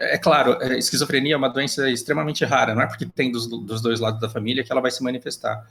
É 0.00 0.16
claro, 0.16 0.56
é, 0.60 0.78
esquizofrenia 0.78 1.34
é 1.34 1.36
uma 1.36 1.48
doença 1.48 1.90
extremamente 1.90 2.44
rara, 2.44 2.74
não 2.74 2.82
é 2.82 2.86
porque 2.86 3.04
tem 3.04 3.32
dos, 3.32 3.48
dos 3.48 3.80
dois 3.80 3.98
lados 3.98 4.20
da 4.20 4.28
família 4.28 4.62
que 4.62 4.70
ela 4.70 4.80
vai 4.80 4.90
se 4.90 5.02
manifestar. 5.02 5.66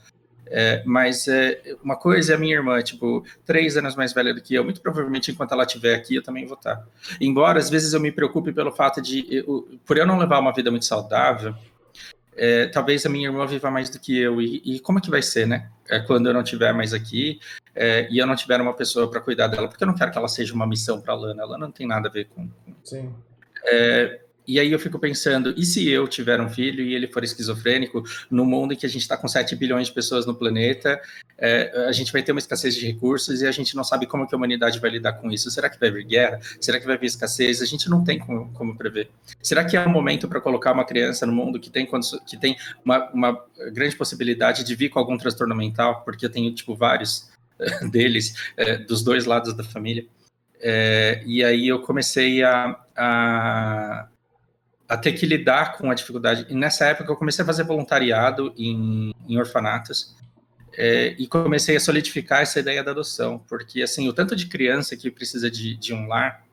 É, 0.50 0.82
mas 0.86 1.28
é, 1.28 1.62
uma 1.84 1.96
coisa 1.96 2.34
é 2.34 2.36
a 2.36 2.40
minha 2.40 2.56
irmã, 2.56 2.82
tipo, 2.82 3.26
três 3.46 3.76
anos 3.78 3.96
mais 3.96 4.14
velha 4.14 4.34
do 4.34 4.42
que 4.42 4.54
eu. 4.54 4.64
Muito 4.64 4.82
provavelmente, 4.82 5.32
enquanto 5.32 5.54
ela 5.54 5.64
estiver 5.64 5.96
aqui, 5.96 6.16
eu 6.16 6.24
também 6.24 6.46
vou 6.46 6.58
estar. 6.58 6.86
Embora, 7.20 7.60
às 7.60 7.70
vezes, 7.70 7.94
eu 7.94 8.00
me 8.00 8.12
preocupe 8.12 8.52
pelo 8.52 8.72
fato 8.72 9.02
de, 9.02 9.26
eu, 9.30 9.68
por 9.86 9.98
eu 9.98 10.06
não 10.06 10.18
levar 10.18 10.40
uma 10.40 10.54
vida 10.54 10.72
muito 10.72 10.86
saudável, 10.86 11.54
é, 12.36 12.68
talvez 12.68 13.06
a 13.06 13.10
minha 13.10 13.28
irmã 13.28 13.46
viva 13.46 13.72
mais 13.72 13.90
do 13.90 14.00
que 14.00 14.18
eu. 14.18 14.42
E, 14.42 14.62
e 14.64 14.80
como 14.80 15.00
é 15.00 15.02
que 15.02 15.10
vai 15.10 15.22
ser, 15.22 15.48
né? 15.48 15.70
É, 15.90 16.00
quando 16.00 16.28
eu 16.28 16.34
não 16.34 16.42
estiver 16.42 16.74
mais 16.74 16.94
aqui 16.94 17.40
é, 17.76 18.08
e 18.12 18.18
eu 18.18 18.28
não 18.28 18.36
tiver 18.36 18.62
uma 18.62 18.74
pessoa 18.74 19.10
para 19.10 19.20
cuidar 19.20 19.48
dela, 19.48 19.68
porque 19.68 19.84
eu 19.84 19.88
não 19.88 19.96
quero 19.96 20.12
que 20.12 20.18
ela 20.18 20.28
seja 20.28 20.54
uma 20.54 20.68
missão 20.68 21.02
para 21.02 21.14
a 21.14 21.18
Lana. 21.18 21.44
Ela 21.44 21.58
não 21.58 21.72
tem 21.72 21.88
nada 21.88 22.08
a 22.08 22.12
ver 22.12 22.26
com. 22.26 22.48
com... 22.48 22.74
Sim. 22.84 23.14
É, 23.68 24.22
e 24.48 24.62
aí 24.62 24.72
eu 24.72 24.80
fico 24.80 24.98
pensando, 24.98 25.54
e 25.58 25.66
se 25.66 25.90
eu 25.90 26.08
tiver 26.08 26.40
um 26.40 26.48
filho 26.48 26.82
e 26.82 26.96
ele 26.96 27.08
for 27.08 27.22
esquizofrênico, 27.22 28.02
no 28.32 28.46
mundo 28.46 28.74
em 28.74 28.78
que 28.78 28.86
a 28.86 28.90
gente 28.90 29.02
está 29.02 29.18
com 29.18 29.28
7 29.28 29.54
bilhões 29.58 29.88
de 29.88 29.94
pessoas 29.94 30.26
no 30.26 30.34
planeta, 30.34 31.02
é, 31.38 31.86
a 31.86 31.92
gente 31.92 32.14
vai 32.14 32.24
ter 32.24 32.32
uma 32.32 32.40
escassez 32.40 32.74
de 32.74 32.86
recursos 32.88 33.42
e 33.42 33.46
a 33.46 33.52
gente 33.52 33.76
não 33.76 33.84
sabe 33.84 34.08
como 34.08 34.26
que 34.26 34.34
a 34.34 34.38
humanidade 34.38 34.80
vai 34.80 34.90
lidar 34.90 35.14
com 35.14 35.30
isso. 35.30 35.52
Será 35.52 35.70
que 35.70 35.78
vai 35.78 35.90
haver 35.90 36.06
guerra? 36.06 36.40
Será 36.62 36.80
que 36.80 36.86
vai 36.86 36.96
haver 36.96 37.08
escassez? 37.08 37.62
A 37.62 37.66
gente 37.66 37.90
não 37.90 38.06
tem 38.06 38.20
como, 38.20 38.50
como 38.54 38.78
prever. 38.78 39.10
Será 39.44 39.66
que 39.66 39.76
é 39.76 39.86
um 39.86 39.92
momento 39.92 40.30
para 40.30 40.40
colocar 40.40 40.72
uma 40.72 40.86
criança 40.86 41.26
no 41.26 41.34
mundo 41.34 41.60
que 41.60 41.70
tem, 41.70 41.86
que 42.26 42.38
tem 42.38 42.56
uma, 42.86 43.10
uma 43.12 43.46
grande 43.74 43.98
possibilidade 43.98 44.64
de 44.64 44.76
vir 44.76 44.88
com 44.88 44.98
algum 44.98 45.18
transtorno 45.18 45.54
mental? 45.54 46.04
Porque 46.06 46.26
eu 46.26 46.30
tenho, 46.30 46.56
tipo, 46.56 46.74
vários 46.74 47.30
deles, 47.92 48.34
é, 48.56 48.78
dos 48.78 49.04
dois 49.04 49.26
lados 49.26 49.54
da 49.54 49.64
família. 49.64 50.06
É, 50.60 51.22
e 51.26 51.44
aí 51.44 51.68
eu 51.68 51.82
comecei 51.82 52.44
a, 52.44 52.80
a 52.98 54.08
a 54.90 54.96
ter 54.96 55.14
que 55.14 55.26
lidar 55.26 55.74
com 55.78 55.92
a 55.92 55.94
dificuldade. 55.94 56.46
E 56.50 56.56
nessa 56.56 56.86
época 56.86 57.12
eu 57.12 57.16
comecei 57.18 57.44
a 57.44 57.46
fazer 57.46 57.64
voluntariado 57.64 58.54
em, 58.58 59.14
em 59.28 59.38
orfanatos 59.38 60.16
é, 60.78 61.16
e 61.20 61.28
comecei 61.28 61.76
a 61.76 61.80
solidificar 61.80 62.42
essa 62.42 62.60
ideia 62.60 62.84
da 62.84 62.92
adoção, 62.92 63.40
porque 63.50 63.82
assim 63.82 64.08
o 64.08 64.14
tanto 64.14 64.36
de 64.36 64.46
criança 64.46 64.96
que 64.96 65.12
precisa 65.12 65.52
de, 65.52 65.76
de 65.76 65.94
um 65.94 66.08
lar 66.08 66.46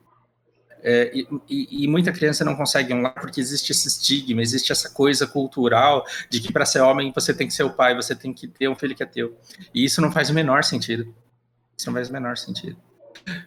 é, 0.87 1.11
e, 1.15 1.83
e, 1.83 1.87
muita 1.87 2.11
criança 2.11 2.45
não 2.45 2.55
consegue 2.55 2.93
um 2.93 3.01
lar 3.01 3.15
porque 3.15 3.41
existe 3.41 3.71
esse 3.71 3.87
estigma, 3.87 4.39
existe 4.39 4.71
essa 4.71 4.87
coisa 4.87 5.25
cultural 5.25 6.05
de 6.29 6.39
que 6.39 6.53
para 6.53 6.63
ser 6.63 6.81
homem 6.81 7.11
você 7.11 7.33
tem 7.33 7.47
que 7.47 7.53
ser 7.55 7.63
o 7.63 7.73
pai, 7.73 7.95
você 7.95 8.15
tem 8.15 8.31
que 8.31 8.47
ter 8.47 8.67
um 8.67 8.75
filho 8.75 8.95
que 8.95 9.01
é 9.01 9.05
teu. 9.07 9.35
E 9.73 9.83
isso 9.83 9.99
não 9.99 10.11
faz 10.11 10.29
o 10.29 10.33
menor 10.33 10.63
sentido. 10.63 11.11
Isso 11.75 11.87
não 11.87 11.93
faz 11.95 12.09
o 12.09 12.13
menor 12.13 12.37
sentido. 12.37 12.77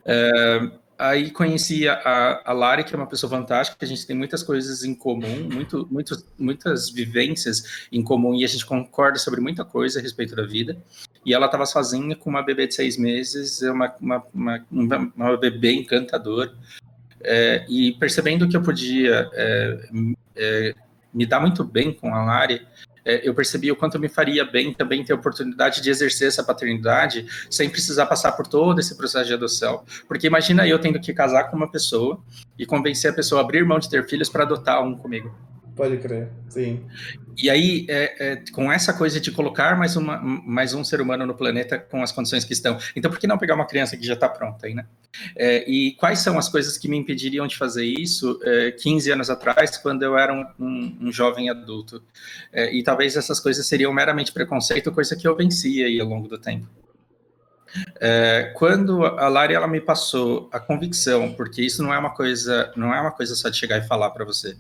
É, 0.05 0.69
aí 0.99 1.31
conheci 1.31 1.89
a, 1.89 2.43
a 2.45 2.53
Lari, 2.53 2.83
que 2.83 2.93
é 2.95 2.97
uma 2.97 3.07
pessoa 3.07 3.31
fantástica, 3.31 3.85
a 3.85 3.89
gente 3.89 4.07
tem 4.07 4.17
muitas 4.17 4.43
coisas 4.43 4.83
em 4.83 4.95
comum, 4.95 5.49
muito, 5.51 5.87
muito, 5.91 6.25
muitas 6.37 6.91
vivências 6.91 7.87
em 7.93 8.03
comum, 8.03 8.35
e 8.35 8.45
a 8.45 8.49
gente 8.49 8.67
concorda 8.67 9.19
sobre 9.19 9.41
muita 9.41 9.65
coisa 9.65 10.01
a 10.01 10.03
respeito 10.03 10.35
da 10.35 10.45
vida. 10.45 10.77
E 11.25 11.33
ela 11.33 11.47
estava 11.47 11.65
sozinha 11.65 12.17
com 12.17 12.29
uma 12.29 12.43
bebê 12.43 12.67
de 12.67 12.75
seis 12.75 12.97
meses, 12.97 13.63
é 13.63 13.71
uma, 13.71 13.95
uma, 14.01 14.25
uma, 14.73 15.13
uma 15.17 15.37
bebê 15.37 15.73
encantadora, 15.73 16.53
é, 17.23 17.65
e 17.69 17.93
percebendo 17.93 18.49
que 18.49 18.57
eu 18.57 18.63
podia 18.63 19.31
é, 19.33 19.89
é, 20.37 20.75
me 21.15 21.27
dar 21.27 21.41
muito 21.41 21.65
bem 21.65 21.93
com 21.93 22.15
a 22.15 22.25
Lari, 22.25 22.67
eu 23.25 23.35
percebi 23.35 23.71
o 23.71 23.77
quanto 23.77 23.99
me 23.99 24.09
faria 24.09 24.45
bem 24.45 24.73
também 24.73 25.05
ter 25.05 25.13
a 25.13 25.17
oportunidade 25.17 25.81
de 25.81 25.91
exercer 25.91 26.29
essa 26.29 26.45
paternidade 26.45 27.27
sem 27.51 27.69
precisar 27.71 28.07
passar 28.07 28.33
por 28.33 28.47
todo 28.47 28.79
esse 28.79 28.97
processo 28.97 29.27
de 29.27 29.35
adoção. 29.35 29.83
Porque 30.07 30.27
imagina 30.27 30.67
eu 30.67 30.79
tendo 30.79 31.01
que 31.01 31.13
casar 31.13 31.45
com 31.45 31.57
uma 31.57 31.71
pessoa 31.71 32.21
e 32.59 32.67
convencer 32.67 33.11
a 33.11 33.15
pessoa 33.15 33.41
a 33.41 33.45
abrir 33.45 33.65
mão 33.65 33.79
de 33.79 33.89
ter 33.89 34.07
filhos 34.09 34.29
para 34.29 34.45
adotar 34.45 34.83
um 34.83 34.97
comigo. 34.97 35.35
Pode 35.79 35.97
crer, 35.99 36.29
sim. 36.49 36.85
E 37.41 37.49
aí, 37.49 37.87
é, 37.89 38.33
é, 38.33 38.43
com 38.51 38.71
essa 38.73 38.93
coisa 38.93 39.21
de 39.21 39.31
colocar 39.31 39.79
mais, 39.79 39.95
uma, 39.95 40.17
mais 40.19 40.75
um 40.75 40.83
ser 40.83 41.01
humano 41.01 41.25
no 41.25 41.37
planeta 41.37 41.79
com 41.79 42.03
as 42.03 42.11
condições 42.11 42.45
que 42.45 42.53
estão, 42.53 42.77
então 42.97 43.09
por 43.09 43.21
que 43.21 43.29
não 43.29 43.39
pegar 43.39 43.55
uma 43.55 43.65
criança 43.65 43.97
que 43.97 44.05
já 44.05 44.15
está 44.15 44.29
pronta 44.29 44.67
aí, 44.67 44.75
né? 44.75 44.87
É, 45.37 45.65
e 45.71 45.93
quais 45.93 46.19
são 46.19 46.37
as 46.37 46.49
coisas 46.49 46.77
que 46.77 46.89
me 46.89 46.97
impediriam 46.97 47.47
de 47.47 47.57
fazer 47.57 47.85
isso 47.85 48.41
é, 48.43 48.73
15 48.73 49.13
anos 49.13 49.31
atrás, 49.31 49.77
quando 49.77 50.03
eu 50.03 50.19
era 50.19 50.35
um, 50.35 50.45
um, 50.59 50.99
um 51.03 51.13
jovem 51.13 51.49
adulto? 51.49 52.03
É, 52.53 52.75
e 52.75 52.83
talvez 52.83 53.17
essas 53.17 53.39
coisas 53.39 53.65
seriam 53.65 53.93
meramente 53.93 54.33
preconceito, 54.33 54.91
coisa 54.91 55.15
que 55.15 55.29
eu 55.29 55.37
vencia 55.37 55.87
aí 55.87 56.01
ao 56.01 56.09
longo 56.09 56.27
do 56.27 56.39
tempo. 56.39 56.67
É, 58.01 58.53
quando 58.57 59.05
a 59.05 59.29
Lari 59.29 59.55
ela 59.55 59.69
me 59.69 59.81
passou 59.81 60.49
a 60.53 60.59
convicção, 60.59 61.35
porque 61.35 61.63
isso 61.63 61.85
não 61.85 61.95
é 61.95 61.99
uma 61.99 62.11
coisa, 62.11 62.73
não 62.75 62.93
é 62.93 63.01
uma 63.01 63.13
coisa 63.13 63.37
só 63.37 63.49
de 63.49 63.57
chegar 63.57 63.79
e 63.79 63.87
falar 63.87 64.11
para 64.11 64.25
você 64.25 64.57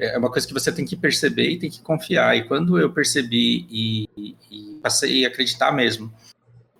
é 0.00 0.18
uma 0.18 0.30
coisa 0.30 0.46
que 0.46 0.54
você 0.54 0.72
tem 0.72 0.84
que 0.84 0.96
perceber 0.96 1.50
e 1.50 1.58
tem 1.58 1.70
que 1.70 1.82
confiar. 1.82 2.36
E 2.36 2.44
quando 2.44 2.78
eu 2.78 2.90
percebi 2.90 3.66
e, 3.70 4.08
e 4.50 4.80
passei 4.82 5.24
a 5.24 5.28
acreditar 5.28 5.70
mesmo 5.72 6.12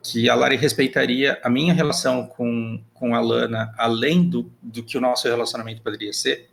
que 0.03 0.31
a 0.31 0.35
Lari 0.35 0.57
respeitaria 0.57 1.39
a 1.43 1.51
minha 1.51 1.75
relação 1.75 2.27
com, 2.27 2.83
com 2.95 3.15
a 3.15 3.21
Lana 3.21 3.75
além 3.77 4.29
do, 4.29 4.51
do 4.63 4.83
que 4.83 4.97
o 4.97 5.01
nosso 5.01 5.29
relacionamento 5.29 5.83
poderia 5.83 6.13
ser, 6.13 6.49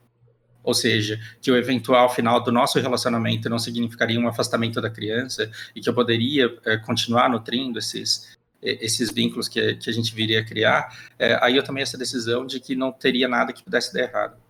ou 0.61 0.74
seja, 0.74 1.18
que 1.41 1.49
o 1.49 1.55
eventual 1.55 2.13
final 2.13 2.43
do 2.43 2.51
nosso 2.51 2.78
relacionamento 2.78 3.49
não 3.49 3.57
significaria 3.57 4.20
um 4.20 4.28
afastamento 4.28 4.82
da 4.82 4.89
criança 4.89 5.49
e 5.74 5.80
que 5.80 5.88
eu 5.88 5.93
poderia 5.93 6.53
é, 6.65 6.76
continuar 6.76 7.30
nutrindo 7.30 7.80
esses, 7.80 8.38
esses 8.61 9.09
vínculos 9.09 9.47
que, 9.47 9.76
que 9.76 9.89
a 9.89 9.93
gente 9.93 10.13
viria 10.13 10.41
a 10.41 10.43
criar, 10.45 10.89
é, 11.18 11.39
aí 11.41 11.55
eu 11.55 11.63
tomei 11.63 11.84
essa 11.84 11.97
decisão 11.97 12.45
de 12.45 12.59
que 12.59 12.76
não 12.76 12.91
teria 12.91 13.30
nada 13.30 13.53
que 13.53 13.63
pudesse 13.63 13.93
dar 13.93 14.01
errado. 14.01 14.47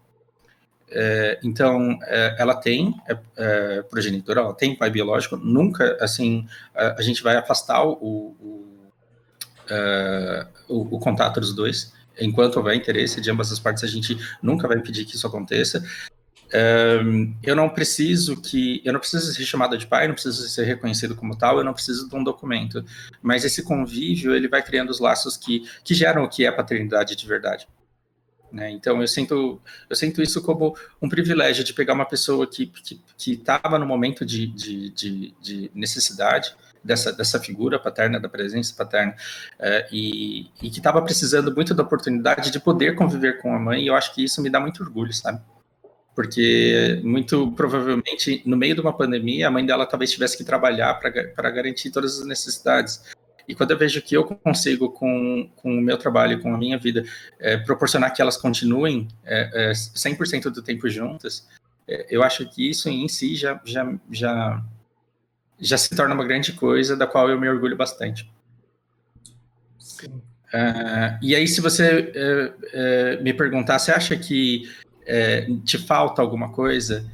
É, 0.89 1.39
então, 1.43 1.99
é, 2.03 2.35
ela 2.39 2.55
tem 2.55 2.95
é, 3.07 3.17
é, 3.35 3.81
progenitora, 3.83 4.41
ela 4.41 4.53
tem 4.53 4.75
pai 4.75 4.89
biológico, 4.89 5.35
nunca, 5.35 5.97
assim, 5.99 6.47
a, 6.73 6.99
a 6.99 7.01
gente 7.01 7.21
vai 7.21 7.35
afastar 7.35 7.83
o, 7.83 7.91
o, 7.91 8.65
é, 9.69 10.47
o, 10.67 10.95
o, 10.95 10.99
contato 10.99 11.41
dos 11.41 11.53
dois, 11.53 11.93
enquanto 12.19 12.57
houver 12.57 12.75
interesse 12.75 13.19
de 13.19 13.29
ambas 13.29 13.51
as 13.51 13.59
partes, 13.59 13.83
a 13.83 13.87
gente 13.87 14.17
nunca 14.41 14.67
vai 14.67 14.77
impedir 14.77 15.03
que 15.03 15.15
isso 15.15 15.27
aconteça. 15.27 15.83
É, 16.53 16.99
eu 17.43 17.53
não 17.53 17.67
preciso 17.67 18.41
que, 18.41 18.81
eu 18.85 18.93
não 18.93 19.01
preciso 19.01 19.33
ser 19.33 19.43
chamado 19.43 19.77
de 19.77 19.85
pai, 19.85 20.07
não 20.07 20.13
preciso 20.13 20.47
ser 20.47 20.63
reconhecido 20.63 21.15
como 21.15 21.37
tal, 21.37 21.57
eu 21.57 21.65
não 21.65 21.73
preciso 21.73 22.07
de 22.07 22.15
um 22.15 22.23
documento, 22.23 22.85
mas 23.21 23.43
esse 23.43 23.61
convívio, 23.61 24.33
ele 24.33 24.47
vai 24.47 24.63
criando 24.63 24.89
os 24.89 25.01
laços 25.01 25.35
que, 25.35 25.69
que 25.83 25.93
geram 25.93 26.23
o 26.23 26.29
que 26.29 26.45
é 26.45 26.51
paternidade 26.51 27.13
de 27.13 27.27
verdade. 27.27 27.67
Né? 28.51 28.71
Então 28.71 29.01
eu 29.01 29.07
sinto, 29.07 29.61
eu 29.89 29.95
sinto 29.95 30.21
isso 30.21 30.41
como 30.41 30.75
um 31.01 31.09
privilégio 31.09 31.63
de 31.63 31.73
pegar 31.73 31.93
uma 31.93 32.05
pessoa 32.05 32.47
que 32.47 32.71
estava 33.25 33.77
no 33.77 33.85
momento 33.85 34.25
de, 34.25 34.47
de, 34.47 34.89
de, 34.91 35.35
de, 35.41 35.71
necessidade 35.75 36.55
dessa, 36.83 37.11
dessa 37.11 37.39
figura 37.39 37.77
paterna, 37.77 38.19
da 38.19 38.29
presença 38.29 38.73
paterna, 38.73 39.15
é, 39.59 39.87
e, 39.91 40.49
e, 40.61 40.69
que 40.69 40.77
estava 40.77 41.01
precisando 41.01 41.53
muito 41.53 41.73
da 41.73 41.83
oportunidade 41.83 42.49
de 42.49 42.59
poder 42.59 42.95
conviver 42.95 43.41
com 43.41 43.53
a 43.53 43.59
mãe, 43.59 43.83
e 43.83 43.87
eu 43.87 43.95
acho 43.95 44.15
que 44.15 44.23
isso 44.23 44.41
me 44.41 44.49
dá 44.49 44.59
muito 44.59 44.81
orgulho, 44.81 45.13
sabe? 45.13 45.41
Porque 46.15 47.01
muito 47.03 47.51
provavelmente 47.51 48.41
no 48.45 48.55
meio 48.55 48.73
de 48.73 48.81
uma 48.81 48.95
pandemia 48.95 49.49
a 49.49 49.51
mãe 49.51 49.65
dela 49.65 49.85
talvez 49.85 50.09
tivesse 50.09 50.37
que 50.37 50.43
trabalhar 50.43 50.95
para 50.95 51.51
garantir 51.51 51.91
todas 51.91 52.19
as 52.19 52.25
necessidades. 52.25 53.03
E 53.47 53.55
quando 53.55 53.71
eu 53.71 53.77
vejo 53.77 54.01
que 54.01 54.15
eu 54.15 54.25
consigo, 54.25 54.89
com, 54.91 55.49
com 55.55 55.77
o 55.77 55.81
meu 55.81 55.97
trabalho, 55.97 56.41
com 56.41 56.53
a 56.53 56.57
minha 56.57 56.77
vida, 56.77 57.03
é, 57.39 57.55
proporcionar 57.57 58.13
que 58.13 58.21
elas 58.21 58.35
continuem 58.35 59.07
é, 59.23 59.69
é, 59.69 59.71
100% 59.71 60.49
do 60.49 60.61
tempo 60.61 60.89
juntas, 60.89 61.47
é, 61.87 62.07
eu 62.09 62.23
acho 62.23 62.47
que 62.49 62.69
isso 62.69 62.89
em 62.89 63.07
si 63.07 63.35
já, 63.35 63.59
já, 63.63 63.93
já, 64.11 64.63
já 65.59 65.77
se 65.77 65.95
torna 65.95 66.13
uma 66.13 66.25
grande 66.25 66.51
coisa 66.53 66.97
da 66.97 67.07
qual 67.07 67.29
eu 67.29 67.39
me 67.39 67.47
orgulho 67.47 67.77
bastante. 67.77 68.29
Sim. 69.79 70.21
Uh, 70.53 71.17
e 71.21 71.35
aí, 71.35 71.47
se 71.47 71.59
você 71.59 71.99
uh, 71.99 73.19
uh, 73.19 73.23
me 73.23 73.33
perguntar, 73.33 73.79
você 73.79 73.91
acha 73.91 74.15
que 74.15 74.63
te 75.63 75.77
falta 75.77 76.21
alguma 76.21 76.51
coisa? 76.51 77.09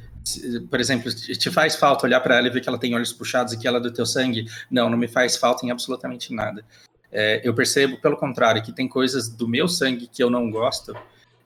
Por 0.70 0.80
exemplo, 0.80 1.12
te 1.12 1.50
faz 1.50 1.76
falta 1.76 2.06
olhar 2.06 2.20
para 2.20 2.36
ela 2.36 2.46
e 2.46 2.50
ver 2.50 2.60
que 2.60 2.68
ela 2.68 2.78
tem 2.78 2.94
olhos 2.94 3.12
puxados 3.12 3.52
e 3.52 3.58
que 3.58 3.68
ela 3.68 3.78
é 3.78 3.80
do 3.80 3.92
teu 3.92 4.06
sangue? 4.06 4.46
Não, 4.70 4.88
não 4.88 4.96
me 4.96 5.08
faz 5.08 5.36
falta 5.36 5.66
em 5.66 5.70
absolutamente 5.70 6.32
nada. 6.32 6.64
É, 7.12 7.40
eu 7.44 7.54
percebo, 7.54 8.00
pelo 8.00 8.16
contrário, 8.16 8.62
que 8.62 8.72
tem 8.72 8.88
coisas 8.88 9.28
do 9.28 9.46
meu 9.46 9.68
sangue 9.68 10.08
que 10.08 10.22
eu 10.22 10.28
não 10.28 10.50
gosto, 10.50 10.92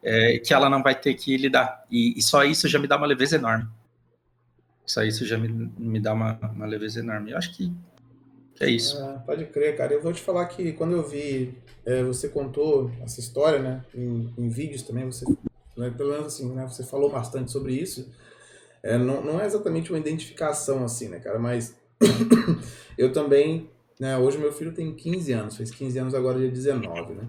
é, 0.02 0.38
que 0.38 0.54
ela 0.54 0.70
não 0.70 0.82
vai 0.82 0.94
ter 0.94 1.12
que 1.14 1.36
lidar. 1.36 1.84
E, 1.90 2.18
e, 2.18 2.22
só 2.22 2.44
isso 2.44 2.66
já 2.68 2.78
me 2.78 2.86
dá 2.86 2.96
uma 2.96 3.06
leveza 3.06 3.36
enorme. 3.36 3.68
Só 4.86 5.02
isso 5.02 5.26
já 5.26 5.36
me, 5.36 5.48
me 5.76 6.00
dá 6.00 6.14
uma, 6.14 6.38
uma 6.54 6.64
leveza 6.64 7.00
enorme. 7.00 7.32
Eu 7.32 7.36
acho 7.36 7.54
que, 7.54 7.70
que 8.54 8.64
é 8.64 8.70
isso. 8.70 8.96
É, 8.96 9.18
pode 9.18 9.44
crer, 9.46 9.76
cara. 9.76 9.92
Eu 9.92 10.02
vou 10.02 10.12
te 10.12 10.22
falar 10.22 10.46
que 10.46 10.72
quando 10.72 10.92
eu 10.92 11.06
vi, 11.06 11.54
é, 11.84 12.02
você 12.02 12.28
contou 12.28 12.90
essa 13.02 13.20
história, 13.20 13.58
né, 13.58 13.84
em, 13.94 14.32
em 14.38 14.48
vídeos 14.48 14.82
também, 14.82 15.04
você, 15.04 15.26
pelo 15.74 16.12
menos 16.12 16.28
assim, 16.28 16.50
né, 16.54 16.66
você 16.66 16.82
falou 16.82 17.10
bastante 17.10 17.50
sobre 17.50 17.74
isso. 17.74 18.10
É, 18.88 18.98
não, 18.98 19.22
não 19.22 19.40
é 19.40 19.46
exatamente 19.46 19.90
uma 19.92 19.98
identificação 19.98 20.84
assim, 20.84 21.08
né, 21.08 21.18
cara? 21.18 21.38
Mas 21.38 21.76
eu 22.96 23.12
também, 23.12 23.68
né? 24.00 24.16
Hoje 24.16 24.38
meu 24.38 24.52
filho 24.52 24.72
tem 24.72 24.94
15 24.94 25.32
anos, 25.32 25.56
fez 25.56 25.70
15 25.70 25.98
anos 25.98 26.14
agora 26.14 26.38
dia 26.38 26.50
19, 26.50 27.14
né? 27.14 27.28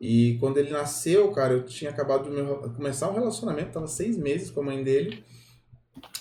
E 0.00 0.36
quando 0.38 0.58
ele 0.58 0.70
nasceu, 0.70 1.30
cara, 1.32 1.54
eu 1.54 1.64
tinha 1.64 1.90
acabado 1.90 2.30
de 2.30 2.74
começar 2.76 3.10
um 3.10 3.14
relacionamento, 3.14 3.72
tava 3.72 3.88
seis 3.88 4.16
meses 4.16 4.50
com 4.50 4.60
a 4.60 4.64
mãe 4.64 4.84
dele. 4.84 5.24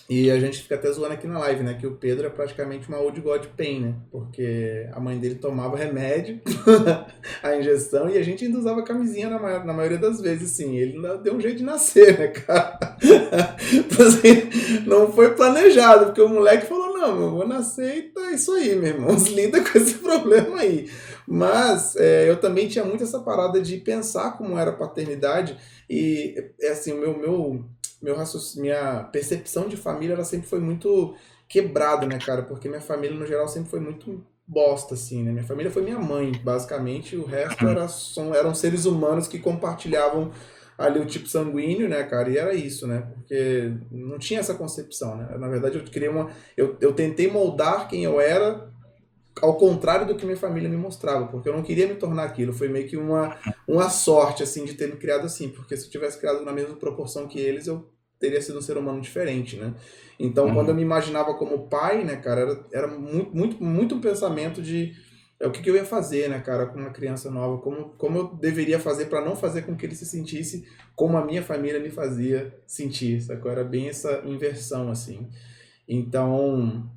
E 0.10 0.32
a 0.32 0.40
gente 0.40 0.62
fica 0.62 0.76
até 0.76 0.90
zoando 0.90 1.14
aqui 1.14 1.28
na 1.28 1.38
live, 1.40 1.64
né? 1.64 1.74
Que 1.74 1.86
o 1.86 1.96
Pedro 1.96 2.28
é 2.28 2.30
praticamente 2.30 2.88
uma 2.88 2.98
old 2.98 3.20
god 3.20 3.46
pain, 3.58 3.82
né? 3.82 3.96
Porque 4.10 4.88
a 4.94 5.02
mãe 5.02 5.20
dele 5.20 5.36
tomava 5.36 5.76
remédio, 5.76 6.40
a 7.44 7.56
injeção, 7.58 8.10
e 8.10 8.18
a 8.18 8.24
gente 8.24 8.46
ainda 8.46 8.58
usava 8.58 8.84
camisinha 8.84 9.30
na, 9.30 9.66
na 9.66 9.74
maioria 9.74 9.98
das 9.98 10.22
vezes, 10.22 10.52
sim. 10.52 10.78
Ele 10.78 10.98
deu 11.18 11.36
um 11.36 11.42
jeito 11.42 11.58
de 11.58 11.64
nascer, 11.64 12.18
né, 12.18 12.28
cara? 12.28 12.80
Então, 13.70 14.08
assim, 14.08 14.50
não 14.86 15.12
foi 15.12 15.36
planejado, 15.36 16.06
porque 16.06 16.22
o 16.22 16.30
moleque 16.30 16.68
falou, 16.68 16.94
não, 16.94 17.22
eu 17.22 17.32
vou 17.32 17.48
nascer 17.48 17.98
e 17.98 18.02
tá 18.04 18.32
isso 18.32 18.54
aí, 18.54 18.76
meu 18.76 18.90
irmão. 18.90 19.16
Lida 19.28 19.62
com 19.62 19.78
esse 19.78 19.96
problema 19.96 20.60
aí. 20.60 20.90
Mas 21.28 21.98
é, 21.98 22.30
eu 22.30 22.40
também 22.40 22.70
tinha 22.70 22.86
muito 22.86 23.04
essa 23.04 23.20
parada 23.20 23.60
de 23.60 23.78
pensar 23.78 24.38
como 24.38 24.58
era 24.58 24.72
a 24.72 24.76
paternidade. 24.76 25.58
E, 25.90 26.34
é 26.62 26.70
assim, 26.70 26.94
o 26.94 27.00
meu... 27.00 27.18
meu 27.18 27.66
meu 28.02 28.16
minha 28.58 29.04
percepção 29.12 29.68
de 29.68 29.78
família 29.78 30.14
ela 30.14 30.24
sempre 30.24 30.48
foi 30.48 30.60
muito 30.60 31.16
quebrada, 31.48 32.06
né, 32.06 32.20
cara? 32.20 32.44
Porque 32.44 32.68
minha 32.68 32.82
família, 32.82 33.18
no 33.18 33.26
geral, 33.26 33.48
sempre 33.48 33.70
foi 33.70 33.80
muito 33.80 34.24
bosta, 34.46 34.94
assim, 34.94 35.24
né? 35.24 35.32
Minha 35.32 35.44
família 35.44 35.72
foi 35.72 35.82
minha 35.82 36.00
mãe, 36.00 36.32
basicamente. 36.44 37.16
O 37.16 37.26
resto 37.26 37.68
era, 37.68 37.88
são, 37.88 38.34
eram 38.34 38.54
seres 38.54 38.86
humanos 38.86 39.28
que 39.28 39.40
compartilhavam 39.40 40.32
ali 40.78 41.00
o 41.00 41.06
tipo 41.06 41.28
sanguíneo, 41.28 41.90
né, 41.90 42.04
cara? 42.04 42.30
E 42.30 42.38
era 42.38 42.54
isso, 42.54 42.86
né? 42.86 43.08
Porque 43.14 43.74
não 43.92 44.20
tinha 44.20 44.40
essa 44.40 44.54
concepção, 44.54 45.18
né? 45.18 45.36
Na 45.38 45.48
verdade, 45.48 45.78
eu 45.78 45.84
queria 45.84 46.12
uma... 46.12 46.30
Eu, 46.56 46.78
eu 46.80 46.94
tentei 46.94 47.30
moldar 47.30 47.88
quem 47.88 48.04
eu 48.04 48.22
era 48.22 48.70
ao 49.42 49.56
contrário 49.56 50.08
do 50.08 50.16
que 50.16 50.26
minha 50.26 50.38
família 50.38 50.70
me 50.70 50.78
mostrava, 50.78 51.28
porque 51.28 51.50
eu 51.50 51.54
não 51.54 51.64
queria 51.64 51.88
me 51.88 51.96
tornar 51.96 52.24
aquilo. 52.24 52.54
Foi 52.54 52.68
meio 52.68 52.88
que 52.88 52.98
uma, 52.98 53.38
uma 53.68 53.90
sorte, 53.90 54.44
assim, 54.44 54.66
de 54.66 54.74
ter 54.74 54.88
me 54.88 54.98
criado 54.98 55.26
assim, 55.26 55.50
porque 55.50 55.76
se 55.76 55.86
eu 55.86 55.92
tivesse 55.92 56.20
criado 56.20 56.44
na 56.44 56.52
mesma 56.52 56.76
proporção 56.76 57.28
que 57.28 57.40
eles, 57.40 57.68
eu 57.68 57.90
teria 58.20 58.42
sido 58.42 58.58
um 58.58 58.62
ser 58.62 58.78
humano 58.78 59.02
diferente, 59.02 59.58
né? 59.58 59.74
Então, 60.20 60.48
uhum. 60.48 60.54
quando 60.54 60.70
eu 60.70 60.76
me 60.76 60.82
imaginava 60.82 61.36
como 61.36 61.68
pai, 61.68 62.04
né, 62.04 62.16
cara, 62.16 62.42
era, 62.42 62.66
era 62.74 62.88
muito, 62.88 63.36
muito, 63.36 63.64
muito 63.64 63.96
um 63.96 64.02
pensamento 64.02 64.62
de 64.62 64.94
é, 65.40 65.46
o 65.46 65.52
que, 65.52 65.62
que 65.62 65.70
eu 65.70 65.76
ia 65.76 65.86
fazer, 65.86 66.30
né, 66.30 66.40
cara, 66.40 66.66
com 66.66 66.80
uma 66.80 66.90
criança 66.90 67.30
nova, 67.30 67.62
como, 67.62 67.90
como 67.98 68.18
eu 68.18 68.28
deveria 68.36 68.80
fazer 68.80 69.06
para 69.06 69.24
não 69.24 69.36
fazer 69.36 69.62
com 69.64 69.76
que 69.76 69.86
ele 69.86 69.96
se 69.96 70.06
sentisse 70.06 70.68
como 70.96 71.16
a 71.16 71.24
minha 71.24 71.44
família 71.44 71.80
me 71.80 71.92
fazia 71.92 72.60
sentir, 72.66 73.22
sacou? 73.22 73.52
Era 73.52 73.64
bem 73.64 73.88
essa 73.88 74.24
inversão, 74.26 74.90
assim. 74.90 75.28
Então, 75.88 76.90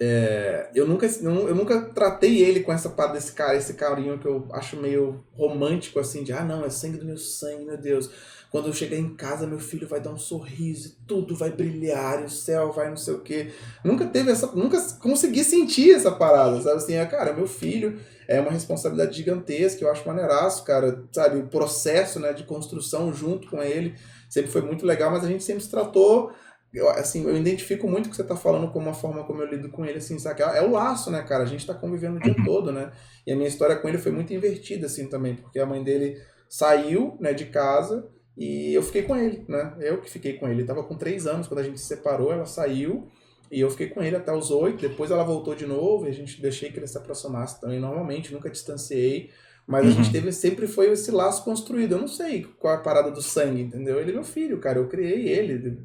é, 0.00 0.70
eu, 0.74 0.86
nunca, 0.86 1.06
eu 1.06 1.54
nunca 1.54 1.80
tratei 1.80 2.42
ele 2.42 2.60
com 2.60 2.72
essa 2.72 2.88
parte 2.88 3.12
desse 3.12 3.32
cara, 3.32 3.56
esse 3.56 3.74
carinho 3.74 4.18
que 4.18 4.26
eu 4.26 4.48
acho 4.52 4.76
meio 4.76 5.24
romântico, 5.32 6.00
assim, 6.00 6.24
de 6.24 6.32
ah, 6.32 6.44
não, 6.44 6.64
é 6.64 6.70
sangue 6.70 6.98
do 6.98 7.06
meu 7.06 7.16
sangue, 7.16 7.64
meu 7.64 7.76
Deus. 7.76 8.10
Quando 8.50 8.68
eu 8.68 8.72
chegar 8.72 8.96
em 8.96 9.14
casa, 9.14 9.46
meu 9.46 9.58
filho 9.58 9.88
vai 9.88 10.00
dar 10.00 10.10
um 10.10 10.18
sorriso 10.18 10.88
e 10.88 11.06
tudo 11.06 11.34
vai 11.34 11.50
brilhar, 11.50 12.22
e 12.22 12.26
o 12.26 12.30
céu 12.30 12.72
vai 12.72 12.88
não 12.88 12.96
sei 12.96 13.14
o 13.14 13.20
quê. 13.20 13.52
Nunca 13.84 14.06
teve 14.06 14.30
essa. 14.30 14.46
Nunca 14.52 14.80
consegui 15.00 15.42
sentir 15.42 15.92
essa 15.92 16.12
parada, 16.12 16.60
sabe? 16.60 16.76
Assim, 16.76 16.94
é, 16.94 17.04
cara, 17.04 17.32
meu 17.32 17.48
filho 17.48 17.98
é 18.28 18.40
uma 18.40 18.50
responsabilidade 18.50 19.16
gigantesca, 19.16 19.82
eu 19.82 19.90
acho 19.90 20.06
maneiraço, 20.06 20.64
cara, 20.64 21.02
sabe? 21.12 21.38
O 21.38 21.48
processo 21.48 22.20
né, 22.20 22.32
de 22.32 22.44
construção 22.44 23.12
junto 23.12 23.48
com 23.48 23.62
ele 23.62 23.96
sempre 24.28 24.50
foi 24.50 24.62
muito 24.62 24.84
legal, 24.84 25.10
mas 25.10 25.24
a 25.24 25.28
gente 25.28 25.44
sempre 25.44 25.62
se 25.62 25.70
tratou 25.70 26.32
eu, 26.74 26.88
assim, 26.90 27.24
eu 27.24 27.36
identifico 27.36 27.88
muito 27.88 28.06
o 28.06 28.10
que 28.10 28.16
você 28.16 28.22
está 28.22 28.34
falando 28.34 28.70
como 28.72 28.86
uma 28.86 28.94
forma 28.94 29.24
como 29.24 29.40
eu 29.40 29.48
lido 29.48 29.68
com 29.68 29.84
ele, 29.84 29.98
assim, 29.98 30.18
sabe? 30.18 30.42
É 30.42 30.60
o 30.60 30.72
laço, 30.72 31.10
né, 31.10 31.22
cara? 31.22 31.44
A 31.44 31.46
gente 31.46 31.60
está 31.60 31.72
convivendo 31.72 32.16
o 32.16 32.20
dia 32.20 32.34
uhum. 32.36 32.44
todo, 32.44 32.72
né? 32.72 32.92
E 33.26 33.32
a 33.32 33.36
minha 33.36 33.48
história 33.48 33.76
com 33.76 33.88
ele 33.88 33.98
foi 33.98 34.10
muito 34.10 34.34
invertida, 34.34 34.86
assim, 34.86 35.08
também, 35.08 35.36
porque 35.36 35.58
a 35.58 35.66
mãe 35.66 35.82
dele 35.82 36.20
saiu, 36.48 37.16
né, 37.20 37.32
de 37.32 37.46
casa 37.46 38.08
e 38.36 38.74
eu 38.74 38.82
fiquei 38.82 39.02
com 39.02 39.16
ele, 39.16 39.44
né? 39.48 39.74
Eu 39.80 40.00
que 40.00 40.10
fiquei 40.10 40.34
com 40.34 40.46
ele. 40.46 40.60
Ele 40.60 40.66
tava 40.66 40.82
com 40.82 40.96
três 40.96 41.26
anos 41.26 41.46
quando 41.46 41.60
a 41.60 41.62
gente 41.62 41.78
se 41.78 41.86
separou, 41.86 42.32
ela 42.32 42.46
saiu 42.46 43.08
e 43.50 43.60
eu 43.60 43.70
fiquei 43.70 43.88
com 43.88 44.02
ele 44.02 44.16
até 44.16 44.32
os 44.32 44.50
oito. 44.50 44.80
Depois 44.80 45.10
ela 45.10 45.22
voltou 45.22 45.54
de 45.54 45.66
novo 45.66 46.06
e 46.06 46.08
a 46.08 46.12
gente 46.12 46.40
deixei 46.42 46.70
que 46.72 46.78
ele 46.78 46.86
se 46.86 46.98
aproximasse 46.98 47.60
também 47.60 47.78
normalmente, 47.78 48.32
nunca 48.32 48.50
distanciei. 48.50 49.30
Mas 49.66 49.84
uhum. 49.84 49.90
a 49.90 49.94
gente 49.94 50.12
teve, 50.12 50.30
sempre 50.30 50.66
foi 50.66 50.90
esse 50.90 51.10
laço 51.10 51.42
construído. 51.42 51.92
Eu 51.92 52.00
não 52.00 52.08
sei 52.08 52.46
qual 52.58 52.74
é 52.74 52.76
a 52.76 52.80
parada 52.80 53.10
do 53.10 53.22
sangue, 53.22 53.62
entendeu? 53.62 53.98
Ele 53.98 54.10
é 54.10 54.14
meu 54.14 54.24
filho, 54.24 54.58
cara. 54.58 54.78
Eu 54.78 54.88
criei 54.88 55.28
ele, 55.28 55.78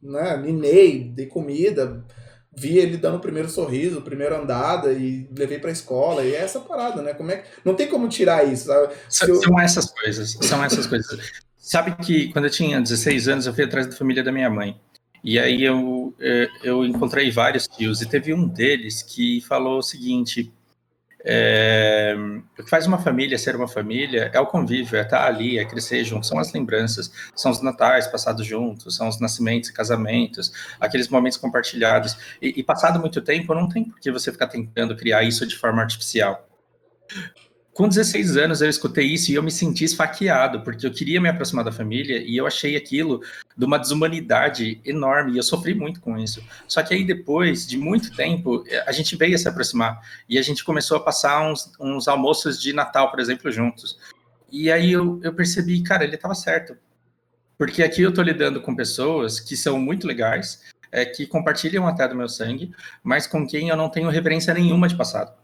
né? 0.00 0.36
Ninei, 0.36 1.04
dei 1.04 1.26
comida, 1.26 2.04
vi 2.56 2.78
ele 2.78 2.96
dando 2.96 3.16
o 3.16 3.20
primeiro 3.20 3.48
sorriso, 3.48 3.98
a 3.98 4.02
primeira 4.02 4.40
andada 4.40 4.92
e 4.92 5.28
levei 5.36 5.58
pra 5.58 5.72
escola. 5.72 6.24
E 6.24 6.32
é 6.32 6.38
essa 6.38 6.60
parada, 6.60 7.02
né? 7.02 7.12
Como 7.12 7.32
é 7.32 7.38
que... 7.38 7.48
Não 7.64 7.74
tem 7.74 7.88
como 7.88 8.08
tirar 8.08 8.46
isso, 8.46 8.66
sabe? 8.66 8.94
São, 9.08 9.28
eu... 9.28 9.34
são 9.36 9.60
essas 9.60 9.90
coisas, 9.90 10.38
são 10.40 10.64
essas 10.64 10.86
coisas. 10.86 11.06
Sabe 11.56 11.96
que 12.04 12.32
quando 12.32 12.44
eu 12.44 12.50
tinha 12.50 12.80
16 12.80 13.26
anos, 13.26 13.46
eu 13.46 13.54
fui 13.54 13.64
atrás 13.64 13.86
da 13.86 13.96
família 13.96 14.22
da 14.22 14.30
minha 14.30 14.48
mãe. 14.48 14.78
E 15.24 15.38
aí 15.38 15.64
eu, 15.64 16.14
é, 16.20 16.48
eu 16.62 16.84
encontrei 16.84 17.30
vários 17.30 17.66
tios, 17.66 18.02
e 18.02 18.06
teve 18.06 18.34
um 18.34 18.46
deles 18.46 19.02
que 19.02 19.40
falou 19.40 19.78
o 19.78 19.82
seguinte: 19.82 20.52
é, 21.26 22.14
o 22.58 22.62
que 22.62 22.68
faz 22.68 22.86
uma 22.86 22.98
família 22.98 23.38
ser 23.38 23.56
uma 23.56 23.66
família 23.66 24.30
é 24.32 24.38
o 24.38 24.46
convívio, 24.46 24.98
é 24.98 25.02
estar 25.02 25.26
ali, 25.26 25.58
é 25.58 25.64
crescer 25.64 26.04
junto, 26.04 26.26
são 26.26 26.38
as 26.38 26.52
lembranças, 26.52 27.10
são 27.34 27.50
os 27.50 27.62
natais 27.62 28.06
passados 28.06 28.46
juntos, 28.46 28.96
são 28.96 29.08
os 29.08 29.18
nascimentos 29.18 29.70
e 29.70 29.72
casamentos, 29.72 30.52
aqueles 30.78 31.08
momentos 31.08 31.38
compartilhados. 31.38 32.16
E, 32.42 32.60
e 32.60 32.62
passado 32.62 33.00
muito 33.00 33.22
tempo, 33.22 33.54
não 33.54 33.68
tem 33.68 33.84
por 33.84 33.98
que 33.98 34.12
você 34.12 34.30
ficar 34.30 34.48
tentando 34.48 34.94
criar 34.94 35.22
isso 35.22 35.46
de 35.46 35.56
forma 35.56 35.80
artificial. 35.80 36.46
Com 37.74 37.88
16 37.88 38.36
anos 38.36 38.62
eu 38.62 38.70
escutei 38.70 39.04
isso 39.04 39.32
e 39.32 39.34
eu 39.34 39.42
me 39.42 39.50
senti 39.50 39.84
esfaqueado, 39.84 40.62
porque 40.62 40.86
eu 40.86 40.92
queria 40.92 41.20
me 41.20 41.28
aproximar 41.28 41.64
da 41.64 41.72
família 41.72 42.18
e 42.18 42.36
eu 42.36 42.46
achei 42.46 42.76
aquilo 42.76 43.20
de 43.56 43.64
uma 43.64 43.80
desumanidade 43.80 44.80
enorme 44.84 45.32
e 45.32 45.38
eu 45.38 45.42
sofri 45.42 45.74
muito 45.74 46.00
com 46.00 46.16
isso. 46.16 46.40
Só 46.68 46.84
que 46.84 46.94
aí 46.94 47.04
depois 47.04 47.66
de 47.66 47.76
muito 47.76 48.14
tempo, 48.14 48.64
a 48.86 48.92
gente 48.92 49.16
veio 49.16 49.34
a 49.34 49.38
se 49.38 49.48
aproximar 49.48 50.00
e 50.28 50.38
a 50.38 50.42
gente 50.42 50.62
começou 50.62 50.98
a 50.98 51.00
passar 51.00 51.50
uns, 51.50 51.72
uns 51.80 52.06
almoços 52.06 52.62
de 52.62 52.72
Natal, 52.72 53.10
por 53.10 53.18
exemplo, 53.18 53.50
juntos. 53.50 53.98
E 54.52 54.70
aí 54.70 54.92
eu, 54.92 55.20
eu 55.24 55.34
percebi, 55.34 55.82
cara, 55.82 56.04
ele 56.04 56.14
estava 56.14 56.36
certo. 56.36 56.76
Porque 57.58 57.82
aqui 57.82 58.02
eu 58.02 58.10
estou 58.10 58.22
lidando 58.22 58.60
com 58.60 58.76
pessoas 58.76 59.40
que 59.40 59.56
são 59.56 59.80
muito 59.80 60.06
legais, 60.06 60.62
é, 60.92 61.04
que 61.04 61.26
compartilham 61.26 61.88
até 61.88 62.06
do 62.06 62.14
meu 62.14 62.28
sangue, 62.28 62.72
mas 63.02 63.26
com 63.26 63.44
quem 63.44 63.70
eu 63.70 63.76
não 63.76 63.88
tenho 63.88 64.08
referência 64.10 64.54
nenhuma 64.54 64.86
de 64.86 64.94
passado. 64.94 65.43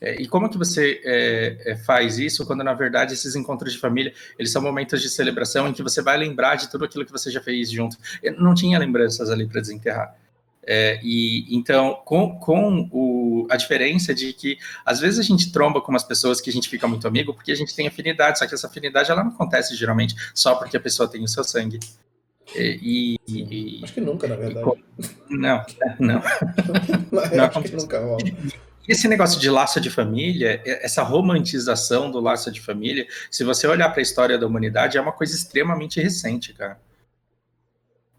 É, 0.00 0.20
e 0.20 0.26
como 0.26 0.48
que 0.48 0.58
você 0.58 1.00
é, 1.04 1.72
é, 1.72 1.76
faz 1.76 2.18
isso 2.18 2.46
quando, 2.46 2.62
na 2.62 2.74
verdade, 2.74 3.14
esses 3.14 3.34
encontros 3.34 3.72
de 3.72 3.78
família, 3.78 4.12
eles 4.38 4.52
são 4.52 4.62
momentos 4.62 5.00
de 5.00 5.08
celebração 5.08 5.68
em 5.68 5.72
que 5.72 5.82
você 5.82 6.02
vai 6.02 6.16
lembrar 6.16 6.56
de 6.56 6.70
tudo 6.70 6.84
aquilo 6.84 7.04
que 7.04 7.12
você 7.12 7.30
já 7.30 7.40
fez 7.40 7.70
junto. 7.70 7.96
Eu 8.22 8.38
não 8.40 8.54
tinha 8.54 8.78
lembranças 8.78 9.30
ali 9.30 9.46
para 9.46 9.60
desenterrar. 9.60 10.14
É, 10.66 10.98
e 11.02 11.46
então, 11.54 12.00
com, 12.04 12.38
com 12.38 12.88
o, 12.90 13.46
a 13.50 13.56
diferença 13.56 14.14
de 14.14 14.32
que 14.32 14.56
às 14.84 14.98
vezes 14.98 15.18
a 15.18 15.22
gente 15.22 15.52
tromba 15.52 15.80
com 15.80 15.92
umas 15.92 16.04
pessoas 16.04 16.40
que 16.40 16.48
a 16.48 16.52
gente 16.52 16.70
fica 16.70 16.88
muito 16.88 17.06
amigo 17.06 17.34
porque 17.34 17.52
a 17.52 17.54
gente 17.54 17.74
tem 17.76 17.86
afinidade, 17.86 18.38
só 18.38 18.46
que 18.46 18.54
essa 18.54 18.66
afinidade 18.66 19.10
ela 19.10 19.22
não 19.22 19.30
acontece 19.30 19.76
geralmente 19.76 20.14
só 20.34 20.54
porque 20.54 20.76
a 20.76 20.80
pessoa 20.80 21.06
tem 21.06 21.22
o 21.22 21.28
seu 21.28 21.44
sangue. 21.44 21.78
E, 22.54 23.18
e, 23.26 23.80
Acho 23.82 23.94
que 23.94 24.00
nunca, 24.00 24.28
na 24.28 24.36
verdade. 24.36 24.82
E, 25.30 25.36
não, 25.36 25.64
não. 25.98 26.22
não, 27.12 27.44
acho 27.44 27.62
que 27.62 27.76
nunca 27.76 28.00
rola 28.00 28.18
esse 28.86 29.08
negócio 29.08 29.40
de 29.40 29.48
laço 29.48 29.80
de 29.80 29.90
família, 29.90 30.60
essa 30.64 31.02
romantização 31.02 32.10
do 32.10 32.20
laço 32.20 32.50
de 32.50 32.60
família, 32.60 33.06
se 33.30 33.42
você 33.42 33.66
olhar 33.66 33.88
para 33.88 34.00
a 34.00 34.02
história 34.02 34.38
da 34.38 34.46
humanidade, 34.46 34.98
é 34.98 35.00
uma 35.00 35.12
coisa 35.12 35.34
extremamente 35.34 36.00
recente, 36.00 36.52
cara. 36.52 36.78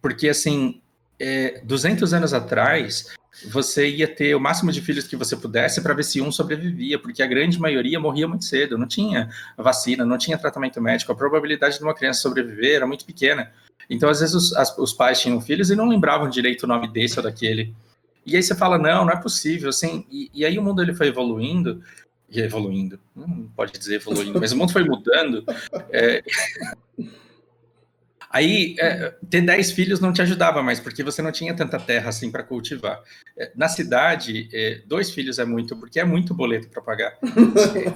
Porque, 0.02 0.28
assim, 0.30 0.82
é, 1.20 1.62
200 1.64 2.14
anos 2.14 2.34
atrás, 2.34 3.14
você 3.44 3.90
ia 3.90 4.08
ter 4.08 4.36
o 4.36 4.40
máximo 4.40 4.72
de 4.72 4.82
filhos 4.82 5.08
que 5.08 5.16
você 5.16 5.36
pudesse 5.36 5.82
para 5.82 5.94
ver 5.94 6.04
se 6.04 6.22
um 6.22 6.32
sobrevivia, 6.32 6.98
porque 6.98 7.22
a 7.22 7.28
grande 7.28 7.60
maioria 7.60 8.00
morria 8.00 8.28
muito 8.28 8.46
cedo, 8.46 8.78
não 8.78 8.88
tinha 8.88 9.30
vacina, 9.58 10.06
não 10.06 10.18
tinha 10.18 10.38
tratamento 10.38 10.82
médico, 10.82 11.12
a 11.12 11.16
probabilidade 11.16 11.78
de 11.78 11.84
uma 11.84 11.94
criança 11.94 12.22
sobreviver 12.22 12.76
era 12.76 12.88
muito 12.88 13.06
pequena. 13.06 13.52
Então, 13.90 14.10
às 14.10 14.20
vezes, 14.20 14.34
os, 14.34 14.54
as, 14.54 14.76
os 14.78 14.94
pais 14.94 15.20
tinham 15.20 15.40
filhos 15.42 15.70
e 15.70 15.76
não 15.76 15.88
lembravam 15.88 16.30
direito 16.30 16.64
o 16.64 16.68
nome 16.68 16.88
desse 16.88 17.20
ou 17.20 17.24
daquele. 17.24 17.76
E 18.26 18.36
aí 18.36 18.44
você 18.44 18.56
fala, 18.56 18.78
não, 18.78 19.06
não 19.06 19.12
é 19.12 19.22
possível, 19.22 19.70
assim, 19.70 20.06
e, 20.10 20.32
e 20.34 20.46
aí 20.46 20.58
o 20.58 20.64
mundo 20.64 20.82
ele 20.82 20.94
foi 20.94 21.08
evoluindo, 21.08 21.84
e 22.30 22.42
evoluindo, 22.42 23.00
não 23.16 23.48
pode 23.56 23.72
dizer 23.74 23.96
evoluindo, 23.96 24.40
mas 24.40 24.52
o 24.52 24.58
mundo 24.58 24.74
foi 24.74 24.84
mudando. 24.84 25.44
É, 25.92 26.24
Aí, 28.36 28.76
é, 28.80 29.16
ter 29.30 29.40
10 29.40 29.72
filhos 29.72 30.02
não 30.02 30.12
te 30.12 30.22
ajudava 30.22 30.62
mais, 30.62 30.78
porque 30.78 31.02
você 31.02 31.22
não 31.22 31.32
tinha 31.32 31.56
tanta 31.56 31.80
terra 31.80 32.10
assim 32.10 32.30
para 32.30 32.44
cultivar. 32.44 33.02
É, 33.38 33.50
na 33.56 33.70
cidade, 33.70 34.50
é, 34.52 34.82
dois 34.86 35.10
filhos 35.10 35.40
é 35.40 35.46
muito, 35.46 35.74
porque 35.78 36.02
é 36.02 36.04
muito 36.04 36.34
boleto 36.34 36.68
para 36.68 36.82
pagar. 36.82 37.18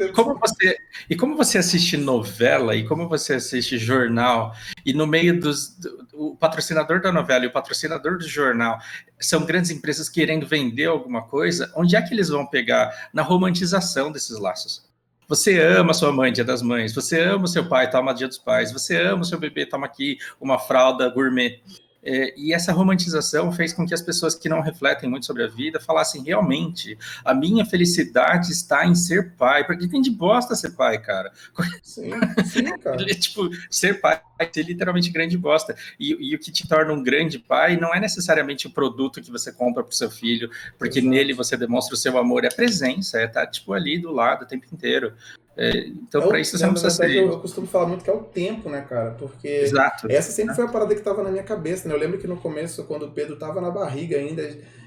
e, 0.00 0.08
como 0.08 0.36
você, 0.36 0.76
e 1.08 1.14
como 1.14 1.36
você 1.36 1.58
assiste 1.58 1.96
novela, 1.96 2.74
e 2.74 2.84
como 2.84 3.08
você 3.08 3.34
assiste 3.34 3.78
jornal, 3.78 4.52
e 4.84 4.92
no 4.92 5.06
meio 5.06 5.38
dos. 5.38 5.76
Do, 5.76 6.00
o 6.14 6.36
patrocinador 6.36 7.00
da 7.00 7.12
novela 7.12 7.44
e 7.44 7.46
o 7.46 7.52
patrocinador 7.52 8.18
do 8.18 8.26
jornal 8.26 8.76
são 9.20 9.46
grandes 9.46 9.70
empresas 9.70 10.08
querendo 10.08 10.48
vender 10.48 10.86
alguma 10.86 11.22
coisa, 11.22 11.72
onde 11.76 11.94
é 11.94 12.02
que 12.02 12.12
eles 12.12 12.28
vão 12.28 12.44
pegar? 12.44 13.08
Na 13.14 13.22
romantização 13.22 14.10
desses 14.10 14.36
laços 14.36 14.89
Você 15.30 15.60
ama 15.60 15.94
sua 15.94 16.10
mãe, 16.10 16.32
dia 16.32 16.44
das 16.44 16.60
mães. 16.60 16.92
Você 16.92 17.20
ama 17.20 17.46
seu 17.46 17.64
pai, 17.68 17.88
toma 17.88 18.12
dia 18.12 18.26
dos 18.26 18.36
pais. 18.36 18.72
Você 18.72 19.00
ama 19.00 19.22
seu 19.22 19.38
bebê, 19.38 19.64
toma 19.64 19.86
aqui 19.86 20.18
uma 20.40 20.58
fralda 20.58 21.08
gourmet. 21.08 21.62
É, 22.02 22.34
e 22.36 22.52
essa 22.52 22.72
romantização 22.72 23.52
fez 23.52 23.72
com 23.72 23.86
que 23.86 23.92
as 23.92 24.00
pessoas 24.00 24.34
que 24.34 24.48
não 24.48 24.60
refletem 24.60 25.08
muito 25.08 25.26
sobre 25.26 25.44
a 25.44 25.46
vida 25.46 25.78
falassem 25.78 26.22
realmente 26.22 26.96
a 27.24 27.34
minha 27.34 27.64
felicidade 27.64 28.50
está 28.52 28.86
em 28.86 28.94
ser 28.94 29.32
pai, 29.32 29.64
porque 29.66 29.86
tem 29.86 30.00
de 30.00 30.10
bosta 30.10 30.54
ser 30.54 30.70
pai, 30.70 30.98
cara. 30.98 31.32
Sim, 31.82 32.10
sim, 32.46 32.64
cara. 32.78 33.04
tipo, 33.16 33.50
ser 33.70 34.00
pai 34.00 34.20
é 34.38 34.50
ser 34.50 34.62
literalmente 34.62 35.10
grande 35.10 35.36
bosta. 35.36 35.76
E, 35.98 36.30
e, 36.30 36.34
o 36.34 36.38
que 36.38 36.50
te 36.50 36.66
torna 36.66 36.92
um 36.92 37.02
grande 37.02 37.38
pai 37.38 37.76
não 37.76 37.94
é 37.94 38.00
necessariamente 38.00 38.66
o 38.66 38.70
produto 38.70 39.20
que 39.20 39.30
você 39.30 39.52
compra 39.52 39.82
para 39.82 39.90
o 39.90 39.94
seu 39.94 40.10
filho, 40.10 40.50
porque 40.78 40.98
Exato. 40.98 41.10
nele 41.10 41.34
você 41.34 41.56
demonstra 41.56 41.94
o 41.94 41.98
seu 41.98 42.16
amor, 42.16 42.44
é 42.44 42.48
a 42.48 42.54
presença, 42.54 43.20
é 43.20 43.26
estar 43.26 43.44
tá, 43.44 43.46
tipo 43.46 43.72
ali 43.72 43.98
do 43.98 44.10
lado 44.10 44.42
o 44.42 44.46
tempo 44.46 44.66
inteiro. 44.72 45.12
É, 45.56 45.88
então, 45.88 46.22
é 46.22 46.26
para 46.28 46.40
isso 46.40 46.56
você 46.56 46.64
não 46.64 46.72
precisa 46.72 46.90
ser. 46.90 47.10
Eu, 47.10 47.32
eu, 47.32 47.40
costumo 47.40 47.66
falar 47.66 47.86
muito 47.86 48.04
que 48.04 48.10
é 48.10 48.14
o 48.14 48.22
tempo, 48.22 48.70
né, 48.70 48.82
cara? 48.88 49.10
Porque 49.12 49.48
Exato. 49.48 50.06
essa 50.10 50.30
sempre 50.30 50.54
foi 50.54 50.64
a 50.64 50.68
parada 50.68 50.94
que 50.94 51.00
estava 51.00 51.22
na 51.22 51.30
minha 51.30 51.42
cabeça, 51.42 51.88
né? 51.88 51.94
Eu 51.94 51.98
lembro 51.98 52.18
que 52.18 52.26
no 52.26 52.36
começo, 52.36 52.84
quando 52.84 53.06
o 53.06 53.10
Pedro 53.10 53.34
estava 53.34 53.60
na 53.60 53.70
barriga 53.70 54.16
ainda, 54.16 54.42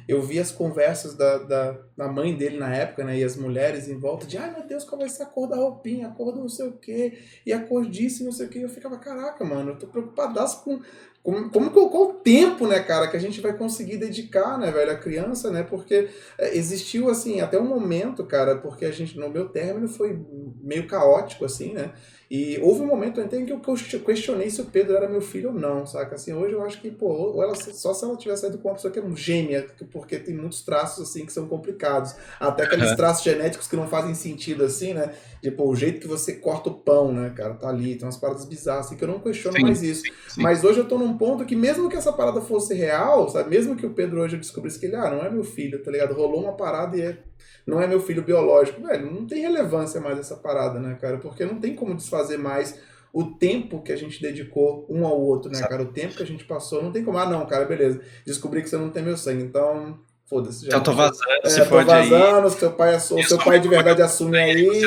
eu 0.08 0.22
vi 0.22 0.40
as 0.40 0.52
conversas 0.52 1.16
da, 1.16 1.38
da, 1.38 1.78
da, 1.96 2.08
mãe 2.08 2.36
dele 2.36 2.58
na 2.58 2.74
época, 2.74 3.04
né? 3.04 3.18
E 3.18 3.24
as 3.24 3.36
mulheres 3.36 3.88
em 3.88 4.00
volta 4.00 4.26
de, 4.26 4.38
ai 4.38 4.52
meu 4.52 4.66
Deus, 4.66 4.84
qual 4.84 5.00
vai 5.00 5.10
ser 5.10 5.24
a 5.24 5.28
cor 5.28 5.48
da 5.48 5.56
roupinha, 5.56 6.08
a 6.08 6.12
cor 6.12 6.34
do 6.34 6.40
não 6.40 6.50
sei 6.50 6.68
o 6.68 6.74
quê, 6.74 7.20
e 7.46 7.54
a 7.54 7.60
cor 7.60 7.86
disso 7.86 8.24
e 8.24 8.26
não 8.26 8.32
sei 8.32 8.48
o 8.48 8.50
quê. 8.50 8.60
Eu 8.60 8.70
ficava, 8.70 8.98
caraca, 8.98 9.44
mano, 9.44 9.72
eu 9.72 9.78
tô 9.78 9.88
preocupadaço 9.88 10.64
com 10.64 10.82
como, 11.24 11.50
como 11.50 11.72
qual 11.72 12.10
o 12.10 12.14
tempo, 12.16 12.68
né, 12.68 12.82
cara, 12.82 13.08
que 13.08 13.16
a 13.16 13.20
gente 13.20 13.40
vai 13.40 13.56
conseguir 13.58 13.96
dedicar, 13.96 14.58
né, 14.60 14.70
velho, 14.72 14.92
a 14.92 14.96
criança, 14.96 15.50
né? 15.50 15.64
Porque 15.64 16.10
é, 16.38 16.58
existiu, 16.58 17.10
assim, 17.10 17.40
até 17.40 17.58
um 17.58 17.66
momento, 17.66 18.26
cara, 18.26 18.58
porque 18.58 18.84
a 18.84 18.92
gente, 18.92 19.18
no 19.18 19.30
meu 19.30 19.48
término, 19.48 19.88
foi 19.88 20.20
meio 20.62 20.86
caótico, 20.86 21.46
assim, 21.46 21.72
né? 21.72 21.94
E 22.34 22.60
houve 22.64 22.82
um 22.82 22.88
momento 22.88 23.22
até 23.22 23.38
em 23.38 23.46
que 23.46 23.54
eu 23.54 23.60
questionei 23.60 24.50
se 24.50 24.60
o 24.60 24.66
Pedro 24.66 24.96
era 24.96 25.08
meu 25.08 25.22
filho 25.22 25.50
ou 25.50 25.56
não, 25.56 25.86
saca? 25.86 26.16
Assim, 26.16 26.34
hoje 26.34 26.56
eu 26.56 26.64
acho 26.64 26.82
que, 26.82 26.90
pô, 26.90 27.06
ou 27.06 27.44
ela, 27.44 27.54
só 27.54 27.94
se 27.94 28.04
ela 28.04 28.18
tivesse 28.18 28.42
saído 28.42 28.58
com 28.58 28.70
uma 28.70 28.74
pessoa 28.74 28.92
que 28.92 28.98
é 28.98 29.04
gêmea, 29.16 29.68
porque 29.92 30.18
tem 30.18 30.34
muitos 30.34 30.64
traços, 30.64 31.08
assim, 31.08 31.28
que 31.28 31.32
são 31.32 31.48
complicados. 31.48 32.16
Até 32.40 32.64
aqueles 32.64 32.96
traços 32.96 33.24
genéticos 33.24 33.68
que 33.68 33.76
não 33.76 33.88
fazem 33.88 34.16
sentido, 34.16 34.64
assim, 34.64 34.96
né? 34.96 35.14
Tipo, 35.44 35.70
o 35.70 35.76
jeito 35.76 36.00
que 36.00 36.08
você 36.08 36.34
corta 36.34 36.72
o 36.72 36.74
pão, 36.74 37.14
né, 37.14 37.32
cara, 37.38 37.54
tá 37.54 37.70
ali, 37.70 37.96
tem 37.96 38.08
umas 38.08 38.18
paradas 38.18 38.46
bizarras, 38.46 38.88
assim, 38.88 38.96
que 38.96 39.04
eu 39.04 39.10
não 39.10 39.20
questiono 39.20 39.58
sim, 39.58 39.62
mais 39.62 39.84
isso. 39.84 40.02
Sim, 40.02 40.12
sim. 40.30 40.42
Mas 40.42 40.64
hoje 40.64 40.80
eu 40.80 40.88
tô 40.88 40.98
num 40.98 41.16
ponto 41.16 41.46
que, 41.46 41.56
mesmo 41.56 41.88
que 41.88 41.96
essa 41.96 42.12
parada 42.12 42.42
fosse 42.42 42.74
real, 42.74 43.30
sabe? 43.30 43.52
Mesmo 43.52 43.76
que 43.76 43.86
o 43.86 43.94
Pedro 43.94 44.22
hoje 44.22 44.38
descobrisse 44.38 44.80
que 44.80 44.88
ele, 44.88 44.96
ah, 44.96 45.12
não 45.12 45.24
é 45.24 45.30
meu 45.30 45.44
filho, 45.44 45.84
tá 45.84 45.92
ligado? 45.92 46.16
Rolou 46.16 46.42
uma 46.42 46.54
parada 46.54 46.98
e 46.98 47.02
é 47.02 47.18
não 47.66 47.82
é 47.82 47.88
meu 47.88 48.00
filho 48.00 48.22
biológico. 48.22 48.82
Velho, 48.82 49.12
não 49.12 49.26
tem 49.26 49.42
relevância 49.42 50.00
mais 50.02 50.20
essa 50.20 50.36
parada, 50.36 50.80
né, 50.80 50.98
cara? 51.00 51.18
Porque 51.18 51.46
não 51.46 51.60
tem 51.60 51.76
como 51.76 51.96
desfazer 51.96 52.23
mais 52.38 52.80
o 53.14 53.26
tempo 53.26 53.82
que 53.82 53.92
a 53.92 53.96
gente 53.96 54.20
dedicou 54.20 54.88
um 54.90 55.06
ao 55.06 55.20
outro, 55.22 55.52
né, 55.52 55.62
cara? 55.62 55.84
O 55.84 55.94
tempo 55.94 56.16
que 56.16 56.24
a 56.24 56.26
gente 56.26 56.44
passou, 56.46 56.82
não 56.82 56.92
tem 56.92 57.04
como. 57.04 57.18
Ah, 57.20 57.30
não, 57.30 57.46
cara, 57.46 57.66
beleza. 57.66 58.02
Descobri 58.26 58.64
que 58.64 58.70
você 58.70 58.78
não 58.78 58.90
tem 58.90 59.04
meu 59.04 59.16
sangue, 59.16 59.44
então. 59.44 60.00
Foda-se. 60.26 60.66
Já 60.66 60.80
tô 60.80 60.94
vazando, 60.94 61.26
é, 61.44 61.50
se 61.50 61.64
tô 61.66 61.84
vazando, 61.84 62.48
aí. 62.48 62.52
seu 62.52 62.72
pai, 62.72 62.96
assume, 62.96 63.24
seu 63.24 63.38
pai 63.38 63.60
de 63.60 63.68
verdade 63.68 64.02
assume 64.02 64.38
aí. 64.38 64.82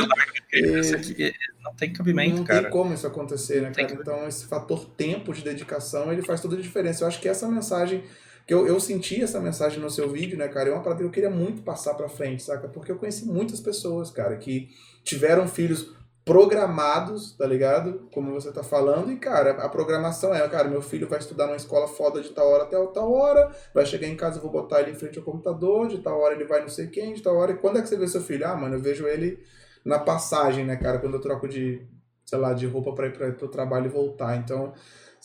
E... 0.53 1.35
Não 1.63 1.75
tem 1.75 1.93
cabimento, 1.93 2.37
não 2.37 2.45
cara. 2.45 2.63
Não 2.63 2.71
tem 2.71 2.73
como 2.73 2.95
isso 2.95 3.07
acontecer, 3.07 3.61
né, 3.61 3.71
cara? 3.71 3.93
Então, 3.93 4.27
esse 4.27 4.47
fator 4.47 4.85
tempo 4.97 5.33
de 5.33 5.43
dedicação, 5.43 6.13
ele 6.13 6.23
faz 6.23 6.41
toda 6.41 6.57
a 6.57 6.61
diferença. 6.61 7.05
Eu 7.05 7.09
acho 7.09 7.21
que 7.21 7.29
essa 7.29 7.47
mensagem 7.47 8.03
que 8.47 8.55
eu, 8.55 8.67
eu 8.67 8.79
senti 8.79 9.23
essa 9.23 9.41
mensagem 9.41 9.81
no 9.81 9.91
seu 9.91 10.09
vídeo, 10.09 10.39
né, 10.39 10.47
cara? 10.49 10.71
É 10.71 10.73
uma 10.73 10.83
parada 10.83 11.01
que 11.01 11.07
eu 11.07 11.11
queria 11.11 11.31
muito 11.31 11.63
passar 11.63 11.95
pra 11.95 12.09
frente, 12.09 12.45
saca? 12.45 12.69
Porque 12.69 12.91
eu 12.91 12.97
conheci 12.97 13.27
muitas 13.27 13.61
pessoas, 13.61 14.11
cara, 14.11 14.37
que 14.37 14.69
tiveram 15.03 15.49
filhos 15.49 15.96
programados, 16.27 17.37
tá 17.37 17.47
ligado? 17.47 18.09
Como 18.13 18.33
você 18.33 18.51
tá 18.51 18.65
falando, 18.65 19.13
e 19.13 19.17
cara, 19.17 19.53
a 19.53 19.69
programação 19.69 20.35
é, 20.35 20.47
cara, 20.49 20.69
meu 20.69 20.83
filho 20.83 21.09
vai 21.09 21.21
estudar 21.21 21.47
numa 21.47 21.57
escola 21.57 21.87
foda 21.87 22.21
de 22.21 22.31
tal 22.31 22.49
hora 22.49 22.65
até 22.65 22.77
tal 22.87 23.13
hora, 23.13 23.49
vai 23.73 23.87
chegar 23.87 24.09
em 24.09 24.17
casa, 24.17 24.39
eu 24.39 24.43
vou 24.43 24.51
botar 24.51 24.81
ele 24.81 24.91
em 24.91 24.97
frente 24.97 25.21
ao 25.21 25.25
computador, 25.25 25.87
de 25.87 25.99
tal 25.99 26.21
hora 26.21 26.35
ele 26.35 26.45
vai 26.45 26.61
não 26.61 26.69
sei 26.69 26.89
quem, 26.89 27.15
de 27.15 27.23
tal 27.23 27.37
hora. 27.37 27.53
E 27.53 27.57
quando 27.57 27.79
é 27.79 27.83
que 27.83 27.89
você 27.89 27.97
vê 27.97 28.09
seu 28.09 28.21
filho? 28.21 28.45
Ah, 28.45 28.57
mano, 28.57 28.75
eu 28.75 28.81
vejo 28.81 29.07
ele 29.07 29.39
na 29.85 30.01
passagem, 30.01 30.65
né, 30.65 30.75
cara, 30.75 30.99
quando 30.99 31.15
eu 31.15 31.21
troco 31.21 31.47
de, 31.47 31.87
sei 32.25 32.39
lá, 32.41 32.53
de 32.53 32.67
roupa 32.67 32.93
para 32.93 33.07
ir 33.07 33.13
para 33.13 33.45
o 33.45 33.49
trabalho 33.49 33.87
e 33.87 33.89
voltar. 33.89 34.37
Então, 34.37 34.75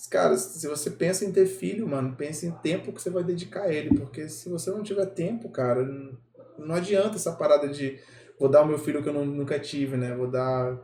Cara, 0.09 0.35
se 0.35 0.67
você 0.67 0.89
pensa 0.89 1.25
em 1.25 1.31
ter 1.31 1.45
filho, 1.45 1.87
mano, 1.87 2.15
pense 2.15 2.47
em 2.47 2.51
tempo 2.51 2.91
que 2.91 2.99
você 2.99 3.11
vai 3.11 3.23
dedicar 3.23 3.63
a 3.63 3.73
ele. 3.73 3.95
Porque 3.95 4.27
se 4.29 4.49
você 4.49 4.71
não 4.71 4.81
tiver 4.81 5.05
tempo, 5.05 5.49
cara, 5.49 5.87
não 6.57 6.73
adianta 6.73 7.17
essa 7.17 7.33
parada 7.33 7.67
de 7.67 7.99
vou 8.39 8.49
dar 8.49 8.63
o 8.63 8.65
meu 8.65 8.79
filho 8.79 9.03
que 9.03 9.09
eu 9.09 9.13
nunca 9.13 9.59
tive, 9.59 9.97
né? 9.97 10.15
Vou 10.15 10.27
dar 10.27 10.75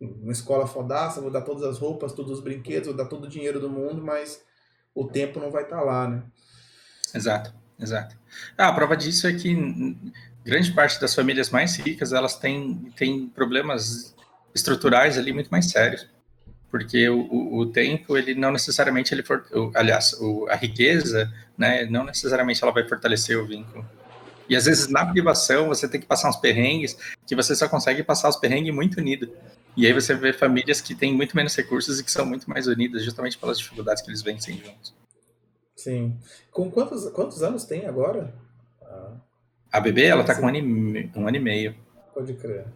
uma 0.00 0.32
escola 0.32 0.66
fodaça, 0.66 1.20
vou 1.20 1.30
dar 1.30 1.42
todas 1.42 1.62
as 1.62 1.78
roupas, 1.78 2.12
todos 2.12 2.32
os 2.32 2.40
brinquedos, 2.40 2.88
vou 2.88 2.96
dar 2.96 3.06
todo 3.06 3.24
o 3.24 3.28
dinheiro 3.28 3.60
do 3.60 3.70
mundo, 3.70 4.02
mas 4.02 4.42
o 4.94 5.06
tempo 5.06 5.40
não 5.40 5.50
vai 5.50 5.64
estar 5.64 5.78
tá 5.78 5.82
lá, 5.82 6.08
né? 6.08 6.22
Exato, 7.14 7.54
exato. 7.78 8.16
Ah, 8.58 8.68
a 8.68 8.72
prova 8.72 8.96
disso 8.96 9.26
é 9.26 9.32
que 9.32 9.96
grande 10.44 10.72
parte 10.72 11.00
das 11.00 11.14
famílias 11.14 11.50
mais 11.50 11.76
ricas, 11.76 12.12
elas 12.12 12.36
têm, 12.36 12.92
têm 12.96 13.28
problemas 13.28 14.14
estruturais 14.54 15.16
ali 15.16 15.32
muito 15.32 15.48
mais 15.48 15.70
sérios 15.70 16.06
porque 16.74 17.08
o, 17.08 17.20
o, 17.20 17.58
o, 17.58 17.66
tempo 17.66 18.18
ele 18.18 18.34
não 18.34 18.50
necessariamente 18.50 19.14
ele 19.14 19.22
for, 19.22 19.46
o, 19.52 19.70
aliás 19.76 20.12
a 20.48 20.56
riqueza 20.56 21.32
né 21.56 21.86
não 21.86 22.02
necessariamente 22.02 22.60
ela 22.64 22.72
vai 22.72 22.82
fortalecer 22.88 23.38
o 23.38 23.46
vínculo 23.46 23.88
e 24.48 24.56
às 24.56 24.64
vezes 24.66 24.88
na 24.88 25.06
privação 25.06 25.68
você 25.68 25.88
tem 25.88 26.00
que 26.00 26.06
passar 26.06 26.28
uns 26.28 26.36
perrengues 26.36 26.96
que 27.26 27.34
você 27.34 27.54
só 27.54 27.68
consegue 27.68 28.02
passar 28.02 28.28
os 28.28 28.36
perrengues 28.36 28.74
muito 28.74 28.98
unido. 28.98 29.30
E 29.76 29.86
aí 29.86 29.92
você 29.92 30.14
vê 30.14 30.32
famílias 30.32 30.80
que 30.80 30.94
têm 30.94 31.14
muito 31.14 31.36
menos 31.36 31.54
recursos 31.56 31.98
e 31.98 32.04
que 32.04 32.10
são 32.10 32.24
muito 32.24 32.48
mais 32.48 32.66
unidas 32.66 33.02
justamente 33.02 33.36
pelas 33.38 33.58
dificuldades 33.58 34.02
que 34.02 34.10
eles 34.10 34.22
vencem 34.22 34.58
juntos. 34.58 34.94
Sim. 35.76 36.16
Com 36.50 36.70
quantos 36.70 37.08
quantos 37.10 37.42
anos 37.42 37.64
tem 37.64 37.86
agora? 37.86 38.32
A 39.72 39.80
bebê 39.80 40.04
ela 40.04 40.20
está 40.20 40.36
com 40.36 40.42
um 40.42 40.48
ano, 40.48 40.58
e, 40.58 41.10
um 41.16 41.26
ano 41.26 41.36
e 41.36 41.40
meio. 41.40 41.74
Pode 42.14 42.34
crer. 42.34 42.66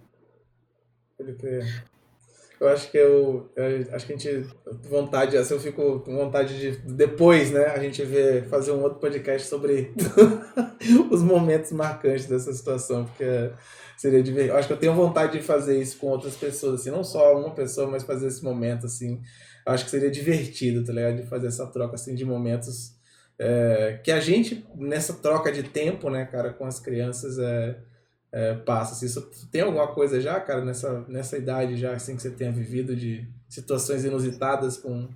Pode 1.16 1.35
crer 1.35 1.85
eu 2.61 2.69
acho 2.69 2.91
que 2.91 2.97
eu, 2.99 3.51
eu, 3.55 3.87
acho 3.93 4.07
que 4.07 4.13
a 4.13 4.17
gente 4.17 4.47
vontade, 4.89 5.37
assim, 5.37 5.55
eu 5.55 5.61
fico 5.61 6.01
com 6.01 6.17
vontade 6.17 6.59
de 6.59 6.77
depois, 6.93 7.51
né, 7.51 7.67
a 7.67 7.79
gente 7.79 8.03
ver 8.05 8.49
fazer 8.49 8.73
um 8.73 8.83
outro 8.83 8.99
podcast 8.99 9.49
sobre 9.49 9.93
os 11.11 11.23
momentos 11.23 11.71
marcantes 11.71 12.27
dessa 12.27 12.53
situação, 12.53 13.05
porque 13.05 13.53
seria 13.97 14.23
divertido. 14.23 14.57
Acho 14.57 14.67
que 14.67 14.75
eu 14.75 14.79
tenho 14.79 14.95
vontade 14.95 15.39
de 15.39 15.45
fazer 15.45 15.81
isso 15.81 15.99
com 15.99 16.09
outras 16.09 16.37
pessoas, 16.37 16.81
assim, 16.81 16.91
não 16.91 17.05
só 17.05 17.39
uma 17.39 17.55
pessoa, 17.55 17.89
mas 17.89 18.03
fazer 18.03 18.27
esse 18.27 18.43
momento 18.43 18.87
assim. 18.87 19.21
Acho 19.65 19.85
que 19.85 19.91
seria 19.91 20.11
divertido, 20.11 20.85
tá 20.85 20.93
ligado? 20.93 21.17
De 21.17 21.27
fazer 21.29 21.49
essa 21.49 21.67
troca 21.67 21.95
assim 21.95 22.15
de 22.15 22.25
momentos 22.25 22.97
é, 23.39 24.01
que 24.03 24.11
a 24.11 24.19
gente 24.19 24.67
nessa 24.75 25.13
troca 25.15 25.53
de 25.53 25.63
tempo, 25.63 26.11
né, 26.11 26.25
cara, 26.25 26.53
com 26.53 26.65
as 26.65 26.81
crianças 26.81 27.39
é 27.39 27.77
é, 28.33 28.55
passa. 28.55 28.95
Se 28.95 29.07
isso 29.07 29.31
tem 29.51 29.62
alguma 29.62 29.89
coisa 29.89 30.20
já, 30.20 30.39
cara, 30.41 30.64
nessa, 30.64 31.05
nessa 31.09 31.37
idade 31.37 31.76
já 31.76 31.93
assim 31.93 32.16
que 32.16 32.22
você 32.22 32.31
tenha 32.31 32.53
vivido 32.53 32.95
de 32.95 33.26
situações 33.49 34.05
inusitadas 34.05 34.76
com. 34.76 35.09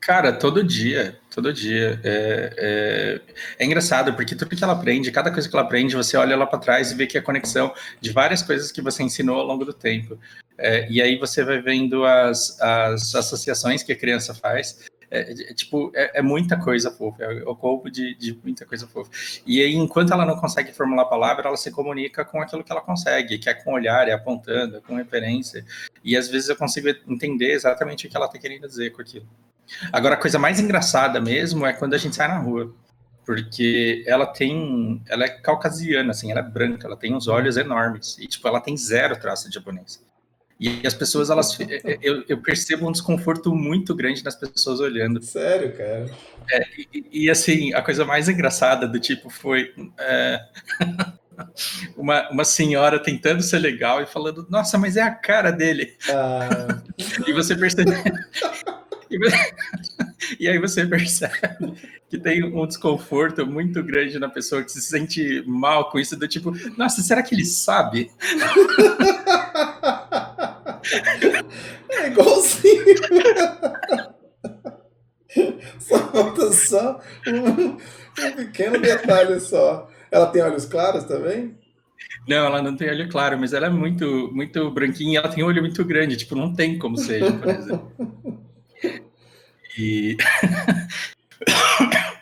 Cara, 0.00 0.32
todo 0.32 0.64
dia, 0.64 1.18
todo 1.30 1.52
dia. 1.52 2.00
É, 2.02 2.54
é, 2.56 3.20
é 3.58 3.66
engraçado, 3.66 4.14
porque 4.14 4.34
tudo 4.34 4.56
que 4.56 4.64
ela 4.64 4.72
aprende, 4.72 5.12
cada 5.12 5.30
coisa 5.30 5.48
que 5.48 5.54
ela 5.54 5.64
aprende, 5.64 5.94
você 5.94 6.16
olha 6.16 6.36
lá 6.36 6.46
para 6.46 6.58
trás 6.58 6.90
e 6.90 6.94
vê 6.94 7.06
que 7.06 7.18
é 7.18 7.20
a 7.20 7.24
conexão 7.24 7.74
de 8.00 8.10
várias 8.10 8.42
coisas 8.42 8.72
que 8.72 8.80
você 8.80 9.02
ensinou 9.02 9.38
ao 9.38 9.46
longo 9.46 9.64
do 9.64 9.74
tempo. 9.74 10.18
É, 10.56 10.90
e 10.90 11.00
aí 11.02 11.18
você 11.18 11.44
vai 11.44 11.60
vendo 11.60 12.04
as, 12.04 12.58
as 12.60 13.14
associações 13.14 13.82
que 13.82 13.92
a 13.92 13.96
criança 13.96 14.34
faz. 14.34 14.78
É, 15.10 15.32
é, 15.32 15.54
tipo, 15.54 15.90
é, 15.94 16.20
é, 16.20 16.22
muita 16.22 16.56
coisa 16.56 16.90
fofa, 16.90 17.24
é 17.24 17.42
o 17.44 17.56
corpo 17.56 17.90
de, 17.90 18.14
de, 18.14 18.38
muita 18.44 18.64
coisa 18.64 18.86
fofa. 18.86 19.10
E 19.44 19.60
aí, 19.60 19.74
enquanto 19.74 20.12
ela 20.12 20.24
não 20.24 20.36
consegue 20.36 20.72
formular 20.72 21.02
a 21.02 21.06
palavra, 21.06 21.48
ela 21.48 21.56
se 21.56 21.70
comunica 21.72 22.24
com 22.24 22.40
aquilo 22.40 22.62
que 22.62 22.70
ela 22.70 22.80
consegue, 22.80 23.38
que 23.38 23.50
é 23.50 23.54
com 23.54 23.72
olhar, 23.72 24.08
é 24.08 24.12
apontando, 24.12 24.76
é 24.76 24.80
com 24.80 24.94
referência. 24.94 25.64
E 26.04 26.16
às 26.16 26.28
vezes 26.28 26.48
eu 26.48 26.56
consigo 26.56 26.88
entender 27.08 27.50
exatamente 27.52 28.06
o 28.06 28.10
que 28.10 28.16
ela 28.16 28.26
está 28.26 28.38
querendo 28.38 28.68
dizer 28.68 28.90
com 28.90 29.02
aquilo. 29.02 29.26
Agora, 29.92 30.14
a 30.14 30.18
coisa 30.18 30.38
mais 30.38 30.60
engraçada 30.60 31.20
mesmo 31.20 31.66
é 31.66 31.72
quando 31.72 31.94
a 31.94 31.98
gente 31.98 32.14
sai 32.14 32.28
na 32.28 32.38
rua. 32.38 32.72
Porque 33.24 34.02
ela 34.06 34.26
tem. 34.26 35.02
Ela 35.08 35.24
é 35.24 35.28
caucasiana, 35.28 36.10
assim, 36.10 36.30
ela 36.30 36.40
é 36.40 36.42
branca, 36.42 36.86
ela 36.86 36.96
tem 36.96 37.14
uns 37.14 37.28
olhos 37.28 37.56
enormes. 37.56 38.16
E, 38.18 38.26
tipo, 38.26 38.46
ela 38.48 38.60
tem 38.60 38.76
zero 38.76 39.18
traço 39.20 39.48
de 39.48 39.54
japonês. 39.54 40.02
E 40.60 40.86
as 40.86 40.92
pessoas, 40.92 41.30
elas. 41.30 41.58
Eu, 42.02 42.22
eu, 42.28 42.38
percebo 42.42 42.86
um 42.86 42.92
desconforto 42.92 43.54
muito 43.54 43.94
grande 43.94 44.22
nas 44.22 44.36
pessoas 44.36 44.78
olhando. 44.78 45.22
Sério, 45.22 45.74
cara? 45.74 46.10
É, 46.52 46.62
e, 46.92 47.24
e, 47.24 47.30
assim, 47.30 47.72
a 47.72 47.80
coisa 47.80 48.04
mais 48.04 48.28
engraçada 48.28 48.86
do 48.86 49.00
tipo 49.00 49.30
foi. 49.30 49.72
É, 49.98 50.38
uma, 51.96 52.28
uma 52.28 52.44
senhora 52.44 53.02
tentando 53.02 53.42
ser 53.42 53.58
legal 53.58 54.02
e 54.02 54.06
falando, 54.06 54.46
nossa, 54.50 54.76
mas 54.76 54.98
é 54.98 55.02
a 55.02 55.10
cara 55.10 55.50
dele. 55.50 55.94
Ah. 56.10 56.82
e 57.26 57.32
você 57.32 57.56
percebe. 57.56 57.92
E 60.38 60.48
aí 60.48 60.58
você 60.58 60.86
percebe 60.86 61.34
que 62.08 62.18
tem 62.18 62.44
um 62.44 62.66
desconforto 62.66 63.46
muito 63.46 63.82
grande 63.82 64.18
na 64.18 64.28
pessoa 64.28 64.62
que 64.62 64.70
se 64.70 64.80
sente 64.80 65.42
mal 65.46 65.90
com 65.90 65.98
isso, 65.98 66.16
do 66.16 66.28
tipo, 66.28 66.52
nossa, 66.76 67.02
será 67.02 67.22
que 67.22 67.34
ele 67.34 67.44
sabe? 67.44 68.10
falta 75.80 76.52
só 76.52 77.00
um, 77.26 77.76
um 78.26 78.32
pequeno 78.36 78.80
detalhe 78.80 79.40
só. 79.40 79.88
Ela 80.10 80.26
tem 80.26 80.42
olhos 80.42 80.64
claros 80.64 81.04
também? 81.04 81.56
Não, 82.28 82.46
ela 82.46 82.62
não 82.62 82.76
tem 82.76 82.90
olho 82.90 83.08
claro, 83.08 83.38
mas 83.38 83.52
ela 83.52 83.66
é 83.66 83.70
muito, 83.70 84.30
muito 84.32 84.70
branquinha. 84.70 85.20
Ela 85.20 85.28
tem 85.28 85.42
um 85.42 85.46
olho 85.46 85.62
muito 85.62 85.84
grande, 85.84 86.16
tipo, 86.16 86.34
não 86.34 86.52
tem 86.52 86.78
como 86.78 86.96
seja, 86.96 87.32
por 87.32 87.48
exemplo. 87.48 87.92
E 89.78 90.16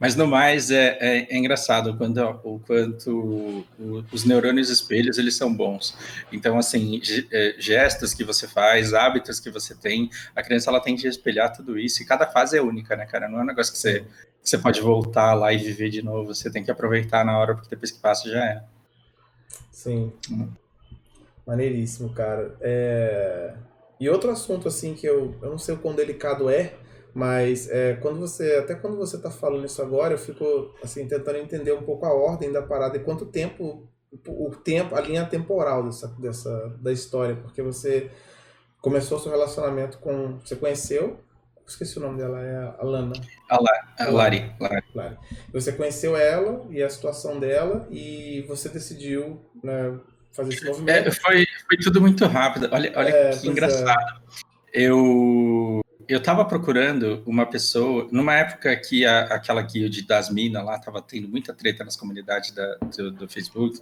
Mas 0.00 0.14
no 0.14 0.26
mais 0.26 0.70
é, 0.70 0.96
é, 1.00 1.34
é 1.34 1.36
engraçado 1.36 1.96
quando, 1.96 2.18
o 2.44 2.60
quanto 2.60 3.64
os 4.12 4.24
neurônios 4.24 4.70
espelhos 4.70 5.18
eles 5.18 5.36
são 5.36 5.52
bons. 5.52 5.96
Então 6.32 6.58
assim 6.58 7.00
é, 7.32 7.56
gestos 7.58 8.14
que 8.14 8.22
você 8.22 8.46
faz, 8.46 8.94
hábitos 8.94 9.40
que 9.40 9.50
você 9.50 9.74
tem, 9.74 10.08
a 10.36 10.42
criança 10.42 10.70
ela 10.70 10.80
tem 10.80 10.94
de 10.94 11.08
espelhar 11.08 11.52
tudo 11.52 11.78
isso 11.78 12.02
e 12.02 12.06
cada 12.06 12.26
fase 12.26 12.56
é 12.56 12.62
única, 12.62 12.94
né, 12.96 13.06
cara? 13.06 13.28
Não 13.28 13.40
é 13.40 13.42
um 13.42 13.46
negócio 13.46 13.72
que 13.72 13.78
você, 13.78 14.00
que 14.42 14.48
você 14.48 14.58
pode 14.58 14.80
voltar 14.80 15.34
lá 15.34 15.52
e 15.52 15.58
viver 15.58 15.90
de 15.90 16.02
novo. 16.02 16.34
Você 16.34 16.50
tem 16.50 16.62
que 16.62 16.70
aproveitar 16.70 17.24
na 17.24 17.36
hora 17.36 17.54
porque 17.54 17.70
depois 17.70 17.90
que 17.90 17.98
passa 17.98 18.30
já 18.30 18.44
é. 18.44 18.62
Sim. 19.72 20.12
Hum. 20.30 20.48
Maneiríssimo, 21.46 22.10
cara. 22.10 22.54
É... 22.60 23.54
E 23.98 24.08
outro 24.08 24.30
assunto 24.30 24.68
assim 24.68 24.94
que 24.94 25.06
eu, 25.06 25.34
eu 25.42 25.50
não 25.50 25.58
sei 25.58 25.74
o 25.74 25.78
quão 25.78 25.94
delicado 25.94 26.48
é 26.48 26.74
mas 27.18 27.68
é, 27.68 27.94
quando 27.94 28.20
você, 28.20 28.54
até 28.62 28.76
quando 28.76 28.96
você 28.96 29.16
está 29.16 29.28
falando 29.28 29.66
isso 29.66 29.82
agora, 29.82 30.14
eu 30.14 30.18
fico 30.18 30.72
assim 30.80 31.08
tentando 31.08 31.38
entender 31.38 31.72
um 31.72 31.82
pouco 31.82 32.06
a 32.06 32.14
ordem 32.14 32.52
da 32.52 32.62
parada 32.62 32.96
e 32.96 33.00
quanto 33.00 33.26
tempo, 33.26 33.88
o 34.28 34.50
tempo, 34.54 34.94
a 34.94 35.00
linha 35.00 35.26
temporal 35.26 35.82
dessa, 35.82 36.06
dessa 36.16 36.68
da 36.80 36.92
história, 36.92 37.34
porque 37.34 37.60
você 37.60 38.08
começou 38.80 39.18
seu 39.18 39.32
relacionamento 39.32 39.98
com, 39.98 40.38
você 40.38 40.54
conheceu, 40.54 41.18
esqueci 41.66 41.98
o 41.98 42.02
nome 42.02 42.18
dela, 42.18 42.40
é 42.40 42.74
a 42.78 42.84
Lana. 42.84 43.12
A, 43.50 43.60
La, 43.60 43.70
a 43.98 44.10
Lari. 44.10 44.54
Lari. 44.60 44.84
Lari. 44.94 45.18
Você 45.52 45.72
conheceu 45.72 46.16
ela 46.16 46.64
e 46.70 46.80
a 46.80 46.88
situação 46.88 47.40
dela 47.40 47.88
e 47.90 48.44
você 48.46 48.68
decidiu, 48.68 49.44
né, 49.60 49.98
fazer 50.30 50.54
esse 50.54 50.64
movimento. 50.64 51.08
É, 51.08 51.10
foi, 51.10 51.44
foi 51.66 51.78
tudo 51.78 52.00
muito 52.00 52.24
rápido. 52.26 52.68
Olha, 52.70 52.92
olha 52.94 53.08
é, 53.08 53.36
que 53.36 53.48
é. 53.48 53.50
engraçado. 53.50 54.22
É. 54.72 54.82
Eu 54.82 55.82
eu 56.08 56.18
estava 56.18 56.44
procurando 56.44 57.22
uma 57.26 57.44
pessoa, 57.44 58.08
numa 58.10 58.34
época 58.34 58.74
que 58.76 59.04
a, 59.04 59.24
aquela 59.24 59.60
guild 59.60 60.06
das 60.06 60.30
minas 60.30 60.64
lá 60.64 60.76
estava 60.76 61.02
tendo 61.02 61.28
muita 61.28 61.52
treta 61.52 61.84
nas 61.84 61.96
comunidades 61.96 62.50
da, 62.52 62.76
do, 62.96 63.10
do, 63.10 63.28
Facebook, 63.28 63.78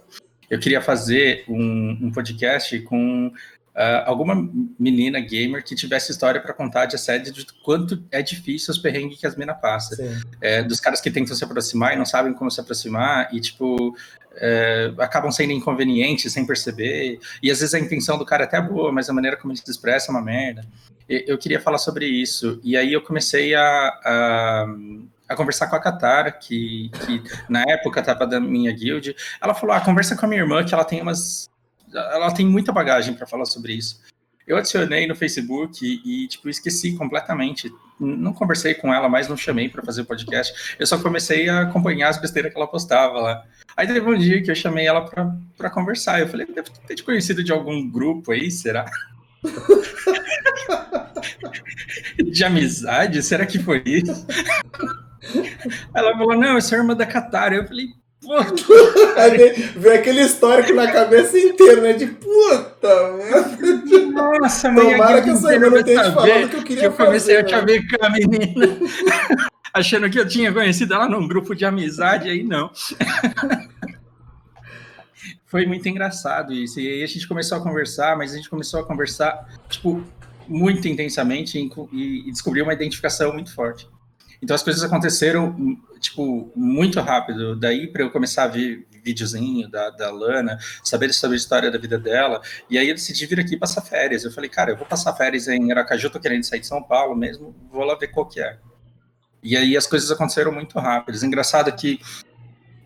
eu 0.49 0.59
queria 0.59 0.81
fazer 0.81 1.45
um, 1.47 1.97
um 2.01 2.11
podcast 2.11 2.77
com 2.81 3.31
uh, 3.77 4.03
alguma 4.05 4.35
menina 4.79 5.19
gamer 5.19 5.63
que 5.63 5.75
tivesse 5.75 6.11
história 6.11 6.41
para 6.41 6.53
contar 6.53 6.87
de 6.87 6.95
assédio 6.95 7.31
de 7.31 7.45
quanto 7.63 8.03
é 8.11 8.21
difícil 8.21 8.71
os 8.71 8.79
perrengues 8.79 9.19
que 9.19 9.27
as 9.27 9.35
minas 9.35 9.59
passam. 9.61 9.97
É, 10.41 10.63
dos 10.63 10.79
caras 10.79 10.99
que 10.99 11.11
tentam 11.11 11.35
se 11.35 11.43
aproximar 11.43 11.93
e 11.93 11.95
não 11.95 12.05
sabem 12.05 12.33
como 12.33 12.49
se 12.49 12.59
aproximar, 12.59 13.29
e 13.33 13.39
tipo, 13.39 13.95
é, 14.35 14.91
acabam 14.97 15.31
sendo 15.31 15.53
inconvenientes 15.53 16.33
sem 16.33 16.45
perceber, 16.45 17.19
e 17.41 17.51
às 17.51 17.59
vezes 17.59 17.75
a 17.75 17.79
intenção 17.79 18.17
do 18.17 18.25
cara 18.25 18.43
é 18.43 18.47
até 18.47 18.59
boa, 18.59 18.91
mas 18.91 19.09
a 19.09 19.13
maneira 19.13 19.37
como 19.37 19.53
ele 19.53 19.59
se 19.59 19.69
expressa 19.69 20.09
é 20.09 20.11
uma 20.11 20.21
merda. 20.21 20.65
Eu 21.07 21.37
queria 21.37 21.61
falar 21.61 21.77
sobre 21.77 22.05
isso, 22.05 22.59
e 22.63 22.75
aí 22.75 22.91
eu 22.91 23.01
comecei 23.01 23.55
a, 23.55 23.61
a, 23.61 24.67
a 25.29 25.35
conversar 25.35 25.67
com 25.67 25.75
a 25.77 25.79
Katara, 25.79 26.31
que, 26.31 26.91
que 27.05 27.23
na 27.47 27.63
época 27.65 28.01
estava 28.01 28.27
da 28.27 28.41
minha 28.41 28.73
guild. 28.73 29.15
Ela 29.41 29.53
falou: 29.53 29.73
ah, 29.73 29.79
conversa 29.79 30.17
com 30.17 30.25
a 30.25 30.29
minha 30.29 30.41
irmã, 30.41 30.65
que 30.65 30.73
ela 30.73 30.83
tem 30.83 31.01
umas. 31.01 31.49
Ela 31.93 32.31
tem 32.31 32.45
muita 32.45 32.71
bagagem 32.71 33.13
para 33.13 33.27
falar 33.27 33.45
sobre 33.45 33.73
isso. 33.73 34.01
Eu 34.47 34.55
adicionei 34.55 35.05
no 35.05 35.15
Facebook 35.15 35.85
e, 35.85 36.23
e, 36.23 36.27
tipo, 36.27 36.47
esqueci 36.47 36.95
completamente. 36.95 37.69
Não 37.99 38.31
conversei 38.31 38.73
com 38.73 38.93
ela, 38.93 39.09
mas 39.09 39.27
não 39.27 39.35
chamei 39.35 39.67
para 39.67 39.83
fazer 39.83 40.01
o 40.01 40.05
podcast. 40.05 40.77
Eu 40.79 40.87
só 40.87 40.97
comecei 40.97 41.49
a 41.49 41.63
acompanhar 41.63 42.07
as 42.07 42.17
besteiras 42.17 42.51
que 42.51 42.57
ela 42.57 42.67
postava 42.67 43.19
lá. 43.19 43.43
Aí 43.75 43.85
teve 43.85 43.99
um 43.99 44.17
dia 44.17 44.41
que 44.41 44.49
eu 44.49 44.55
chamei 44.55 44.87
ela 44.87 45.01
para 45.57 45.69
conversar. 45.69 46.21
Eu 46.21 46.29
falei, 46.29 46.45
deve 46.45 46.69
ter 46.87 46.95
te 46.95 47.03
conhecido 47.03 47.43
de 47.43 47.51
algum 47.51 47.89
grupo 47.89 48.31
aí, 48.31 48.49
será? 48.49 48.89
de 52.23 52.43
amizade? 52.45 53.21
Será 53.23 53.45
que 53.45 53.59
foi 53.59 53.83
isso? 53.85 54.25
Ela 55.93 56.17
falou, 56.17 56.37
não, 56.37 56.55
eu 56.55 56.61
sou 56.61 56.77
irmã 56.77 56.95
da 56.95 57.05
Katara. 57.05 57.55
Eu 57.55 57.67
falei, 57.67 57.87
Aí 59.15 59.53
veio 59.75 59.95
aquele 59.95 60.21
histórico 60.21 60.73
na 60.73 60.91
cabeça 60.91 61.37
inteira, 61.37 61.81
né? 61.81 61.93
De 61.93 62.07
puta, 62.07 63.13
merda. 63.13 63.57
Nossa, 64.11 64.71
mãe, 64.71 64.91
Tomara 64.91 65.21
que 65.21 65.29
essa 65.29 65.53
irmã 65.53 65.69
não 65.69 65.83
tenha 65.83 66.03
te 66.03 66.13
falado 66.13 66.49
que 66.49 66.55
eu 66.55 66.63
queria 66.63 66.81
que 66.81 66.85
eu 66.87 66.91
comecei 66.91 67.41
fazer, 67.41 67.55
a 67.55 67.59
te 67.59 67.65
ver 67.65 67.87
com 67.87 68.05
a 68.05 68.09
menina. 68.09 68.77
achando 69.73 70.09
que 70.09 70.19
eu 70.19 70.27
tinha 70.27 70.51
conhecido 70.51 70.93
ela 70.93 71.07
num 71.07 71.27
grupo 71.27 71.55
de 71.55 71.63
amizade, 71.65 72.29
aí 72.29 72.43
não. 72.43 72.71
Foi 75.45 75.65
muito 75.65 75.87
engraçado 75.87 76.51
isso. 76.53 76.79
E 76.79 76.87
aí 76.87 77.03
a 77.03 77.07
gente 77.07 77.27
começou 77.27 77.57
a 77.57 77.61
conversar, 77.61 78.17
mas 78.17 78.33
a 78.33 78.35
gente 78.35 78.49
começou 78.49 78.81
a 78.81 78.83
conversar, 78.83 79.47
tipo, 79.69 80.03
muito 80.47 80.87
intensamente 80.87 81.57
e, 81.57 81.69
e 82.27 82.31
descobriu 82.31 82.63
uma 82.65 82.73
identificação 82.73 83.31
muito 83.33 83.53
forte. 83.53 83.87
Então 84.41 84.55
as 84.55 84.63
coisas 84.63 84.83
aconteceram, 84.83 85.55
tipo, 85.99 86.51
muito 86.55 86.99
rápido. 87.01 87.55
Daí 87.55 87.87
para 87.87 88.03
eu 88.03 88.11
começar 88.11 88.43
a 88.43 88.47
ver 88.47 88.87
videozinho 89.07 89.69
da, 89.69 89.89
da 89.89 90.11
Lana, 90.11 90.59
saber 90.83 91.13
sobre 91.13 91.35
a 91.35 91.37
história 91.37 91.71
da 91.71 91.77
vida 91.77 91.97
dela. 91.97 92.41
E 92.69 92.77
aí 92.77 92.89
eu 92.89 92.95
decidi 92.95 93.25
vir 93.25 93.39
aqui 93.39 93.55
passar 93.55 93.81
férias. 93.81 94.23
Eu 94.23 94.31
falei, 94.31 94.49
cara, 94.49 94.71
eu 94.71 94.77
vou 94.77 94.85
passar 94.85 95.13
férias 95.13 95.47
em 95.47 95.71
Aracaju, 95.71 96.09
tô 96.09 96.19
querendo 96.19 96.43
sair 96.43 96.59
de 96.59 96.67
São 96.67 96.83
Paulo 96.83 97.15
mesmo, 97.15 97.55
vou 97.71 97.83
lá 97.83 97.95
ver 97.95 98.09
qual 98.09 98.27
que 98.27 98.41
é. 98.41 98.57
E 99.41 99.55
aí 99.55 99.77
as 99.77 99.87
coisas 99.87 100.11
aconteceram 100.11 100.51
muito 100.51 100.77
rápidas. 100.77 101.23
Engraçado 101.23 101.71
que 101.71 102.01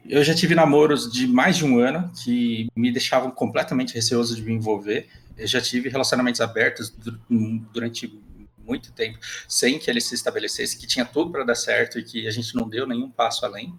eu 0.07 0.23
já 0.23 0.33
tive 0.33 0.53
namoros 0.53 1.11
de 1.11 1.27
mais 1.27 1.57
de 1.57 1.65
um 1.65 1.79
ano 1.79 2.11
que 2.23 2.67
me 2.75 2.91
deixavam 2.91 3.31
completamente 3.31 3.93
receoso 3.95 4.35
de 4.35 4.41
me 4.41 4.53
envolver. 4.53 5.07
Eu 5.37 5.47
já 5.47 5.61
tive 5.61 5.89
relacionamentos 5.89 6.41
abertos 6.41 6.93
durante 7.73 8.13
muito 8.71 8.91
tempo, 8.93 9.19
sem 9.47 9.77
que 9.77 9.89
ele 9.89 9.99
se 9.99 10.15
estabelecesse, 10.15 10.77
que 10.77 10.87
tinha 10.87 11.05
tudo 11.05 11.29
para 11.29 11.43
dar 11.43 11.55
certo 11.55 11.99
e 11.99 12.03
que 12.03 12.27
a 12.27 12.31
gente 12.31 12.55
não 12.55 12.67
deu 12.67 12.87
nenhum 12.87 13.11
passo 13.11 13.45
além. 13.45 13.77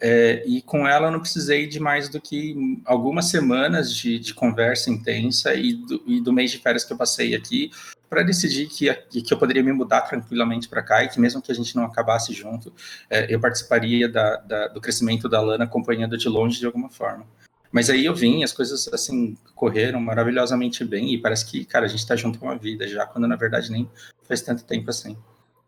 É, 0.00 0.44
e 0.46 0.60
com 0.60 0.86
ela 0.86 1.08
eu 1.08 1.12
não 1.12 1.20
precisei 1.20 1.66
de 1.66 1.80
mais 1.80 2.08
do 2.08 2.20
que 2.20 2.82
algumas 2.84 3.26
semanas 3.26 3.92
de, 3.92 4.18
de 4.18 4.34
conversa 4.34 4.90
intensa 4.90 5.54
e 5.54 5.74
do, 5.74 6.02
e 6.06 6.20
do 6.20 6.32
mês 6.32 6.50
de 6.50 6.58
férias 6.58 6.84
que 6.84 6.92
eu 6.92 6.96
passei 6.96 7.34
aqui, 7.34 7.70
para 8.08 8.22
decidir 8.22 8.68
que, 8.68 8.92
que 9.22 9.32
eu 9.32 9.38
poderia 9.38 9.62
me 9.62 9.72
mudar 9.72 10.02
tranquilamente 10.02 10.68
para 10.68 10.82
cá 10.82 11.02
e 11.02 11.08
que 11.08 11.18
mesmo 11.18 11.42
que 11.42 11.50
a 11.50 11.54
gente 11.54 11.74
não 11.74 11.84
acabasse 11.84 12.32
junto, 12.32 12.72
é, 13.10 13.32
eu 13.32 13.40
participaria 13.40 14.08
da, 14.08 14.36
da, 14.36 14.68
do 14.68 14.80
crescimento 14.80 15.28
da 15.28 15.40
Lana 15.40 15.64
acompanhando 15.64 16.16
de 16.16 16.28
longe 16.28 16.60
de 16.60 16.66
alguma 16.66 16.90
forma. 16.90 17.26
Mas 17.74 17.90
aí 17.90 18.04
eu 18.04 18.14
vim, 18.14 18.44
as 18.44 18.52
coisas 18.52 18.88
assim 18.92 19.36
correram 19.52 19.98
maravilhosamente 19.98 20.84
bem 20.84 21.12
e 21.12 21.18
parece 21.18 21.44
que, 21.44 21.64
cara, 21.64 21.86
a 21.86 21.88
gente 21.88 21.98
está 21.98 22.14
junto 22.14 22.38
com 22.38 22.48
a 22.48 22.54
vida 22.54 22.86
já, 22.86 23.04
quando 23.04 23.26
na 23.26 23.34
verdade 23.34 23.68
nem 23.72 23.90
faz 24.28 24.40
tanto 24.42 24.62
tempo 24.62 24.90
assim. 24.90 25.16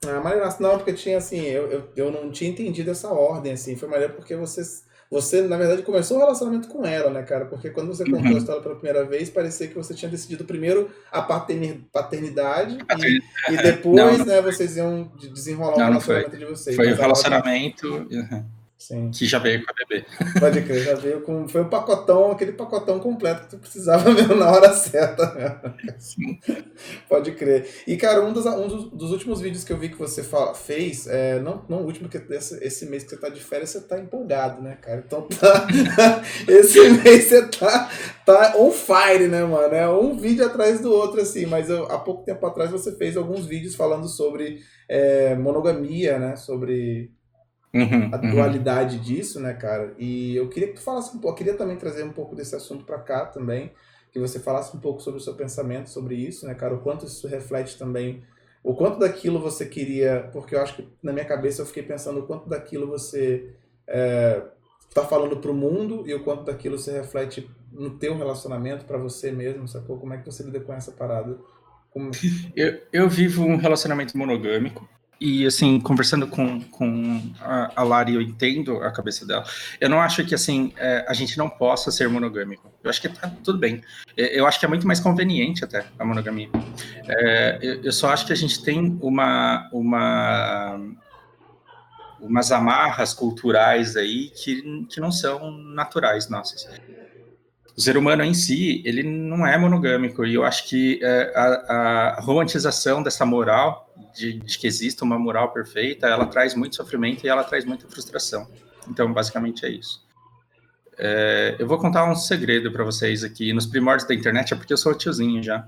Ah, 0.07 0.21
mas 0.23 0.61
não, 0.61 0.77
porque 0.77 0.93
tinha 0.93 1.19
assim, 1.19 1.41
eu, 1.41 1.69
eu, 1.69 1.89
eu 1.97 2.13
não 2.13 2.31
tinha 2.31 2.49
entendido 2.49 2.93
essa 2.93 3.09
ordem, 3.09 3.55
assim, 3.55 3.75
foi 3.75 3.89
maneiro 3.89 4.13
porque 4.13 4.37
vocês 4.37 4.85
você, 5.11 5.43
na 5.43 5.57
verdade, 5.57 5.83
começou 5.83 6.17
o 6.17 6.21
relacionamento 6.21 6.69
com 6.69 6.85
ela, 6.85 7.11
né, 7.11 7.23
cara? 7.23 7.45
Porque 7.47 7.71
quando 7.71 7.89
você 7.89 8.05
contou 8.05 8.21
uhum. 8.23 8.35
a 8.35 8.39
história 8.39 8.63
pela 8.63 8.75
primeira 8.75 9.05
vez, 9.05 9.31
parecia 9.31 9.69
que 9.69 9.75
você 9.75 9.95
tinha 9.95 10.11
decidido 10.11 10.45
primeiro 10.45 10.91
a 11.13 11.23
paternidade 11.23 12.79
e, 12.99 13.53
e, 13.53 13.57
depois, 13.57 13.97
não, 13.97 14.25
né, 14.25 14.43
vocês 14.43 14.77
iam 14.77 15.11
desenrolar 15.17 15.77
não, 15.77 15.87
o 15.87 16.01
relacionamento 16.01 16.37
de 16.37 16.45
vocês. 16.45 16.75
Foi 16.75 16.93
o 16.93 16.97
relacionamento. 16.97 17.89
Uhum. 17.89 18.45
Sim. 18.79 19.11
Que 19.11 19.25
já 19.25 19.39
veio 19.39 19.65
com 19.65 19.71
a 19.71 19.75
bebê. 19.75 20.05
Pode 20.39 20.63
crer, 20.63 20.85
já 20.85 20.95
veio 20.95 21.23
com. 21.23 21.49
Foi 21.49 21.63
o 21.63 21.65
um 21.65 21.69
pacotão, 21.69 22.31
aquele 22.31 22.53
pacotão 22.53 23.01
completo 23.01 23.43
que 23.43 23.51
tu 23.51 23.59
precisava 23.59 24.09
mesmo 24.13 24.35
na 24.35 24.51
hora 24.51 24.73
certa. 24.75 25.75
Sim. 25.99 26.39
Pode 27.09 27.33
crer. 27.33 27.67
E, 27.87 27.97
cara, 27.97 28.23
um 28.23 28.35
dos, 28.35 28.45
um 28.45 28.89
dos, 28.89 29.13
últimos 29.13 29.41
vídeos 29.41 29.65
que 29.65 29.73
eu 29.73 29.79
vi 29.79 29.89
que 29.89 29.99
você 29.99 30.23
fez, 30.55 31.07
é, 31.07 31.41
não, 31.41 31.65
não 31.69 31.79
o 31.79 31.85
último, 31.87 32.09
porque 32.09 32.35
esse, 32.35 32.63
esse 32.63 32.87
mês 32.87 33.03
que 33.03 33.11
você 33.11 33.17
tá 33.17 33.31
de 33.31 33.43
férias, 33.43 33.71
você 33.71 33.81
tá 33.81 33.99
empolgado, 33.99 34.61
né, 34.61 34.77
cara? 34.83 35.03
Então 35.05 35.23
tá. 35.23 35.67
esse 36.47 36.79
mês 37.03 37.25
você 37.25 37.49
tá, 37.49 37.91
tá 38.27 38.55
on 38.59 38.71
fire, 38.71 39.27
né, 39.27 39.43
mano? 39.43 39.75
É 39.75 39.89
um 39.89 40.19
vídeo 40.19 40.45
atrás 40.45 40.81
do 40.81 40.93
outro, 40.93 41.21
assim. 41.21 41.47
Mas 41.47 41.71
eu, 41.71 41.91
há 41.91 41.99
pouco 41.99 42.25
tempo 42.25 42.45
atrás 42.47 42.71
você 42.71 42.93
fez 42.93 43.17
alguns 43.17 43.47
vídeos 43.47 43.75
falando 43.75 44.07
sobre 44.07 44.61
é, 44.87 45.35
monogamia, 45.35 46.19
né? 46.19 46.37
Sobre 46.37 47.11
Uhum, 47.75 48.09
a 48.13 48.17
uhum. 48.17 48.31
dualidade 48.31 48.97
uhum. 48.97 49.03
disso, 49.03 49.41
né, 49.41 49.53
cara? 49.53 49.95
E 49.99 50.35
eu 50.37 50.49
queria 50.49 50.69
que 50.69 50.75
tu 50.75 50.81
falasse 50.81 51.11
um 51.11 51.21
pouco, 51.21 51.29
eu 51.29 51.35
queria 51.35 51.55
também 51.55 51.77
trazer 51.77 52.05
um 52.05 52.13
pouco 52.13 52.35
desse 52.35 52.55
assunto 52.55 52.85
para 52.85 52.99
cá 52.99 53.27
também, 53.27 53.73
que 54.13 54.19
você 54.19 54.39
falasse 54.39 54.75
um 54.75 54.81
pouco 54.81 55.03
sobre 55.03 55.21
o 55.21 55.23
seu 55.23 55.35
pensamento 55.35 55.91
sobre 55.91 56.15
isso, 56.15 56.47
né, 56.47 56.55
cara? 56.55 56.75
O 56.75 56.79
quanto 56.79 57.05
isso 57.05 57.29
reflete 57.29 57.77
também, 57.79 58.23
o 58.63 58.75
quanto 58.75 58.99
daquilo 58.99 59.39
você 59.39 59.67
queria, 59.67 60.29
porque 60.33 60.55
eu 60.55 60.61
acho 60.61 60.77
que 60.77 60.89
na 61.03 61.13
minha 61.13 61.25
cabeça 61.25 61.63
eu 61.63 61.67
fiquei 61.67 61.83
pensando 61.83 62.21
o 62.21 62.27
quanto 62.27 62.49
daquilo 62.49 62.87
você 62.87 63.55
é, 63.87 64.43
tá 64.93 65.05
falando 65.05 65.37
pro 65.37 65.55
mundo 65.55 66.03
e 66.07 66.15
o 66.15 66.25
quanto 66.25 66.45
daquilo 66.45 66.79
você 66.79 66.93
reflete 66.93 67.49
no 67.71 67.91
teu 67.91 68.17
relacionamento 68.17 68.87
para 68.87 68.97
você 68.97 69.31
mesmo, 69.31 69.69
sacou? 69.69 69.99
Como 69.99 70.15
é 70.15 70.19
que 70.19 70.25
você 70.25 70.43
lida 70.43 70.61
com 70.61 70.73
essa 70.73 70.93
parada? 70.93 71.39
Como... 71.91 72.11
Eu, 72.57 72.81
eu 72.93 73.09
vivo 73.09 73.45
um 73.45 73.57
relacionamento 73.57 74.17
monogâmico. 74.17 74.89
E, 75.19 75.47
assim, 75.47 75.81
conversando 75.81 76.27
com, 76.27 76.61
com 76.61 77.23
a, 77.41 77.83
Lari, 77.83 78.15
eu 78.15 78.21
entendo 78.21 78.83
a 78.83 78.91
cabeça 78.91 79.25
dela. 79.25 79.45
Eu 79.81 79.89
não 79.89 80.01
acho 80.01 80.25
que, 80.25 80.35
assim, 80.35 80.73
é, 80.77 81.07
a 81.09 81.15
gente 81.15 81.39
não 81.39 81.49
possa 81.49 81.91
ser 81.91 82.09
monogâmico. 82.09 82.71
Eu 82.85 82.91
acho 82.91 83.01
que 83.01 83.09
tá 83.09 83.33
tudo 83.43 83.59
bem. 83.59 83.83
É, 84.17 84.39
eu 84.39 84.47
acho 84.47 84.61
que 84.61 84.67
é 84.67 84.69
muito 84.69 84.87
mais 84.87 85.01
conveniente 85.01 85.65
até 85.65 85.87
a 85.99 86.05
monogamia. 86.05 86.51
É, 87.09 87.59
eu, 87.63 87.85
eu, 87.85 87.93
só 87.93 88.11
acho 88.11 88.27
que 88.27 88.33
a 88.33 88.37
gente 88.37 88.63
tem 88.63 88.99
uma, 89.01 89.69
uma, 89.73 90.81
umas 92.21 92.53
amarras 92.53 93.15
culturais 93.15 93.97
aí 93.97 94.31
que, 94.31 94.87
que 94.91 95.01
não 95.01 95.11
são 95.11 95.51
naturais 95.51 96.29
nossas 96.29 96.69
o 97.77 97.81
ser 97.81 97.97
humano 97.97 98.25
em 98.25 98.33
si, 98.33 98.83
ele 98.87 99.03
não 99.03 99.47
é 99.47 99.59
monogâmico, 99.59 100.25
e 100.25 100.35
eu 100.35 100.45
acho 100.45 100.67
que 100.67 100.99
é, 101.03 101.33
a, 101.37 102.17
a, 102.17 102.21
romantização 102.23 103.03
dessa 103.03 103.27
moral, 103.27 103.86
de, 104.17 104.35
de, 104.35 104.59
que 104.59 104.67
exista 104.67 105.05
uma 105.05 105.19
moral 105.19 105.53
perfeita, 105.53 106.07
ela 106.07 106.27
traz 106.27 106.55
muito 106.55 106.77
sofrimento 106.77 107.25
e 107.25 107.29
ela 107.29 107.45
traz 107.45 107.65
muita 107.65 107.87
frustração. 107.89 108.49
Então, 108.89 109.13
basicamente 109.13 109.65
é 109.67 109.71
isso. 109.71 110.05
É, 110.99 111.57
eu 111.59 111.67
vou 111.67 111.79
contar 111.79 112.11
um 112.11 112.15
segredo 112.15 112.73
para 112.73 112.85
vocês 112.85 113.23
aqui. 113.23 113.53
Nos 113.53 113.67
primórdios 113.67 114.09
da 114.09 114.15
internet, 114.15 114.55
é 114.55 114.57
porque 114.57 114.73
eu 114.73 114.79
sou 114.79 114.95
tiozinho 114.95 115.43
já. 115.43 115.67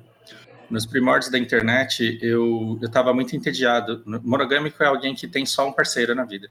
Nos 0.70 0.86
primórdios 0.86 1.30
da 1.30 1.38
internet, 1.38 2.18
eu 2.22 2.78
estava 2.82 3.12
muito 3.12 3.34
entediado. 3.34 4.02
Monogâmico 4.06 4.82
é 4.82 4.86
alguém 4.86 5.14
que 5.14 5.26
tem 5.26 5.44
só 5.46 5.68
um 5.68 5.72
parceiro 5.72 6.14
na 6.14 6.24
vida 6.24 6.50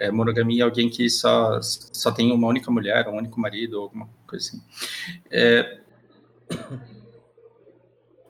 é, 0.00 0.10
monogamia 0.10 0.62
é 0.62 0.64
alguém 0.64 0.88
que 0.88 1.08
só, 1.10 1.60
só 1.62 2.10
tem 2.10 2.32
uma 2.32 2.48
única 2.48 2.70
mulher, 2.70 3.06
um 3.06 3.18
único 3.18 3.38
marido, 3.38 3.74
ou 3.74 3.82
alguma 3.84 4.08
coisa 4.26 4.48
assim. 4.48 4.62
É... 5.30 5.78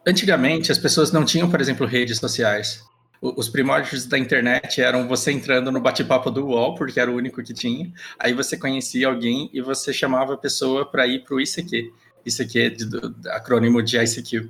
Antigamente, 0.07 0.73
as 0.73 0.79
pessoas 0.79 1.13
não 1.13 1.25
tinham, 1.25 1.49
por 1.49 1.61
exemplo, 1.61 1.87
redes 1.87 2.19
sociais. 2.19 2.83
Os 3.21 3.51
primórdios 3.51 4.07
da 4.07 4.18
internet 4.18 4.81
eram 4.81 5.07
você 5.07 5.31
entrando 5.31 5.71
no 5.71 5.79
bate-papo 5.79 6.31
do 6.31 6.47
UOL, 6.47 6.75
porque 6.75 6.99
era 6.99 7.11
o 7.11 7.16
único 7.16 7.43
que 7.43 7.53
tinha. 7.53 7.93
Aí 8.18 8.33
você 8.33 8.57
conhecia 8.57 9.09
alguém 9.09 9.51
e 9.53 9.61
você 9.61 9.93
chamava 9.93 10.35
a 10.35 10.39
pessoa 10.39 10.91
para 10.91 11.07
ir 11.07 11.23
para 11.23 11.35
o 11.35 11.41
ICQ. 11.41 11.93
ICQ 12.25 12.61
é 12.61 12.71
do, 12.71 13.11
do 13.11 13.31
acrônimo 13.31 13.83
de 13.83 13.99
ICQ. 13.99 14.49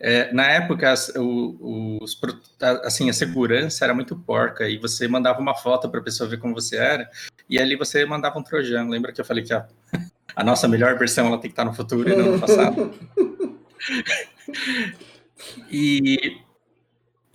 É, 0.00 0.32
na 0.32 0.46
época, 0.46 0.94
o, 1.16 1.98
os, 2.02 2.18
assim, 2.82 3.10
a 3.10 3.12
segurança 3.12 3.84
era 3.84 3.92
muito 3.92 4.16
porca 4.16 4.66
e 4.66 4.78
você 4.78 5.06
mandava 5.06 5.38
uma 5.38 5.54
foto 5.54 5.88
para 5.90 6.00
a 6.00 6.02
pessoa 6.02 6.28
ver 6.28 6.38
como 6.38 6.54
você 6.54 6.76
era 6.76 7.10
e 7.48 7.58
ali 7.58 7.76
você 7.76 8.06
mandava 8.06 8.38
um 8.38 8.42
trojano. 8.42 8.90
Lembra 8.90 9.12
que 9.12 9.20
eu 9.20 9.24
falei 9.24 9.44
que 9.44 9.52
a, 9.52 9.66
a 10.34 10.42
nossa 10.42 10.66
melhor 10.66 10.98
versão 10.98 11.26
ela 11.26 11.38
tem 11.38 11.50
que 11.50 11.52
estar 11.52 11.64
no 11.66 11.74
futuro 11.74 12.08
e 12.08 12.16
não 12.16 12.32
no 12.32 12.40
passado? 12.40 12.94
e, 15.70 16.38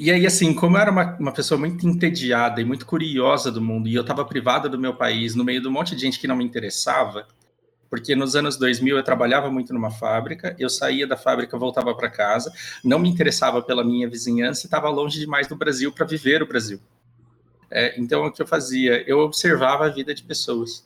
e 0.04 0.10
aí, 0.10 0.26
assim, 0.26 0.52
como 0.52 0.78
eu 0.78 0.82
era 0.82 0.89
uma, 0.89 1.16
uma 1.20 1.32
pessoa 1.32 1.60
muito 1.60 1.88
entediada 1.88 2.60
e 2.60 2.66
muito 2.66 2.88
curiosa 2.88 3.52
do 3.52 3.62
mundo 3.62 3.88
e 3.88 3.93
eu 3.93 4.02
estava 4.02 4.26
privada 4.26 4.68
do 4.68 4.80
meu 4.80 4.95
país, 4.95 5.36
no 5.36 5.43
meio 5.43 5.62
de 5.62 5.68
um 5.68 5.72
monte 5.72 5.95
de 5.95 6.02
gente 6.02 6.20
que 6.20 6.26
não 6.26 6.36
me 6.36 6.43
interessava, 6.43 7.28
porque 7.88 8.16
nos 8.16 8.36
anos 8.36 8.58
2000 8.58 8.97
eu 8.97 9.04
trabalhava 9.04 9.52
muito 9.52 9.72
numa 9.76 9.91
fábrica, 9.91 10.56
eu 10.58 10.72
saía 10.72 11.06
da 11.06 11.16
fábrica, 11.16 11.56
voltava 11.56 11.93
para 11.93 12.10
casa, 12.10 12.52
não 12.84 12.97
me 12.97 13.10
interessava 13.10 13.62
pela 13.62 13.84
minha 13.84 14.10
vizinhança 14.10 14.64
e 14.64 14.66
estava 14.66 14.89
longe 14.89 15.20
demais 15.20 15.47
do 15.47 15.56
Brasil 15.56 15.91
para 15.91 16.08
viver 16.08 16.41
o 16.41 16.47
Brasil. 16.47 16.80
É, 17.70 17.93
então, 18.02 18.26
o 18.26 18.32
que 18.32 18.41
eu 18.41 18.47
fazia? 18.47 19.08
Eu 19.08 19.20
observava 19.20 19.86
a 19.86 19.89
vida 19.89 20.16
de 20.16 20.24
pessoas. 20.24 20.84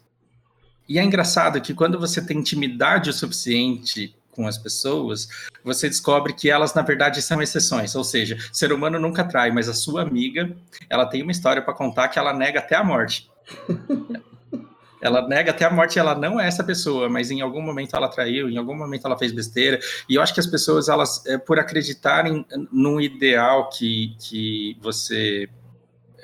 E 0.89 0.99
é 0.99 1.03
engraçado 1.05 1.61
que 1.61 1.74
quando 1.74 1.97
você 1.97 2.22
tem 2.22 2.39
intimidade 2.39 3.09
o 3.09 3.13
suficiente 3.13 4.13
com 4.36 4.47
as 4.47 4.57
pessoas, 4.57 5.27
você 5.63 5.88
descobre 5.88 6.33
que 6.33 6.49
elas, 6.49 6.73
na 6.73 6.81
verdade, 6.81 7.21
são 7.21 7.41
exceções. 7.41 7.95
Ou 7.95 8.03
seja, 8.03 8.38
ser 8.51 8.73
humano 8.73 8.99
nunca 8.99 9.23
trai, 9.23 9.51
mas 9.51 9.69
a 9.69 9.73
sua 9.73 10.01
amiga, 10.01 10.55
ela 10.89 11.05
tem 11.05 11.21
uma 11.21 11.31
história 11.31 11.61
para 11.61 11.73
contar 11.73 12.09
que 12.09 12.19
ela 12.19 12.33
nega 12.33 12.59
até 12.59 12.75
a 12.75 12.83
morte. 12.83 13.29
ela 15.01 15.27
nega 15.27 15.51
até 15.51 15.65
a 15.65 15.69
morte, 15.69 15.99
ela 15.99 16.15
não 16.15 16.39
é 16.39 16.47
essa 16.47 16.63
pessoa, 16.63 17.07
mas 17.07 17.31
em 17.31 17.41
algum 17.41 17.61
momento 17.61 17.95
ela 17.95 18.07
traiu, 18.07 18.49
em 18.49 18.57
algum 18.57 18.75
momento 18.75 19.05
ela 19.05 19.17
fez 19.17 19.31
besteira. 19.31 19.79
E 20.09 20.15
eu 20.15 20.21
acho 20.21 20.33
que 20.33 20.39
as 20.39 20.47
pessoas, 20.47 20.89
elas, 20.89 21.25
é, 21.25 21.38
por 21.38 21.59
acreditarem 21.59 22.45
num 22.71 22.99
ideal 22.99 23.69
que, 23.69 24.15
que 24.19 24.77
você 24.81 25.47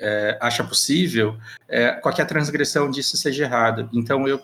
é, 0.00 0.36
acha 0.40 0.64
possível, 0.64 1.36
é, 1.68 1.92
qualquer 1.92 2.26
transgressão 2.26 2.90
disso 2.90 3.16
seja 3.16 3.44
errado. 3.44 3.88
Então 3.92 4.26
eu 4.26 4.42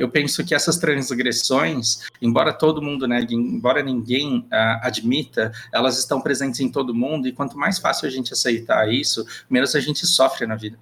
eu 0.00 0.10
penso 0.10 0.42
que 0.42 0.54
essas 0.54 0.78
transgressões, 0.78 2.08
embora 2.22 2.54
todo 2.54 2.80
mundo 2.80 3.06
negue, 3.06 3.34
embora 3.34 3.82
ninguém 3.82 4.38
uh, 4.38 4.80
admita, 4.82 5.52
elas 5.70 5.98
estão 5.98 6.22
presentes 6.22 6.58
em 6.60 6.70
todo 6.70 6.94
mundo, 6.94 7.28
e 7.28 7.32
quanto 7.32 7.58
mais 7.58 7.78
fácil 7.78 8.08
a 8.08 8.10
gente 8.10 8.32
aceitar 8.32 8.90
isso, 8.90 9.26
menos 9.48 9.74
a 9.74 9.80
gente 9.80 10.06
sofre 10.06 10.46
na 10.46 10.56
vida. 10.56 10.78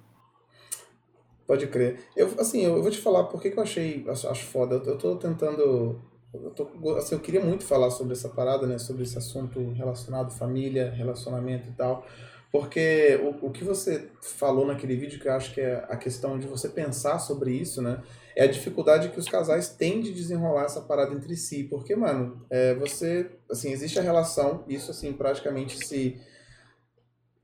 Pode 1.45 1.67
crer. 1.67 1.99
Eu, 2.15 2.33
assim, 2.39 2.63
eu 2.63 2.81
vou 2.81 2.89
te 2.89 2.97
falar 2.97 3.25
por 3.25 3.41
que 3.41 3.49
eu 3.49 3.61
achei, 3.61 4.05
acho, 4.07 4.29
acho 4.29 4.45
foda. 4.45 4.75
Eu, 4.75 4.85
eu 4.85 4.97
tô 4.97 5.15
tentando. 5.17 5.99
Eu, 6.33 6.51
tô, 6.51 6.69
assim, 6.95 7.15
eu 7.15 7.19
queria 7.19 7.43
muito 7.43 7.65
falar 7.65 7.89
sobre 7.89 8.13
essa 8.13 8.29
parada, 8.29 8.65
né? 8.67 8.77
Sobre 8.77 9.03
esse 9.03 9.17
assunto 9.17 9.59
relacionado 9.71 10.31
família, 10.31 10.91
relacionamento 10.91 11.67
e 11.67 11.71
tal. 11.73 12.07
Porque 12.51 13.19
o, 13.21 13.47
o 13.47 13.51
que 13.51 13.63
você 13.63 14.09
falou 14.21 14.65
naquele 14.65 14.95
vídeo, 14.95 15.19
que 15.19 15.27
eu 15.27 15.33
acho 15.33 15.53
que 15.53 15.59
é 15.59 15.85
a 15.89 15.97
questão 15.97 16.37
de 16.39 16.47
você 16.47 16.69
pensar 16.69 17.19
sobre 17.19 17.51
isso, 17.51 17.81
né? 17.81 18.01
É 18.39 18.43
a 18.45 18.47
dificuldade 18.47 19.09
que 19.09 19.19
os 19.19 19.27
casais 19.27 19.67
têm 19.67 19.99
de 19.99 20.13
desenrolar 20.13 20.63
essa 20.63 20.79
parada 20.79 21.13
entre 21.13 21.35
si. 21.35 21.65
Porque, 21.65 21.93
mano, 21.93 22.45
é, 22.49 22.73
você. 22.73 23.29
Assim, 23.51 23.69
existe 23.69 23.99
a 23.99 24.01
relação, 24.01 24.63
isso, 24.65 24.89
assim, 24.91 25.11
praticamente 25.11 25.85
se 25.85 26.17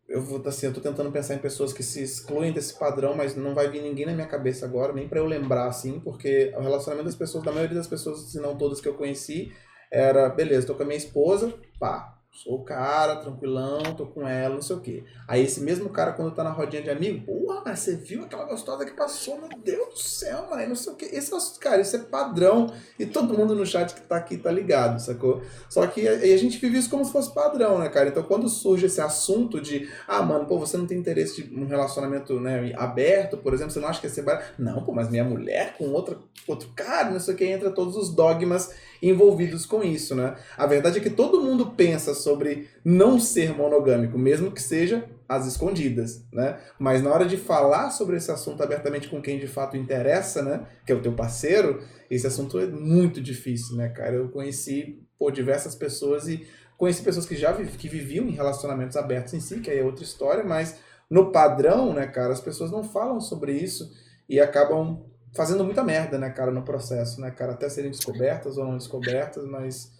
eu 0.07 0.21
vou 0.21 0.41
assim, 0.47 0.67
eu 0.67 0.73
tô 0.73 0.79
tentando 0.79 1.11
pensar 1.11 1.33
em 1.33 1.39
pessoas 1.39 1.73
que 1.73 1.83
se 1.83 2.01
excluem 2.01 2.53
desse 2.53 2.79
padrão, 2.79 3.13
mas 3.13 3.35
não 3.35 3.53
vai 3.53 3.69
vir 3.69 3.81
ninguém 3.81 4.05
na 4.05 4.13
minha 4.13 4.27
cabeça 4.27 4.65
agora, 4.65 4.93
nem 4.93 5.05
para 5.05 5.19
eu 5.19 5.25
lembrar 5.25 5.67
assim, 5.67 5.99
porque 5.99 6.53
o 6.55 6.61
relacionamento 6.61 7.07
das 7.07 7.15
pessoas, 7.15 7.43
da 7.43 7.51
maioria 7.51 7.75
das 7.75 7.87
pessoas, 7.87 8.31
se 8.31 8.39
não 8.39 8.55
todas 8.55 8.79
que 8.79 8.87
eu 8.87 8.93
conheci, 8.93 9.51
era, 9.91 10.29
beleza, 10.29 10.67
tô 10.67 10.75
com 10.75 10.83
a 10.83 10.85
minha 10.85 10.97
esposa, 10.97 11.53
pá, 11.77 12.14
Sou 12.35 12.55
o 12.55 12.63
cara, 12.65 13.15
tranquilão, 13.15 13.81
tô 13.95 14.05
com 14.07 14.27
ela, 14.27 14.55
não 14.55 14.61
sei 14.61 14.75
o 14.75 14.81
quê. 14.81 15.05
Aí 15.25 15.41
esse 15.41 15.61
mesmo 15.61 15.87
cara, 15.87 16.11
quando 16.11 16.35
tá 16.35 16.43
na 16.43 16.49
rodinha 16.49 16.83
de 16.83 16.89
amigo, 16.89 17.25
porra, 17.25 17.61
mas 17.63 17.79
você 17.79 17.95
viu 17.95 18.25
aquela 18.25 18.43
gostosa 18.43 18.85
que 18.85 18.91
passou? 18.91 19.39
Meu 19.39 19.57
Deus 19.57 19.93
do 19.93 19.99
céu, 19.99 20.45
mano, 20.49 20.67
não 20.67 20.75
sei 20.75 20.91
o 20.91 20.95
quê. 20.97 21.09
Esse 21.13 21.33
é, 21.33 21.37
cara, 21.61 21.81
isso 21.81 21.95
é 21.95 21.99
padrão. 21.99 22.69
E 22.99 23.05
todo 23.05 23.33
mundo 23.33 23.55
no 23.55 23.65
chat 23.65 23.95
que 23.95 24.01
tá 24.01 24.17
aqui 24.17 24.35
tá 24.35 24.51
ligado, 24.51 24.99
sacou? 24.99 25.41
Só 25.69 25.87
que 25.87 26.05
aí 26.05 26.33
a 26.33 26.37
gente 26.37 26.57
vive 26.57 26.77
isso 26.77 26.89
como 26.89 27.05
se 27.05 27.11
fosse 27.13 27.33
padrão, 27.33 27.79
né, 27.79 27.87
cara? 27.87 28.09
Então 28.09 28.21
quando 28.21 28.49
surge 28.49 28.87
esse 28.87 28.99
assunto 28.99 29.61
de, 29.61 29.89
ah, 30.05 30.21
mano, 30.21 30.45
pô, 30.45 30.59
você 30.59 30.75
não 30.75 30.85
tem 30.85 30.97
interesse 30.97 31.41
de 31.41 31.57
um 31.57 31.65
relacionamento 31.65 32.37
né, 32.41 32.73
aberto, 32.75 33.37
por 33.37 33.53
exemplo, 33.53 33.71
você 33.71 33.79
não 33.79 33.87
acha 33.87 34.01
que 34.01 34.07
é 34.07 34.09
ser 34.09 34.23
barato? 34.23 34.55
Não, 34.59 34.83
pô, 34.83 34.91
mas 34.91 35.09
minha 35.09 35.23
mulher 35.23 35.77
com 35.77 35.85
outra, 35.93 36.17
outro 36.45 36.67
cara, 36.75 37.11
não 37.11 37.19
sei 37.21 37.33
o 37.33 37.37
que, 37.37 37.45
entra 37.45 37.71
todos 37.71 37.95
os 37.95 38.13
dogmas 38.13 38.75
envolvidos 39.09 39.65
com 39.65 39.83
isso, 39.83 40.15
né? 40.15 40.35
A 40.57 40.65
verdade 40.65 40.97
é 40.97 41.01
que 41.01 41.09
todo 41.09 41.41
mundo 41.41 41.71
pensa 41.71 42.13
sobre 42.13 42.67
não 42.83 43.19
ser 43.19 43.55
monogâmico, 43.55 44.17
mesmo 44.17 44.51
que 44.51 44.61
seja 44.61 45.05
às 45.27 45.45
escondidas, 45.45 46.25
né? 46.31 46.57
Mas 46.79 47.03
na 47.03 47.11
hora 47.11 47.25
de 47.25 47.37
falar 47.37 47.91
sobre 47.91 48.17
esse 48.17 48.31
assunto 48.31 48.63
abertamente 48.63 49.07
com 49.07 49.21
quem 49.21 49.39
de 49.39 49.47
fato 49.47 49.77
interessa, 49.77 50.41
né? 50.41 50.65
Que 50.85 50.91
é 50.91 50.95
o 50.95 51.01
teu 51.01 51.13
parceiro, 51.13 51.81
esse 52.09 52.25
assunto 52.25 52.59
é 52.59 52.65
muito 52.65 53.21
difícil, 53.21 53.75
né, 53.75 53.89
cara? 53.89 54.15
Eu 54.15 54.29
conheci 54.29 55.01
por 55.17 55.31
diversas 55.31 55.75
pessoas 55.75 56.27
e 56.27 56.45
conheci 56.77 57.01
pessoas 57.01 57.25
que 57.25 57.35
já 57.35 57.53
que 57.53 57.87
viviam 57.87 58.25
em 58.27 58.31
relacionamentos 58.31 58.97
abertos 58.97 59.33
em 59.33 59.39
si, 59.39 59.59
que 59.59 59.69
aí 59.69 59.79
é 59.79 59.83
outra 59.83 60.03
história, 60.03 60.43
mas 60.43 60.77
no 61.09 61.31
padrão, 61.31 61.93
né, 61.93 62.07
cara, 62.07 62.33
as 62.33 62.41
pessoas 62.41 62.71
não 62.71 62.83
falam 62.83 63.21
sobre 63.21 63.53
isso 63.53 63.91
e 64.27 64.39
acabam 64.39 65.05
fazendo 65.35 65.63
muita 65.63 65.83
merda, 65.83 66.17
né, 66.17 66.29
cara, 66.29 66.49
no 66.49 66.63
processo, 66.63 67.19
né, 67.21 67.29
cara, 67.29 67.51
até 67.51 67.69
serem 67.69 67.91
descobertas 67.91 68.57
ou 68.57 68.65
não 68.65 68.77
descobertas, 68.77 69.45
mas 69.45 69.93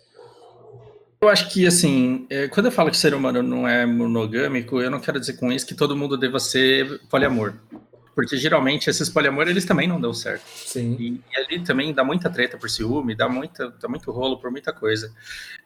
eu 1.21 1.29
acho 1.29 1.49
que, 1.49 1.65
assim, 1.65 2.27
é, 2.29 2.47
quando 2.47 2.67
eu 2.67 2.71
falo 2.71 2.91
que 2.91 2.97
ser 2.97 3.15
humano 3.15 3.41
não 3.41 3.67
é 3.67 3.83
monogâmico, 3.83 4.79
eu 4.79 4.91
não 4.91 4.99
quero 4.99 5.19
dizer 5.19 5.33
com 5.33 5.51
isso 5.51 5.65
que 5.65 5.73
todo 5.73 5.95
mundo 5.95 6.15
deva 6.17 6.39
ser 6.39 6.99
poliamor. 7.09 7.55
Porque 8.15 8.37
geralmente 8.37 8.89
esses 8.89 9.09
poliamor 9.09 9.47
eles 9.47 9.65
também 9.65 9.87
não 9.87 9.99
dão 9.99 10.13
certo. 10.13 10.45
Sim. 10.47 10.95
E, 10.97 11.21
e, 11.31 11.37
ali 11.37 11.59
também 11.59 11.93
dá 11.93 12.03
muita 12.03 12.29
treta 12.29 12.57
por 12.57 12.69
ciúme, 12.69 13.13
dá, 13.13 13.27
muita, 13.27 13.69
dá 13.69 13.89
muito 13.89 14.09
rolo 14.09 14.39
por 14.39 14.49
muita 14.49 14.71
coisa. 14.71 15.13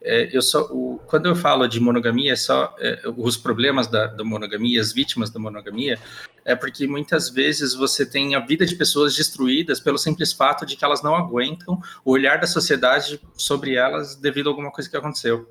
É, 0.02 0.36
eu 0.36 0.41
só, 0.41 0.64
o, 0.72 1.00
quando 1.06 1.28
eu 1.28 1.36
falo 1.36 1.68
de 1.68 1.80
monogamia, 1.80 2.34
é 2.34 2.36
só 2.36 2.76
é, 2.80 3.02
os 3.16 3.38
problemas 3.38 3.88
da, 3.88 4.08
da 4.08 4.24
monogamia, 4.24 4.82
as 4.82 4.91
vítimas 4.91 5.30
da 5.30 5.39
monogamia, 5.39 6.00
é 6.43 6.56
porque 6.56 6.88
muitas 6.88 7.30
vezes 7.30 7.76
você 7.76 8.04
tem 8.04 8.34
a 8.34 8.39
vida 8.39 8.66
de 8.66 8.76
pessoas 8.76 9.16
destruídas 9.16 9.80
pelo 9.80 10.00
simples 10.00 10.34
fato 10.34 10.66
de 10.66 10.76
que 10.76 10.84
elas 10.84 11.04
não 11.04 11.16
aguentam 11.16 11.80
o 12.04 12.12
olhar 12.12 12.39
da 12.39 12.47
sociedade 12.47 13.22
sobre 13.38 13.76
elas 13.76 14.16
devido 14.16 14.47
a 14.47 14.52
alguma 14.52 14.72
coisa 14.72 14.89
que 14.89 14.97
aconteceu. 14.97 15.47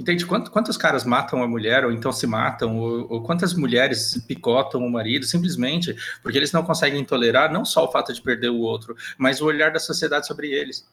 Entende? 0.00 0.24
Quantos, 0.24 0.48
quantos 0.48 0.78
caras 0.78 1.04
matam 1.04 1.42
a 1.42 1.46
mulher, 1.46 1.84
ou 1.84 1.92
então 1.92 2.10
se 2.10 2.26
matam, 2.26 2.78
ou, 2.78 3.06
ou, 3.12 3.22
quantas 3.22 3.52
mulheres 3.52 4.16
picotam 4.26 4.80
o 4.80 4.90
marido, 4.90 5.26
simplesmente 5.26 5.94
porque 6.22 6.38
eles 6.38 6.52
não 6.52 6.62
conseguem 6.62 7.04
tolerar 7.04 7.52
não 7.52 7.66
só 7.66 7.84
o 7.84 7.92
fato 7.92 8.10
de 8.10 8.22
perder 8.22 8.48
o 8.48 8.60
outro, 8.60 8.96
mas 9.18 9.42
o 9.42 9.44
olhar 9.44 9.70
da 9.70 9.78
sociedade 9.78 10.26
sobre 10.26 10.48
eles. 10.50 10.88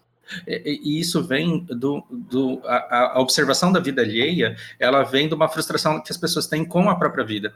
E, 0.46 0.82
e 0.84 1.00
isso 1.00 1.24
vem 1.24 1.64
do. 1.64 2.04
do 2.10 2.62
a, 2.66 3.14
a, 3.14 3.22
observação 3.22 3.72
da 3.72 3.80
vida 3.80 4.02
alheia, 4.02 4.58
ela 4.78 5.04
vem 5.04 5.30
de 5.30 5.34
uma 5.34 5.48
frustração 5.48 6.04
que 6.04 6.12
as 6.12 6.18
pessoas 6.18 6.46
têm 6.46 6.66
com 6.66 6.90
a 6.90 6.96
própria 6.98 7.24
vida. 7.24 7.56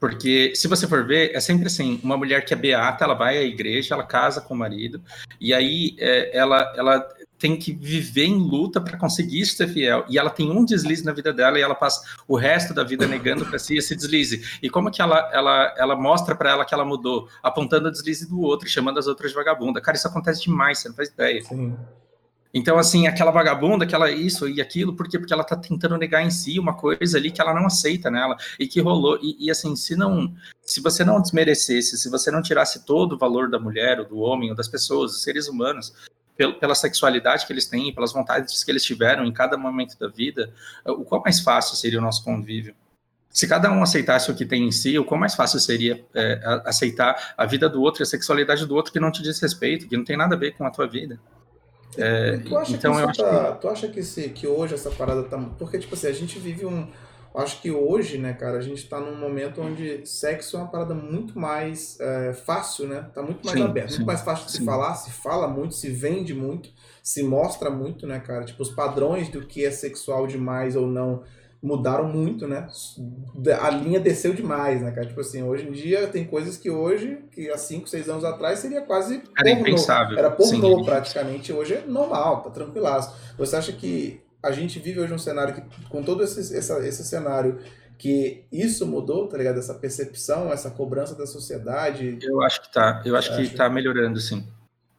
Porque, 0.00 0.54
se 0.56 0.66
você 0.66 0.86
for 0.88 1.06
ver, 1.06 1.30
é 1.34 1.40
sempre 1.40 1.68
assim: 1.68 2.00
uma 2.02 2.16
mulher 2.16 2.44
que 2.44 2.52
é 2.52 2.56
beata, 2.56 3.04
ela 3.04 3.14
vai 3.14 3.38
à 3.38 3.42
igreja, 3.42 3.94
ela 3.94 4.02
casa 4.02 4.40
com 4.40 4.54
o 4.54 4.56
marido, 4.56 5.00
e 5.40 5.54
aí 5.54 5.94
é, 6.00 6.36
ela, 6.36 6.74
ela 6.76 7.08
tem 7.38 7.56
que 7.56 7.72
viver 7.72 8.24
em 8.24 8.38
luta 8.38 8.80
para 8.80 8.96
conseguir 8.96 9.44
ser 9.46 9.68
fiel. 9.68 10.04
E 10.08 10.18
ela 10.18 10.30
tem 10.30 10.50
um 10.50 10.64
deslize 10.64 11.04
na 11.04 11.12
vida 11.12 11.32
dela 11.32 11.58
e 11.58 11.62
ela 11.62 11.74
passa 11.74 12.02
o 12.26 12.36
resto 12.36 12.72
da 12.72 12.82
vida 12.82 13.06
negando 13.06 13.44
para 13.44 13.58
si 13.58 13.76
esse 13.76 13.94
deslize. 13.94 14.58
E 14.62 14.70
como 14.70 14.90
que 14.90 15.02
ela, 15.02 15.30
ela, 15.32 15.74
ela 15.76 15.96
mostra 15.96 16.34
para 16.34 16.50
ela 16.50 16.64
que 16.64 16.74
ela 16.74 16.84
mudou? 16.84 17.28
Apontando 17.42 17.88
o 17.88 17.92
deslize 17.92 18.28
do 18.28 18.40
outro, 18.40 18.68
chamando 18.68 18.98
as 18.98 19.06
outras 19.06 19.30
de 19.30 19.36
vagabunda. 19.36 19.80
Cara, 19.80 19.96
isso 19.96 20.08
acontece 20.08 20.42
demais, 20.42 20.78
você 20.78 20.88
não 20.88 20.96
faz 20.96 21.08
ideia. 21.08 21.42
Sim. 21.42 21.76
Então, 22.54 22.78
assim, 22.78 23.06
aquela 23.06 23.30
vagabunda, 23.30 23.84
aquela 23.84 24.10
isso 24.10 24.48
e 24.48 24.62
aquilo, 24.62 24.96
por 24.96 25.06
quê? 25.08 25.18
Porque 25.18 25.32
ela 25.32 25.44
tá 25.44 25.54
tentando 25.54 25.98
negar 25.98 26.22
em 26.22 26.30
si 26.30 26.58
uma 26.58 26.72
coisa 26.72 27.18
ali 27.18 27.30
que 27.30 27.38
ela 27.38 27.52
não 27.52 27.66
aceita 27.66 28.10
nela 28.10 28.34
e 28.58 28.66
que 28.66 28.80
rolou. 28.80 29.18
E, 29.20 29.36
e, 29.46 29.50
assim, 29.50 29.76
se 29.76 29.94
não, 29.94 30.32
se 30.62 30.80
você 30.80 31.04
não 31.04 31.20
desmerecesse, 31.20 31.98
se 31.98 32.08
você 32.08 32.30
não 32.30 32.40
tirasse 32.40 32.86
todo 32.86 33.12
o 33.12 33.18
valor 33.18 33.50
da 33.50 33.58
mulher, 33.58 34.00
ou 34.00 34.06
do 34.06 34.18
homem, 34.20 34.48
ou 34.48 34.56
das 34.56 34.68
pessoas, 34.68 35.12
dos 35.12 35.22
seres 35.22 35.48
humanos, 35.48 35.92
pela 36.36 36.74
sexualidade 36.74 37.46
que 37.46 37.52
eles 37.52 37.66
têm, 37.66 37.94
pelas 37.94 38.12
vontades 38.12 38.62
que 38.62 38.70
eles 38.70 38.84
tiveram 38.84 39.24
em 39.24 39.32
cada 39.32 39.56
momento 39.56 39.98
da 39.98 40.08
vida, 40.08 40.52
o 40.84 41.04
qual 41.04 41.22
mais 41.22 41.40
fácil 41.40 41.76
seria 41.76 41.98
o 41.98 42.02
nosso 42.02 42.22
convívio? 42.22 42.74
Se 43.30 43.46
cada 43.46 43.70
um 43.70 43.82
aceitasse 43.82 44.30
o 44.30 44.34
que 44.34 44.46
tem 44.46 44.66
em 44.66 44.72
si, 44.72 44.98
o 44.98 45.04
qual 45.04 45.20
mais 45.20 45.34
fácil 45.34 45.60
seria 45.60 46.02
é, 46.14 46.40
aceitar 46.64 47.34
a 47.36 47.44
vida 47.44 47.68
do 47.68 47.82
outro 47.82 48.02
e 48.02 48.04
a 48.04 48.06
sexualidade 48.06 48.64
do 48.64 48.74
outro 48.74 48.92
que 48.92 49.00
não 49.00 49.10
te 49.10 49.22
diz 49.22 49.38
respeito, 49.40 49.86
que 49.86 49.96
não 49.96 50.04
tem 50.04 50.16
nada 50.16 50.34
a 50.34 50.38
ver 50.38 50.52
com 50.56 50.64
a 50.64 50.70
tua 50.70 50.86
vida. 50.86 51.18
É, 51.98 52.38
tu 52.38 52.56
acha 52.56 52.72
então 52.72 52.94
que 52.94 53.00
eu 53.00 53.08
acho 53.08 53.22
tá, 53.22 53.52
que... 53.52 53.60
Tu 53.60 53.68
acha 53.68 53.88
que, 53.88 54.02
se, 54.02 54.28
que 54.30 54.46
hoje 54.46 54.74
essa 54.74 54.90
parada 54.90 55.22
tá... 55.22 55.38
Porque, 55.58 55.78
tipo 55.78 55.94
assim, 55.94 56.06
a 56.06 56.12
gente 56.12 56.38
vive 56.38 56.64
um... 56.66 56.88
Acho 57.36 57.60
que 57.60 57.70
hoje, 57.70 58.16
né, 58.16 58.32
cara, 58.32 58.56
a 58.56 58.62
gente 58.62 58.88
tá 58.88 58.98
num 58.98 59.16
momento 59.16 59.60
onde 59.60 60.06
sexo 60.06 60.56
é 60.56 60.60
uma 60.60 60.68
parada 60.68 60.94
muito 60.94 61.38
mais 61.38 62.00
é, 62.00 62.32
fácil, 62.32 62.88
né? 62.88 63.10
Tá 63.14 63.22
muito 63.22 63.44
mais 63.44 63.58
sim, 63.58 63.64
aberto, 63.64 63.90
sim, 63.90 63.96
muito 63.96 64.06
mais 64.06 64.22
fácil 64.22 64.46
de 64.46 64.52
sim. 64.52 64.58
se 64.58 64.64
falar, 64.64 64.94
se 64.94 65.10
fala 65.10 65.46
muito, 65.46 65.74
se 65.74 65.90
vende 65.90 66.32
muito, 66.32 66.70
se 67.02 67.22
mostra 67.22 67.68
muito, 67.68 68.06
né, 68.06 68.20
cara? 68.20 68.44
Tipo, 68.44 68.62
os 68.62 68.70
padrões 68.70 69.28
do 69.28 69.42
que 69.42 69.66
é 69.66 69.70
sexual 69.70 70.26
demais 70.26 70.76
ou 70.76 70.86
não 70.86 71.24
mudaram 71.62 72.08
muito, 72.08 72.46
né? 72.46 72.68
A 73.60 73.70
linha 73.70 74.00
desceu 74.00 74.32
demais, 74.32 74.80
né, 74.80 74.90
cara? 74.90 75.06
Tipo 75.06 75.20
assim, 75.20 75.42
hoje 75.42 75.68
em 75.68 75.72
dia 75.72 76.06
tem 76.06 76.24
coisas 76.24 76.56
que 76.56 76.70
hoje, 76.70 77.18
que 77.32 77.50
há 77.50 77.58
5, 77.58 77.88
6 77.88 78.08
anos 78.08 78.24
atrás 78.24 78.60
seria 78.60 78.80
quase 78.80 79.22
Era 79.38 79.50
pornô. 79.50 79.60
impensável. 79.60 80.18
Era 80.18 80.30
pornô 80.30 80.84
praticamente, 80.84 81.52
hoje 81.52 81.74
é 81.74 81.84
normal, 81.86 82.42
tá 82.42 82.50
tranquilaço. 82.50 83.14
Você 83.36 83.56
acha 83.56 83.72
que 83.72 84.20
a 84.46 84.52
gente 84.52 84.78
vive 84.78 85.00
hoje 85.00 85.12
um 85.12 85.18
cenário 85.18 85.54
que, 85.54 85.88
com 85.88 86.02
todo 86.02 86.22
esse, 86.22 86.56
essa, 86.56 86.78
esse 86.86 87.04
cenário, 87.04 87.58
que 87.98 88.44
isso 88.52 88.86
mudou, 88.86 89.26
tá 89.26 89.36
ligado? 89.36 89.58
Essa 89.58 89.74
percepção, 89.74 90.52
essa 90.52 90.70
cobrança 90.70 91.14
da 91.14 91.26
sociedade? 91.26 92.18
Eu 92.22 92.42
acho 92.42 92.62
que 92.62 92.72
tá. 92.72 93.02
Eu 93.04 93.16
acho 93.16 93.34
que 93.34 93.42
acha? 93.42 93.56
tá 93.56 93.68
melhorando, 93.68 94.20
sim. 94.20 94.46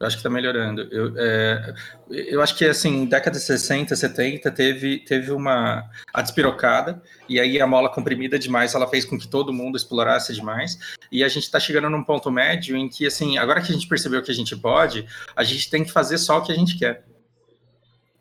Eu 0.00 0.06
acho 0.06 0.16
que 0.16 0.20
está 0.20 0.30
melhorando. 0.30 0.82
Eu, 0.92 1.12
é, 1.16 1.74
eu 2.08 2.40
acho 2.40 2.56
que, 2.56 2.64
assim, 2.64 3.04
década 3.04 3.36
de 3.36 3.44
60, 3.44 3.96
70, 3.96 4.48
teve, 4.52 4.98
teve 5.00 5.32
uma 5.32 5.90
a 6.14 6.22
despirocada, 6.22 7.02
e 7.28 7.40
aí 7.40 7.60
a 7.60 7.66
mola 7.66 7.92
comprimida 7.92 8.38
demais, 8.38 8.74
ela 8.74 8.86
fez 8.86 9.04
com 9.04 9.18
que 9.18 9.26
todo 9.26 9.52
mundo 9.52 9.76
explorasse 9.76 10.32
demais, 10.32 10.78
e 11.10 11.24
a 11.24 11.28
gente 11.28 11.44
está 11.44 11.58
chegando 11.58 11.90
num 11.90 12.04
ponto 12.04 12.30
médio 12.30 12.76
em 12.76 12.88
que, 12.88 13.06
assim, 13.08 13.38
agora 13.38 13.60
que 13.60 13.72
a 13.72 13.74
gente 13.74 13.88
percebeu 13.88 14.22
que 14.22 14.30
a 14.30 14.34
gente 14.34 14.56
pode, 14.56 15.04
a 15.34 15.42
gente 15.42 15.68
tem 15.68 15.82
que 15.82 15.90
fazer 15.90 16.18
só 16.18 16.38
o 16.38 16.42
que 16.42 16.52
a 16.52 16.56
gente 16.56 16.78
quer. 16.78 17.04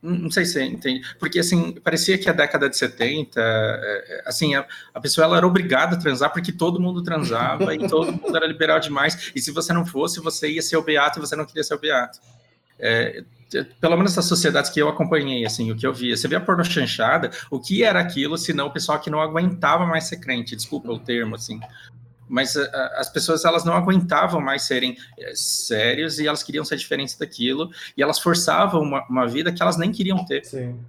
Não 0.07 0.31
sei 0.31 0.45
se 0.45 0.53
você 0.53 0.63
entende. 0.63 1.01
Porque, 1.19 1.39
assim, 1.39 1.73
parecia 1.73 2.17
que 2.17 2.29
a 2.29 2.33
década 2.33 2.69
de 2.69 2.77
70, 2.77 3.39
é, 3.39 3.43
é, 3.43 4.23
assim, 4.25 4.55
a, 4.55 4.65
a 4.93 5.01
pessoa 5.01 5.25
ela 5.25 5.37
era 5.37 5.47
obrigada 5.47 5.95
a 5.95 5.99
transar 5.99 6.31
porque 6.31 6.51
todo 6.51 6.79
mundo 6.79 7.03
transava 7.03 7.75
e 7.75 7.87
todo 7.87 8.11
mundo 8.11 8.35
era 8.35 8.47
liberal 8.47 8.79
demais. 8.79 9.31
E 9.35 9.41
se 9.41 9.51
você 9.51 9.73
não 9.73 9.85
fosse, 9.85 10.19
você 10.19 10.49
ia 10.49 10.61
ser 10.61 10.77
o 10.77 10.81
beato 10.81 11.19
e 11.19 11.21
você 11.21 11.35
não 11.35 11.45
queria 11.45 11.63
ser 11.63 11.75
o 11.75 11.79
beato. 11.79 12.19
É, 12.79 13.23
pelo 13.81 13.97
menos 13.97 14.15
nas 14.15 14.25
sociedades 14.25 14.69
que 14.69 14.79
eu 14.79 14.87
acompanhei, 14.87 15.45
assim, 15.45 15.71
o 15.71 15.75
que 15.75 15.85
eu 15.85 15.93
via. 15.93 16.15
Você 16.15 16.27
vê 16.27 16.35
a 16.35 16.41
porno 16.41 16.63
chanchada, 16.63 17.31
o 17.51 17.59
que 17.59 17.83
era 17.83 17.99
aquilo, 17.99 18.37
senão 18.37 18.67
o 18.67 18.71
pessoal 18.71 18.99
que 18.99 19.09
não 19.09 19.21
aguentava 19.21 19.85
mais 19.85 20.05
ser 20.05 20.17
crente, 20.17 20.55
desculpa 20.55 20.91
o 20.91 20.99
termo, 20.99 21.35
assim 21.35 21.59
mas 22.27 22.55
uh, 22.55 22.69
as 22.95 23.09
pessoas 23.09 23.45
elas 23.45 23.63
não 23.63 23.73
aguentavam 23.73 24.41
mais 24.41 24.63
serem 24.63 24.91
uh, 24.91 25.35
sérios 25.35 26.19
e 26.19 26.27
elas 26.27 26.43
queriam 26.43 26.65
ser 26.65 26.77
diferentes 26.77 27.15
daquilo 27.15 27.69
e 27.95 28.03
elas 28.03 28.19
forçavam 28.19 28.81
uma, 28.81 29.05
uma 29.07 29.27
vida 29.27 29.51
que 29.51 29.61
elas 29.61 29.77
nem 29.77 29.91
queriam 29.91 30.23
ter. 30.25 30.43
Sim. 30.45 30.79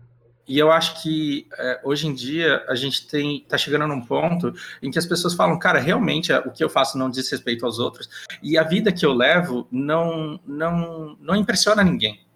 E 0.46 0.58
eu 0.58 0.72
acho 0.72 1.02
que 1.02 1.46
uh, 1.52 1.88
hoje 1.90 2.06
em 2.06 2.14
dia 2.14 2.64
a 2.66 2.74
gente 2.74 3.06
tem 3.06 3.44
tá 3.46 3.58
chegando 3.58 3.86
num 3.86 4.00
ponto 4.00 4.54
em 4.82 4.90
que 4.90 4.98
as 4.98 5.04
pessoas 5.04 5.34
falam, 5.34 5.58
cara, 5.58 5.78
realmente 5.78 6.32
o 6.32 6.50
que 6.50 6.64
eu 6.64 6.70
faço 6.70 6.96
não 6.96 7.10
diz 7.10 7.30
respeito 7.30 7.66
aos 7.66 7.78
outros 7.78 8.08
e 8.42 8.56
a 8.56 8.62
vida 8.62 8.90
que 8.90 9.04
eu 9.04 9.12
levo 9.12 9.68
não 9.70 10.40
não 10.46 11.16
não 11.20 11.36
impressiona 11.36 11.84
ninguém. 11.84 12.26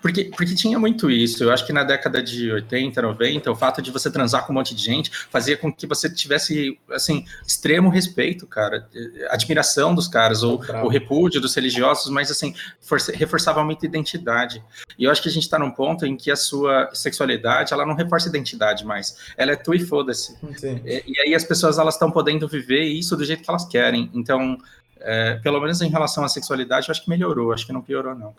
Porque, 0.00 0.24
porque 0.24 0.54
tinha 0.54 0.78
muito 0.78 1.10
isso. 1.10 1.42
Eu 1.42 1.52
acho 1.52 1.66
que 1.66 1.72
na 1.72 1.84
década 1.84 2.22
de 2.22 2.50
80, 2.50 3.00
90, 3.00 3.50
o 3.50 3.56
fato 3.56 3.80
de 3.80 3.90
você 3.90 4.10
transar 4.10 4.46
com 4.46 4.52
um 4.52 4.56
monte 4.56 4.74
de 4.74 4.82
gente 4.82 5.10
fazia 5.30 5.56
com 5.56 5.72
que 5.72 5.86
você 5.86 6.08
tivesse, 6.10 6.78
assim, 6.90 7.24
extremo 7.46 7.88
respeito, 7.88 8.46
cara. 8.46 8.88
Admiração 9.30 9.94
dos 9.94 10.08
caras, 10.08 10.42
ou 10.42 10.60
o 10.82 10.88
repúdio 10.88 11.40
dos 11.40 11.54
religiosos, 11.54 12.10
mas, 12.10 12.30
assim, 12.30 12.54
força, 12.80 13.12
reforçava 13.12 13.64
muito 13.64 13.84
a 13.84 13.88
identidade. 13.88 14.62
E 14.98 15.04
eu 15.04 15.10
acho 15.10 15.22
que 15.22 15.28
a 15.28 15.32
gente 15.32 15.44
está 15.44 15.58
num 15.58 15.70
ponto 15.70 16.04
em 16.04 16.16
que 16.16 16.30
a 16.30 16.36
sua 16.36 16.90
sexualidade, 16.92 17.72
ela 17.72 17.86
não 17.86 17.94
reforça 17.94 18.28
identidade 18.28 18.84
mais. 18.84 19.32
Ela 19.36 19.52
é 19.52 19.56
tu 19.56 19.74
e 19.74 19.80
foda-se. 19.80 20.36
E, 20.84 21.04
e, 21.06 21.20
aí 21.20 21.34
as 21.34 21.44
pessoas, 21.44 21.78
elas 21.78 21.94
estão 21.94 22.10
podendo 22.10 22.48
viver 22.48 22.82
isso 22.82 23.16
do 23.16 23.24
jeito 23.24 23.42
que 23.42 23.50
elas 23.50 23.64
querem. 23.64 24.10
Então, 24.12 24.58
é, 25.00 25.34
pelo 25.36 25.60
menos 25.60 25.80
em 25.80 25.88
relação 25.88 26.24
à 26.24 26.28
sexualidade, 26.28 26.88
eu 26.88 26.92
acho 26.92 27.02
que 27.02 27.10
melhorou. 27.10 27.52
Acho 27.52 27.66
que 27.66 27.72
não 27.72 27.82
piorou, 27.82 28.14
não. 28.14 28.34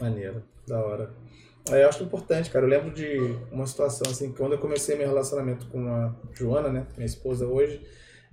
Maneiro, 0.00 0.42
da 0.66 0.80
hora. 0.80 1.14
É, 1.70 1.82
eu 1.82 1.88
acho 1.88 2.02
importante, 2.02 2.50
cara. 2.50 2.64
Eu 2.64 2.68
lembro 2.68 2.92
de 2.92 3.18
uma 3.50 3.66
situação 3.66 4.10
assim, 4.10 4.32
quando 4.32 4.52
eu 4.52 4.58
comecei 4.58 4.96
meu 4.96 5.06
relacionamento 5.06 5.66
com 5.66 5.88
a 5.88 6.14
Joana, 6.32 6.70
né, 6.70 6.86
minha 6.96 7.06
esposa 7.06 7.46
hoje, 7.46 7.80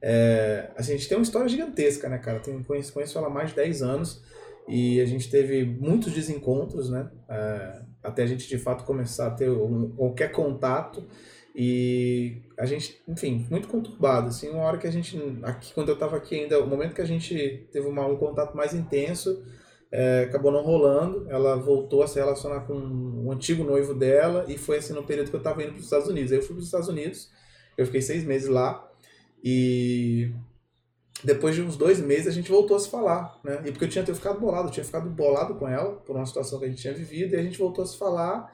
é, 0.02 0.70
a 0.76 0.82
gente 0.82 1.08
tem 1.08 1.18
uma 1.18 1.24
história 1.24 1.48
gigantesca, 1.48 2.10
né, 2.10 2.18
cara? 2.18 2.40
Tenho, 2.40 2.64
conheço, 2.64 2.92
conheço 2.92 3.18
ela 3.18 3.28
há 3.28 3.30
mais 3.30 3.52
de 3.52 3.56
10 3.56 3.82
anos 3.84 4.22
e 4.68 5.00
a 5.00 5.06
gente 5.06 5.30
teve 5.30 5.64
muitos 5.64 6.12
desencontros, 6.14 6.90
né? 6.90 7.10
É, 7.30 7.82
até 8.04 8.24
a 8.24 8.26
gente 8.26 8.48
de 8.48 8.58
fato 8.58 8.84
começar 8.84 9.28
a 9.28 9.32
ter 9.32 9.50
um, 9.50 9.92
qualquer 9.92 10.32
contato 10.32 11.06
e 11.56 12.42
a 12.58 12.66
gente, 12.66 13.02
enfim, 13.08 13.46
muito 13.50 13.68
conturbado, 13.68 14.28
assim, 14.28 14.50
uma 14.50 14.64
hora 14.64 14.78
que 14.78 14.88
a 14.88 14.92
gente, 14.92 15.20
aqui, 15.44 15.74
quando 15.74 15.90
eu 15.90 15.98
tava 15.98 16.16
aqui 16.16 16.36
ainda, 16.36 16.60
o 16.62 16.68
momento 16.68 16.96
que 16.96 17.02
a 17.02 17.06
gente 17.06 17.68
teve 17.72 17.88
uma, 17.88 18.06
um 18.08 18.16
contato 18.16 18.56
mais 18.56 18.74
intenso, 18.74 19.44
é, 19.92 20.26
acabou 20.30 20.52
não 20.52 20.62
rolando. 20.62 21.26
Ela 21.30 21.56
voltou 21.56 22.04
a 22.04 22.08
se 22.08 22.20
relacionar 22.20 22.62
com 22.62 22.74
o 22.74 23.32
antigo 23.32 23.64
noivo 23.64 23.94
dela 23.94 24.46
e 24.48 24.58
foi 24.58 24.78
assim 24.78 24.94
no 24.94 25.04
período 25.04 25.30
que 25.30 25.36
eu 25.36 25.40
estava 25.40 25.62
indo 25.62 25.72
para 25.72 25.80
os 25.80 25.86
Estados 25.86 26.08
Unidos. 26.08 26.32
Aí 26.32 26.38
eu 26.38 26.44
fui 26.44 26.56
para 26.56 26.62
os 26.62 26.66
Estados 26.66 26.88
Unidos, 26.88 27.30
eu 27.78 27.86
fiquei 27.86 28.02
seis 28.02 28.24
meses 28.24 28.48
lá 28.48 28.88
e 29.44 30.32
depois 31.24 31.56
de 31.56 31.62
uns 31.62 31.76
dois 31.76 32.00
meses 32.00 32.28
a 32.28 32.32
gente 32.32 32.50
voltou 32.50 32.78
a 32.78 32.80
se 32.80 32.90
falar, 32.90 33.40
né? 33.44 33.62
E 33.66 33.72
porque 33.72 33.86
eu 33.86 33.90
tinha 33.90 34.06
ficado 34.06 34.40
bolado, 34.40 34.70
eu 34.70 34.72
tinha 34.72 34.84
ficado 34.84 35.10
bolado 35.10 35.56
com 35.56 35.68
ela 35.68 35.94
por 35.94 36.16
uma 36.16 36.26
situação 36.26 36.60
que 36.60 36.66
a 36.66 36.68
gente 36.68 36.82
tinha 36.82 36.94
vivido 36.94 37.36
e 37.36 37.38
a 37.38 37.44
gente 37.44 37.58
voltou 37.60 37.84
a 37.84 37.88
se 37.88 37.98
falar 37.98 38.52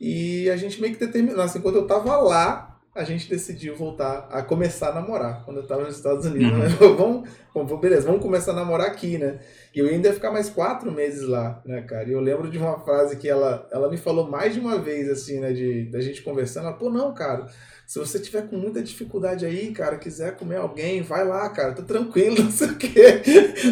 e 0.00 0.48
a 0.50 0.56
gente 0.56 0.80
meio 0.80 0.94
que 0.94 1.04
determinou, 1.04 1.42
assim, 1.42 1.60
quando 1.60 1.76
eu 1.76 1.82
estava 1.82 2.16
lá, 2.18 2.75
a 2.96 3.04
gente 3.04 3.28
decidiu 3.28 3.76
voltar 3.76 4.26
a 4.30 4.42
começar 4.42 4.88
a 4.88 4.94
namorar 4.94 5.44
quando 5.44 5.58
eu 5.58 5.62
estava 5.62 5.84
nos 5.84 5.96
Estados 5.96 6.24
Unidos. 6.24 6.50
Uhum. 6.50 6.58
Né? 6.58 6.68
vamos, 6.96 7.28
vamos, 7.54 7.80
beleza, 7.80 8.06
vamos 8.06 8.22
começar 8.22 8.52
a 8.52 8.54
namorar 8.54 8.86
aqui, 8.86 9.18
né? 9.18 9.38
E 9.74 9.78
eu 9.78 9.86
ainda 9.86 10.08
ia 10.08 10.14
ficar 10.14 10.32
mais 10.32 10.48
quatro 10.48 10.90
meses 10.90 11.28
lá, 11.28 11.60
né, 11.64 11.82
cara? 11.82 12.08
E 12.08 12.12
eu 12.12 12.20
lembro 12.20 12.50
de 12.50 12.56
uma 12.56 12.80
frase 12.80 13.16
que 13.16 13.28
ela, 13.28 13.68
ela 13.70 13.90
me 13.90 13.98
falou 13.98 14.28
mais 14.28 14.54
de 14.54 14.60
uma 14.60 14.78
vez, 14.78 15.10
assim, 15.10 15.38
né, 15.38 15.52
de, 15.52 15.84
da 15.90 16.00
gente 16.00 16.22
conversando. 16.22 16.68
Ela, 16.68 16.76
pô, 16.76 16.88
não, 16.88 17.12
cara, 17.12 17.46
se 17.86 17.98
você 17.98 18.18
tiver 18.18 18.48
com 18.48 18.56
muita 18.56 18.82
dificuldade 18.82 19.44
aí, 19.44 19.70
cara, 19.72 19.96
quiser 19.96 20.36
comer 20.36 20.56
alguém, 20.56 21.02
vai 21.02 21.24
lá, 21.24 21.48
cara, 21.50 21.72
tá 21.72 21.82
tranquilo, 21.82 22.36
não 22.42 22.50
sei 22.50 22.68
o 22.68 22.76
quê, 22.76 23.22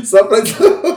só 0.05 0.25
pra 0.25 0.43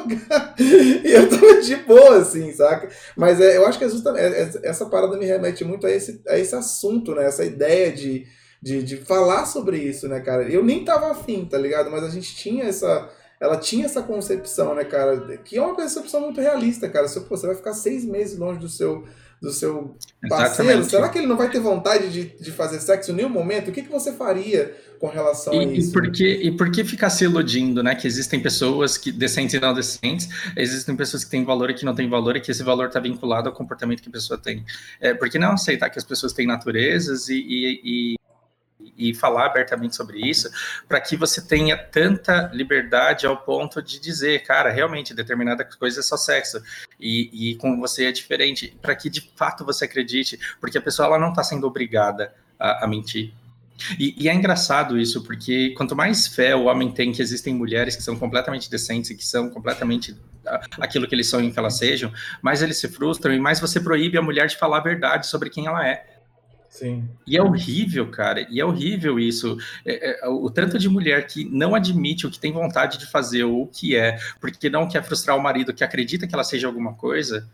divulgar. 0.07 0.55
E 0.59 1.11
eu 1.11 1.29
tava 1.29 1.61
de 1.61 1.75
boa, 1.77 2.17
assim, 2.17 2.51
saca? 2.53 2.89
Mas 3.15 3.39
é, 3.39 3.57
eu 3.57 3.65
acho 3.65 3.77
que 3.77 3.85
é 3.85 3.89
justamente, 3.89 4.21
é, 4.21 4.41
é, 4.41 4.51
essa 4.63 4.85
parada 4.85 5.17
me 5.17 5.25
remete 5.25 5.63
muito 5.63 5.85
a 5.85 5.91
esse, 5.91 6.21
a 6.27 6.37
esse 6.37 6.55
assunto, 6.55 7.13
né? 7.13 7.25
Essa 7.25 7.45
ideia 7.45 7.91
de, 7.91 8.25
de, 8.61 8.83
de 8.83 8.97
falar 8.97 9.45
sobre 9.45 9.77
isso, 9.77 10.07
né, 10.07 10.19
cara? 10.19 10.43
Eu 10.43 10.63
nem 10.63 10.83
tava 10.83 11.11
afim, 11.11 11.45
tá 11.45 11.57
ligado? 11.57 11.91
Mas 11.91 12.03
a 12.03 12.09
gente 12.09 12.35
tinha 12.35 12.65
essa 12.65 13.09
ela 13.39 13.57
tinha 13.57 13.85
essa 13.85 14.01
concepção, 14.01 14.73
né, 14.73 14.83
cara? 14.83 15.37
Que 15.37 15.57
é 15.57 15.61
uma 15.61 15.75
concepção 15.75 16.21
muito 16.21 16.41
realista, 16.41 16.89
cara. 16.89 17.07
Você, 17.07 17.19
pô, 17.19 17.37
você 17.37 17.45
vai 17.45 17.55
ficar 17.55 17.73
seis 17.73 18.03
meses 18.03 18.37
longe 18.37 18.59
do 18.59 18.67
seu, 18.67 19.05
do 19.41 19.51
seu 19.51 19.95
parceiro, 20.27 20.71
Exatamente. 20.71 20.89
será 20.89 21.09
que 21.09 21.17
ele 21.19 21.27
não 21.27 21.37
vai 21.37 21.49
ter 21.49 21.59
vontade 21.59 22.09
de, 22.11 22.25
de 22.41 22.51
fazer 22.51 22.79
sexo 22.79 23.11
em 23.11 23.15
nenhum 23.15 23.29
momento? 23.29 23.69
O 23.69 23.71
que, 23.71 23.83
que 23.83 23.91
você 23.91 24.11
faria 24.13 24.75
com 24.99 25.07
relação 25.07 25.53
e, 25.53 25.59
a 25.59 25.63
isso? 25.63 25.89
E 25.89 25.93
por, 25.93 26.11
que, 26.11 26.27
e 26.27 26.51
por 26.51 26.71
que 26.71 26.83
ficar 26.83 27.09
se 27.11 27.23
iludindo, 27.23 27.83
né? 27.83 27.93
Que 27.93 28.07
existem 28.07 28.39
pessoas 28.39 28.97
que 28.97 29.11
decentes 29.11 29.53
e 29.53 29.59
não 29.59 29.73
decentes, 29.73 30.27
existem 30.55 30.95
pessoas 30.95 31.23
que 31.23 31.29
têm 31.29 31.45
valor 31.45 31.69
e 31.69 31.75
que 31.75 31.85
não 31.85 31.93
têm 31.93 32.09
valor, 32.09 32.35
e 32.35 32.41
que 32.41 32.49
esse 32.49 32.63
valor 32.63 32.87
está 32.87 32.99
vinculado 32.99 33.47
ao 33.47 33.53
comportamento 33.53 34.01
que 34.01 34.09
a 34.09 34.11
pessoa 34.11 34.39
tem. 34.39 34.65
É, 34.99 35.13
por 35.13 35.29
que 35.29 35.37
não 35.37 35.51
aceitar 35.51 35.89
que 35.89 35.99
as 35.99 36.05
pessoas 36.05 36.33
têm 36.33 36.47
naturezas 36.47 37.29
e, 37.29 37.35
e, 37.37 38.15
e 38.97 39.13
falar 39.13 39.45
abertamente 39.45 39.95
sobre 39.95 40.19
isso, 40.19 40.49
para 40.87 40.99
que 40.99 41.15
você 41.15 41.41
tenha 41.41 41.77
tanta 41.77 42.49
liberdade 42.53 43.25
ao 43.25 43.37
ponto 43.37 43.81
de 43.81 43.99
dizer, 43.99 44.43
cara, 44.43 44.69
realmente 44.69 45.13
determinada 45.13 45.63
coisa 45.63 45.99
é 45.99 46.03
só 46.03 46.17
sexo 46.17 46.61
e, 46.99 47.51
e 47.51 47.55
com 47.55 47.79
você 47.79 48.05
é 48.05 48.11
diferente, 48.11 48.77
para 48.81 48.95
que 48.95 49.09
de 49.09 49.31
fato 49.35 49.63
você 49.63 49.85
acredite, 49.85 50.39
porque 50.59 50.77
a 50.77 50.81
pessoa 50.81 51.07
ela 51.07 51.19
não 51.19 51.29
está 51.29 51.43
sendo 51.43 51.67
obrigada 51.67 52.33
a, 52.59 52.85
a 52.85 52.87
mentir. 52.87 53.33
E, 53.99 54.23
e, 54.23 54.27
é 54.27 54.33
engraçado 54.33 54.97
isso, 54.97 55.23
porque 55.23 55.69
quanto 55.77 55.95
mais 55.95 56.27
fé 56.27 56.55
o 56.55 56.63
homem 56.63 56.91
tem 56.91 57.11
que 57.11 57.21
existem 57.21 57.53
mulheres 57.53 57.95
que 57.95 58.01
são 58.01 58.17
completamente 58.17 58.71
decentes 58.71 59.11
e 59.11 59.15
que 59.15 59.25
são 59.25 59.51
completamente 59.51 60.17
aquilo 60.79 61.07
que 61.07 61.13
eles 61.13 61.31
em 61.33 61.51
que 61.51 61.59
elas 61.59 61.77
sejam, 61.77 62.11
mais 62.41 62.61
eles 62.61 62.77
se 62.77 62.87
frustram 62.87 63.33
e 63.33 63.39
mais 63.39 63.59
você 63.59 63.79
proíbe 63.79 64.17
a 64.17 64.21
mulher 64.21 64.47
de 64.47 64.57
falar 64.57 64.77
a 64.77 64.81
verdade 64.81 65.27
sobre 65.27 65.49
quem 65.49 65.67
ela 65.67 65.85
é. 65.87 66.16
Sim. 66.77 67.09
E 67.25 67.35
é 67.35 67.41
horrível, 67.41 68.09
cara. 68.11 68.45
E 68.51 68.59
é 68.59 68.65
horrível 68.65 69.19
isso. 69.19 69.57
É, 69.83 70.25
é, 70.25 70.27
o 70.27 70.47
tanto 70.49 70.77
de 70.77 70.87
mulher 70.87 71.25
que 71.25 71.43
não 71.45 71.73
admite 71.73 72.27
o 72.27 72.31
que 72.31 72.39
tem 72.39 72.51
vontade 72.51 72.99
de 72.99 73.07
fazer 73.07 73.43
ou 73.43 73.63
o 73.63 73.67
que 73.67 73.95
é, 73.95 74.19
porque 74.39 74.69
não 74.69 74.87
quer 74.87 75.03
frustrar 75.03 75.35
o 75.35 75.41
marido 75.41 75.73
que 75.73 75.83
acredita 75.83 76.27
que 76.27 76.35
ela 76.35 76.43
seja 76.43 76.67
alguma 76.67 76.93
coisa. 76.93 77.49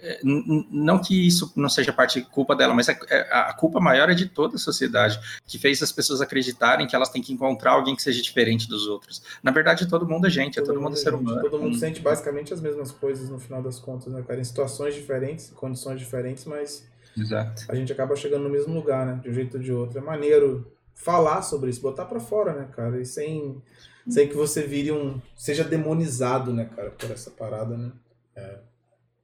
É, 0.00 0.20
não 0.22 1.00
que 1.00 1.26
isso 1.26 1.50
não 1.56 1.68
seja 1.68 1.92
parte 1.92 2.20
culpa 2.20 2.54
dela, 2.54 2.74
mas 2.74 2.88
a, 2.88 2.92
é, 2.92 2.98
é, 3.10 3.28
a, 3.30 3.54
culpa 3.54 3.80
maior 3.80 4.10
é 4.10 4.14
de 4.14 4.26
toda 4.26 4.56
a 4.56 4.58
sociedade, 4.58 5.18
que 5.46 5.56
fez 5.56 5.82
as 5.82 5.92
pessoas 5.92 6.20
acreditarem 6.20 6.86
que 6.86 6.94
elas 6.94 7.08
têm 7.08 7.22
que 7.22 7.32
encontrar 7.32 7.72
alguém 7.72 7.94
que 7.96 8.02
seja 8.02 8.20
diferente 8.20 8.68
dos 8.68 8.86
outros. 8.86 9.22
Na 9.42 9.50
verdade, 9.50 9.88
todo 9.88 10.06
mundo 10.06 10.26
é 10.26 10.30
gente, 10.30 10.56
todo 10.56 10.64
é 10.64 10.66
todo 10.66 10.76
mundo, 10.76 10.84
mundo 10.90 10.98
é 10.98 11.00
ser 11.00 11.14
humano. 11.14 11.40
Todo 11.40 11.58
mundo 11.58 11.78
sente 11.78 12.00
basicamente 12.00 12.52
as 12.52 12.60
mesmas 12.60 12.90
coisas 12.90 13.30
no 13.30 13.38
final 13.38 13.62
das 13.62 13.78
contas, 13.78 14.12
né, 14.12 14.22
cara? 14.26 14.40
Em 14.40 14.44
situações 14.44 14.94
diferentes, 14.94 15.50
condições 15.54 15.98
diferentes, 16.00 16.44
mas 16.44 16.84
Exato. 17.16 17.64
a 17.68 17.74
gente 17.74 17.92
acaba 17.92 18.16
chegando 18.16 18.44
no 18.44 18.50
mesmo 18.50 18.74
lugar, 18.74 19.06
né? 19.06 19.20
De 19.22 19.28
um 19.28 19.32
jeito 19.32 19.56
ou 19.56 19.62
de 19.62 19.72
outro. 19.72 19.98
É 19.98 20.00
maneiro 20.00 20.72
falar 20.94 21.42
sobre 21.42 21.70
isso, 21.70 21.80
botar 21.80 22.04
para 22.04 22.20
fora, 22.20 22.52
né, 22.52 22.68
cara? 22.74 23.00
E 23.00 23.04
sem, 23.04 23.62
sem 24.08 24.28
que 24.28 24.34
você 24.34 24.62
vire 24.62 24.92
um. 24.92 25.20
seja 25.36 25.64
demonizado, 25.64 26.52
né, 26.52 26.68
cara, 26.74 26.90
por 26.90 27.10
essa 27.10 27.30
parada, 27.30 27.76
né? 27.76 27.92
É, 28.36 28.58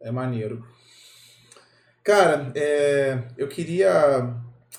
é 0.02 0.10
maneiro. 0.10 0.64
Cara, 2.02 2.50
é, 2.54 3.24
eu 3.36 3.48
queria 3.48 4.34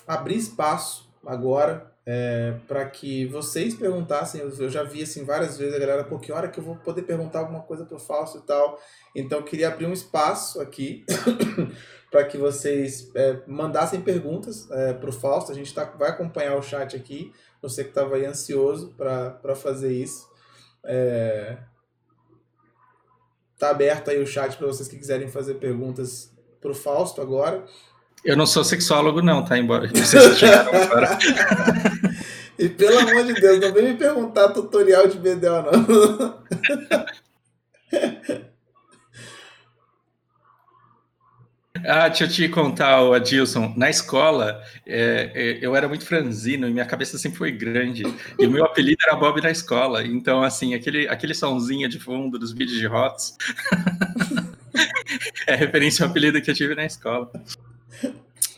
abrir 0.06 0.36
espaço 0.36 1.10
agora 1.24 1.92
é, 2.04 2.56
para 2.66 2.84
que 2.86 3.26
vocês 3.26 3.74
perguntassem. 3.74 4.40
Eu 4.40 4.68
já 4.68 4.82
vi 4.82 5.02
assim 5.02 5.24
várias 5.24 5.56
vezes 5.56 5.74
a 5.74 5.78
galera, 5.78 6.04
pô, 6.04 6.18
que 6.18 6.32
hora 6.32 6.48
que 6.48 6.58
eu 6.58 6.64
vou 6.64 6.76
poder 6.76 7.02
perguntar 7.02 7.40
alguma 7.40 7.60
coisa 7.60 7.84
pro 7.84 7.98
Fausto 7.98 8.38
e 8.38 8.42
tal. 8.42 8.80
Então 9.14 9.38
eu 9.38 9.44
queria 9.44 9.68
abrir 9.68 9.86
um 9.86 9.92
espaço 9.92 10.60
aqui 10.60 11.04
para 12.12 12.24
que 12.24 12.36
vocês 12.36 13.10
é, 13.14 13.38
mandassem 13.46 14.02
perguntas 14.02 14.70
é, 14.70 14.92
para 14.92 15.08
o 15.08 15.12
Fausto. 15.12 15.50
A 15.50 15.54
gente 15.54 15.72
tá, 15.72 15.84
vai 15.98 16.10
acompanhar 16.10 16.54
o 16.56 16.62
chat 16.62 16.94
aqui. 16.94 17.32
Você 17.62 17.82
que 17.82 17.88
estava 17.88 18.16
aí 18.16 18.26
ansioso 18.26 18.94
para 18.98 19.56
fazer 19.56 19.94
isso. 19.94 20.28
É, 20.84 21.56
tá 23.58 23.70
aberto 23.70 24.10
aí 24.10 24.22
o 24.22 24.26
chat 24.26 24.58
para 24.58 24.66
vocês 24.66 24.88
que 24.88 24.98
quiserem 24.98 25.28
fazer 25.28 25.54
perguntas 25.54 26.30
para 26.60 26.70
o 26.70 26.74
Fausto 26.74 27.22
agora. 27.22 27.64
Eu 28.22 28.36
não 28.36 28.44
sou 28.44 28.62
sexólogo, 28.62 29.22
não, 29.22 29.42
tá? 29.42 29.56
Embora. 29.56 29.88
e 32.58 32.68
pelo 32.68 32.98
amor 32.98 33.24
de 33.24 33.32
Deus, 33.32 33.58
não 33.58 33.72
vem 33.72 33.84
me 33.84 33.96
perguntar 33.96 34.50
tutorial 34.50 35.08
de 35.08 35.18
BDO, 35.18 35.62
não. 35.62 36.42
Ah, 41.84 42.08
deixa 42.08 42.24
eu 42.24 42.28
te 42.28 42.48
contar, 42.48 42.98
Adilson. 43.14 43.72
Na 43.76 43.90
escola, 43.90 44.62
é, 44.86 45.30
é, 45.34 45.58
eu 45.60 45.74
era 45.74 45.88
muito 45.88 46.04
franzino 46.04 46.68
e 46.68 46.72
minha 46.72 46.84
cabeça 46.84 47.18
sempre 47.18 47.38
foi 47.38 47.50
grande. 47.50 48.02
E 48.38 48.46
o 48.46 48.50
meu 48.50 48.64
apelido 48.64 48.98
era 49.06 49.16
Bob 49.16 49.40
na 49.40 49.50
escola. 49.50 50.04
Então, 50.04 50.42
assim, 50.42 50.74
aquele, 50.74 51.08
aquele 51.08 51.34
somzinho 51.34 51.88
de 51.88 51.98
fundo 51.98 52.38
dos 52.38 52.52
vídeos 52.52 52.78
de 52.78 52.86
Hots 52.86 53.36
é 55.46 55.54
referência 55.54 56.04
ao 56.04 56.10
apelido 56.10 56.40
que 56.40 56.50
eu 56.50 56.54
tive 56.54 56.74
na 56.74 56.84
escola. 56.84 57.30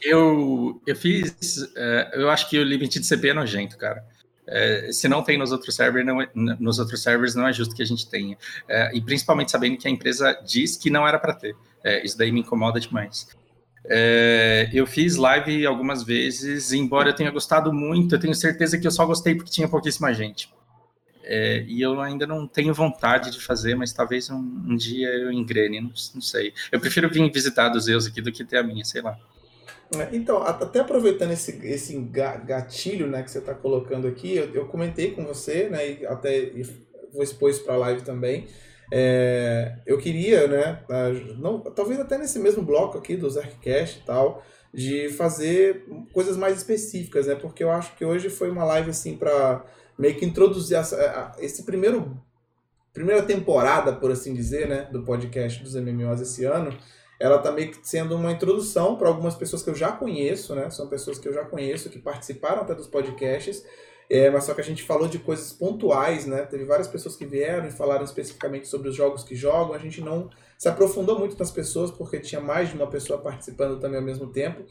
Eu, 0.03 0.83
eu 0.87 0.95
fiz. 0.95 1.73
É, 1.77 2.11
eu 2.15 2.31
acho 2.31 2.49
que 2.51 2.59
o 2.59 2.65
limite 2.65 3.01
de 3.01 3.07
CP 3.07 3.31
é 3.31 3.35
nojento, 3.35 3.79
cara. 3.79 4.05
É, 4.47 4.91
se 4.93 5.09
não 5.09 5.23
tem 5.23 5.39
nos 5.39 5.53
outros 5.53 5.75
servers, 5.75 6.05
não 6.07 6.21
é, 6.21 6.29
nos 6.35 6.79
outros 6.79 7.03
servers 7.03 7.35
não 7.35 7.47
é 7.47 7.53
justo 7.53 7.75
que 7.75 7.83
a 7.83 7.87
gente 7.87 8.09
tenha. 8.09 8.37
É, 8.69 8.95
e 8.95 9.01
principalmente 9.01 9.51
sabendo 9.51 9.77
que 9.77 9.89
a 9.89 9.91
empresa 9.91 10.39
diz 10.47 10.77
que 10.77 10.91
não 10.91 11.07
era 11.07 11.19
para 11.19 11.35
ter. 11.35 11.57
É, 11.83 12.05
isso 12.05 12.17
daí 12.17 12.31
me 12.31 12.41
incomoda 12.41 12.79
demais. 12.79 13.29
É, 13.87 14.71
eu 14.73 14.87
fiz 14.87 15.17
live 15.17 15.67
algumas 15.67 16.03
vezes, 16.03 16.73
embora 16.73 17.11
eu 17.11 17.15
tenha 17.15 17.31
gostado 17.31 17.73
muito, 17.73 18.15
eu 18.15 18.19
tenho 18.19 18.35
certeza 18.35 18.79
que 18.79 18.87
eu 18.87 18.91
só 18.91 19.05
gostei 19.05 19.35
porque 19.35 19.51
tinha 19.51 19.69
pouquíssima 19.69 20.13
gente. 20.15 20.53
É, 21.23 21.65
e 21.67 21.81
eu 21.81 22.01
ainda 22.01 22.27
não 22.27 22.47
tenho 22.47 22.75
vontade 22.75 23.31
de 23.31 23.41
fazer, 23.41 23.75
mas 23.75 23.93
talvez 23.93 24.29
um, 24.29 24.37
um 24.37 24.77
dia 24.77 25.09
eu 25.09 25.33
engrene, 25.33 25.81
não, 25.81 25.93
não, 26.15 26.21
sei. 26.21 26.53
Eu 26.71 26.79
prefiro 26.79 27.09
vir 27.09 27.31
visitar 27.31 27.71
dos 27.71 27.85
Zeus 27.85 28.07
aqui 28.07 28.21
do 28.21 28.31
que 28.31 28.45
ter 28.45 28.59
a 28.59 28.63
minha, 28.63 28.85
sei 28.85 29.01
lá. 29.01 29.19
É, 29.93 30.17
então, 30.17 30.43
até 30.43 30.81
aproveitando 30.81 31.33
esse, 31.33 31.65
esse 31.67 31.97
gatilho 32.45 33.07
né, 33.07 33.23
que 33.23 33.31
você 33.31 33.39
está 33.39 33.55
colocando 33.55 34.07
aqui, 34.07 34.37
eu, 34.37 34.53
eu, 34.55 34.67
comentei 34.67 35.13
com 35.13 35.25
você, 35.25 35.69
né, 35.69 35.93
e 35.93 36.07
até 36.07 36.51
vou 37.13 37.23
expor 37.23 37.51
isso 37.51 37.65
para 37.65 37.75
a 37.75 37.79
live 37.79 38.03
também. 38.03 38.47
É, 38.93 39.77
eu 39.87 39.99
queria, 39.99 40.47
né, 40.47 40.81
não, 41.39 41.61
talvez 41.61 41.99
até 42.01 42.19
nesse 42.19 42.39
mesmo 42.39 42.63
bloco 42.63 42.99
aqui 42.99 43.17
do 43.17 43.31
Zerkcast 43.31 44.01
e 44.01 44.07
tal, 44.07 44.43
de 44.73 45.09
fazer 45.11 45.87
coisas 46.13 46.37
mais 46.37 46.57
específicas, 46.57 47.27
né, 47.27 47.35
porque 47.35 47.63
eu 47.63 47.71
acho 47.71 47.95
que 47.97 48.05
hoje 48.05 48.29
foi 48.29 48.51
uma 48.51 48.65
live 48.65 48.91
assim 48.91 49.17
para 49.17 49.65
meio 49.99 50.17
que 50.17 50.25
introduzir 50.25 50.77
essa, 50.77 51.33
esse 51.39 51.63
primeiro 51.63 52.21
primeira 52.93 53.23
temporada, 53.23 53.93
por 53.93 54.13
assim 54.13 54.33
dizer, 54.33 54.69
né, 54.69 54.89
do 54.93 55.03
podcast 55.03 55.61
dos 55.63 55.75
MMOs 55.75 56.21
esse 56.21 56.45
ano 56.45 56.77
ela 57.19 57.37
está 57.37 57.53
meio 57.53 57.71
que 57.71 57.79
sendo 57.89 58.17
uma 58.17 58.33
introdução 58.33 58.97
para 58.97 59.09
algumas 59.09 59.35
pessoas 59.35 59.63
que 59.63 59.71
eu 59.71 59.75
já 59.75 59.93
conheço, 59.93 60.55
né? 60.55 60.69
São 60.71 60.89
pessoas 60.89 61.19
que 61.19 61.29
eu 61.29 61.33
já 61.33 61.45
conheço, 61.45 61.89
que 61.89 61.99
participaram 61.99 62.63
até 62.63 62.75
dos 62.75 62.87
podcasts, 62.87 63.65
é, 64.11 64.31
mas 64.31 64.45
só 64.45 64.55
que 64.55 64.61
a 64.61 64.65
gente 64.65 64.83
falou 64.83 65.09
de 65.09 65.19
coisas 65.19 65.53
pontuais, 65.53 66.27
né? 66.27 66.43
Teve 66.43 66.65
várias 66.65 66.89
pessoas 66.89 67.17
que 67.17 67.25
vieram 67.25 67.67
e 67.67 67.71
falaram 67.71 68.05
especificamente 68.05 68.69
sobre 68.69 68.89
os 68.89 68.95
jogos 68.95 69.25
que 69.25 69.35
jogam. 69.35 69.75
A 69.75 69.79
gente 69.79 70.01
não 70.01 70.29
se 70.59 70.69
aprofundou 70.69 71.19
muito 71.19 71.39
nas 71.39 71.51
pessoas, 71.51 71.91
porque 71.91 72.19
tinha 72.21 72.41
mais 72.41 72.69
de 72.69 72.75
uma 72.75 72.87
pessoa 72.87 73.19
participando 73.21 73.81
também 73.81 73.99
ao 73.99 74.05
mesmo 74.05 74.27
tempo. 74.27 74.65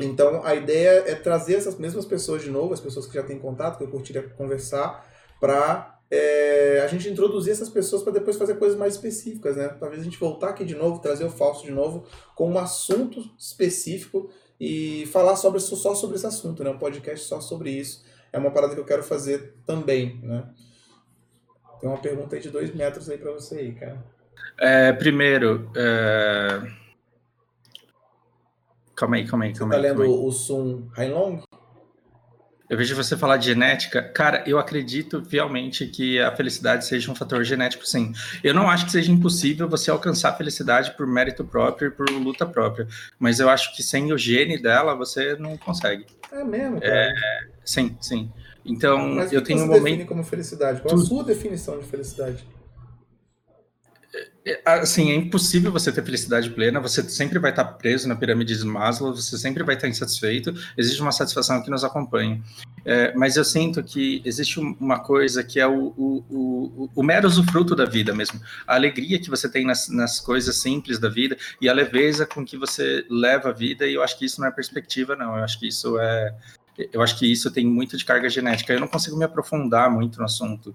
Então 0.00 0.44
a 0.44 0.54
ideia 0.54 1.04
é 1.06 1.14
trazer 1.14 1.54
essas 1.54 1.78
mesmas 1.78 2.04
pessoas 2.04 2.42
de 2.42 2.50
novo, 2.50 2.74
as 2.74 2.80
pessoas 2.80 3.06
que 3.06 3.14
já 3.14 3.22
têm 3.22 3.38
contato, 3.38 3.78
que 3.78 3.84
eu 3.84 3.88
curtiria 3.88 4.22
conversar, 4.22 5.04
para 5.40 5.95
é, 6.10 6.80
a 6.84 6.86
gente 6.86 7.08
introduzir 7.08 7.52
essas 7.52 7.68
pessoas 7.68 8.02
para 8.02 8.12
depois 8.12 8.36
fazer 8.36 8.54
coisas 8.54 8.78
mais 8.78 8.94
específicas, 8.94 9.56
né? 9.56 9.68
Talvez 9.68 10.00
a 10.00 10.04
gente 10.04 10.18
voltar 10.18 10.50
aqui 10.50 10.64
de 10.64 10.74
novo, 10.74 11.00
trazer 11.00 11.24
o 11.24 11.30
falso 11.30 11.64
de 11.64 11.72
novo 11.72 12.06
com 12.34 12.50
um 12.50 12.58
assunto 12.58 13.28
específico 13.38 14.30
e 14.60 15.06
falar 15.06 15.36
sobre 15.36 15.60
só 15.60 15.94
sobre 15.94 16.16
esse 16.16 16.26
assunto, 16.26 16.62
né? 16.62 16.70
Um 16.70 16.78
podcast 16.78 17.26
só 17.26 17.40
sobre 17.40 17.70
isso. 17.70 18.04
É 18.32 18.38
uma 18.38 18.50
parada 18.50 18.74
que 18.74 18.80
eu 18.80 18.84
quero 18.84 19.02
fazer 19.02 19.54
também, 19.66 20.20
né? 20.22 20.48
Tem 21.80 21.88
uma 21.88 21.98
pergunta 21.98 22.36
aí 22.36 22.42
de 22.42 22.50
dois 22.50 22.74
metros 22.74 23.08
aí 23.10 23.18
para 23.18 23.32
você 23.32 23.56
aí, 23.56 23.74
cara. 23.74 24.04
É, 24.58 24.92
primeiro, 24.92 25.70
é... 25.76 26.62
calma 28.94 29.16
aí, 29.16 29.26
calma 29.26 29.44
aí, 29.44 29.52
calma 29.52 29.74
você 29.74 29.82
tá 29.82 29.88
aí. 29.88 29.96
Lendo 29.96 30.24
o 30.24 30.32
Sun 30.32 30.88
Hailong? 30.96 31.42
Eu 32.68 32.76
vejo 32.76 32.96
você 32.96 33.16
falar 33.16 33.36
de 33.36 33.46
genética. 33.46 34.02
Cara, 34.02 34.42
eu 34.46 34.58
acredito 34.58 35.24
fielmente 35.24 35.86
que 35.86 36.18
a 36.18 36.34
felicidade 36.34 36.84
seja 36.84 37.10
um 37.10 37.14
fator 37.14 37.44
genético, 37.44 37.86
sim. 37.86 38.12
Eu 38.42 38.52
não 38.52 38.68
acho 38.68 38.86
que 38.86 38.92
seja 38.92 39.12
impossível 39.12 39.68
você 39.68 39.90
alcançar 39.90 40.30
a 40.30 40.34
felicidade 40.34 40.90
por 40.96 41.06
mérito 41.06 41.44
próprio 41.44 41.88
e 41.88 41.90
por 41.90 42.10
luta 42.10 42.44
própria. 42.44 42.88
Mas 43.18 43.38
eu 43.38 43.48
acho 43.48 43.74
que 43.76 43.82
sem 43.82 44.12
o 44.12 44.18
gene 44.18 44.58
dela, 44.60 44.94
você 44.94 45.36
não 45.36 45.56
consegue. 45.56 46.06
É 46.32 46.42
mesmo, 46.42 46.80
cara? 46.80 46.92
É, 46.92 47.14
sim, 47.64 47.96
sim. 48.00 48.32
Então, 48.64 49.14
Mas 49.14 49.32
eu 49.32 49.42
tenho 49.42 49.62
um 49.62 49.66
momento. 49.68 50.04
como 50.06 50.24
felicidade? 50.24 50.80
Qual 50.80 50.96
a 50.96 50.98
sua 50.98 51.22
definição 51.22 51.78
de 51.78 51.86
felicidade? 51.86 52.44
É, 54.46 54.60
assim, 54.64 55.10
é 55.10 55.14
impossível 55.16 55.72
você 55.72 55.90
ter 55.90 56.04
felicidade 56.04 56.48
plena, 56.50 56.78
você 56.78 57.02
sempre 57.02 57.36
vai 57.36 57.50
estar 57.50 57.64
preso 57.64 58.06
na 58.08 58.14
pirâmide 58.14 58.56
de 58.56 58.64
Maslow, 58.64 59.12
você 59.12 59.36
sempre 59.36 59.64
vai 59.64 59.74
estar 59.74 59.88
insatisfeito, 59.88 60.54
existe 60.78 61.02
uma 61.02 61.10
satisfação 61.10 61.60
que 61.60 61.68
nos 61.68 61.82
acompanha. 61.82 62.40
É, 62.84 63.12
mas 63.16 63.36
eu 63.36 63.44
sinto 63.44 63.82
que 63.82 64.22
existe 64.24 64.60
uma 64.60 65.00
coisa 65.00 65.42
que 65.42 65.58
é 65.58 65.66
o, 65.66 65.92
o, 65.96 66.24
o, 66.30 66.90
o 66.94 67.02
mero 67.02 67.26
usufruto 67.26 67.74
da 67.74 67.84
vida 67.84 68.14
mesmo. 68.14 68.40
A 68.64 68.76
alegria 68.76 69.18
que 69.18 69.28
você 69.28 69.48
tem 69.48 69.66
nas, 69.66 69.88
nas 69.88 70.20
coisas 70.20 70.56
simples 70.58 71.00
da 71.00 71.08
vida 71.08 71.36
e 71.60 71.68
a 71.68 71.72
leveza 71.72 72.24
com 72.24 72.44
que 72.44 72.56
você 72.56 73.04
leva 73.10 73.48
a 73.48 73.52
vida, 73.52 73.84
e 73.84 73.94
eu 73.94 74.02
acho 74.04 74.16
que 74.16 74.26
isso 74.26 74.40
não 74.40 74.46
é 74.46 74.52
perspectiva, 74.52 75.16
não. 75.16 75.36
Eu 75.36 75.42
acho 75.42 75.58
que 75.58 75.66
isso 75.66 75.98
é, 75.98 76.32
eu 76.92 77.02
acho 77.02 77.18
que 77.18 77.30
isso 77.30 77.50
tem 77.50 77.66
muito 77.66 77.96
de 77.96 78.04
carga 78.04 78.28
genética. 78.28 78.72
Eu 78.72 78.80
não 78.80 78.88
consigo 78.88 79.16
me 79.16 79.24
aprofundar 79.24 79.90
muito 79.90 80.18
no 80.18 80.24
assunto, 80.24 80.74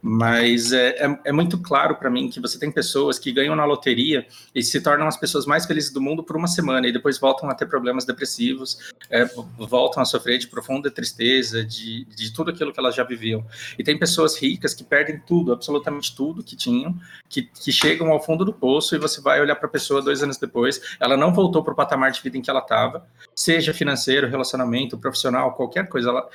mas 0.00 0.72
é, 0.72 1.06
é, 1.06 1.18
é 1.26 1.32
muito 1.32 1.58
claro 1.58 1.96
para 1.96 2.10
mim 2.10 2.28
que 2.28 2.40
você 2.40 2.58
tem 2.58 2.70
pessoas 2.70 3.18
que 3.18 3.32
ganham 3.32 3.54
na 3.54 3.64
loteria 3.64 4.26
e 4.54 4.62
se 4.62 4.80
tornam 4.80 5.06
as 5.06 5.16
pessoas 5.16 5.46
mais 5.46 5.66
felizes 5.66 5.92
do 5.92 6.00
mundo 6.00 6.22
por 6.22 6.36
uma 6.36 6.48
semana 6.48 6.86
e 6.86 6.92
depois 6.92 7.18
voltam 7.18 7.50
a 7.50 7.54
ter 7.54 7.66
problemas 7.66 8.04
depressivos, 8.04 8.78
é, 9.10 9.24
voltam 9.58 10.02
a 10.02 10.06
sofrer 10.06 10.38
de 10.38 10.48
profunda 10.48 10.90
tristeza, 10.90 11.64
de, 11.64 12.04
de 12.06 12.32
tudo 12.32 12.50
aquilo 12.50 12.72
que 12.72 12.80
elas 12.80 12.94
já 12.94 13.04
viviam. 13.04 13.44
E 13.78 13.84
tem 13.84 13.98
pessoas 13.98 14.36
ricas 14.36 14.74
que 14.74 14.84
perdem 14.84 15.20
tudo, 15.26 15.52
absolutamente 15.52 16.14
tudo 16.16 16.42
que 16.42 16.56
tinham, 16.56 16.96
que, 17.28 17.42
que 17.42 17.72
chegam 17.72 18.10
ao 18.10 18.22
fundo 18.22 18.44
do 18.44 18.52
poço 18.52 18.94
e 18.94 18.98
você 18.98 19.20
vai 19.20 19.40
olhar 19.40 19.56
para 19.56 19.66
a 19.66 19.70
pessoa 19.70 20.02
dois 20.02 20.22
anos 20.22 20.36
depois, 20.38 20.96
ela 20.98 21.16
não 21.16 21.32
voltou 21.32 21.62
para 21.62 21.72
o 21.72 21.76
patamar 21.76 22.10
de 22.10 22.20
vida 22.20 22.36
em 22.36 22.42
que 22.42 22.50
ela 22.50 22.60
estava, 22.60 23.06
seja 23.34 23.72
financeiro, 23.74 24.28
relacionamento, 24.28 24.98
profissional 24.98 25.41
qualquer 25.50 25.88
coisa, 25.88 26.10
ela, 26.10 26.28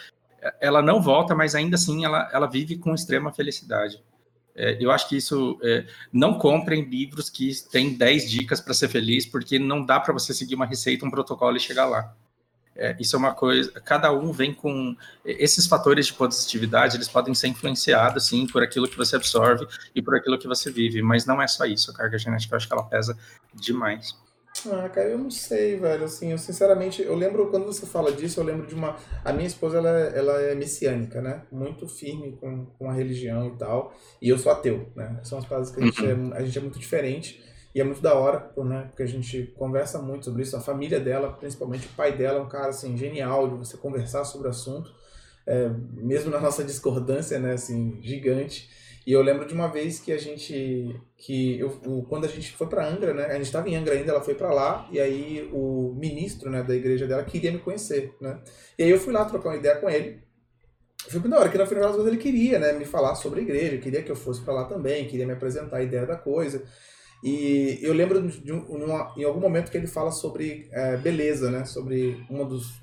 ela 0.59 0.81
não 0.81 1.01
volta, 1.01 1.33
mas 1.33 1.55
ainda 1.55 1.75
assim 1.75 2.03
ela, 2.03 2.29
ela 2.33 2.47
vive 2.47 2.77
com 2.77 2.93
extrema 2.93 3.31
felicidade. 3.31 4.01
É, 4.57 4.75
eu 4.83 4.91
acho 4.91 5.07
que 5.07 5.15
isso. 5.15 5.59
É, 5.63 5.85
não 6.11 6.39
comprem 6.39 6.83
livros 6.83 7.29
que 7.29 7.51
têm 7.71 7.93
10 7.93 8.29
dicas 8.29 8.59
para 8.59 8.73
ser 8.73 8.89
feliz, 8.89 9.25
porque 9.25 9.59
não 9.59 9.85
dá 9.85 9.99
para 9.99 10.11
você 10.11 10.33
seguir 10.33 10.55
uma 10.55 10.65
receita, 10.65 11.05
um 11.05 11.11
protocolo 11.11 11.55
e 11.55 11.59
chegar 11.59 11.85
lá. 11.85 12.15
É, 12.75 12.95
isso 12.99 13.15
é 13.15 13.19
uma 13.19 13.33
coisa. 13.33 13.71
Cada 13.81 14.11
um 14.11 14.31
vem 14.31 14.53
com. 14.53 14.95
Esses 15.23 15.67
fatores 15.67 16.07
de 16.07 16.13
positividade, 16.13 16.97
eles 16.97 17.07
podem 17.07 17.35
ser 17.35 17.47
influenciados, 17.47 18.27
sim, 18.27 18.47
por 18.47 18.63
aquilo 18.63 18.87
que 18.87 18.97
você 18.97 19.15
absorve 19.15 19.67
e 19.93 20.01
por 20.01 20.15
aquilo 20.15 20.39
que 20.39 20.47
você 20.47 20.71
vive, 20.71 21.03
mas 21.03 21.25
não 21.25 21.39
é 21.39 21.47
só 21.47 21.65
isso. 21.65 21.91
A 21.91 21.93
carga 21.93 22.17
genética, 22.17 22.53
eu 22.53 22.57
acho 22.57 22.67
que 22.67 22.73
ela 22.73 22.83
pesa 22.83 23.17
demais. 23.53 24.15
Ah, 24.65 24.89
cara, 24.89 25.09
eu 25.09 25.17
não 25.17 25.29
sei, 25.29 25.77
velho. 25.77 26.05
Assim, 26.05 26.31
eu 26.31 26.37
sinceramente, 26.37 27.01
eu 27.01 27.15
lembro 27.15 27.49
quando 27.49 27.65
você 27.65 27.85
fala 27.85 28.11
disso, 28.11 28.39
eu 28.39 28.43
lembro 28.43 28.65
de 28.65 28.73
uma. 28.73 28.95
A 29.23 29.31
minha 29.31 29.47
esposa, 29.47 29.77
ela, 29.77 29.89
ela 29.89 30.41
é 30.41 30.55
messiânica, 30.55 31.21
né? 31.21 31.43
Muito 31.51 31.87
firme 31.87 32.37
com, 32.39 32.65
com 32.65 32.89
a 32.89 32.93
religião 32.93 33.47
e 33.47 33.57
tal. 33.57 33.93
E 34.21 34.29
eu 34.29 34.37
sou 34.37 34.51
ateu, 34.51 34.87
né? 34.95 35.19
São 35.23 35.37
as 35.37 35.45
coisas 35.45 35.69
que 35.69 35.81
a 35.81 35.85
gente, 35.85 36.05
é, 36.05 36.37
a 36.37 36.43
gente 36.43 36.57
é 36.57 36.61
muito 36.61 36.79
diferente. 36.79 37.43
E 37.75 37.81
é 37.81 37.83
muito 37.83 38.01
da 38.01 38.15
hora, 38.15 38.51
né? 38.57 38.85
Porque 38.87 39.03
a 39.03 39.07
gente 39.07 39.53
conversa 39.55 40.01
muito 40.01 40.25
sobre 40.25 40.41
isso. 40.41 40.57
A 40.57 40.61
família 40.61 40.99
dela, 40.99 41.31
principalmente 41.33 41.85
o 41.85 41.89
pai 41.91 42.17
dela, 42.17 42.39
é 42.39 42.41
um 42.41 42.49
cara, 42.49 42.69
assim, 42.69 42.97
genial 42.97 43.47
de 43.47 43.55
você 43.55 43.77
conversar 43.77 44.25
sobre 44.25 44.47
o 44.47 44.49
assunto. 44.49 44.91
É, 45.45 45.69
mesmo 45.93 46.31
na 46.31 46.39
nossa 46.39 46.63
discordância, 46.63 47.37
né? 47.37 47.53
Assim, 47.53 47.99
gigante. 48.01 48.69
E 49.07 49.13
eu 49.13 49.21
lembro 49.21 49.45
de 49.45 49.53
uma 49.53 49.69
vez 49.69 50.01
que 50.01 50.11
a 50.11 50.17
gente. 50.17 50.93
que 51.15 51.57
eu, 51.57 51.69
o, 51.85 52.03
Quando 52.03 52.25
a 52.25 52.27
gente 52.27 52.51
foi 52.51 52.67
para 52.67 52.85
Angra, 52.85 53.13
né? 53.13 53.27
A 53.27 53.35
gente 53.35 53.45
estava 53.45 53.69
em 53.69 53.75
Angra 53.77 53.93
ainda, 53.93 54.11
ela 54.11 54.21
foi 54.21 54.35
para 54.35 54.53
lá, 54.53 54.85
e 54.91 54.99
aí 54.99 55.49
o 55.53 55.95
ministro 55.97 56.49
né, 56.49 56.61
da 56.61 56.75
igreja 56.75 57.07
dela 57.07 57.23
queria 57.23 57.49
me 57.49 57.59
conhecer, 57.59 58.13
né? 58.19 58.41
E 58.77 58.83
aí 58.83 58.89
eu 58.89 58.99
fui 58.99 59.13
lá 59.13 59.23
trocar 59.23 59.47
uma 59.47 59.55
ideia 59.55 59.77
com 59.77 59.89
ele. 59.89 60.21
Foi 61.09 61.21
da 61.21 61.39
hora 61.39 61.47
que 61.47 61.57
no 61.57 61.65
final 61.65 61.93
das 61.95 62.05
ele 62.05 62.17
queria, 62.17 62.59
né, 62.59 62.73
me 62.73 62.83
falar 62.83 63.15
sobre 63.15 63.39
a 63.39 63.43
igreja, 63.43 63.77
queria 63.77 64.03
que 64.03 64.11
eu 64.11 64.15
fosse 64.15 64.41
para 64.41 64.53
lá 64.53 64.65
também, 64.65 65.07
queria 65.07 65.25
me 65.25 65.31
apresentar 65.31 65.77
a 65.77 65.83
ideia 65.83 66.05
da 66.05 66.17
coisa. 66.17 66.65
E 67.23 67.79
eu 67.81 67.93
lembro 67.93 68.21
de 68.21 68.51
um, 68.51 68.59
uma, 68.59 69.13
em 69.15 69.23
algum 69.23 69.39
momento 69.39 69.71
que 69.71 69.77
ele 69.77 69.87
fala 69.87 70.11
sobre 70.11 70.67
é, 70.69 70.97
beleza, 70.97 71.49
né? 71.49 71.63
Sobre 71.63 72.25
um 72.29 72.45
dos, 72.45 72.73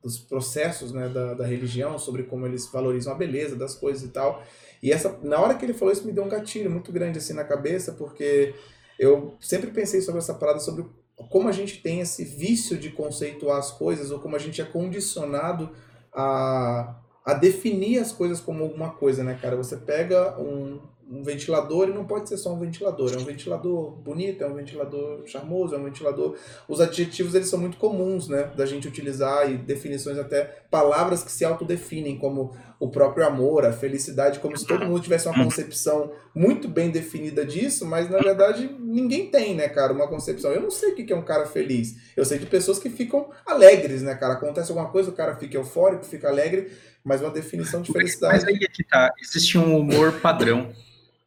dos 0.00 0.18
processos 0.18 0.92
né, 0.92 1.08
da, 1.08 1.34
da 1.34 1.44
religião, 1.44 1.98
sobre 1.98 2.22
como 2.22 2.46
eles 2.46 2.70
valorizam 2.70 3.12
a 3.12 3.16
beleza 3.16 3.56
das 3.56 3.74
coisas 3.74 4.04
e 4.04 4.12
tal. 4.12 4.40
E 4.84 4.92
essa, 4.92 5.18
na 5.22 5.40
hora 5.40 5.54
que 5.54 5.64
ele 5.64 5.72
falou 5.72 5.94
isso, 5.94 6.06
me 6.06 6.12
deu 6.12 6.22
um 6.22 6.28
gatilho 6.28 6.70
muito 6.70 6.92
grande 6.92 7.16
assim 7.16 7.32
na 7.32 7.42
cabeça, 7.42 7.92
porque 7.92 8.54
eu 8.98 9.34
sempre 9.40 9.70
pensei 9.70 10.02
sobre 10.02 10.18
essa 10.18 10.34
parada, 10.34 10.60
sobre 10.60 10.84
como 11.30 11.48
a 11.48 11.52
gente 11.52 11.80
tem 11.80 12.00
esse 12.00 12.22
vício 12.22 12.76
de 12.76 12.90
conceituar 12.90 13.56
as 13.56 13.70
coisas, 13.70 14.10
ou 14.10 14.18
como 14.18 14.36
a 14.36 14.38
gente 14.38 14.60
é 14.60 14.64
condicionado 14.64 15.70
a, 16.12 16.96
a 17.24 17.32
definir 17.32 17.98
as 17.98 18.12
coisas 18.12 18.40
como 18.40 18.62
alguma 18.62 18.90
coisa, 18.90 19.24
né, 19.24 19.38
cara? 19.40 19.56
Você 19.56 19.74
pega 19.78 20.38
um, 20.38 20.78
um 21.10 21.22
ventilador 21.22 21.88
e 21.88 21.92
não 21.92 22.04
pode 22.04 22.28
ser 22.28 22.36
só 22.36 22.52
um 22.52 22.58
ventilador. 22.58 23.12
É 23.12 23.16
um 23.16 23.24
ventilador 23.24 23.90
bonito, 23.92 24.42
é 24.42 24.46
um 24.46 24.54
ventilador 24.54 25.26
charmoso, 25.26 25.74
é 25.74 25.78
um 25.78 25.84
ventilador. 25.84 26.36
Os 26.68 26.80
adjetivos 26.80 27.34
eles 27.34 27.48
são 27.48 27.58
muito 27.58 27.76
comuns, 27.76 28.28
né, 28.28 28.50
da 28.56 28.66
gente 28.66 28.88
utilizar 28.88 29.50
e 29.50 29.56
definições 29.56 30.18
até 30.18 30.44
palavras 30.70 31.22
que 31.22 31.32
se 31.32 31.44
autodefinem 31.44 32.18
como 32.18 32.54
o 32.78 32.88
próprio 32.88 33.26
amor, 33.26 33.64
a 33.64 33.72
felicidade, 33.72 34.38
como 34.38 34.56
se 34.56 34.66
todo 34.66 34.84
mundo 34.84 35.00
tivesse 35.00 35.28
uma 35.28 35.44
concepção 35.44 36.12
muito 36.34 36.68
bem 36.68 36.90
definida 36.90 37.44
disso, 37.44 37.86
mas 37.86 38.10
na 38.10 38.18
verdade 38.18 38.68
ninguém 38.80 39.30
tem, 39.30 39.54
né, 39.54 39.68
cara, 39.68 39.92
uma 39.92 40.08
concepção. 40.08 40.52
Eu 40.52 40.60
não 40.60 40.70
sei 40.70 40.90
o 40.92 40.94
que 40.94 41.12
é 41.12 41.16
um 41.16 41.22
cara 41.22 41.46
feliz. 41.46 41.96
Eu 42.16 42.24
sei 42.24 42.38
de 42.38 42.46
pessoas 42.46 42.78
que 42.78 42.90
ficam 42.90 43.30
alegres, 43.46 44.02
né, 44.02 44.14
cara? 44.14 44.34
Acontece 44.34 44.70
alguma 44.70 44.90
coisa, 44.90 45.10
o 45.10 45.14
cara 45.14 45.36
fica 45.36 45.56
eufórico, 45.56 46.04
fica 46.04 46.28
alegre, 46.28 46.72
mas 47.04 47.20
uma 47.20 47.30
definição 47.30 47.80
de 47.82 47.92
felicidade. 47.92 48.34
Mas 48.34 48.44
aí 48.44 48.58
é 48.62 48.68
que 48.68 48.84
tá, 48.84 49.12
existe 49.20 49.56
um 49.56 49.78
humor 49.78 50.20
padrão. 50.20 50.72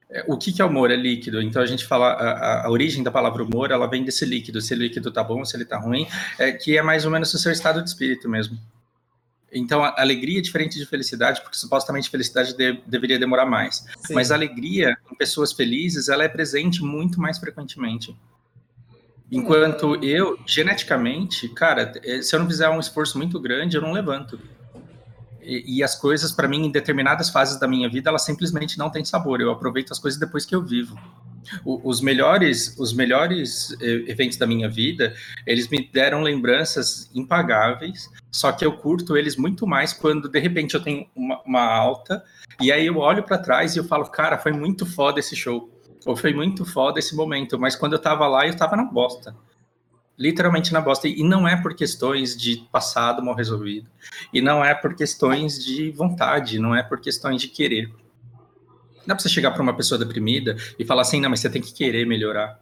É, 0.10 0.24
o 0.28 0.38
que, 0.38 0.54
que 0.54 0.62
é 0.62 0.66
humor? 0.66 0.90
É 0.90 0.96
líquido. 0.96 1.42
Então 1.42 1.62
a 1.62 1.66
gente 1.66 1.86
fala 1.86 2.08
a, 2.08 2.66
a, 2.66 2.72
origem 2.72 3.04
da 3.04 3.12
palavra 3.12 3.44
humor, 3.44 3.72
ela 3.72 3.88
vem 3.88 4.04
desse 4.04 4.26
líquido. 4.26 4.62
Se 4.62 4.74
o 4.74 4.78
líquido 4.78 5.12
tá 5.12 5.24
bom, 5.24 5.44
se 5.44 5.56
ele 5.56 5.66
tá 5.66 5.78
ruim, 5.78 6.08
é, 6.40 6.52
que 6.52 6.78
é 6.78 6.82
mais 6.82 7.06
ou 7.06 7.12
menos 7.12 7.34
o 7.34 7.38
seu 7.38 7.52
estado 7.52 7.82
de 7.84 7.90
espírito 7.90 8.30
mesmo. 8.30 8.58
Então, 9.52 9.84
a 9.84 9.96
alegria 9.98 10.40
é 10.40 10.42
diferente 10.42 10.78
de 10.78 10.86
felicidade, 10.86 11.42
porque 11.42 11.58
supostamente 11.58 12.10
felicidade 12.10 12.56
de, 12.56 12.82
deveria 12.86 13.18
demorar 13.18 13.46
mais. 13.46 13.86
Sim. 14.06 14.14
Mas 14.14 14.32
a 14.32 14.36
alegria 14.36 14.98
em 15.12 15.16
pessoas 15.16 15.54
felizes, 15.54 16.10
ela 16.10 16.24
é 16.24 16.28
presente 16.28 16.84
muito 16.84 17.20
mais 17.20 17.38
frequentemente. 17.38 18.16
Enquanto 19.32 19.94
hum. 19.94 20.04
eu, 20.04 20.38
geneticamente, 20.46 21.50
cara, 21.50 21.94
é, 22.04 22.22
se 22.22 22.36
eu 22.36 22.40
não 22.40 22.48
fizer 22.48 22.70
um 22.70 22.80
esforço 22.80 23.18
muito 23.18 23.40
grande, 23.40 23.76
eu 23.76 23.82
não 23.82 23.92
levanto. 23.92 24.40
E, 25.42 25.78
e 25.78 25.84
as 25.84 25.96
coisas, 25.96 26.32
para 26.32 26.48
mim, 26.48 26.66
em 26.66 26.72
determinadas 26.72 27.30
fases 27.30 27.58
da 27.58 27.68
minha 27.68 27.90
vida, 27.90 28.10
elas 28.10 28.24
simplesmente 28.24 28.78
não 28.78 28.90
têm 28.90 29.06
sabor. 29.06 29.40
Eu 29.40 29.52
aproveito 29.52 29.92
as 29.92 30.00
coisas 30.00 30.20
depois 30.20 30.46
que 30.46 30.54
eu 30.54 30.62
vivo. 30.62 30.98
O, 31.64 31.90
os 31.90 32.02
melhores, 32.02 32.78
os 32.78 32.94
melhores 32.94 33.76
eh, 33.82 34.04
eventos 34.08 34.38
da 34.38 34.46
minha 34.46 34.70
vida, 34.70 35.16
eles 35.46 35.68
me 35.68 35.90
deram 35.92 36.22
lembranças 36.22 37.10
impagáveis. 37.14 38.10
Só 38.32 38.52
que 38.52 38.66
eu 38.66 38.74
curto 38.74 39.18
eles 39.18 39.36
muito 39.36 39.66
mais 39.66 39.94
quando 39.94 40.30
de 40.30 40.40
repente 40.40 40.76
eu 40.76 40.82
tenho 40.82 41.08
uma, 41.16 41.42
uma 41.44 41.64
alta 41.64 42.24
e 42.62 42.72
aí 42.72 42.86
eu 42.86 42.98
olho 42.98 43.24
para 43.24 43.38
trás 43.38 43.76
e 43.76 43.80
eu 43.80 43.84
falo, 43.84 44.06
cara, 44.06 44.38
foi 44.38 44.52
muito 44.52 44.86
foda 44.86 45.20
esse 45.20 45.36
show. 45.36 45.70
Ou 46.06 46.16
foi 46.16 46.34
muito 46.34 46.66
foda 46.66 47.00
esse 47.00 47.16
momento. 47.16 47.60
Mas 47.60 47.76
quando 47.76 47.94
eu 47.94 48.00
tava 48.00 48.28
lá, 48.28 48.48
eu 48.48 48.56
tava 48.56 48.76
na 48.76 48.84
bosta 48.84 49.36
literalmente 50.18 50.74
na 50.74 50.82
bosta. 50.82 51.08
E 51.08 51.24
não 51.24 51.48
é 51.48 51.56
por 51.56 51.76
questões 51.76 52.36
de 52.36 52.68
passado 52.72 53.24
mal 53.24 53.36
resolvido. 53.36 53.90
E 54.34 54.42
não 54.42 54.66
é 54.66 54.74
por 54.74 54.96
questões 54.96 55.64
de 55.64 55.92
vontade, 55.92 56.60
não 56.60 56.76
é 56.76 56.82
por 56.82 57.00
questões 57.00 57.42
de 57.42 57.48
querer. 57.48 57.94
Não 59.08 59.14
dá 59.14 59.16
pra 59.16 59.24
você 59.24 59.30
chegar 59.30 59.52
para 59.52 59.64
uma 59.64 59.74
pessoa 59.74 59.98
deprimida 59.98 60.58
e 60.78 60.84
falar 60.84 61.04
assim, 61.04 61.22
não, 61.22 61.30
mas 61.30 61.40
você 61.40 61.50
tem 61.50 61.62
que 61.62 61.74
querer 61.74 62.06
melhorar. 62.06 62.60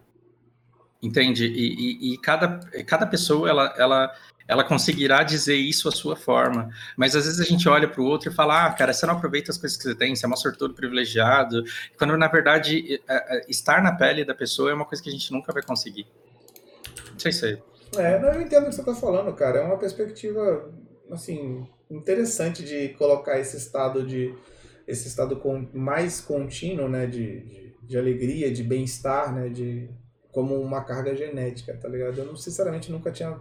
Entende? 1.01 1.47
E, 1.47 2.11
e, 2.11 2.13
e 2.13 2.17
cada, 2.19 2.59
cada 2.85 3.07
pessoa, 3.07 3.49
ela, 3.49 3.73
ela, 3.77 4.15
ela 4.47 4.63
conseguirá 4.63 5.23
dizer 5.23 5.55
isso 5.55 5.89
à 5.89 5.91
sua 5.91 6.15
forma. 6.15 6.69
Mas 6.95 7.15
às 7.15 7.25
vezes 7.25 7.39
a 7.39 7.43
gente 7.43 7.67
olha 7.67 7.87
para 7.87 7.99
o 7.99 8.05
outro 8.05 8.31
e 8.31 8.33
fala, 8.33 8.67
ah, 8.67 8.73
cara, 8.73 8.93
você 8.93 9.07
não 9.07 9.15
aproveita 9.15 9.51
as 9.51 9.57
coisas 9.57 9.75
que 9.75 9.83
você 9.85 9.95
tem, 9.95 10.15
você 10.15 10.23
é 10.23 10.27
uma 10.27 10.37
sortudo 10.37 10.75
privilegiado. 10.75 11.63
Quando, 11.97 12.15
na 12.15 12.27
verdade, 12.27 13.01
é, 13.07 13.37
é, 13.37 13.45
estar 13.49 13.81
na 13.81 13.93
pele 13.93 14.23
da 14.23 14.35
pessoa 14.35 14.69
é 14.69 14.73
uma 14.75 14.85
coisa 14.85 15.01
que 15.01 15.09
a 15.09 15.11
gente 15.11 15.31
nunca 15.31 15.51
vai 15.51 15.63
conseguir. 15.63 16.05
Não 17.11 17.19
sei 17.19 17.31
se 17.31 17.59
é. 17.97 18.19
não, 18.19 18.33
eu 18.33 18.41
entendo 18.41 18.65
o 18.65 18.69
que 18.69 18.75
você 18.75 18.81
está 18.81 18.93
falando, 18.93 19.33
cara. 19.33 19.61
É 19.61 19.63
uma 19.63 19.79
perspectiva, 19.79 20.71
assim, 21.09 21.67
interessante 21.89 22.63
de 22.63 22.89
colocar 22.89 23.39
esse 23.39 23.57
estado 23.57 24.05
de 24.05 24.31
esse 24.87 25.07
estado 25.07 25.37
com, 25.37 25.67
mais 25.73 26.21
contínuo, 26.21 26.87
né, 26.87 27.05
de, 27.07 27.41
de, 27.41 27.75
de 27.81 27.97
alegria, 27.97 28.51
de 28.51 28.63
bem-estar, 28.63 29.33
né, 29.33 29.49
de 29.49 29.89
como 30.31 30.59
uma 30.59 30.83
carga 30.83 31.15
genética, 31.15 31.77
tá 31.77 31.87
ligado? 31.87 32.17
Eu 32.17 32.25
não 32.25 32.35
sinceramente 32.35 32.91
nunca 32.91 33.09
tinha 33.11 33.39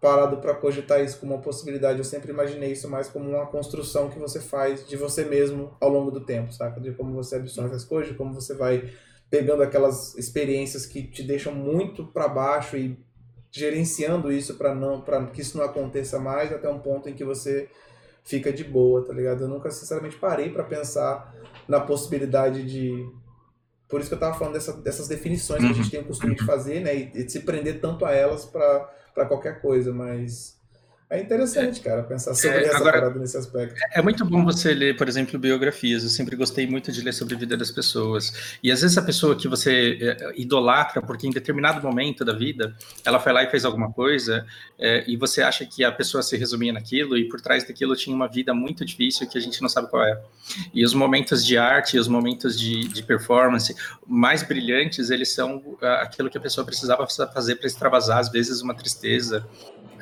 parado 0.00 0.38
para 0.38 0.54
cogitar 0.54 1.04
isso 1.04 1.20
como 1.20 1.34
uma 1.34 1.42
possibilidade. 1.42 1.98
Eu 1.98 2.04
sempre 2.04 2.32
imaginei 2.32 2.72
isso 2.72 2.88
mais 2.88 3.06
como 3.06 3.28
uma 3.28 3.46
construção 3.46 4.08
que 4.08 4.18
você 4.18 4.40
faz 4.40 4.86
de 4.88 4.96
você 4.96 5.24
mesmo 5.24 5.76
ao 5.78 5.90
longo 5.90 6.10
do 6.10 6.24
tempo, 6.24 6.52
saca? 6.52 6.80
De 6.80 6.90
como 6.92 7.12
você 7.12 7.36
absorve 7.36 7.76
as 7.76 7.84
coisas, 7.84 8.10
de 8.10 8.18
como 8.18 8.32
você 8.32 8.54
vai 8.54 8.90
pegando 9.30 9.62
aquelas 9.62 10.14
experiências 10.16 10.86
que 10.86 11.02
te 11.02 11.22
deixam 11.22 11.54
muito 11.54 12.04
para 12.06 12.28
baixo 12.28 12.76
e 12.76 12.98
gerenciando 13.50 14.32
isso 14.32 14.54
para 14.54 14.74
não 14.74 15.02
para 15.02 15.26
que 15.26 15.42
isso 15.42 15.56
não 15.56 15.64
aconteça 15.64 16.18
mais 16.18 16.50
até 16.52 16.68
um 16.68 16.78
ponto 16.78 17.08
em 17.08 17.14
que 17.14 17.24
você 17.24 17.68
fica 18.22 18.52
de 18.52 18.64
boa, 18.64 19.04
tá 19.04 19.12
ligado? 19.12 19.42
Eu 19.44 19.48
nunca 19.48 19.70
sinceramente 19.70 20.16
parei 20.16 20.50
para 20.50 20.64
pensar 20.64 21.34
na 21.68 21.80
possibilidade 21.80 22.64
de 22.64 23.08
por 23.88 24.00
isso 24.00 24.08
que 24.08 24.14
eu 24.14 24.16
estava 24.16 24.38
falando 24.38 24.54
dessa, 24.54 24.72
dessas 24.72 25.06
definições 25.06 25.60
que 25.60 25.66
a 25.66 25.74
gente 25.74 25.84
uhum. 25.84 25.90
tem 25.90 26.00
o 26.00 26.04
costume 26.06 26.34
de 26.34 26.46
fazer, 26.46 26.80
né? 26.80 26.96
E, 26.96 27.10
e 27.14 27.24
de 27.24 27.30
se 27.30 27.40
prender 27.40 27.78
tanto 27.78 28.06
a 28.06 28.12
elas 28.12 28.46
para 28.46 29.26
qualquer 29.26 29.60
coisa, 29.60 29.92
mas 29.92 30.58
é 31.12 31.20
interessante, 31.20 31.82
cara, 31.82 32.02
pensar 32.02 32.34
sobre 32.34 32.56
é, 32.56 32.64
essa 32.64 32.78
agora, 32.78 32.92
parada 33.00 33.18
nesse 33.18 33.36
aspecto. 33.36 33.74
É 33.92 34.00
muito 34.00 34.24
bom 34.24 34.42
você 34.42 34.72
ler, 34.72 34.96
por 34.96 35.06
exemplo, 35.06 35.38
biografias. 35.38 36.02
Eu 36.02 36.08
sempre 36.08 36.34
gostei 36.34 36.66
muito 36.66 36.90
de 36.90 37.02
ler 37.02 37.12
sobre 37.12 37.34
a 37.34 37.38
vida 37.38 37.54
das 37.54 37.70
pessoas. 37.70 38.58
E 38.62 38.72
às 38.72 38.80
vezes 38.80 38.96
a 38.96 39.02
pessoa 39.02 39.36
que 39.36 39.46
você 39.46 39.98
é, 40.00 40.40
idolatra, 40.40 41.02
porque 41.02 41.26
em 41.26 41.30
determinado 41.30 41.86
momento 41.86 42.24
da 42.24 42.32
vida 42.32 42.74
ela 43.04 43.20
foi 43.20 43.30
lá 43.30 43.42
e 43.42 43.50
fez 43.50 43.66
alguma 43.66 43.92
coisa, 43.92 44.46
é, 44.78 45.04
e 45.06 45.14
você 45.18 45.42
acha 45.42 45.66
que 45.66 45.84
a 45.84 45.92
pessoa 45.92 46.22
se 46.22 46.34
resumia 46.38 46.72
naquilo, 46.72 47.14
e 47.18 47.28
por 47.28 47.42
trás 47.42 47.62
daquilo 47.62 47.94
tinha 47.94 48.16
uma 48.16 48.26
vida 48.26 48.54
muito 48.54 48.82
difícil 48.82 49.28
que 49.28 49.36
a 49.36 49.40
gente 49.40 49.60
não 49.60 49.68
sabe 49.68 49.90
qual 49.90 50.02
é. 50.02 50.18
E 50.72 50.82
os 50.82 50.94
momentos 50.94 51.44
de 51.44 51.58
arte, 51.58 51.98
os 51.98 52.08
momentos 52.08 52.58
de, 52.58 52.88
de 52.88 53.02
performance 53.02 53.74
mais 54.06 54.42
brilhantes, 54.42 55.10
eles 55.10 55.34
são 55.34 55.62
aquilo 56.00 56.30
que 56.30 56.38
a 56.38 56.40
pessoa 56.40 56.64
precisava 56.64 57.06
fazer 57.06 57.56
para 57.56 57.66
extravasar, 57.66 58.16
às 58.16 58.30
vezes, 58.30 58.62
uma 58.62 58.74
tristeza 58.74 59.46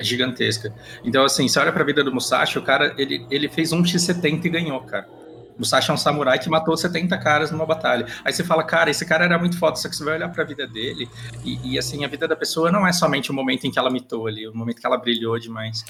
gigantesca. 0.00 0.72
Então, 1.04 1.24
assim, 1.24 1.48
você 1.48 1.58
olha 1.58 1.72
pra 1.72 1.84
vida 1.84 2.02
do 2.02 2.12
Musashi, 2.12 2.58
o 2.58 2.62
cara, 2.62 2.94
ele, 2.98 3.26
ele 3.30 3.48
fez 3.48 3.72
um 3.72 3.82
X70 3.82 4.44
e 4.44 4.48
ganhou, 4.48 4.80
cara. 4.82 5.08
Musashi 5.58 5.90
é 5.90 5.94
um 5.94 5.96
samurai 5.96 6.38
que 6.38 6.48
matou 6.48 6.76
70 6.76 7.16
caras 7.18 7.50
numa 7.50 7.66
batalha. 7.66 8.06
Aí 8.24 8.32
você 8.32 8.42
fala, 8.42 8.64
cara, 8.64 8.90
esse 8.90 9.04
cara 9.04 9.24
era 9.26 9.38
muito 9.38 9.58
foda, 9.58 9.76
só 9.76 9.88
que 9.88 9.94
você 9.94 10.02
vai 10.02 10.14
olhar 10.14 10.30
pra 10.30 10.42
vida 10.42 10.66
dele 10.66 11.08
e, 11.44 11.72
e 11.72 11.78
assim, 11.78 12.02
a 12.04 12.08
vida 12.08 12.26
da 12.26 12.34
pessoa 12.34 12.72
não 12.72 12.86
é 12.86 12.92
somente 12.92 13.30
o 13.30 13.34
momento 13.34 13.66
em 13.66 13.70
que 13.70 13.78
ela 13.78 13.90
mitou 13.90 14.26
ali, 14.26 14.48
o 14.48 14.54
momento 14.54 14.80
que 14.80 14.86
ela 14.86 14.96
brilhou 14.96 15.38
demais. 15.38 15.84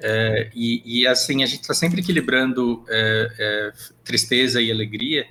É, 0.00 0.50
e, 0.54 1.00
e, 1.02 1.06
assim, 1.06 1.42
a 1.42 1.46
gente 1.46 1.66
tá 1.66 1.74
sempre 1.74 2.00
equilibrando 2.00 2.84
é, 2.88 3.28
é, 3.38 3.72
tristeza 4.04 4.60
e 4.60 4.70
alegria, 4.70 5.26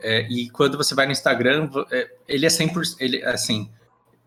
é, 0.00 0.26
e 0.30 0.50
quando 0.50 0.76
você 0.76 0.94
vai 0.94 1.06
no 1.06 1.12
Instagram, 1.12 1.70
é, 1.90 2.10
ele 2.28 2.44
é 2.44 2.48
100%, 2.48 2.96
ele, 3.00 3.24
assim, 3.24 3.70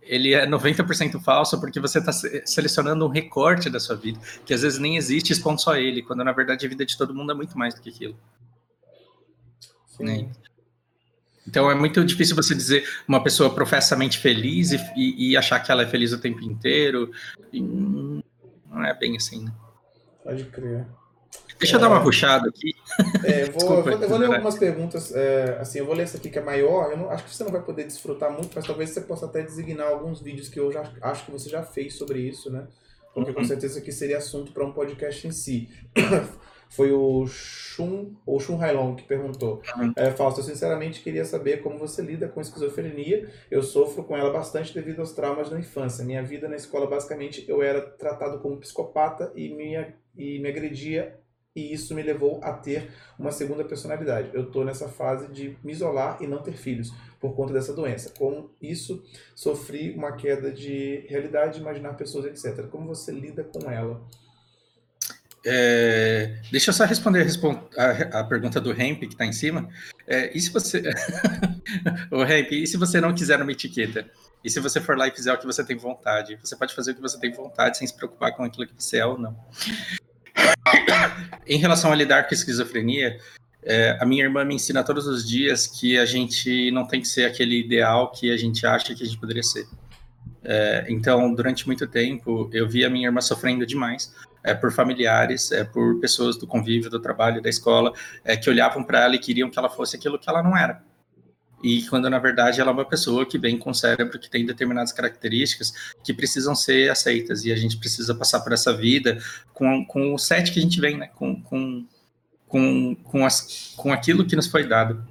ele 0.07 0.33
é 0.33 0.47
90% 0.47 1.21
falso 1.21 1.59
porque 1.59 1.79
você 1.79 1.99
está 1.99 2.11
selecionando 2.11 3.05
um 3.05 3.09
recorte 3.09 3.69
da 3.69 3.79
sua 3.79 3.95
vida, 3.95 4.19
que 4.45 4.53
às 4.53 4.61
vezes 4.61 4.79
nem 4.79 4.97
existe 4.97 5.31
expondo 5.31 5.61
só 5.61 5.75
ele, 5.75 6.01
quando 6.01 6.23
na 6.23 6.31
verdade 6.31 6.65
a 6.65 6.69
vida 6.69 6.85
de 6.85 6.97
todo 6.97 7.13
mundo 7.13 7.31
é 7.31 7.35
muito 7.35 7.57
mais 7.57 7.73
do 7.73 7.81
que 7.81 7.89
aquilo. 7.89 8.17
Né? 9.99 10.29
Então 11.47 11.71
é 11.71 11.75
muito 11.75 12.03
difícil 12.03 12.35
você 12.35 12.53
dizer 12.53 12.87
uma 13.07 13.23
pessoa 13.23 13.53
professamente 13.53 14.17
feliz 14.17 14.71
e, 14.71 14.77
e, 14.95 15.31
e, 15.31 15.37
achar 15.37 15.59
que 15.59 15.71
ela 15.71 15.83
é 15.83 15.87
feliz 15.87 16.11
o 16.11 16.19
tempo 16.19 16.43
inteiro. 16.43 17.11
não 17.53 18.83
é 18.83 18.93
bem 18.93 19.15
assim, 19.15 19.45
né? 19.45 19.51
Pode 20.23 20.43
crer. 20.45 20.85
Deixa 21.59 21.75
eu 21.75 21.79
dar 21.79 21.89
uma 21.89 22.03
puxada 22.03 22.47
aqui. 22.49 22.75
É, 23.23 23.43
eu, 23.43 23.45
vou, 23.47 23.53
Desculpa, 23.53 23.89
eu, 23.89 23.97
vou, 23.97 24.03
eu 24.03 24.09
vou 24.09 24.17
ler 24.17 24.27
algumas 24.27 24.57
perguntas. 24.57 25.13
É, 25.15 25.57
assim, 25.59 25.79
eu 25.79 25.85
vou 25.85 25.95
ler 25.95 26.03
essa 26.03 26.17
aqui 26.17 26.29
que 26.29 26.37
é 26.37 26.41
maior. 26.41 26.91
Eu 26.91 26.97
não, 26.97 27.09
acho 27.09 27.23
que 27.23 27.35
você 27.35 27.43
não 27.43 27.51
vai 27.51 27.61
poder 27.61 27.83
desfrutar 27.85 28.31
muito, 28.31 28.51
mas 28.55 28.65
talvez 28.65 28.91
você 28.91 29.01
possa 29.01 29.25
até 29.25 29.41
designar 29.41 29.87
alguns 29.87 30.21
vídeos 30.21 30.49
que 30.49 30.59
eu 30.59 30.71
já 30.71 30.83
acho 31.01 31.25
que 31.25 31.31
você 31.31 31.49
já 31.49 31.63
fez 31.63 31.95
sobre 31.95 32.19
isso, 32.19 32.51
né? 32.51 32.67
Porque 33.13 33.33
com 33.33 33.41
uhum. 33.41 33.47
certeza 33.47 33.79
aqui 33.79 33.91
seria 33.91 34.19
assunto 34.19 34.51
para 34.51 34.63
um 34.63 34.71
podcast 34.71 35.27
em 35.27 35.31
si. 35.31 35.69
Foi 36.69 36.91
o 36.91 37.25
Shun, 37.27 38.15
ou 38.25 38.39
Shun 38.39 38.61
Hailong, 38.61 38.95
que 38.95 39.03
perguntou. 39.03 39.61
Uhum. 39.77 39.93
É, 39.95 40.11
Fausto, 40.11 40.41
eu 40.41 40.43
sinceramente 40.43 41.01
queria 41.01 41.25
saber 41.25 41.61
como 41.61 41.77
você 41.77 42.01
lida 42.01 42.27
com 42.27 42.41
esquizofrenia. 42.41 43.29
Eu 43.49 43.63
sofro 43.63 44.03
com 44.03 44.15
ela 44.15 44.31
bastante 44.31 44.73
devido 44.73 44.99
aos 44.99 45.11
traumas 45.11 45.49
da 45.49 45.59
infância. 45.59 46.03
Minha 46.03 46.23
vida 46.23 46.47
na 46.47 46.55
escola, 46.55 46.87
basicamente, 46.87 47.45
eu 47.47 47.61
era 47.61 47.81
tratado 47.81 48.39
como 48.39 48.57
psicopata 48.57 49.31
e 49.35 49.49
me, 49.49 49.75
e 50.15 50.39
me 50.39 50.49
agredia 50.49 51.17
e 51.57 51.73
isso 51.73 51.95
me 51.95 52.03
levou 52.03 52.39
a 52.43 52.53
ter 52.53 52.91
uma 53.17 53.31
segunda 53.31 53.65
personalidade. 53.65 54.29
Eu 54.31 54.43
estou 54.43 54.63
nessa 54.63 54.87
fase 54.87 55.27
de 55.33 55.57
me 55.63 55.71
isolar 55.71 56.21
e 56.21 56.27
não 56.27 56.37
ter 56.37 56.51
filhos 56.51 56.93
por 57.19 57.35
conta 57.35 57.51
dessa 57.51 57.73
doença. 57.73 58.13
Com 58.15 58.51
isso, 58.61 59.03
sofri 59.33 59.91
uma 59.91 60.11
queda 60.11 60.51
de 60.51 61.03
realidade, 61.07 61.55
de 61.55 61.61
imaginar 61.61 61.95
pessoas, 61.95 62.25
etc. 62.25 62.67
Como 62.67 62.85
você 62.85 63.11
lida 63.11 63.43
com 63.43 63.71
ela? 63.71 64.05
É, 65.49 66.39
deixa 66.51 66.71
eu 66.71 66.73
só 66.73 66.83
responder 66.83 67.25
a, 67.77 68.19
a, 68.19 68.23
pergunta 68.25 68.59
do 68.59 68.69
Hemp 68.69 68.99
que 68.99 69.05
está 69.05 69.25
em 69.25 69.31
cima. 69.31 69.69
É, 70.05 70.29
e 70.35 70.41
se 70.41 70.49
você. 70.49 70.83
o 72.11 72.21
Hemp, 72.21 72.51
e 72.51 72.67
se 72.67 72.75
você 72.75 72.99
não 72.99 73.15
quiser 73.15 73.41
uma 73.41 73.51
etiqueta? 73.53 74.05
E 74.43 74.49
se 74.49 74.59
você 74.59 74.81
for 74.81 74.97
lá 74.97 75.07
e 75.07 75.11
fizer 75.11 75.31
o 75.31 75.37
que 75.37 75.45
você 75.45 75.63
tem 75.63 75.77
vontade? 75.77 76.37
Você 76.43 76.53
pode 76.53 76.75
fazer 76.75 76.91
o 76.91 76.95
que 76.95 77.01
você 77.01 77.17
tem 77.17 77.31
vontade 77.31 77.77
sem 77.77 77.87
se 77.87 77.95
preocupar 77.95 78.35
com 78.35 78.43
aquilo 78.43 78.67
que 78.67 78.73
você 78.77 78.97
é 78.97 79.05
ou 79.05 79.17
não. 79.17 79.39
em 81.47 81.57
relação 81.57 81.93
a 81.93 81.95
lidar 81.95 82.23
com 82.23 82.33
a 82.33 82.37
esquizofrenia, 82.37 83.17
é, 83.63 83.97
a 84.01 84.05
minha 84.05 84.25
irmã 84.25 84.43
me 84.43 84.55
ensina 84.55 84.83
todos 84.83 85.07
os 85.07 85.25
dias 85.25 85.65
que 85.65 85.97
a 85.97 86.05
gente 86.05 86.69
não 86.71 86.85
tem 86.85 86.99
que 86.99 87.07
ser 87.07 87.23
aquele 87.23 87.57
ideal 87.57 88.11
que 88.11 88.33
a 88.33 88.35
gente 88.35 88.67
acha 88.67 88.93
que 88.93 89.01
a 89.01 89.05
gente 89.05 89.17
poderia 89.17 89.43
ser. 89.43 89.65
É, 90.43 90.85
então, 90.89 91.33
durante 91.33 91.65
muito 91.65 91.87
tempo, 91.87 92.49
eu 92.51 92.67
vi 92.67 92.83
a 92.83 92.89
minha 92.89 93.07
irmã 93.07 93.21
sofrendo 93.21 93.65
demais 93.65 94.13
é, 94.47 94.53
por 94.53 94.71
familiares, 94.71 95.51
é, 95.51 95.63
por 95.63 95.99
pessoas 95.99 96.37
do 96.37 96.47
convívio, 96.47 96.89
do 96.89 96.99
trabalho, 96.99 97.41
da 97.41 97.49
escola, 97.49 97.93
é, 98.23 98.35
que 98.35 98.49
olhavam 98.49 98.83
para 98.83 99.03
ela 99.03 99.15
e 99.15 99.19
queriam 99.19 99.49
que 99.49 99.59
ela 99.59 99.69
fosse 99.69 99.95
aquilo 99.95 100.17
que 100.17 100.29
ela 100.29 100.41
não 100.41 100.57
era 100.57 100.81
e 101.63 101.83
quando 101.87 102.09
na 102.09 102.19
verdade 102.19 102.61
ela 102.61 102.71
é 102.71 102.73
uma 102.73 102.85
pessoa 102.85 103.25
que 103.25 103.37
vem 103.37 103.57
com 103.57 103.73
cérebro 103.73 104.19
que 104.19 104.29
tem 104.29 104.45
determinadas 104.45 104.91
características 104.91 105.73
que 106.03 106.13
precisam 106.13 106.55
ser 106.55 106.89
aceitas 106.89 107.45
e 107.45 107.51
a 107.51 107.55
gente 107.55 107.77
precisa 107.77 108.13
passar 108.13 108.41
por 108.41 108.53
essa 108.53 108.75
vida 108.75 109.17
com, 109.53 109.85
com 109.85 110.13
o 110.13 110.19
set 110.19 110.51
que 110.51 110.59
a 110.59 110.61
gente 110.61 110.79
vem, 110.79 110.97
né? 110.97 111.09
Com, 111.15 111.41
com, 111.41 111.85
com, 112.47 112.95
com, 113.03 113.25
as, 113.25 113.73
com 113.75 113.91
aquilo 113.91 114.25
que 114.25 114.35
nos 114.35 114.47
foi 114.47 114.67
dado. 114.67 115.03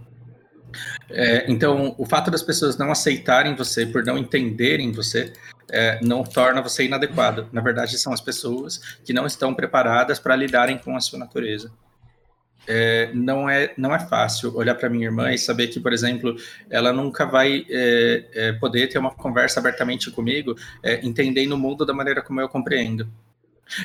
É, 1.10 1.44
então, 1.50 1.94
o 1.98 2.06
fato 2.06 2.30
das 2.30 2.42
pessoas 2.42 2.76
não 2.76 2.90
aceitarem 2.90 3.54
você 3.54 3.86
por 3.86 4.04
não 4.04 4.18
entenderem 4.18 4.92
você 4.92 5.32
é, 5.70 5.98
não 6.02 6.22
torna 6.22 6.62
você 6.62 6.84
inadequado. 6.84 7.48
Na 7.52 7.60
verdade, 7.60 7.98
são 7.98 8.12
as 8.12 8.20
pessoas 8.20 8.98
que 9.04 9.12
não 9.12 9.26
estão 9.26 9.54
preparadas 9.54 10.18
para 10.18 10.36
lidarem 10.36 10.78
com 10.78 10.96
a 10.96 11.00
sua 11.00 11.18
natureza 11.18 11.70
é, 12.66 13.10
não, 13.14 13.48
é, 13.48 13.72
não 13.76 13.94
é 13.94 13.98
fácil 13.98 14.54
olhar 14.56 14.74
para 14.74 14.90
minha 14.90 15.06
irmã 15.06 15.32
e 15.32 15.38
saber 15.38 15.68
que, 15.68 15.78
por 15.78 15.92
exemplo, 15.92 16.36
ela 16.68 16.92
nunca 16.92 17.24
vai 17.24 17.64
é, 17.68 18.24
é, 18.34 18.52
poder 18.54 18.88
ter 18.88 18.98
uma 18.98 19.12
conversa 19.12 19.60
abertamente 19.60 20.10
comigo, 20.10 20.56
é, 20.82 21.04
entendendo 21.06 21.52
o 21.52 21.58
mundo 21.58 21.86
da 21.86 21.94
maneira 21.94 22.22
como 22.22 22.40
eu 22.40 22.48
compreendo. 22.48 23.08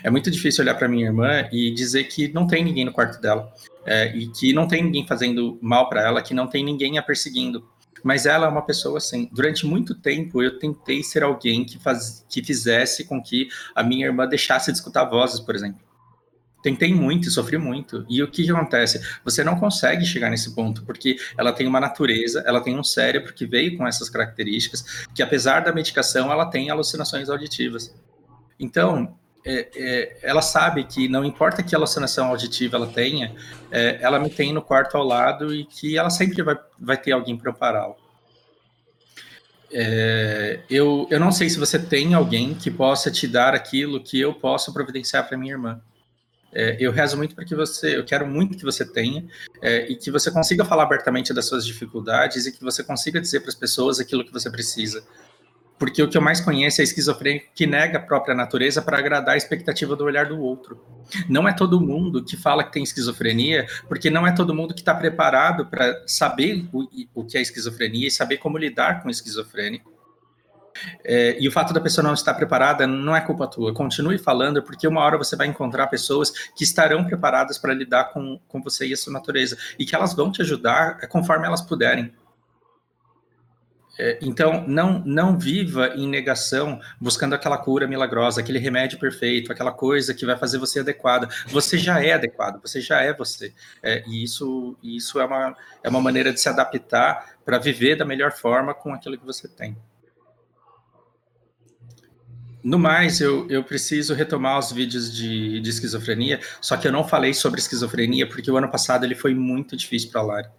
É 0.04 0.10
muito 0.10 0.30
difícil 0.30 0.64
olhar 0.64 0.76
para 0.76 0.88
minha 0.88 1.06
irmã 1.06 1.48
e 1.52 1.72
dizer 1.72 2.06
que 2.06 2.28
não 2.32 2.48
tem 2.48 2.64
ninguém 2.64 2.86
no 2.86 2.92
quarto 2.92 3.20
dela, 3.22 3.52
é, 3.86 4.16
e 4.16 4.28
que 4.28 4.54
não 4.54 4.68
tem 4.68 4.84
ninguém 4.84 5.06
fazendo 5.06 5.58
mal 5.62 5.90
para 5.90 6.06
ela, 6.06 6.22
que 6.22 6.34
não 6.34 6.48
tem 6.48 6.64
ninguém 6.64 6.98
a 6.98 7.04
perseguindo. 7.04 7.68
Mas 8.04 8.26
ela 8.26 8.48
é 8.48 8.50
uma 8.50 8.64
pessoa 8.64 8.98
assim. 8.98 9.30
Durante 9.32 9.66
muito 9.66 9.94
tempo 9.94 10.42
eu 10.42 10.58
tentei 10.58 11.04
ser 11.04 11.24
alguém 11.24 11.64
que, 11.64 11.78
faz, 11.78 12.26
que 12.30 12.44
fizesse 12.44 13.06
com 13.06 13.22
que 13.22 13.48
a 13.76 13.84
minha 13.84 14.08
irmã 14.08 14.28
deixasse 14.28 14.72
de 14.72 14.78
escutar 14.78 15.06
vozes, 15.06 15.40
por 15.40 15.56
exemplo 15.56 15.92
tentei 16.62 16.94
muito 16.94 17.28
e 17.28 17.32
sofri 17.32 17.58
muito. 17.58 18.06
E 18.10 18.22
o 18.22 18.30
que, 18.30 18.44
que, 18.44 18.52
acontece? 18.52 19.02
Você 19.24 19.44
não 19.44 19.60
consegue 19.60 20.06
chegar 20.06 20.30
nesse 20.30 20.54
ponto, 20.54 20.84
porque 20.84 21.18
ela 21.38 21.52
tem 21.52 21.68
uma 21.68 21.80
natureza, 21.80 22.44
ela 22.46 22.62
tem 22.62 22.78
um 22.78 22.84
cérebro 22.84 23.34
que 23.34 23.46
veio 23.46 23.78
com 23.78 23.88
essas 23.88 24.10
características, 24.10 25.08
que 25.14 25.24
apesar 25.24 25.62
da 25.62 25.74
medicação, 25.74 26.32
ela 26.32 26.46
tem 26.46 26.70
alucinações 26.70 27.30
auditivas. 27.30 27.94
Então, 28.60 29.18
é, 29.46 29.70
é, 29.76 30.18
ela 30.22 30.42
sabe 30.42 30.84
que 30.84 31.08
não 31.08 31.26
importa 31.26 31.64
que 31.64 31.76
alucinação 31.76 32.28
auditiva 32.28 32.78
ela 32.78 32.88
tenha, 32.88 33.36
é, 33.72 33.98
ela 34.02 34.20
me 34.20 34.30
tem 34.30 34.54
no 34.54 34.62
quarto 34.62 34.96
ao 34.98 35.04
lado 35.04 35.54
e 35.54 35.66
que 35.66 35.98
ela 35.98 36.10
sempre 36.10 36.42
vai, 36.44 36.58
vai 36.80 36.98
ter 36.98 37.12
alguém 37.12 37.36
para 37.36 37.52
ampará-la. 37.52 37.96
É, 39.74 40.60
eu, 40.70 41.08
eu 41.10 41.20
não 41.20 41.32
sei 41.32 41.50
se 41.50 41.58
você 41.58 41.80
tem 41.80 42.14
alguém 42.14 42.54
que 42.54 42.70
possa 42.70 43.10
te 43.10 43.28
dar 43.28 43.56
aquilo 43.56 44.04
que 44.04 44.20
eu 44.20 44.34
posso 44.34 44.74
providenciar 44.74 45.28
para 45.28 45.38
minha 45.38 45.54
irmã. 45.54 45.82
É, 46.54 46.76
eu 46.80 46.92
rezo 46.92 47.16
muito 47.16 47.34
para 47.34 47.46
que 47.46 47.56
você, 47.56 47.96
eu 47.96 48.04
quero 48.04 48.28
muito 48.28 48.58
que 48.58 48.66
você 48.66 48.86
tenha 48.86 49.26
é, 49.62 49.90
e 49.90 49.96
que 49.96 50.12
você 50.12 50.30
consiga 50.30 50.66
falar 50.66 50.84
abertamente 50.84 51.34
das 51.34 51.46
suas 51.46 51.66
dificuldades 51.66 52.46
e 52.46 52.52
que 52.52 52.62
você 52.62 52.84
consiga 52.84 53.22
dizer 53.22 53.40
para 53.40 53.50
as 53.50 53.56
pessoas 53.56 54.02
aquilo 54.02 54.26
que 54.26 54.34
você 54.34 54.52
precisa. 54.52 55.02
Porque 55.82 56.04
o 56.04 56.08
que 56.08 56.16
eu 56.16 56.22
mais 56.22 56.40
conheço 56.40 56.80
é 56.80 56.84
esquizofrênico 56.84 57.48
que 57.56 57.66
nega 57.66 57.98
a 57.98 58.02
própria 58.02 58.36
natureza 58.36 58.84
para 58.84 59.00
agradar 59.00 59.34
a 59.34 59.38
expectativa 59.38 59.96
do 59.96 60.04
olhar 60.04 60.28
do 60.28 60.40
outro. 60.40 60.80
Não 61.28 61.48
é 61.48 61.54
todo 61.54 61.82
mundo 61.82 62.24
que 62.24 62.38
fala 62.38 62.64
que 62.64 62.72
tem 62.72 62.84
esquizofrenia, 62.84 63.66
porque 63.90 64.08
não 64.08 64.28
é 64.28 64.32
todo 64.32 64.54
mundo 64.54 64.76
que 64.76 64.82
está 64.82 64.94
preparado 64.94 65.66
para 65.66 66.04
saber 66.06 66.70
o, 66.72 66.88
o 67.16 67.26
que 67.26 67.36
é 67.36 67.42
esquizofrenia 67.42 68.08
e 68.08 68.12
saber 68.12 68.38
como 68.38 68.60
lidar 68.60 69.02
com 69.02 69.08
o 69.08 69.12
esquizofrênico. 69.12 69.92
É, 71.04 71.36
e 71.40 71.48
o 71.48 71.52
fato 71.52 71.74
da 71.74 71.82
pessoa 71.82 72.04
não 72.04 72.14
estar 72.14 72.36
preparada 72.36 72.86
não 72.86 73.16
é 73.16 73.22
culpa 73.22 73.48
tua. 73.48 73.74
Continue 73.74 74.20
falando, 74.20 74.62
porque 74.62 74.88
uma 74.88 75.02
hora 75.02 75.18
você 75.18 75.36
vai 75.36 75.48
encontrar 75.48 75.88
pessoas 75.88 76.30
que 76.56 76.64
estarão 76.64 77.04
preparadas 77.06 77.58
para 77.58 77.74
lidar 77.74 78.14
com, 78.14 78.40
com 78.48 78.62
você 78.62 78.86
e 78.86 78.94
a 78.94 78.98
sua 78.98 79.12
natureza. 79.12 79.58
E 79.80 79.86
que 79.86 79.96
elas 79.96 80.14
vão 80.14 80.32
te 80.32 80.44
ajudar 80.44 81.08
conforme 81.08 81.48
elas 81.48 81.62
puderem. 81.64 82.14
É, 84.04 84.18
então, 84.20 84.66
não, 84.68 84.98
não 85.06 85.38
viva 85.38 85.90
em 85.90 86.08
negação, 86.08 86.82
buscando 87.00 87.36
aquela 87.36 87.56
cura 87.56 87.86
milagrosa, 87.86 88.42
aquele 88.42 88.58
remédio 88.58 88.98
perfeito, 88.98 89.52
aquela 89.52 89.72
coisa 89.72 90.12
que 90.12 90.26
vai 90.26 90.36
fazer 90.36 90.58
você 90.58 90.80
adequada. 90.80 91.30
Você 91.50 91.78
já 91.78 92.04
é 92.04 92.14
adequado, 92.14 92.60
você 92.60 92.82
já 92.82 93.00
é 93.00 93.14
você. 93.14 93.54
É, 93.84 94.04
e 94.08 94.24
isso, 94.24 94.76
isso 94.82 95.20
é, 95.20 95.26
uma, 95.26 95.56
é 95.84 95.90
uma 95.90 96.02
maneira 96.02 96.34
de 96.34 96.42
se 96.42 96.50
adaptar 96.50 97.36
para 97.46 97.60
viver 97.60 97.96
da 97.96 98.04
melhor 98.04 98.32
forma 98.32 98.74
com 98.74 98.92
aquilo 98.92 99.20
que 99.20 99.26
você 99.26 99.48
tem. 99.48 99.78
No 102.64 102.80
mais, 102.80 103.22
eu, 103.22 103.48
eu 103.52 103.64
preciso 103.64 104.16
retomar 104.16 104.58
os 104.58 104.72
vídeos 104.72 105.16
de, 105.16 105.60
de 105.60 105.70
esquizofrenia, 105.70 106.40
só 106.60 106.76
que 106.76 106.88
eu 106.88 106.92
não 106.92 107.08
falei 107.08 107.36
sobre 107.36 107.60
esquizofrenia, 107.60 108.28
porque 108.28 108.50
o 108.50 108.58
ano 108.58 108.72
passado 108.72 109.04
ele 109.04 109.14
foi 109.14 109.36
muito 109.36 109.78
difícil 109.78 110.10
para 110.10 110.22
a 110.22 110.24
Lari 110.24 110.50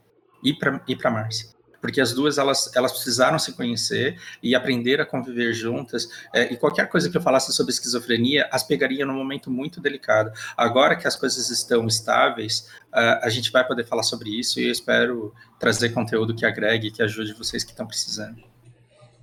e 0.44 0.54
para 0.54 0.80
e 0.86 0.96
a 1.02 1.10
Márcia 1.10 1.61
porque 1.82 2.00
as 2.00 2.14
duas 2.14 2.38
elas, 2.38 2.70
elas 2.76 2.92
precisaram 2.92 3.38
se 3.40 3.52
conhecer 3.52 4.16
e 4.40 4.54
aprender 4.54 5.00
a 5.00 5.04
conviver 5.04 5.52
juntas. 5.52 6.08
É, 6.32 6.52
e 6.52 6.56
qualquer 6.56 6.88
coisa 6.88 7.10
que 7.10 7.16
eu 7.16 7.20
falasse 7.20 7.52
sobre 7.52 7.72
esquizofrenia 7.72 8.48
as 8.52 8.62
pegaria 8.62 9.04
num 9.04 9.14
momento 9.14 9.50
muito 9.50 9.80
delicado. 9.80 10.32
Agora 10.56 10.94
que 10.94 11.08
as 11.08 11.16
coisas 11.16 11.50
estão 11.50 11.86
estáveis, 11.88 12.68
uh, 12.94 13.18
a 13.22 13.28
gente 13.28 13.50
vai 13.50 13.66
poder 13.66 13.84
falar 13.84 14.04
sobre 14.04 14.30
isso 14.30 14.60
e 14.60 14.66
eu 14.66 14.70
espero 14.70 15.34
trazer 15.58 15.90
conteúdo 15.90 16.34
que 16.34 16.46
agregue, 16.46 16.92
que 16.92 17.02
ajude 17.02 17.34
vocês 17.34 17.64
que 17.64 17.72
estão 17.72 17.86
precisando. 17.86 18.40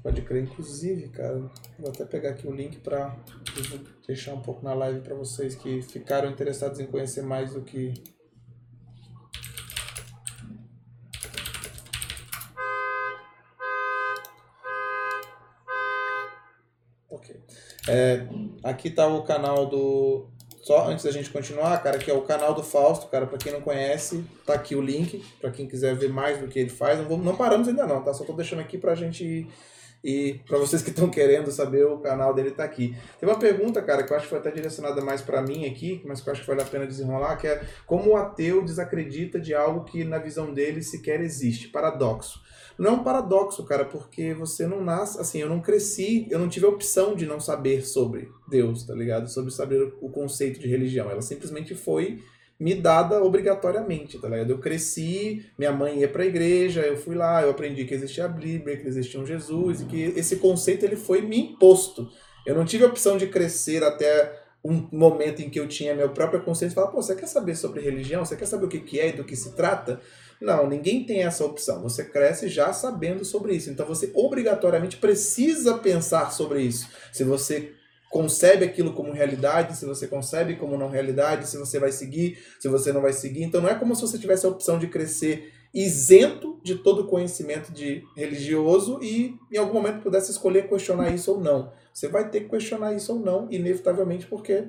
Pode 0.04 0.22
crer, 0.22 0.44
inclusive, 0.44 1.08
cara. 1.10 1.50
Vou 1.78 1.90
até 1.90 2.06
pegar 2.06 2.32
aqui 2.32 2.48
o 2.48 2.52
link 2.52 2.78
para 2.80 3.16
deixar 4.06 4.34
um 4.34 4.42
pouco 4.42 4.64
na 4.64 4.74
live 4.74 5.00
para 5.00 5.16
vocês 5.16 5.56
que 5.56 5.82
ficaram 5.82 6.30
interessados 6.30 6.80
em 6.80 6.86
conhecer 6.86 7.22
mais 7.22 7.54
do 7.54 7.62
que 7.62 7.94
É, 17.88 18.26
aqui 18.64 18.90
tá 18.90 19.08
o 19.08 19.24
canal 19.24 19.66
do. 19.66 20.26
Só 20.64 20.88
antes 20.88 21.06
da 21.06 21.12
gente 21.12 21.30
continuar, 21.30 21.82
cara, 21.82 21.98
que 21.98 22.12
é 22.12 22.14
o 22.14 22.22
canal 22.22 22.54
do 22.54 22.62
Fausto, 22.62 23.08
cara, 23.08 23.26
para 23.26 23.38
quem 23.38 23.52
não 23.52 23.62
conhece, 23.62 24.24
tá 24.46 24.54
aqui 24.54 24.76
o 24.76 24.82
link, 24.82 25.24
para 25.40 25.50
quem 25.50 25.66
quiser 25.66 25.96
ver 25.96 26.10
mais 26.10 26.38
do 26.40 26.48
que 26.48 26.60
ele 26.60 26.70
faz. 26.70 27.00
Não, 27.00 27.08
vamos, 27.08 27.26
não 27.26 27.36
paramos 27.36 27.68
ainda 27.68 27.88
não, 27.88 28.04
tá? 28.04 28.14
Só 28.14 28.26
tô 28.26 28.34
deixando 28.34 28.60
aqui 28.60 28.78
pra 28.78 28.94
gente 28.94 29.48
e 30.04 30.40
para 30.48 30.58
vocês 30.58 30.82
que 30.82 30.92
estão 30.92 31.10
querendo 31.10 31.52
saber, 31.52 31.86
o 31.86 32.00
canal 32.00 32.34
dele 32.34 32.52
tá 32.52 32.64
aqui. 32.64 32.96
Tem 33.20 33.28
uma 33.28 33.38
pergunta, 33.38 33.82
cara, 33.82 34.04
que 34.04 34.12
eu 34.12 34.18
acho 34.18 34.26
que 34.26 34.30
foi 34.30 34.40
até 34.40 34.52
direcionada 34.52 35.02
mais 35.02 35.22
para 35.22 35.42
mim 35.42 35.66
aqui, 35.66 36.02
mas 36.06 36.22
que 36.22 36.30
eu 36.30 36.34
acho 36.34 36.42
que 36.42 36.48
vale 36.48 36.62
a 36.62 36.66
pena 36.66 36.88
desenrolar, 36.88 37.36
que 37.36 37.48
é 37.48 37.62
como 37.86 38.12
o 38.12 38.16
ateu 38.16 38.64
desacredita 38.64 39.40
de 39.40 39.54
algo 39.54 39.84
que 39.84 40.04
na 40.04 40.18
visão 40.18 40.54
dele 40.54 40.82
sequer 40.82 41.20
existe. 41.20 41.68
Paradoxo. 41.68 42.42
Não 42.78 42.92
é 42.92 42.94
um 42.94 43.04
paradoxo, 43.04 43.66
cara, 43.66 43.84
porque 43.84 44.34
você 44.34 44.66
não 44.66 44.82
nasce. 44.82 45.20
Assim, 45.20 45.40
eu 45.40 45.50
não 45.50 45.60
cresci, 45.60 46.26
eu 46.30 46.40
não 46.40 46.48
tive 46.48 46.66
a 46.66 46.70
opção 46.70 47.14
de 47.14 47.26
não 47.26 47.40
saber 47.40 47.86
sobre 47.86 48.32
Deus, 48.48 48.86
tá 48.86 48.94
ligado? 48.94 49.30
Sobre 49.30 49.52
saber 49.52 49.94
o 50.00 50.10
conceito 50.10 50.62
de 50.62 50.68
religião. 50.68 51.12
Ela 51.12 51.22
simplesmente 51.22 51.76
foi 51.76 52.24
me 52.60 52.76
dada 52.76 53.24
obrigatoriamente, 53.24 54.20
tá 54.20 54.28
ligado? 54.28 54.50
Eu 54.50 54.58
cresci, 54.58 55.46
minha 55.58 55.72
mãe 55.72 56.00
ia 56.00 56.10
pra 56.10 56.26
igreja, 56.26 56.82
eu 56.82 56.98
fui 56.98 57.16
lá, 57.16 57.42
eu 57.42 57.52
aprendi 57.52 57.86
que 57.86 57.94
existia 57.94 58.26
a 58.26 58.28
Bíblia, 58.28 58.76
que 58.76 58.88
existia 58.88 59.20
um 59.20 59.26
Jesus, 59.26 59.82
e 59.82 59.86
que 59.86 60.02
esse 60.18 60.36
conceito 60.36 60.84
ele 60.84 60.98
foi 60.98 61.22
me 61.22 61.40
imposto. 61.40 62.10
Eu 62.46 62.56
não 62.56 62.66
tive 62.66 62.84
a 62.84 62.88
opção 62.88 63.18
de 63.18 63.28
crescer 63.28 63.84
até 63.84 64.38
um 64.64 64.90
momento 64.92 65.42
em 65.42 65.50
que 65.50 65.60
eu 65.60 65.68
tinha 65.68 65.96
meu 65.96 66.10
próprio 66.10 66.42
conceito 66.42 66.72
e 66.72 66.76
falar, 66.76 66.88
pô, 66.88 67.02
você 67.02 67.16
quer 67.16 67.28
saber 67.28 67.56
sobre 67.56 67.82
religião? 67.82 68.26
Você 68.26 68.36
quer 68.36 68.46
saber 68.46 68.66
o 68.66 68.70
que 68.70 69.00
é 69.00 69.10
e 69.10 69.14
do 69.14 69.24
que 69.24 69.36
se 69.36 69.56
trata? 69.56 70.02
Não, 70.42 70.68
ninguém 70.68 71.06
tem 71.06 71.24
essa 71.24 71.46
opção. 71.46 71.82
Você 71.84 72.04
cresce 72.04 72.50
já 72.50 72.74
sabendo 72.74 73.24
sobre 73.24 73.54
isso. 73.54 73.70
Então 73.70 73.86
você 73.86 74.12
obrigatoriamente 74.14 74.98
precisa 74.98 75.78
pensar 75.78 76.32
sobre 76.32 76.62
isso. 76.62 76.90
Se 77.12 77.24
você 77.24 77.74
concebe 78.10 78.66
aquilo 78.66 78.94
como 78.94 79.12
realidade, 79.12 79.78
se 79.78 79.86
você 79.86 80.08
concebe 80.08 80.56
como 80.56 80.78
não 80.78 80.90
realidade, 80.90 81.48
se 81.48 81.58
você 81.58 81.80
vai 81.80 81.92
seguir, 81.92 82.38
se 82.60 82.68
você 82.68 82.92
não 82.92 83.02
vai 83.02 83.14
seguir. 83.14 83.44
Então 83.44 83.62
não 83.62 83.70
é 83.70 83.76
como 83.76 83.96
se 83.96 84.02
você 84.02 84.18
tivesse 84.18 84.46
a 84.46 84.50
opção 84.50 84.80
de 84.80 84.88
crescer 84.88 85.54
isento 85.74 86.60
de 86.64 86.76
todo 86.76 87.06
conhecimento 87.06 87.72
de 87.72 88.04
religioso 88.16 89.00
e 89.04 89.38
em 89.52 89.58
algum 89.58 89.76
momento 89.76 90.02
pudesse 90.02 90.32
escolher 90.32 90.68
questionar 90.68 91.14
isso 91.14 91.32
ou 91.32 91.40
não. 91.40 91.72
Você 91.94 92.08
vai 92.08 92.30
ter 92.30 92.42
que 92.42 92.50
questionar 92.50 92.94
isso 92.94 93.14
ou 93.14 93.20
não, 93.20 93.48
inevitavelmente, 93.52 94.26
porque 94.26 94.68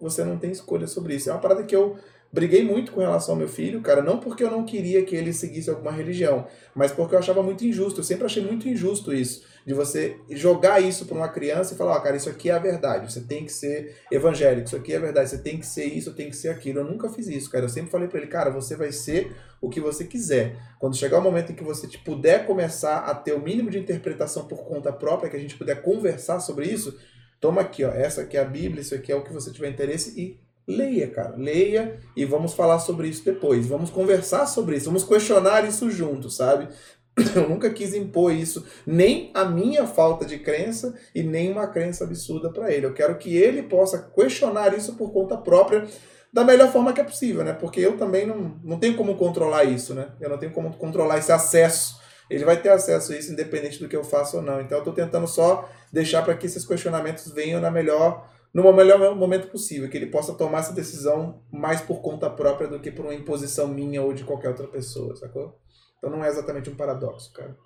você 0.00 0.24
não 0.24 0.38
tem 0.38 0.50
escolha 0.50 0.86
sobre 0.86 1.14
isso. 1.14 1.28
É 1.28 1.32
uma 1.32 1.40
parada 1.40 1.62
que 1.64 1.76
eu 1.76 1.96
briguei 2.34 2.64
muito 2.64 2.90
com 2.90 3.00
relação 3.00 3.34
ao 3.34 3.38
meu 3.38 3.46
filho, 3.46 3.80
cara, 3.80 4.02
não 4.02 4.18
porque 4.18 4.42
eu 4.42 4.50
não 4.50 4.64
queria 4.64 5.04
que 5.04 5.14
ele 5.14 5.32
seguisse 5.32 5.70
alguma 5.70 5.92
religião, 5.92 6.48
mas 6.74 6.90
porque 6.90 7.14
eu 7.14 7.20
achava 7.20 7.44
muito 7.44 7.64
injusto. 7.64 8.00
Eu 8.00 8.04
sempre 8.04 8.26
achei 8.26 8.42
muito 8.42 8.68
injusto 8.68 9.14
isso, 9.14 9.46
de 9.64 9.72
você 9.72 10.16
jogar 10.30 10.82
isso 10.82 11.06
para 11.06 11.16
uma 11.16 11.28
criança 11.28 11.74
e 11.74 11.76
falar, 11.76 11.92
ó, 11.92 11.96
oh, 11.96 12.00
cara, 12.00 12.16
isso 12.16 12.28
aqui 12.28 12.50
é 12.50 12.52
a 12.52 12.58
verdade, 12.58 13.12
você 13.12 13.20
tem 13.20 13.44
que 13.44 13.52
ser 13.52 13.94
evangélico, 14.10 14.66
isso 14.66 14.74
aqui 14.74 14.92
é 14.92 14.96
a 14.96 15.00
verdade, 15.00 15.30
você 15.30 15.38
tem 15.38 15.58
que 15.58 15.64
ser 15.64 15.84
isso, 15.84 16.12
tem 16.12 16.28
que 16.28 16.34
ser 16.34 16.48
aquilo. 16.48 16.80
Eu 16.80 16.84
nunca 16.84 17.08
fiz 17.08 17.28
isso, 17.28 17.48
cara. 17.48 17.66
Eu 17.66 17.68
sempre 17.68 17.92
falei 17.92 18.08
para 18.08 18.18
ele, 18.18 18.26
cara, 18.26 18.50
você 18.50 18.74
vai 18.74 18.90
ser 18.90 19.32
o 19.60 19.70
que 19.70 19.80
você 19.80 20.04
quiser. 20.04 20.56
Quando 20.80 20.96
chegar 20.96 21.20
o 21.20 21.22
momento 21.22 21.52
em 21.52 21.54
que 21.54 21.62
você 21.62 21.86
puder 22.04 22.46
começar 22.46 22.98
a 22.98 23.14
ter 23.14 23.32
o 23.32 23.40
mínimo 23.40 23.70
de 23.70 23.78
interpretação 23.78 24.48
por 24.48 24.64
conta 24.64 24.92
própria, 24.92 25.30
que 25.30 25.36
a 25.36 25.40
gente 25.40 25.56
puder 25.56 25.82
conversar 25.82 26.40
sobre 26.40 26.66
isso, 26.66 26.98
toma 27.40 27.60
aqui, 27.60 27.84
ó, 27.84 27.92
essa 27.92 28.22
aqui 28.22 28.36
é 28.36 28.40
a 28.40 28.44
Bíblia, 28.44 28.80
isso 28.80 28.94
aqui 28.94 29.12
é 29.12 29.14
o 29.14 29.22
que 29.22 29.32
você 29.32 29.52
tiver 29.52 29.68
interesse 29.68 30.20
e 30.20 30.43
Leia, 30.66 31.08
cara. 31.08 31.34
Leia 31.36 32.00
e 32.16 32.24
vamos 32.24 32.54
falar 32.54 32.78
sobre 32.78 33.08
isso 33.08 33.24
depois. 33.24 33.66
Vamos 33.66 33.90
conversar 33.90 34.46
sobre 34.46 34.76
isso. 34.76 34.86
Vamos 34.86 35.04
questionar 35.04 35.64
isso 35.64 35.90
juntos, 35.90 36.36
sabe? 36.36 36.68
Eu 37.36 37.48
nunca 37.48 37.70
quis 37.70 37.94
impor 37.94 38.32
isso, 38.32 38.66
nem 38.86 39.30
a 39.34 39.44
minha 39.44 39.86
falta 39.86 40.24
de 40.24 40.38
crença 40.38 40.94
e 41.14 41.22
nem 41.22 41.50
uma 41.50 41.66
crença 41.68 42.04
absurda 42.04 42.50
para 42.50 42.72
ele. 42.72 42.86
Eu 42.86 42.94
quero 42.94 43.16
que 43.16 43.36
ele 43.36 43.62
possa 43.62 44.10
questionar 44.14 44.76
isso 44.76 44.94
por 44.94 45.12
conta 45.12 45.36
própria 45.36 45.86
da 46.32 46.44
melhor 46.44 46.72
forma 46.72 46.92
que 46.92 47.00
é 47.00 47.04
possível, 47.04 47.44
né? 47.44 47.52
Porque 47.52 47.78
eu 47.78 47.96
também 47.96 48.26
não, 48.26 48.60
não 48.64 48.78
tenho 48.78 48.96
como 48.96 49.16
controlar 49.16 49.64
isso, 49.64 49.94
né? 49.94 50.08
Eu 50.20 50.28
não 50.28 50.38
tenho 50.38 50.52
como 50.52 50.76
controlar 50.76 51.18
esse 51.18 51.30
acesso. 51.30 52.02
Ele 52.28 52.44
vai 52.44 52.60
ter 52.60 52.70
acesso 52.70 53.12
a 53.12 53.16
isso 53.16 53.32
independente 53.32 53.78
do 53.78 53.88
que 53.88 53.94
eu 53.94 54.02
faça 54.02 54.38
ou 54.38 54.42
não. 54.42 54.60
Então 54.60 54.78
eu 54.78 54.80
estou 54.80 54.92
tentando 54.92 55.28
só 55.28 55.68
deixar 55.92 56.22
para 56.22 56.34
que 56.34 56.46
esses 56.46 56.66
questionamentos 56.66 57.30
venham 57.30 57.60
na 57.60 57.70
melhor 57.70 58.28
no 58.54 58.72
melhor 58.72 59.16
momento 59.16 59.48
possível, 59.48 59.90
que 59.90 59.96
ele 59.96 60.06
possa 60.06 60.32
tomar 60.32 60.58
essa 60.58 60.72
decisão 60.72 61.42
mais 61.52 61.80
por 61.80 62.00
conta 62.00 62.30
própria 62.30 62.68
do 62.68 62.78
que 62.78 62.88
por 62.88 63.04
uma 63.04 63.14
imposição 63.14 63.66
minha 63.66 64.00
ou 64.00 64.14
de 64.14 64.22
qualquer 64.22 64.50
outra 64.50 64.68
pessoa, 64.68 65.16
sacou? 65.16 65.58
Então 65.98 66.08
não 66.08 66.24
é 66.24 66.28
exatamente 66.28 66.70
um 66.70 66.76
paradoxo, 66.76 67.32
cara. 67.32 67.56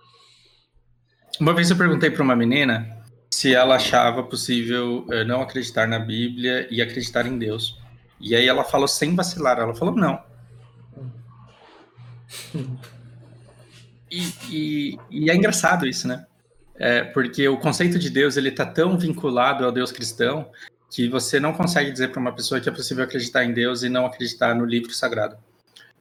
Uma 1.38 1.52
vez 1.52 1.70
eu 1.70 1.76
perguntei 1.76 2.10
para 2.10 2.22
uma 2.22 2.34
menina 2.34 3.04
se 3.30 3.54
ela 3.54 3.76
achava 3.76 4.22
possível 4.22 5.04
eh, 5.10 5.24
não 5.24 5.42
acreditar 5.42 5.86
na 5.86 5.98
Bíblia 5.98 6.66
e 6.70 6.80
acreditar 6.80 7.26
em 7.26 7.38
Deus. 7.38 7.78
E 8.18 8.34
aí 8.34 8.48
ela 8.48 8.64
falou 8.64 8.88
sem 8.88 9.14
vacilar, 9.14 9.58
ela 9.58 9.74
falou 9.74 9.94
não. 9.94 10.20
E, 14.10 14.32
e, 14.48 14.98
e, 15.10 15.30
é 15.30 15.36
engraçado 15.36 15.86
isso, 15.86 16.08
né? 16.08 16.24
É, 16.76 17.04
porque 17.04 17.46
o 17.46 17.58
conceito 17.58 17.98
de 17.98 18.08
Deus 18.08 18.38
ele 18.38 18.48
está 18.48 18.64
tão 18.64 18.96
vinculado 18.96 19.66
ao 19.66 19.70
Deus 19.70 19.92
cristão 19.92 20.50
que 20.90 21.08
você 21.08 21.38
não 21.38 21.52
consegue 21.52 21.90
dizer 21.90 22.08
para 22.08 22.20
uma 22.20 22.32
pessoa 22.32 22.60
que 22.60 22.68
é 22.68 22.72
possível 22.72 23.04
acreditar 23.04 23.44
em 23.44 23.52
Deus 23.52 23.82
e 23.82 23.88
não 23.88 24.06
acreditar 24.06 24.54
no 24.54 24.64
livro 24.64 24.92
sagrado. 24.92 25.36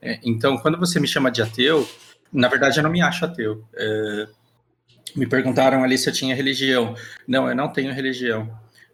É, 0.01 0.19
então, 0.23 0.57
quando 0.57 0.77
você 0.77 0.99
me 0.99 1.07
chama 1.07 1.31
de 1.31 1.41
ateu, 1.41 1.87
na 2.31 2.47
verdade 2.47 2.77
eu 2.79 2.83
não 2.83 2.89
me 2.89 3.01
acho 3.01 3.25
ateu. 3.25 3.63
É, 3.75 4.27
me 5.15 5.27
perguntaram 5.27 5.83
ali 5.83 5.97
se 5.97 6.09
eu 6.09 6.13
tinha 6.13 6.35
religião. 6.35 6.95
Não, 7.27 7.49
eu 7.49 7.55
não 7.55 7.67
tenho 7.67 7.93
religião. 7.93 8.49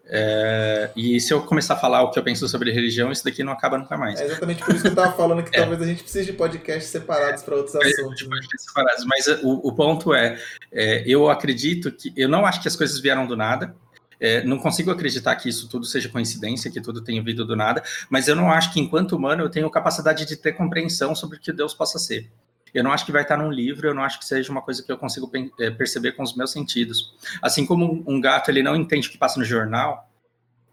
É, 0.06 0.92
e 0.96 1.20
se 1.20 1.34
eu 1.34 1.42
começar 1.44 1.76
a 1.76 1.78
falar 1.78 2.04
o 2.04 2.12
que 2.12 2.20
eu 2.20 2.24
penso 2.24 2.48
sobre 2.48 2.72
religião, 2.72 3.12
isso 3.12 3.24
daqui 3.24 3.44
não 3.44 3.54
acaba 3.54 3.78
nunca 3.78 3.98
mais. 3.98 4.20
É 4.20 4.26
exatamente 4.26 4.64
por 4.64 4.74
isso 4.74 4.82
que 4.82 4.88
eu 4.88 4.92
estava 4.92 5.14
falando 5.14 5.44
que 5.44 5.56
é. 5.56 5.60
talvez 5.60 5.82
a 5.82 5.86
gente 5.86 6.04
precise 6.04 6.26
de 6.26 6.34
podcasts 6.34 6.92
separados 6.92 7.42
para 7.42 7.56
outros 7.56 7.76
assuntos. 7.76 8.18
De 8.18 8.26
podcasts 8.26 8.66
separados, 8.68 9.06
mas 9.06 9.28
o, 9.44 9.62
o 9.64 9.74
ponto 9.74 10.14
é, 10.14 10.38
é, 10.72 11.04
eu 11.08 11.30
acredito 11.30 11.92
que 11.92 12.14
eu 12.18 12.28
não 12.28 12.46
acho 12.46 12.62
que 12.62 12.68
as 12.68 12.76
coisas 12.76 13.00
vieram 13.00 13.26
do 13.26 13.38
nada. 13.38 13.76
É, 14.20 14.44
não 14.44 14.58
consigo 14.58 14.92
acreditar 14.92 15.36
que 15.36 15.50
isso 15.50 15.68
tudo 15.68 15.86
seja 15.86 16.10
coincidência, 16.10 16.72
que 16.72 16.82
tudo 16.82 17.02
tenha 17.02 17.22
vindo 17.22 17.46
do 17.46 17.56
nada, 17.56 17.84
mas 18.10 18.28
eu 18.28 18.36
não 18.36 18.52
acho 18.52 18.74
que, 18.74 18.80
enquanto 18.80 19.16
humano, 19.16 19.44
eu 19.44 19.50
tenho 19.50 19.70
capacidade 19.70 20.26
de 20.26 20.36
ter 20.36 20.54
compreensão 20.54 21.16
sobre 21.16 21.38
o 21.38 21.40
que 21.40 21.52
Deus 21.52 21.74
possa 21.74 22.00
ser. 22.00 22.32
Eu 22.74 22.84
não 22.84 22.92
acho 22.92 23.06
que 23.06 23.12
vai 23.12 23.22
estar 23.22 23.38
num 23.38 23.52
livro, 23.52 23.88
eu 23.88 23.94
não 23.94 24.04
acho 24.04 24.18
que 24.18 24.26
seja 24.26 24.52
uma 24.52 24.62
coisa 24.62 24.82
que 24.82 24.92
eu 24.92 24.98
consigo 24.98 25.32
é, 25.60 25.70
perceber 25.70 26.14
com 26.14 26.24
os 26.24 26.36
meus 26.36 26.52
sentidos. 26.52 27.14
Assim 27.42 27.66
como 27.66 28.04
um 28.08 28.20
gato 28.20 28.50
ele 28.50 28.64
não 28.64 28.76
entende 28.76 29.08
o 29.08 29.12
que 29.12 29.18
passa 29.18 29.40
no 29.40 29.46
jornal, 29.46 30.10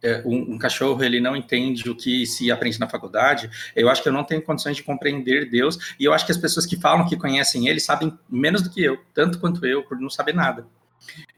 é, 0.02 0.22
um, 0.24 0.54
um, 0.54 0.58
cachorro 0.58 1.04
ele 1.04 1.20
não 1.20 1.36
entende 1.36 1.90
o 1.90 1.94
que 1.94 2.26
se 2.26 2.50
aprende 2.50 2.80
na 2.80 2.88
faculdade, 2.88 3.50
eu 3.76 3.90
acho 3.90 4.02
que 4.02 4.08
eu 4.08 4.12
não 4.12 4.24
tenho 4.24 4.40
condições 4.40 4.76
de 4.76 4.82
compreender 4.82 5.50
Deus, 5.50 5.94
e 6.00 6.04
eu 6.06 6.14
acho 6.14 6.24
que 6.24 6.32
as 6.32 6.38
pessoas 6.38 6.64
que 6.64 6.74
falam 6.76 7.06
que 7.06 7.16
conhecem 7.16 7.68
ele 7.68 7.80
sabem 7.80 8.18
menos 8.28 8.62
do 8.62 8.70
que 8.70 8.82
eu, 8.82 8.98
tanto 9.12 9.38
quanto 9.38 9.66
eu, 9.66 9.82
por 9.82 10.00
não 10.00 10.08
saber 10.08 10.34
nada. 10.34 10.66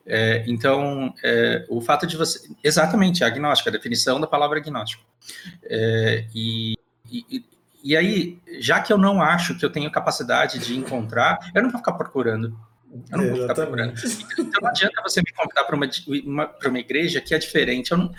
É, 0.06 0.44
então, 0.46 1.14
é, 1.22 1.64
o 1.68 1.80
fato 1.80 2.06
de 2.06 2.16
você. 2.16 2.48
Exatamente, 2.62 3.24
agnóstico, 3.24 3.68
a 3.68 3.72
definição 3.72 4.20
da 4.20 4.26
palavra 4.26 4.58
agnóstico. 4.58 5.04
É, 5.64 6.26
e, 6.34 6.76
e, 7.10 7.44
e, 7.84 7.96
aí, 7.96 8.40
já 8.58 8.80
que 8.80 8.92
eu 8.92 8.98
não 8.98 9.22
acho 9.22 9.56
que 9.56 9.64
eu 9.64 9.70
tenho 9.70 9.90
capacidade 9.90 10.58
de 10.58 10.76
encontrar, 10.76 11.38
eu 11.54 11.62
não 11.62 11.70
vou 11.70 11.78
ficar 11.78 11.92
procurando. 11.92 12.58
Eu 13.10 13.18
não 13.18 13.30
vou 13.30 13.40
ficar 13.42 13.54
procurando. 13.54 13.94
Então 14.38 14.60
não 14.60 14.68
adianta 14.68 15.02
você 15.02 15.20
me 15.20 15.32
convidar 15.32 15.64
para 15.64 15.76
uma, 15.76 15.88
uma, 16.24 16.54
uma 16.66 16.78
igreja 16.78 17.20
que 17.20 17.34
é 17.34 17.38
diferente. 17.38 17.92
Eu 17.92 17.98
não, 17.98 18.12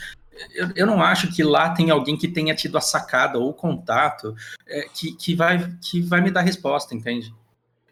eu, 0.53 0.69
eu, 0.75 0.87
não 0.87 1.01
acho 1.01 1.31
que 1.31 1.43
lá 1.43 1.69
tem 1.69 1.91
alguém 1.91 2.17
que 2.17 2.27
tenha 2.27 2.55
tido 2.55 2.77
a 2.77 2.81
sacada 2.81 3.37
ou 3.37 3.49
o 3.49 3.53
contato 3.53 4.35
é, 4.67 4.87
que, 4.93 5.15
que, 5.15 5.35
vai, 5.35 5.71
que 5.81 6.01
vai 6.01 6.21
me 6.21 6.31
dar 6.31 6.41
resposta, 6.41 6.95
entende? 6.95 7.33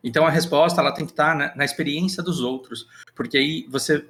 Então 0.04 0.26
a 0.26 0.30
resposta 0.30 0.82
ela 0.82 0.92
tem 0.92 1.06
que 1.06 1.12
estar 1.12 1.36
na, 1.36 1.56
na 1.56 1.66
experiência 1.66 2.24
dos 2.24 2.42
outros, 2.42 2.88
porque 3.16 3.38
aí 3.38 3.68
você 3.70 4.06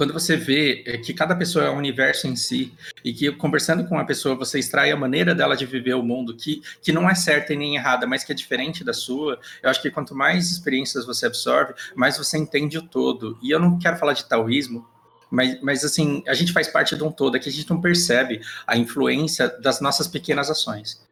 quando 0.00 0.14
você 0.14 0.34
vê 0.34 0.82
é, 0.86 0.96
que 0.96 1.12
cada 1.12 1.36
pessoa 1.36 1.66
é 1.66 1.70
um 1.70 1.76
universo 1.76 2.26
em 2.26 2.34
si 2.34 2.72
e 3.04 3.12
que 3.12 3.30
conversando 3.32 3.86
com 3.86 3.96
uma 3.96 4.06
pessoa 4.06 4.34
você 4.34 4.58
extrai 4.58 4.90
a 4.90 4.96
maneira 4.96 5.34
dela 5.34 5.54
de 5.54 5.66
viver 5.66 5.92
o 5.92 6.02
mundo 6.02 6.34
que, 6.34 6.62
que 6.80 6.90
não 6.90 7.06
é 7.06 7.14
certa 7.14 7.52
e 7.52 7.56
nem 7.56 7.76
errada, 7.76 8.06
mas 8.06 8.24
que 8.24 8.32
é 8.32 8.34
diferente 8.34 8.82
da 8.82 8.94
sua, 8.94 9.38
eu 9.62 9.68
acho 9.68 9.82
que 9.82 9.90
quanto 9.90 10.14
mais 10.14 10.50
experiências 10.50 11.04
você 11.04 11.26
absorve, 11.26 11.74
mais 11.94 12.16
você 12.16 12.38
entende 12.38 12.78
o 12.78 12.82
todo. 12.82 13.38
E 13.42 13.50
eu 13.50 13.60
não 13.60 13.78
quero 13.78 13.98
falar 13.98 14.14
de 14.14 14.24
taoísmo, 14.24 14.88
mas, 15.30 15.60
mas 15.60 15.84
assim, 15.84 16.24
a 16.26 16.32
gente 16.32 16.50
faz 16.54 16.66
parte 16.66 16.96
de 16.96 17.04
um 17.04 17.12
todo, 17.12 17.36
é 17.36 17.38
que 17.38 17.50
a 17.50 17.52
gente 17.52 17.68
não 17.68 17.78
percebe 17.78 18.40
a 18.66 18.78
influência 18.78 19.48
das 19.60 19.82
nossas 19.82 20.08
pequenas 20.08 20.48
ações. 20.48 21.06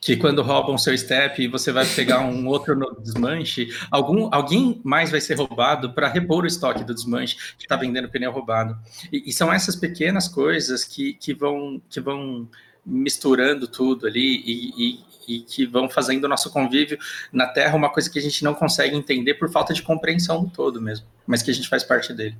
Que 0.00 0.16
quando 0.16 0.42
roubam 0.42 0.78
seu 0.78 0.96
step 0.96 1.42
e 1.42 1.48
você 1.48 1.70
vai 1.70 1.86
pegar 1.86 2.20
um 2.20 2.46
outro 2.46 2.74
no 2.74 2.98
desmanche, 3.02 3.68
algum, 3.90 4.28
alguém 4.32 4.80
mais 4.82 5.10
vai 5.10 5.20
ser 5.20 5.34
roubado 5.34 5.92
para 5.92 6.08
repor 6.08 6.44
o 6.44 6.46
estoque 6.46 6.82
do 6.84 6.94
desmanche 6.94 7.36
que 7.58 7.64
está 7.64 7.76
vendendo 7.76 8.08
pneu 8.08 8.32
roubado. 8.32 8.78
E, 9.12 9.28
e, 9.28 9.32
são 9.32 9.52
essas 9.52 9.76
pequenas 9.76 10.26
coisas 10.26 10.84
que, 10.84 11.12
que, 11.14 11.34
vão, 11.34 11.82
que 11.90 12.00
vão 12.00 12.48
misturando 12.84 13.68
tudo 13.68 14.06
ali 14.06 14.42
e, 14.44 14.72
e, 14.76 15.00
e, 15.28 15.40
que 15.40 15.66
vão 15.66 15.88
fazendo 15.88 16.24
o 16.24 16.28
nosso 16.28 16.50
convívio 16.50 16.98
na 17.30 17.46
Terra 17.46 17.76
uma 17.76 17.90
coisa 17.90 18.10
que 18.10 18.18
a 18.18 18.22
gente 18.22 18.42
não 18.42 18.54
consegue 18.54 18.96
entender 18.96 19.34
por 19.34 19.50
falta 19.50 19.74
de 19.74 19.82
compreensão 19.82 20.44
do 20.44 20.50
todo 20.50 20.80
mesmo, 20.80 21.06
mas 21.26 21.42
que 21.42 21.50
a 21.50 21.54
gente 21.54 21.68
faz 21.68 21.84
parte 21.84 22.14
dele. 22.14 22.36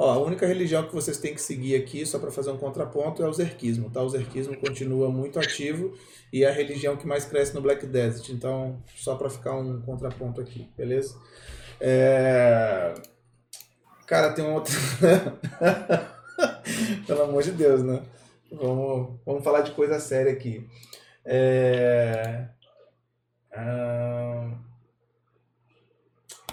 Ó, 0.00 0.12
a 0.12 0.18
única 0.18 0.46
religião 0.46 0.86
que 0.86 0.94
vocês 0.94 1.18
têm 1.18 1.34
que 1.34 1.42
seguir 1.42 1.74
aqui, 1.74 2.06
só 2.06 2.20
para 2.20 2.30
fazer 2.30 2.52
um 2.52 2.56
contraponto, 2.56 3.20
é 3.20 3.28
o 3.28 3.32
zerquismo, 3.32 3.90
tá? 3.90 4.00
O 4.00 4.08
zerquismo 4.08 4.56
continua 4.56 5.10
muito 5.10 5.40
ativo 5.40 5.92
e 6.32 6.44
é 6.44 6.48
a 6.48 6.52
religião 6.52 6.96
que 6.96 7.04
mais 7.04 7.24
cresce 7.24 7.52
no 7.52 7.60
Black 7.60 7.84
Desert. 7.84 8.28
Então, 8.28 8.80
só 8.94 9.16
para 9.16 9.28
ficar 9.28 9.56
um 9.56 9.82
contraponto 9.82 10.40
aqui, 10.40 10.70
beleza? 10.76 11.16
É... 11.80 12.94
Cara, 14.06 14.32
tem 14.32 14.44
um 14.44 14.54
outro... 14.54 14.72
Pelo 17.04 17.22
amor 17.22 17.42
de 17.42 17.50
Deus, 17.50 17.82
né? 17.82 18.00
Vamos, 18.52 19.18
vamos 19.26 19.42
falar 19.42 19.62
de 19.62 19.72
coisa 19.72 19.98
séria 19.98 20.30
aqui. 20.30 20.64
É... 21.24 22.46
Ah... 23.52 24.48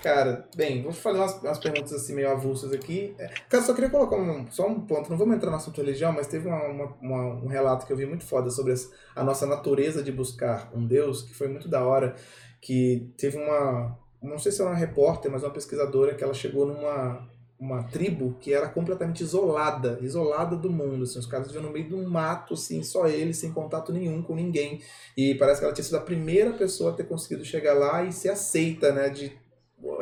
Cara, 0.06 0.48
bem, 0.56 0.84
vou 0.84 0.92
fazer 0.92 1.18
umas, 1.18 1.42
umas 1.42 1.58
perguntas 1.58 1.92
assim 1.92 2.14
meio 2.14 2.30
avulsas 2.30 2.72
aqui. 2.72 3.16
É, 3.18 3.28
cara, 3.50 3.64
só 3.64 3.74
queria 3.74 3.90
colocar 3.90 4.16
um, 4.16 4.46
só 4.52 4.68
um 4.68 4.80
ponto, 4.80 5.10
não 5.10 5.18
vamos 5.18 5.36
entrar 5.36 5.50
no 5.50 5.58
assunto 5.58 5.82
religião, 5.82 6.12
mas 6.12 6.28
teve 6.28 6.48
uma, 6.48 6.64
uma, 6.68 6.86
uma, 7.02 7.24
um 7.44 7.48
relato 7.48 7.88
que 7.88 7.92
eu 7.92 7.98
vi 7.98 8.06
muito 8.06 8.24
foda 8.24 8.52
sobre 8.52 8.76
a 9.16 9.24
nossa 9.24 9.48
natureza 9.48 10.04
de 10.04 10.12
buscar 10.12 10.70
um 10.76 10.86
Deus, 10.86 11.24
que 11.24 11.34
foi 11.34 11.48
muito 11.48 11.68
da 11.68 11.84
hora, 11.84 12.16
que 12.62 13.12
teve 13.18 13.36
uma, 13.36 13.98
não 14.22 14.38
sei 14.38 14.52
se 14.52 14.62
era 14.62 14.70
uma 14.70 14.78
repórter, 14.78 15.32
mas 15.32 15.42
uma 15.42 15.50
pesquisadora 15.50 16.14
que 16.14 16.24
ela 16.24 16.36
chegou 16.36 16.68
numa 16.68 17.28
uma 17.58 17.84
tribo 17.84 18.36
que 18.40 18.54
era 18.54 18.68
completamente 18.68 19.24
isolada, 19.24 19.98
isolada 20.02 20.56
do 20.56 20.70
mundo, 20.70 21.04
assim, 21.04 21.18
os 21.18 21.26
caras 21.26 21.48
viviam 21.48 21.64
no 21.64 21.72
meio 21.72 21.88
de 21.88 21.96
um 21.96 22.08
mato, 22.08 22.54
assim, 22.54 22.84
só 22.84 23.08
eles, 23.08 23.38
sem 23.38 23.52
contato 23.52 23.92
nenhum 23.94 24.22
com 24.22 24.36
ninguém, 24.36 24.82
e 25.18 25.34
parece 25.34 25.62
que 25.62 25.66
ela 25.66 25.74
tinha 25.74 25.86
sido 25.86 25.98
a 25.98 26.02
primeira 26.02 26.52
pessoa 26.52 26.92
a 26.92 26.94
ter 26.94 27.06
conseguido 27.06 27.44
chegar 27.46 27.74
lá 27.74 28.04
e 28.04 28.12
ser 28.12 28.30
aceita, 28.30 28.92
né, 28.92 29.10
de 29.10 29.32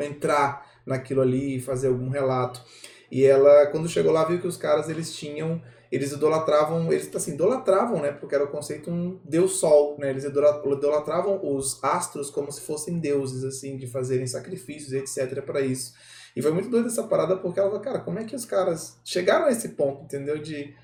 entrar 0.00 0.66
naquilo 0.86 1.20
ali 1.20 1.56
e 1.56 1.60
fazer 1.60 1.88
algum 1.88 2.08
relato. 2.08 2.62
E 3.10 3.24
ela, 3.24 3.66
quando 3.66 3.88
chegou 3.88 4.12
lá, 4.12 4.24
viu 4.24 4.40
que 4.40 4.46
os 4.46 4.56
caras 4.56 4.88
eles 4.88 5.14
tinham, 5.14 5.62
eles 5.90 6.12
idolatravam, 6.12 6.92
eles 6.92 7.14
assim, 7.14 7.34
idolatravam, 7.34 8.00
né? 8.00 8.10
Porque 8.10 8.34
era 8.34 8.44
o 8.44 8.48
conceito 8.48 8.90
um 8.90 9.20
deus 9.24 9.60
sol, 9.60 9.96
né? 9.98 10.10
Eles 10.10 10.24
idolatravam 10.24 11.40
os 11.42 11.82
astros 11.82 12.30
como 12.30 12.50
se 12.50 12.62
fossem 12.62 12.98
deuses, 12.98 13.44
assim, 13.44 13.76
de 13.76 13.86
fazerem 13.86 14.26
sacrifícios, 14.26 14.92
etc, 14.92 15.40
para 15.42 15.60
isso. 15.60 15.94
E 16.34 16.42
foi 16.42 16.50
muito 16.50 16.68
doido 16.68 16.88
essa 16.88 17.04
parada 17.04 17.36
porque 17.36 17.60
ela 17.60 17.68
falou, 17.68 17.84
cara, 17.84 18.00
como 18.00 18.18
é 18.18 18.24
que 18.24 18.34
os 18.34 18.44
caras 18.44 18.98
chegaram 19.04 19.46
a 19.46 19.52
esse 19.52 19.68
ponto, 19.70 20.02
entendeu? 20.02 20.38
De 20.38 20.74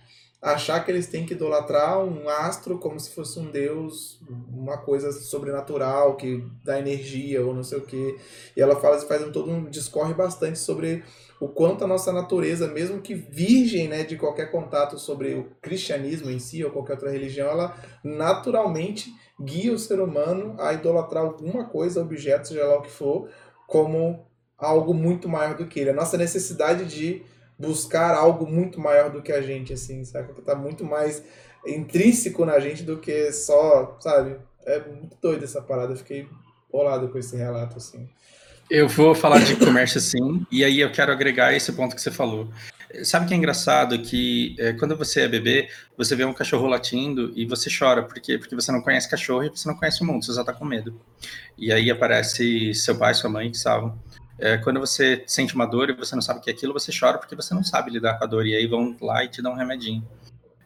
achar 0.41 0.83
que 0.83 0.91
eles 0.91 1.07
têm 1.07 1.27
que 1.27 1.35
idolatrar 1.35 2.03
um 2.03 2.29
astro 2.29 2.79
como 2.79 2.99
se 2.99 3.11
fosse 3.15 3.39
um 3.39 3.51
deus, 3.51 4.21
uma 4.49 4.79
coisa 4.79 5.12
sobrenatural 5.12 6.17
que 6.17 6.43
dá 6.65 6.79
energia 6.79 7.45
ou 7.45 7.53
não 7.53 7.62
sei 7.62 7.79
o 7.79 7.83
que. 7.83 8.17
E 8.57 8.61
ela 8.61 8.77
fala, 8.77 8.99
faz 9.01 9.23
um, 9.23 9.31
todo 9.31 9.51
um 9.51 9.69
discorre 9.69 10.15
bastante 10.15 10.59
sobre 10.59 11.05
o 11.39 11.49
quanto 11.49 11.85
a 11.85 11.87
nossa 11.87 12.12
natureza, 12.12 12.69
mesmo 12.69 13.01
que 13.01 13.15
virgem 13.15 13.89
né, 13.89 14.03
de 14.03 14.17
qualquer 14.17 14.51
contato 14.51 14.99
sobre 14.99 15.35
o 15.35 15.51
cristianismo 15.61 16.31
em 16.31 16.39
si 16.39 16.65
ou 16.65 16.71
qualquer 16.71 16.95
outra 16.95 17.11
religião, 17.11 17.49
ela 17.49 17.77
naturalmente 18.03 19.11
guia 19.39 19.73
o 19.73 19.79
ser 19.79 20.01
humano 20.01 20.55
a 20.59 20.73
idolatrar 20.73 21.25
alguma 21.25 21.65
coisa, 21.65 22.03
objeto, 22.03 22.49
seja 22.49 22.67
lá 22.67 22.79
o 22.79 22.83
que 22.83 22.91
for, 22.91 23.29
como 23.67 24.27
algo 24.59 24.93
muito 24.93 25.29
maior 25.29 25.57
do 25.57 25.67
que 25.67 25.81
ele. 25.81 25.91
A 25.91 25.95
nossa 25.95 26.19
necessidade 26.19 26.85
de 26.85 27.23
buscar 27.61 28.15
algo 28.15 28.47
muito 28.47 28.81
maior 28.81 29.11
do 29.11 29.20
que 29.20 29.31
a 29.31 29.43
gente, 29.43 29.73
assim, 29.73 30.03
sabe? 30.05 30.32
Que 30.32 30.41
tá 30.41 30.55
muito 30.55 30.82
mais 30.85 31.23
intrínseco 31.66 32.45
na 32.47 32.59
gente 32.59 32.82
do 32.82 32.99
que 32.99 33.31
só, 33.32 33.99
sabe? 34.01 34.37
É 34.65 34.81
muito 34.81 35.16
doido 35.20 35.45
essa 35.45 35.61
parada, 35.61 35.93
eu 35.93 35.97
fiquei 35.97 36.27
bolado 36.73 37.09
com 37.09 37.19
esse 37.19 37.37
relato, 37.37 37.77
assim. 37.77 38.09
Eu 38.70 38.89
vou 38.89 39.15
falar 39.15 39.41
de 39.41 39.57
comércio 39.57 40.01
sim, 40.01 40.47
e 40.51 40.65
aí 40.65 40.81
eu 40.81 40.91
quero 40.91 41.12
agregar 41.12 41.53
esse 41.53 41.73
ponto 41.73 41.95
que 41.95 42.01
você 42.01 42.11
falou. 42.11 42.49
Sabe 43.05 43.27
que 43.27 43.35
é 43.35 43.37
engraçado 43.37 43.99
que 44.01 44.57
é, 44.59 44.73
quando 44.73 44.97
você 44.97 45.23
é 45.23 45.28
bebê, 45.28 45.69
você 45.97 46.16
vê 46.16 46.24
um 46.24 46.32
cachorro 46.32 46.66
latindo 46.66 47.32
e 47.37 47.47
você 47.47 47.69
chora, 47.70 48.03
por 48.03 48.15
quê? 48.20 48.39
Porque 48.39 48.55
você 48.55 48.73
não 48.73 48.81
conhece 48.81 49.09
cachorro 49.09 49.45
e 49.45 49.49
você 49.49 49.69
não 49.69 49.77
conhece 49.77 50.03
o 50.03 50.07
mundo, 50.07 50.24
você 50.24 50.32
só 50.32 50.43
tá 50.43 50.53
com 50.53 50.65
medo. 50.65 50.99
E 51.59 51.73
aí 51.73 51.91
aparece 51.91 52.73
seu 52.74 52.97
pai, 52.97 53.12
sua 53.15 53.31
mãe 53.31 53.51
que 53.51 53.59
salvam. 53.59 53.99
É, 54.41 54.57
quando 54.57 54.81
você 54.81 55.23
sente 55.27 55.55
uma 55.55 55.67
dor 55.67 55.91
e 55.91 55.93
você 55.93 56.15
não 56.15 56.23
sabe 56.23 56.41
o 56.41 56.43
que 56.43 56.51
é 56.51 56.53
aquilo, 56.53 56.73
você 56.73 56.91
chora 56.99 57.19
porque 57.19 57.37
você 57.37 57.53
não 57.55 57.62
sabe 57.62 57.91
lidar 57.91 58.19
com 58.19 58.25
a 58.25 58.27
dor. 58.27 58.47
E 58.47 58.55
aí 58.55 58.67
vão 58.67 58.97
lá 59.01 59.23
e 59.23 59.29
te 59.29 59.43
dão 59.43 59.53
um 59.53 59.57
remedinho. 59.57 60.07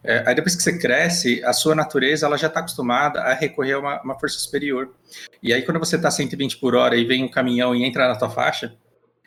É, 0.03 0.23
aí 0.27 0.35
depois 0.35 0.55
que 0.55 0.61
você 0.61 0.77
cresce, 0.77 1.43
a 1.43 1.51
sua 1.51 1.75
natureza 1.75 2.25
ela 2.25 2.37
já 2.37 2.47
está 2.47 2.59
acostumada 2.59 3.21
a 3.21 3.33
recorrer 3.33 3.73
a 3.73 3.79
uma, 3.79 4.01
uma, 4.01 4.19
força 4.19 4.39
superior. 4.39 4.93
E 5.41 5.51
aí 5.51 5.63
quando 5.63 5.79
você 5.79 5.95
está 5.95 6.09
120 6.11 6.57
por 6.57 6.75
hora 6.75 6.95
e 6.95 7.03
vem 7.03 7.23
um 7.23 7.27
caminhão 7.27 7.75
e 7.75 7.83
entra 7.83 8.07
na 8.07 8.15
tua 8.15 8.29
faixa, 8.29 8.75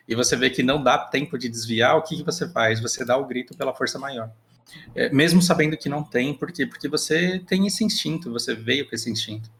e 0.07 0.15
você 0.15 0.35
vê 0.35 0.49
que 0.49 0.63
não 0.63 0.81
dá 0.81 0.97
tempo 0.97 1.37
de 1.37 1.47
desviar, 1.47 1.95
o 1.95 2.01
que, 2.01 2.17
que 2.17 2.23
você 2.23 2.49
faz? 2.49 2.79
Você 2.79 3.05
dá 3.05 3.15
o 3.17 3.27
grito 3.27 3.55
pela 3.55 3.75
força 3.75 3.99
maior. 3.99 4.31
É, 4.95 5.09
mesmo 5.09 5.41
sabendo 5.41 5.77
que 5.77 5.89
não 5.89 6.03
tem, 6.03 6.33
por 6.33 6.51
quê? 6.51 6.65
Porque 6.65 6.87
você 6.87 7.39
tem 7.47 7.67
esse 7.67 7.83
instinto, 7.83 8.31
você 8.31 8.55
veio 8.55 8.89
com 8.89 8.95
esse 8.95 9.09
instinto. 9.09 9.51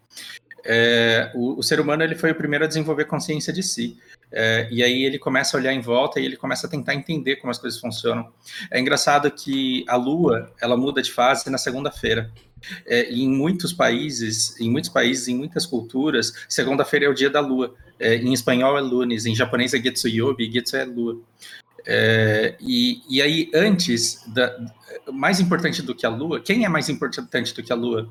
É, 0.66 1.32
o, 1.36 1.60
o, 1.60 1.64
ser 1.64 1.80
humano 1.80 2.03
ele 2.03 2.16
foi 2.16 2.32
o 2.32 2.36
primeiro 2.36 2.66
a 2.66 2.68
desenvolver 2.68 3.06
consciência 3.06 3.53
de 3.53 3.64
si. 3.64 3.98
É, 4.31 4.68
e 4.72 4.84
aí 4.84 5.03
ele 5.03 5.18
começa 5.18 5.57
a 5.57 5.60
olhar 5.60 5.73
em 5.73 5.81
volta 5.81 6.19
e 6.19 6.26
ele 6.26 6.38
começa 6.38 6.68
a 6.68 6.69
tentar 6.69 6.93
entender 6.93 7.38
como 7.38 7.49
as 7.49 7.57
coisas 7.57 7.80
funcionam. 7.80 8.31
É 8.69 8.80
engraçado 8.80 9.30
que 9.31 9.84
a 9.88 9.95
Lua 9.95 10.53
ela 10.61 10.77
muda 10.77 11.01
de 11.01 11.11
fase 11.11 11.49
na 11.49 11.57
segunda-feira. 11.57 12.31
É, 12.85 13.10
em 13.10 13.30
muitos 13.30 13.73
países, 13.73 14.60
em 14.60 14.69
muitos 14.69 14.89
países, 14.89 15.27
em 15.27 15.35
muitas 15.35 15.65
culturas, 15.65 16.34
segunda-feira 16.47 17.06
é 17.06 17.10
o 17.10 17.14
dia 17.14 17.30
da 17.30 17.39
Lua. 17.39 17.73
É, 17.99 18.15
em 18.15 18.34
espanhol 18.34 18.77
é 18.77 18.81
Lunes, 18.81 19.26
em 19.26 19.35
japonês 19.35 19.73
é 19.73 19.81
Getsuyobi, 19.81 20.51
Getsu 20.51 20.76
é 20.76 20.85
Lua. 20.85 21.19
É, 21.85 22.56
e, 22.60 23.01
e 23.10 23.22
aí, 23.22 23.49
antes, 23.53 24.23
da, 24.27 24.56
mais 25.11 25.39
importante 25.39 25.81
do 25.81 25.95
que 25.95 26.06
a 26.06 26.10
Lua, 26.10 26.39
quem 26.39 26.65
é 26.65 26.69
mais 26.69 26.89
importante 26.89 27.53
do 27.53 27.64
que 27.64 27.73
a 27.73 27.76
Lua? 27.76 28.10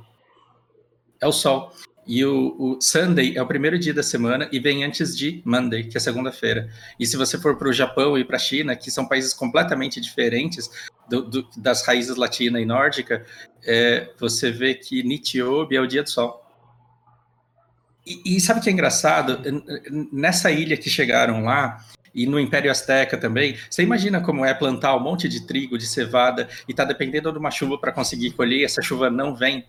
É 1.20 1.26
o 1.26 1.32
Sol. 1.32 1.72
E 2.08 2.24
o, 2.24 2.56
o, 2.58 2.80
Sunday 2.80 3.36
é 3.36 3.42
o 3.42 3.46
primeiro 3.46 3.78
dia 3.78 3.92
da 3.92 4.02
semana 4.02 4.48
e 4.50 4.58
vem 4.58 4.82
antes 4.82 5.14
de 5.14 5.42
Monday, 5.44 5.84
que 5.84 5.98
é 5.98 6.00
segunda-feira. 6.00 6.70
E 6.98 7.06
se 7.06 7.18
você 7.18 7.36
for 7.36 7.58
para 7.58 7.68
o 7.68 7.72
Japão 7.72 8.16
e 8.16 8.24
para 8.24 8.36
a 8.36 8.40
China, 8.40 8.74
que 8.74 8.90
são 8.90 9.06
países 9.06 9.34
completamente 9.34 10.00
diferentes 10.00 10.70
do, 11.06 11.20
do, 11.20 11.48
das 11.58 11.86
raízes 11.86 12.16
latina 12.16 12.58
e 12.58 12.64
nórdica, 12.64 13.26
é, 13.62 14.10
você 14.18 14.50
vê 14.50 14.74
que 14.74 15.02
Nitiobi 15.02 15.76
é 15.76 15.80
o 15.82 15.86
dia 15.86 16.02
do 16.02 16.08
sol. 16.08 16.42
E, 18.06 18.36
e 18.36 18.40
sabe 18.40 18.60
o 18.60 18.62
que 18.62 18.70
é 18.70 18.72
engraçado? 18.72 19.38
Nessa 20.10 20.50
ilha 20.50 20.78
que 20.78 20.88
chegaram 20.88 21.44
lá, 21.44 21.84
e 22.14 22.26
no 22.26 22.40
Império 22.40 22.70
Azteca 22.70 23.18
também. 23.18 23.56
Você 23.68 23.82
imagina 23.82 24.18
como 24.18 24.46
é 24.46 24.54
plantar 24.54 24.96
um 24.96 25.00
monte 25.00 25.28
de 25.28 25.46
trigo, 25.46 25.76
de 25.76 25.86
cevada, 25.86 26.48
e 26.66 26.72
tá 26.72 26.84
dependendo 26.84 27.30
de 27.30 27.38
uma 27.38 27.50
chuva 27.50 27.78
para 27.78 27.92
conseguir 27.92 28.30
colher, 28.30 28.64
essa 28.64 28.80
chuva 28.80 29.10
não 29.10 29.36
vem. 29.36 29.66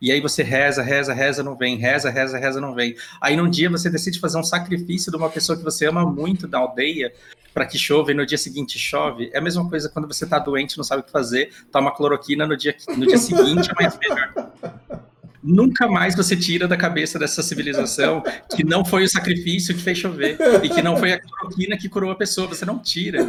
E 0.00 0.10
aí 0.10 0.20
você 0.20 0.42
reza, 0.42 0.82
reza, 0.82 1.12
reza, 1.12 1.42
não 1.42 1.56
vem, 1.56 1.76
reza, 1.76 2.10
reza, 2.10 2.38
reza, 2.38 2.60
não 2.60 2.74
vem. 2.74 2.96
Aí 3.20 3.36
num 3.36 3.50
dia 3.50 3.68
você 3.68 3.90
decide 3.90 4.18
fazer 4.18 4.38
um 4.38 4.42
sacrifício 4.42 5.10
de 5.10 5.16
uma 5.16 5.28
pessoa 5.28 5.58
que 5.58 5.64
você 5.64 5.86
ama 5.86 6.04
muito 6.04 6.48
da 6.48 6.58
aldeia 6.58 7.12
para 7.52 7.66
que 7.66 7.78
chova 7.78 8.10
e 8.10 8.14
no 8.14 8.24
dia 8.24 8.38
seguinte 8.38 8.78
chove. 8.78 9.30
É 9.32 9.38
a 9.38 9.42
mesma 9.42 9.68
coisa 9.68 9.88
quando 9.88 10.08
você 10.08 10.24
está 10.24 10.38
doente, 10.38 10.76
não 10.78 10.84
sabe 10.84 11.02
o 11.02 11.04
que 11.04 11.10
fazer, 11.10 11.52
toma 11.70 11.94
cloroquina 11.94 12.46
no 12.46 12.56
dia, 12.56 12.74
no 12.96 13.06
dia 13.06 13.18
seguinte, 13.18 13.70
amanhã 13.70 13.92
melhor. 14.00 14.52
nunca 15.42 15.86
mais 15.88 16.14
você 16.14 16.36
tira 16.36 16.68
da 16.68 16.76
cabeça 16.76 17.18
dessa 17.18 17.42
civilização 17.42 18.22
que 18.54 18.64
não 18.64 18.84
foi 18.84 19.04
o 19.04 19.08
sacrifício 19.08 19.74
que 19.74 19.82
fez 19.82 19.98
chover 19.98 20.36
e 20.62 20.68
que 20.68 20.82
não 20.82 20.96
foi 20.96 21.12
a 21.12 21.20
cloroquina 21.20 21.76
que 21.76 21.88
curou 21.88 22.10
a 22.10 22.16
pessoa. 22.16 22.48
Você 22.48 22.64
não 22.64 22.78
tira. 22.78 23.20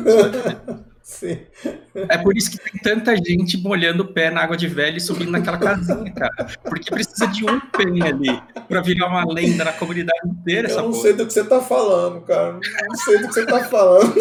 Sim. 1.04 1.40
É 1.94 2.18
por 2.18 2.38
isso 2.38 2.52
que 2.52 2.58
tem 2.58 2.80
tanta 2.82 3.16
gente 3.18 3.58
molhando 3.58 4.04
o 4.04 4.14
pé 4.14 4.30
na 4.30 4.42
água 4.42 4.56
de 4.56 4.68
velho 4.68 4.98
e 4.98 5.02
subindo 5.02 5.32
naquela 5.32 5.58
casinha, 5.58 6.12
cara. 6.14 6.48
Porque 6.64 6.90
precisa 6.90 7.28
de 7.28 7.44
um 7.44 7.60
pé 7.60 7.84
ali 8.08 8.42
para 8.68 8.82
virar 8.82 9.08
uma 9.08 9.26
lenda 9.26 9.66
na 9.66 9.74
comunidade 9.74 10.28
inteira. 10.28 10.70
Eu 10.70 10.78
não 10.78 10.92
porra. 10.92 11.02
sei 11.02 11.14
do 11.14 11.26
que 11.26 11.34
você 11.34 11.44
tá 11.44 11.60
falando, 11.60 12.22
cara. 12.22 12.54
Não 12.54 12.96
sei 12.96 13.18
do 13.20 13.28
que 13.28 13.34
você 13.34 13.46
tá 13.46 13.64
falando. 13.66 14.16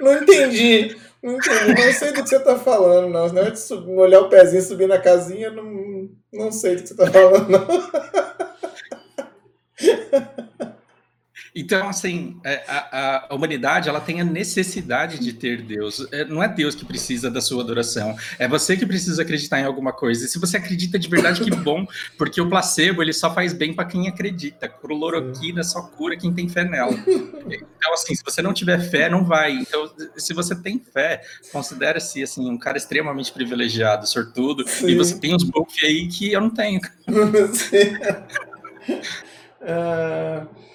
Não 0.00 0.14
entendi. 0.16 0.96
Não 1.22 1.36
entendi. 1.36 1.84
Não 1.86 1.92
sei 1.92 2.12
do 2.12 2.22
que 2.22 2.28
você 2.28 2.40
tá 2.40 2.58
falando, 2.58 3.08
não. 3.08 3.28
Senão 3.28 3.50
de 3.50 3.58
subir, 3.58 3.94
molhar 3.94 4.20
o 4.20 4.28
pezinho 4.28 4.60
e 4.60 4.64
subir 4.64 4.86
na 4.86 4.98
casinha, 4.98 5.50
não, 5.50 6.10
não 6.32 6.50
sei 6.52 6.76
do 6.76 6.82
que 6.82 6.88
você 6.88 6.94
tá 6.94 7.10
falando. 7.10 7.66
Então, 11.58 11.88
assim, 11.88 12.36
é, 12.44 12.62
a, 12.68 13.26
a, 13.28 13.34
humanidade 13.34 13.88
ela 13.88 14.00
tem 14.00 14.20
a 14.20 14.24
necessidade 14.24 15.18
de 15.18 15.32
ter 15.32 15.60
Deus. 15.60 16.06
É, 16.12 16.24
não 16.24 16.40
é 16.40 16.46
Deus 16.46 16.76
que 16.76 16.84
precisa 16.84 17.28
da 17.28 17.40
sua 17.40 17.64
adoração, 17.64 18.16
é 18.38 18.46
você 18.46 18.76
que 18.76 18.86
precisa 18.86 19.22
acreditar 19.22 19.58
em 19.58 19.64
alguma 19.64 19.92
coisa. 19.92 20.24
E 20.24 20.28
se 20.28 20.38
você 20.38 20.56
acredita 20.56 21.00
de 21.00 21.08
verdade, 21.08 21.42
que 21.42 21.50
bom, 21.50 21.84
porque 22.16 22.40
o 22.40 22.48
placebo 22.48 23.02
ele 23.02 23.12
só 23.12 23.34
faz 23.34 23.52
bem 23.52 23.74
para 23.74 23.86
quem 23.86 24.06
acredita. 24.06 24.68
Cloroquina 24.68 25.64
só 25.64 25.82
cura 25.82 26.16
quem 26.16 26.32
tem 26.32 26.48
fé 26.48 26.62
nela. 26.62 26.92
Então, 26.92 27.92
assim, 27.92 28.14
se 28.14 28.22
você 28.24 28.40
não 28.40 28.52
tiver 28.52 28.78
fé, 28.78 29.08
não 29.08 29.24
vai. 29.24 29.50
Então, 29.54 29.90
se 30.16 30.32
você 30.32 30.54
tem 30.54 30.78
fé, 30.78 31.22
considere-se 31.52 32.22
assim 32.22 32.48
um 32.48 32.56
cara 32.56 32.78
extremamente 32.78 33.32
privilegiado, 33.32 34.06
sortudo, 34.06 34.64
Sim. 34.68 34.90
e 34.90 34.94
você 34.94 35.18
tem 35.18 35.34
uns 35.34 35.42
buffs 35.42 35.82
aí 35.82 36.06
que 36.06 36.32
eu 36.32 36.40
não 36.40 36.50
tenho. 36.50 36.80
Sim. 37.52 37.96
Uh... 39.60 40.46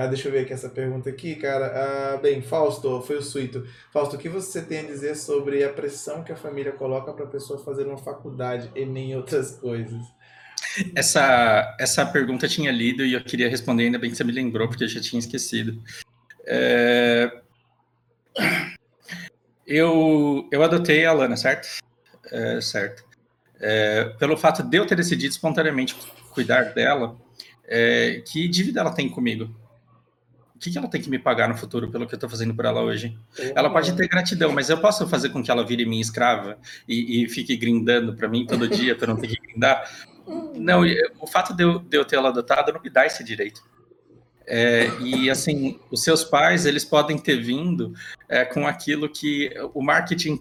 Ah, 0.00 0.06
deixa 0.06 0.28
eu 0.28 0.32
ver 0.32 0.40
aqui 0.40 0.54
essa 0.54 0.70
pergunta 0.70 1.10
aqui, 1.10 1.34
cara. 1.34 2.14
Ah, 2.14 2.16
bem, 2.16 2.40
Fausto, 2.40 3.02
foi 3.02 3.18
o 3.18 3.22
Suito. 3.22 3.66
Fausto, 3.92 4.16
o 4.16 4.18
que 4.18 4.30
você 4.30 4.62
tem 4.62 4.78
a 4.78 4.84
dizer 4.84 5.14
sobre 5.14 5.62
a 5.62 5.70
pressão 5.70 6.24
que 6.24 6.32
a 6.32 6.36
família 6.36 6.72
coloca 6.72 7.12
para 7.12 7.26
a 7.26 7.28
pessoa 7.28 7.62
fazer 7.62 7.86
uma 7.86 7.98
faculdade 7.98 8.70
e 8.74 8.86
nem 8.86 9.14
outras 9.14 9.56
coisas? 9.60 10.00
Essa, 10.94 11.76
essa 11.78 12.06
pergunta 12.06 12.46
eu 12.46 12.48
tinha 12.48 12.72
lido 12.72 13.04
e 13.04 13.12
eu 13.12 13.22
queria 13.22 13.50
responder, 13.50 13.84
ainda 13.84 13.98
bem 13.98 14.10
que 14.10 14.16
você 14.16 14.24
me 14.24 14.32
lembrou, 14.32 14.66
porque 14.68 14.84
eu 14.84 14.88
já 14.88 15.02
tinha 15.02 15.20
esquecido. 15.20 15.78
É... 16.46 17.30
Eu, 19.66 20.48
eu 20.50 20.62
adotei 20.62 21.04
a 21.04 21.12
Lana, 21.12 21.36
certo? 21.36 21.68
É, 22.32 22.58
certo. 22.62 23.04
É, 23.60 24.04
pelo 24.18 24.34
fato 24.38 24.62
de 24.62 24.78
eu 24.78 24.86
ter 24.86 24.96
decidido 24.96 25.30
espontaneamente 25.30 25.94
cuidar 26.32 26.72
dela, 26.72 27.18
é, 27.68 28.22
que 28.26 28.48
dívida 28.48 28.80
ela 28.80 28.94
tem 28.94 29.06
comigo? 29.06 29.59
Que, 30.60 30.70
que 30.70 30.78
ela 30.78 30.88
tem 30.88 31.00
que 31.00 31.08
me 31.08 31.18
pagar 31.18 31.48
no 31.48 31.56
futuro 31.56 31.90
pelo 31.90 32.06
que 32.06 32.14
eu 32.14 32.16
estou 32.16 32.28
fazendo 32.28 32.54
por 32.54 32.66
ela 32.66 32.82
hoje? 32.82 33.16
Ela 33.54 33.70
pode 33.70 33.92
ter 33.96 34.06
gratidão, 34.06 34.52
mas 34.52 34.68
eu 34.68 34.78
posso 34.78 35.08
fazer 35.08 35.30
com 35.30 35.42
que 35.42 35.50
ela 35.50 35.64
vire 35.64 35.86
minha 35.86 36.02
escrava 36.02 36.58
e, 36.86 37.24
e 37.24 37.28
fique 37.28 37.56
grindando 37.56 38.14
para 38.14 38.28
mim 38.28 38.46
todo 38.46 38.68
dia 38.68 38.94
para 38.94 39.08
não 39.08 39.16
ter 39.16 39.28
que 39.28 39.40
grindar? 39.40 39.90
Não, 40.54 40.82
o 41.18 41.26
fato 41.26 41.52
de 41.52 41.64
eu, 41.64 41.80
de 41.80 41.96
eu 41.96 42.04
ter 42.04 42.14
ela 42.14 42.28
adotada 42.28 42.70
não 42.70 42.80
me 42.80 42.88
dá 42.88 43.04
esse 43.04 43.24
direito. 43.24 43.64
É, 44.52 44.90
e 45.00 45.30
assim, 45.30 45.78
os 45.92 46.02
seus 46.02 46.24
pais 46.24 46.66
eles 46.66 46.84
podem 46.84 47.16
ter 47.16 47.40
vindo 47.40 47.94
é, 48.28 48.44
com 48.44 48.66
aquilo 48.66 49.08
que 49.08 49.48
o 49.72 49.80
marketing 49.80 50.40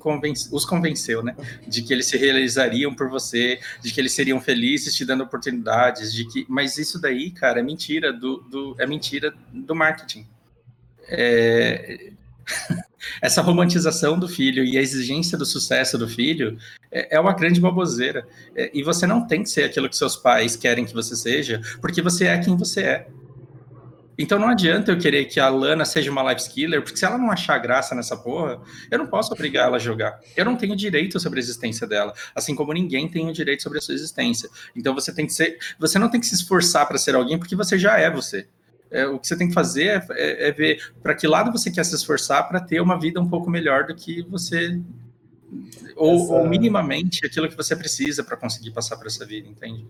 os 0.51 0.65
convenceu, 0.65 1.21
né? 1.21 1.35
De 1.67 1.83
que 1.83 1.93
eles 1.93 2.07
se 2.07 2.17
realizariam 2.17 2.91
por 2.91 3.07
você, 3.07 3.59
de 3.83 3.93
que 3.93 4.01
eles 4.01 4.11
seriam 4.13 4.41
felizes 4.41 4.95
te 4.95 5.05
dando 5.05 5.23
oportunidades, 5.23 6.11
de 6.11 6.25
que, 6.25 6.43
mas 6.49 6.79
isso 6.79 6.99
daí, 6.99 7.29
cara, 7.29 7.59
é 7.59 7.63
mentira 7.63 8.11
do, 8.11 8.37
do 8.49 8.75
é 8.79 8.87
mentira 8.87 9.31
do 9.53 9.75
marketing. 9.75 10.25
É, 11.07 12.09
essa 13.21 13.43
romantização 13.43 14.17
do 14.17 14.27
filho 14.27 14.63
e 14.63 14.75
a 14.75 14.81
exigência 14.81 15.37
do 15.37 15.45
sucesso 15.45 15.99
do 15.99 16.09
filho 16.09 16.57
é, 16.91 17.15
é 17.15 17.19
uma 17.19 17.33
grande 17.33 17.61
baboseira. 17.61 18.27
É, 18.55 18.71
e 18.73 18.81
você 18.81 19.05
não 19.05 19.27
tem 19.27 19.43
que 19.43 19.51
ser 19.51 19.65
aquilo 19.65 19.87
que 19.87 19.95
seus 19.95 20.15
pais 20.15 20.55
querem 20.55 20.83
que 20.83 20.95
você 20.95 21.15
seja, 21.15 21.61
porque 21.79 22.01
você 22.01 22.25
é 22.25 22.39
quem 22.39 22.57
você 22.57 22.81
é. 22.81 23.07
Então 24.21 24.37
não 24.37 24.49
adianta 24.49 24.91
eu 24.91 24.99
querer 24.99 25.23
que 25.25 25.39
a 25.39 25.47
Lana 25.47 25.85
seja 25.85 26.11
uma 26.11 26.21
life 26.29 26.41
skiller, 26.41 26.81
porque 26.81 26.97
se 26.97 27.05
ela 27.05 27.17
não 27.17 27.31
achar 27.31 27.57
graça 27.57 27.95
nessa 27.95 28.17
porra, 28.17 28.59
eu 28.91 28.99
não 28.99 29.07
posso 29.07 29.33
obrigar 29.33 29.67
ela 29.67 29.77
a 29.77 29.79
jogar. 29.79 30.19
Eu 30.35 30.43
não 30.43 30.57
tenho 30.57 30.75
direito 30.75 31.17
sobre 31.21 31.39
a 31.39 31.41
existência 31.41 31.87
dela, 31.87 32.13
assim 32.35 32.53
como 32.53 32.73
ninguém 32.73 33.07
tem 33.07 33.29
o 33.29 33.31
direito 33.31 33.63
sobre 33.63 33.77
a 33.77 33.81
sua 33.81 33.93
existência. 33.95 34.49
Então 34.75 34.93
você 34.93 35.13
tem 35.13 35.25
que 35.25 35.31
ser, 35.31 35.57
você 35.79 35.97
não 35.97 36.09
tem 36.09 36.19
que 36.19 36.27
se 36.27 36.35
esforçar 36.35 36.85
para 36.85 36.97
ser 36.97 37.15
alguém, 37.15 37.39
porque 37.39 37.55
você 37.55 37.79
já 37.79 37.97
é 37.97 38.11
você. 38.11 38.45
É, 38.91 39.07
o 39.07 39.17
que 39.19 39.25
você 39.25 39.37
tem 39.37 39.47
que 39.47 39.53
fazer 39.53 39.85
é, 39.85 40.05
é, 40.11 40.49
é 40.49 40.51
ver 40.51 40.91
para 41.01 41.15
que 41.15 41.25
lado 41.25 41.49
você 41.49 41.71
quer 41.71 41.85
se 41.85 41.95
esforçar 41.95 42.45
para 42.49 42.59
ter 42.59 42.81
uma 42.81 42.99
vida 42.99 43.21
um 43.21 43.29
pouco 43.29 43.49
melhor 43.49 43.85
do 43.85 43.95
que 43.95 44.21
você 44.23 44.81
ou, 45.95 46.15
essa... 46.15 46.33
ou 46.33 46.45
minimamente 46.45 47.25
aquilo 47.25 47.47
que 47.47 47.55
você 47.55 47.73
precisa 47.73 48.21
para 48.21 48.35
conseguir 48.35 48.71
passar 48.71 48.97
por 48.97 49.07
essa 49.07 49.25
vida, 49.25 49.47
entende? 49.47 49.85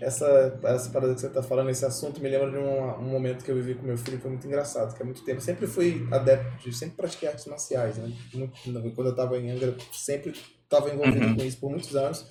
Essa, 0.00 0.58
essa 0.64 0.90
parada 0.90 1.14
que 1.14 1.20
você 1.20 1.26
está 1.26 1.42
falando, 1.42 1.70
esse 1.70 1.84
assunto, 1.84 2.20
me 2.20 2.28
lembra 2.28 2.50
de 2.50 2.56
um, 2.56 3.00
um 3.00 3.10
momento 3.10 3.44
que 3.44 3.50
eu 3.50 3.56
vivi 3.56 3.74
com 3.74 3.86
meu 3.86 3.96
filho, 3.96 4.18
foi 4.18 4.30
muito 4.30 4.46
engraçado, 4.46 4.94
que 4.94 5.02
há 5.02 5.04
muito 5.04 5.24
tempo. 5.24 5.40
sempre 5.40 5.66
fui 5.66 6.06
adepto 6.10 6.68
de, 6.68 6.76
sempre 6.76 6.96
pratiquei 6.96 7.28
artes 7.28 7.46
marciais, 7.46 7.96
né? 7.96 8.12
Muito, 8.34 8.54
quando 8.94 9.08
eu 9.08 9.10
estava 9.10 9.38
em 9.38 9.50
Angra, 9.50 9.74
sempre 9.92 10.34
estava 10.62 10.92
envolvido 10.92 11.26
uhum. 11.26 11.36
com 11.36 11.42
isso 11.44 11.58
por 11.58 11.70
muitos 11.70 11.94
anos. 11.96 12.26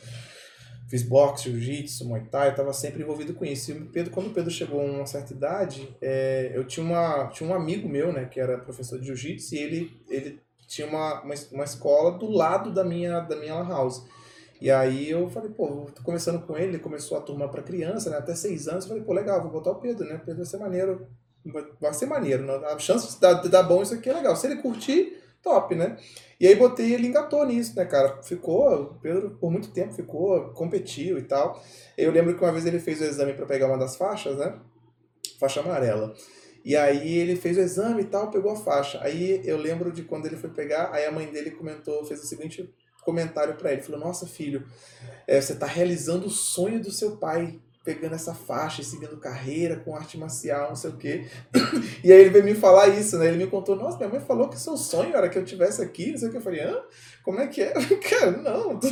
Fiz 0.88 1.02
boxe, 1.02 1.50
jiu-jitsu, 1.50 2.08
muay 2.08 2.26
thai, 2.26 2.52
estava 2.52 2.72
sempre 2.72 3.02
envolvido 3.02 3.34
com 3.34 3.44
isso. 3.44 3.72
E 3.72 3.74
o 3.74 3.86
Pedro, 3.88 4.12
quando 4.12 4.28
o 4.28 4.34
Pedro 4.34 4.52
chegou 4.52 4.80
a 4.80 4.84
uma 4.84 5.06
certa 5.06 5.34
idade, 5.34 5.90
é, 6.00 6.52
eu 6.54 6.64
tinha, 6.64 6.86
uma, 6.86 7.28
tinha 7.28 7.50
um 7.50 7.56
amigo 7.56 7.90
meu, 7.90 8.14
né, 8.14 8.26
que 8.26 8.40
era 8.40 8.60
professor 8.60 9.00
de 9.00 9.08
jiu-jitsu, 9.08 9.56
e 9.56 9.58
ele, 9.58 10.02
ele 10.08 10.40
tinha 10.68 10.88
uma, 10.88 11.24
uma, 11.24 11.34
uma 11.52 11.64
escola 11.64 12.18
do 12.20 12.30
lado 12.30 12.72
da 12.72 12.84
minha, 12.84 13.20
da 13.22 13.36
minha 13.36 13.56
house. 13.64 14.06
E 14.66 14.72
aí 14.72 15.12
eu 15.12 15.30
falei, 15.30 15.52
pô, 15.52 15.86
tô 15.94 16.02
começando 16.02 16.44
com 16.44 16.58
ele, 16.58 16.70
ele 16.70 16.80
começou 16.80 17.16
a 17.20 17.22
turma 17.22 17.48
para 17.48 17.62
criança, 17.62 18.10
né? 18.10 18.18
Até 18.18 18.34
seis 18.34 18.68
anos. 18.68 18.86
Eu 18.86 18.90
falei, 18.90 19.04
pô, 19.04 19.14
legal, 19.14 19.40
vou 19.40 19.52
botar 19.52 19.70
o 19.70 19.76
Pedro, 19.76 20.08
né? 20.08 20.16
O 20.16 20.20
Pedro 20.22 20.38
vai 20.38 20.46
ser 20.46 20.58
maneiro. 20.58 21.08
Vai 21.80 21.94
ser 21.94 22.08
maneiro. 22.08 22.44
Né? 22.44 22.56
A 22.66 22.80
chance 22.80 23.14
de 23.14 23.22
dar, 23.22 23.34
de 23.36 23.48
dar 23.48 23.62
bom 23.62 23.84
isso 23.84 23.94
aqui 23.94 24.10
é 24.10 24.14
legal. 24.14 24.36
Se 24.36 24.48
ele 24.48 24.64
curtir, 24.64 25.22
top, 25.44 25.76
né? 25.76 25.98
E 26.40 26.48
aí 26.48 26.56
botei 26.56 26.96
ele 26.96 27.06
engatou 27.06 27.46
nisso, 27.46 27.76
né, 27.76 27.86
cara? 27.86 28.24
Ficou, 28.24 28.74
o 28.74 28.96
Pedro 28.96 29.38
por 29.40 29.52
muito 29.52 29.70
tempo 29.70 29.94
ficou, 29.94 30.50
competiu 30.50 31.20
e 31.20 31.22
tal. 31.22 31.62
Eu 31.96 32.12
lembro 32.12 32.36
que 32.36 32.44
uma 32.44 32.52
vez 32.52 32.66
ele 32.66 32.80
fez 32.80 33.00
o 33.02 33.04
exame 33.04 33.34
para 33.34 33.46
pegar 33.46 33.68
uma 33.68 33.78
das 33.78 33.96
faixas, 33.96 34.36
né? 34.36 34.60
Faixa 35.40 35.60
amarela. 35.60 36.12
E 36.66 36.76
aí 36.76 37.20
ele 37.20 37.36
fez 37.36 37.56
o 37.56 37.62
exame 37.62 38.02
e 38.02 38.06
tal, 38.06 38.32
pegou 38.32 38.52
a 38.52 38.56
faixa. 38.56 39.00
Aí 39.04 39.44
eu 39.46 39.58
lembro 39.58 39.92
de 39.92 40.02
quando 40.02 40.26
ele 40.26 40.38
foi 40.38 40.50
pegar, 40.50 40.90
aí 40.92 41.06
a 41.06 41.12
mãe 41.12 41.28
dele 41.28 41.52
comentou, 41.52 42.04
fez 42.04 42.24
o 42.24 42.26
seguinte 42.26 42.68
comentário 43.06 43.56
para 43.56 43.72
ele. 43.72 43.82
Falou: 43.82 44.02
Nossa, 44.02 44.26
filho, 44.26 44.66
é, 45.28 45.40
você 45.40 45.54
está 45.54 45.66
realizando 45.66 46.26
o 46.26 46.30
sonho 46.30 46.82
do 46.82 46.92
seu 46.92 47.18
pai, 47.18 47.60
pegando 47.84 48.16
essa 48.16 48.34
faixa 48.34 48.82
e 48.82 48.84
seguindo 48.84 49.16
carreira 49.18 49.78
com 49.78 49.96
arte 49.96 50.18
marcial, 50.18 50.70
não 50.70 50.76
sei 50.76 50.90
o 50.90 50.98
quê. 50.98 51.28
e 52.04 52.12
aí 52.12 52.20
ele 52.20 52.32
veio 52.32 52.44
me 52.44 52.56
falar 52.56 52.88
isso, 52.90 53.18
né? 53.18 53.28
Ele 53.28 53.38
me 53.38 53.48
contou: 53.48 53.76
Nossa, 53.76 53.98
minha 53.98 54.10
mãe 54.10 54.20
falou 54.20 54.50
que 54.50 54.60
seu 54.60 54.76
sonho 54.76 55.16
era 55.16 55.30
que 55.30 55.38
eu 55.38 55.46
tivesse 55.46 55.82
aqui, 55.82 56.12
não 56.12 56.18
sei 56.18 56.28
o 56.28 56.32
que. 56.32 56.38
Eu 56.38 56.42
falei: 56.42 56.62
Hã? 56.62 56.82
Como 57.24 57.40
é 57.40 57.48
que 57.48 57.62
é? 57.62 57.74
Cara, 58.10 58.32
não, 58.32 58.78
tô, 58.80 58.90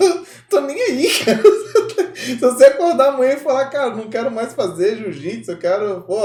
tô 0.49 0.61
nem 0.61 0.81
aí, 0.81 1.07
cara. 1.25 1.43
Se 2.13 2.35
você 2.35 2.65
acordar 2.65 3.13
amanhã 3.13 3.33
e 3.33 3.39
falar, 3.39 3.69
cara, 3.69 3.95
não 3.95 4.09
quero 4.09 4.31
mais 4.31 4.53
fazer 4.53 4.95
jiu-jitsu, 4.95 5.51
eu 5.51 5.57
quero, 5.57 6.03
pô, 6.03 6.21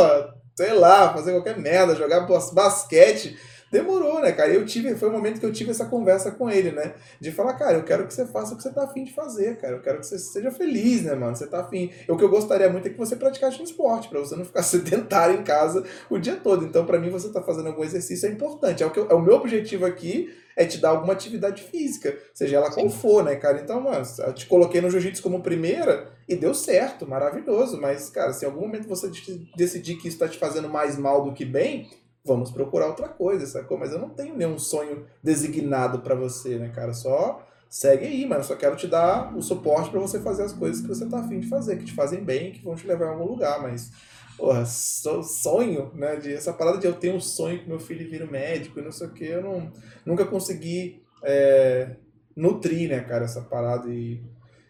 sei 0.54 0.72
lá, 0.74 1.12
fazer 1.12 1.32
qualquer 1.32 1.58
merda, 1.58 1.96
jogar 1.96 2.26
basquete 2.52 3.36
Demorou, 3.70 4.20
né, 4.20 4.32
cara? 4.32 4.52
Eu 4.52 4.64
tive, 4.64 4.94
foi 4.96 5.08
o 5.08 5.12
momento 5.12 5.38
que 5.38 5.46
eu 5.46 5.52
tive 5.52 5.70
essa 5.70 5.84
conversa 5.84 6.30
com 6.30 6.48
ele, 6.48 6.72
né? 6.72 6.94
De 7.20 7.30
falar, 7.30 7.54
cara, 7.54 7.76
eu 7.76 7.84
quero 7.84 8.06
que 8.06 8.14
você 8.14 8.26
faça 8.26 8.54
o 8.54 8.56
que 8.56 8.62
você 8.62 8.70
tá 8.70 8.84
afim 8.84 9.04
de 9.04 9.12
fazer, 9.12 9.58
cara. 9.58 9.76
Eu 9.76 9.82
quero 9.82 10.00
que 10.00 10.06
você 10.06 10.18
seja 10.18 10.50
feliz, 10.50 11.02
né, 11.02 11.14
mano? 11.14 11.36
Você 11.36 11.46
tá 11.46 11.60
afim. 11.60 11.90
O 12.08 12.16
que 12.16 12.24
eu 12.24 12.30
gostaria 12.30 12.68
muito 12.70 12.88
é 12.88 12.90
que 12.90 12.98
você 12.98 13.14
praticasse 13.14 13.60
um 13.60 13.64
esporte, 13.64 14.08
para 14.08 14.20
você 14.20 14.34
não 14.36 14.44
ficar 14.44 14.62
sedentário 14.64 15.38
em 15.38 15.42
casa 15.44 15.84
o 16.08 16.18
dia 16.18 16.36
todo. 16.36 16.64
Então, 16.64 16.86
para 16.86 16.98
mim, 16.98 17.10
você 17.10 17.28
tá 17.30 17.42
fazendo 17.42 17.68
algum 17.68 17.84
exercício 17.84 18.28
é 18.28 18.32
importante. 18.32 18.82
É 18.82 18.86
o, 18.86 18.90
que 18.90 19.00
eu, 19.00 19.08
é 19.10 19.14
o 19.14 19.22
meu 19.22 19.34
objetivo 19.34 19.84
aqui 19.84 20.34
é 20.56 20.64
te 20.64 20.78
dar 20.78 20.88
alguma 20.88 21.12
atividade 21.12 21.62
física, 21.62 22.18
seja 22.34 22.56
ela 22.56 22.68
qual 22.68 22.90
for, 22.90 23.22
né, 23.22 23.36
cara? 23.36 23.60
Então, 23.60 23.80
mano, 23.80 24.04
eu 24.26 24.32
te 24.34 24.44
coloquei 24.46 24.80
no 24.80 24.90
jiu-jitsu 24.90 25.22
como 25.22 25.40
primeira 25.40 26.10
e 26.28 26.34
deu 26.34 26.52
certo, 26.52 27.06
maravilhoso. 27.06 27.80
Mas, 27.80 28.10
cara, 28.10 28.32
se 28.32 28.44
em 28.44 28.48
algum 28.48 28.62
momento 28.62 28.88
você 28.88 29.08
decidir 29.56 29.98
que 29.98 30.08
isso 30.08 30.18
tá 30.18 30.26
te 30.26 30.36
fazendo 30.36 30.68
mais 30.68 30.98
mal 30.98 31.22
do 31.22 31.32
que 31.32 31.44
bem, 31.44 31.88
vamos 32.28 32.50
procurar 32.50 32.86
outra 32.86 33.08
coisa, 33.08 33.46
sacou? 33.46 33.78
Mas 33.78 33.92
eu 33.92 33.98
não 33.98 34.10
tenho 34.10 34.36
nenhum 34.36 34.58
sonho 34.58 35.06
designado 35.22 36.00
para 36.00 36.14
você, 36.14 36.56
né, 36.56 36.68
cara? 36.68 36.92
Só 36.92 37.44
segue 37.68 38.06
aí, 38.06 38.26
mas 38.26 38.38
eu 38.38 38.44
só 38.44 38.56
quero 38.56 38.76
te 38.76 38.86
dar 38.86 39.36
o 39.36 39.42
suporte 39.42 39.90
para 39.90 40.00
você 40.00 40.20
fazer 40.20 40.44
as 40.44 40.52
coisas 40.52 40.80
que 40.80 40.88
você 40.88 41.06
tá 41.06 41.18
afim 41.18 41.40
de 41.40 41.48
fazer, 41.48 41.76
que 41.76 41.84
te 41.84 41.92
fazem 41.92 42.22
bem, 42.22 42.52
que 42.52 42.62
vão 42.62 42.76
te 42.76 42.86
levar 42.86 43.06
a 43.06 43.10
algum 43.10 43.26
lugar, 43.26 43.60
mas 43.60 43.90
porra, 44.36 44.64
sonho, 44.64 45.90
né, 45.94 46.16
de 46.16 46.32
essa 46.32 46.52
parada 46.52 46.78
de 46.78 46.86
eu 46.86 46.94
ter 46.94 47.12
um 47.12 47.20
sonho 47.20 47.58
que 47.58 47.68
meu 47.68 47.80
filho 47.80 48.08
vira 48.08 48.24
médico 48.24 48.78
e 48.78 48.82
não 48.82 48.92
sei 48.92 49.08
o 49.08 49.10
que, 49.10 49.24
eu 49.24 49.42
não, 49.42 49.72
nunca 50.06 50.24
consegui 50.24 51.02
é, 51.24 51.96
nutrir, 52.36 52.88
né, 52.88 53.00
cara, 53.00 53.24
essa 53.24 53.42
parada 53.42 53.88
e 53.88 54.22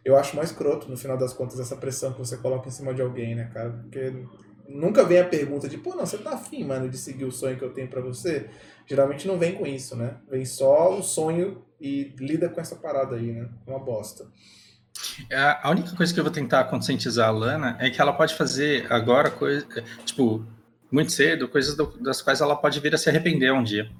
eu 0.04 0.16
acho 0.16 0.34
mais 0.34 0.50
escroto, 0.50 0.90
no 0.90 0.96
final 0.96 1.18
das 1.18 1.34
contas, 1.34 1.60
essa 1.60 1.76
pressão 1.76 2.12
que 2.12 2.18
você 2.18 2.38
coloca 2.38 2.66
em 2.66 2.72
cima 2.72 2.94
de 2.94 3.02
alguém, 3.02 3.34
né, 3.34 3.50
cara? 3.52 3.70
Porque 3.70 4.14
nunca 4.68 5.02
vem 5.02 5.18
a 5.18 5.24
pergunta 5.24 5.68
de, 5.68 5.78
pô, 5.78 5.94
não, 5.94 6.04
você 6.04 6.18
tá 6.18 6.34
afim, 6.34 6.64
mano, 6.64 6.88
de 6.88 6.98
seguir 6.98 7.24
o 7.24 7.32
sonho 7.32 7.56
que 7.56 7.64
eu 7.64 7.72
tenho 7.72 7.88
para 7.88 8.02
você? 8.02 8.48
Geralmente 8.86 9.26
não 9.26 9.38
vem 9.38 9.54
com 9.54 9.66
isso, 9.66 9.96
né? 9.96 10.16
Vem 10.30 10.44
só 10.44 10.96
o 10.96 11.02
sonho 11.02 11.64
e 11.80 12.14
lida 12.18 12.48
com 12.48 12.60
essa 12.60 12.76
parada 12.76 13.16
aí, 13.16 13.32
né? 13.32 13.48
Uma 13.66 13.78
bosta. 13.78 14.26
A 15.62 15.70
única 15.70 15.94
coisa 15.96 16.12
que 16.12 16.20
eu 16.20 16.24
vou 16.24 16.32
tentar 16.32 16.64
conscientizar 16.64 17.28
a 17.28 17.32
Lana 17.32 17.76
é 17.80 17.88
que 17.88 18.00
ela 18.00 18.12
pode 18.12 18.34
fazer 18.34 18.86
agora 18.92 19.30
coisa, 19.30 19.66
tipo, 20.04 20.44
muito 20.90 21.12
cedo, 21.12 21.48
coisas 21.48 21.76
do, 21.76 21.86
das 22.00 22.20
quais 22.20 22.40
ela 22.40 22.56
pode 22.56 22.80
vir 22.80 22.94
a 22.94 22.98
se 22.98 23.08
arrepender 23.08 23.52
um 23.52 23.62
dia. 23.62 23.90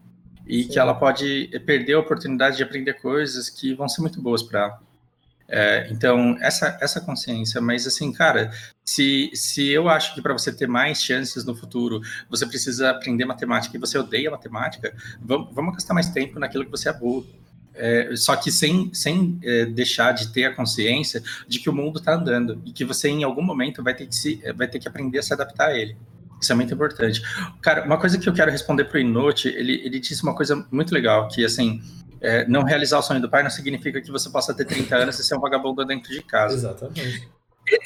E 0.46 0.64
Sim. 0.64 0.70
que 0.70 0.78
ela 0.78 0.94
pode 0.94 1.48
perder 1.66 1.94
a 1.94 2.00
oportunidade 2.00 2.56
de 2.56 2.62
aprender 2.62 2.94
coisas 2.94 3.48
que 3.48 3.74
vão 3.74 3.88
ser 3.88 4.00
muito 4.00 4.20
boas 4.20 4.42
para 4.42 4.60
ela. 4.60 4.87
É, 5.50 5.88
então, 5.90 6.36
essa, 6.40 6.76
essa 6.78 7.00
consciência, 7.00 7.58
mas 7.58 7.86
assim, 7.86 8.12
cara, 8.12 8.50
se, 8.84 9.30
se 9.32 9.66
eu 9.68 9.88
acho 9.88 10.14
que 10.14 10.20
para 10.20 10.34
você 10.34 10.52
ter 10.52 10.68
mais 10.68 11.02
chances 11.02 11.42
no 11.44 11.56
futuro, 11.56 12.02
você 12.28 12.44
precisa 12.46 12.90
aprender 12.90 13.24
matemática 13.24 13.74
e 13.74 13.80
você 13.80 13.96
odeia 13.96 14.30
matemática, 14.30 14.94
vamos, 15.20 15.54
vamos 15.54 15.74
gastar 15.74 15.94
mais 15.94 16.10
tempo 16.10 16.38
naquilo 16.38 16.66
que 16.66 16.70
você 16.70 16.90
é 16.90 16.92
bom. 16.92 17.24
É, 17.74 18.14
só 18.16 18.34
que 18.36 18.50
sem, 18.50 18.92
sem 18.92 19.38
é, 19.42 19.64
deixar 19.64 20.12
de 20.12 20.32
ter 20.32 20.44
a 20.44 20.54
consciência 20.54 21.22
de 21.46 21.60
que 21.60 21.70
o 21.70 21.72
mundo 21.72 22.00
está 22.00 22.14
andando 22.14 22.60
e 22.66 22.72
que 22.72 22.84
você 22.84 23.08
em 23.08 23.22
algum 23.22 23.42
momento 23.42 23.82
vai 23.82 23.94
ter 23.94 24.06
que 24.06 24.16
se, 24.16 24.42
vai 24.54 24.66
ter 24.66 24.80
que 24.80 24.88
aprender 24.88 25.20
a 25.20 25.22
se 25.22 25.32
adaptar 25.32 25.68
a 25.68 25.78
ele. 25.78 25.96
Isso 26.40 26.52
é 26.52 26.54
muito 26.54 26.74
importante. 26.74 27.22
Cara, 27.62 27.84
uma 27.84 27.96
coisa 27.98 28.18
que 28.18 28.28
eu 28.28 28.32
quero 28.32 28.50
responder 28.50 28.84
para 28.84 28.98
o 28.98 29.00
Inote, 29.00 29.48
ele, 29.48 29.80
ele 29.84 29.98
disse 29.98 30.22
uma 30.22 30.34
coisa 30.34 30.66
muito 30.70 30.92
legal, 30.92 31.28
que 31.28 31.44
assim, 31.44 31.80
é, 32.20 32.46
não 32.48 32.62
realizar 32.62 32.98
o 32.98 33.02
sonho 33.02 33.20
do 33.20 33.28
pai 33.28 33.42
não 33.42 33.50
significa 33.50 34.00
que 34.00 34.10
você 34.10 34.28
possa 34.30 34.52
ter 34.54 34.64
30 34.64 34.96
anos 34.96 35.18
e 35.18 35.24
ser 35.24 35.36
um 35.36 35.40
vagabundo 35.40 35.84
dentro 35.84 36.12
de 36.12 36.22
casa. 36.22 36.54
Exatamente. 36.54 37.28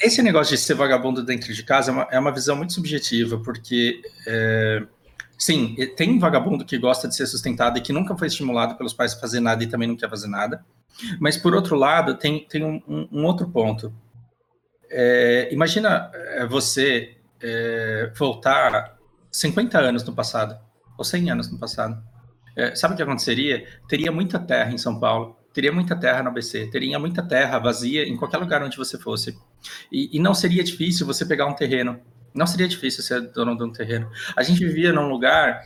Esse 0.01 0.21
negócio 0.21 0.55
de 0.55 0.61
ser 0.61 0.75
vagabundo 0.75 1.23
dentro 1.23 1.53
de 1.53 1.63
casa 1.63 1.91
é 1.91 1.93
uma, 1.93 2.07
é 2.11 2.19
uma 2.19 2.31
visão 2.31 2.55
muito 2.55 2.73
subjetiva, 2.73 3.37
porque, 3.39 4.01
é, 4.25 4.83
sim, 5.37 5.75
tem 5.95 6.17
vagabundo 6.17 6.63
que 6.65 6.77
gosta 6.77 7.07
de 7.07 7.15
ser 7.15 7.27
sustentado 7.27 7.77
e 7.77 7.81
que 7.81 7.91
nunca 7.91 8.15
foi 8.17 8.27
estimulado 8.27 8.75
pelos 8.75 8.93
pais 8.93 9.13
a 9.13 9.19
fazer 9.19 9.39
nada 9.39 9.63
e 9.63 9.67
também 9.67 9.87
não 9.87 9.97
quer 9.97 10.09
fazer 10.09 10.27
nada. 10.27 10.65
Mas, 11.19 11.35
por 11.35 11.53
outro 11.53 11.75
lado, 11.75 12.15
tem, 12.15 12.45
tem 12.47 12.63
um, 12.63 12.81
um, 12.87 13.07
um 13.11 13.25
outro 13.25 13.49
ponto. 13.49 13.93
É, 14.89 15.49
imagina 15.51 16.09
é, 16.13 16.45
você 16.45 17.17
é, 17.41 18.11
voltar 18.15 18.97
50 19.31 19.77
anos 19.79 20.03
no 20.03 20.13
passado, 20.13 20.57
ou 20.97 21.03
100 21.03 21.31
anos 21.31 21.51
no 21.51 21.59
passado 21.59 22.01
é, 22.55 22.75
sabe 22.75 22.93
o 22.93 22.97
que 22.97 23.03
aconteceria? 23.03 23.65
Teria 23.87 24.11
muita 24.11 24.39
terra 24.39 24.71
em 24.71 24.77
São 24.77 24.99
Paulo, 24.99 25.35
teria 25.53 25.71
muita 25.71 25.95
terra 25.95 26.23
no 26.23 26.29
ABC, 26.29 26.67
teria 26.67 26.99
muita 26.99 27.21
terra 27.21 27.59
vazia 27.59 28.03
em 28.03 28.17
qualquer 28.17 28.37
lugar 28.37 28.63
onde 28.63 28.77
você 28.77 28.97
fosse. 28.97 29.37
E, 29.91 30.17
e, 30.17 30.19
não 30.19 30.33
seria 30.33 30.63
difícil 30.63 31.05
você 31.05 31.25
pegar 31.25 31.45
um 31.45 31.53
terreno. 31.53 31.99
Não 32.33 32.47
seria 32.47 32.67
difícil 32.67 33.03
ser 33.03 33.21
dono 33.21 33.55
de 33.55 33.63
um 33.63 33.71
terreno. 33.71 34.09
A 34.35 34.41
gente 34.41 34.59
vivia 34.65 34.91
num 34.91 35.07
lugar 35.07 35.63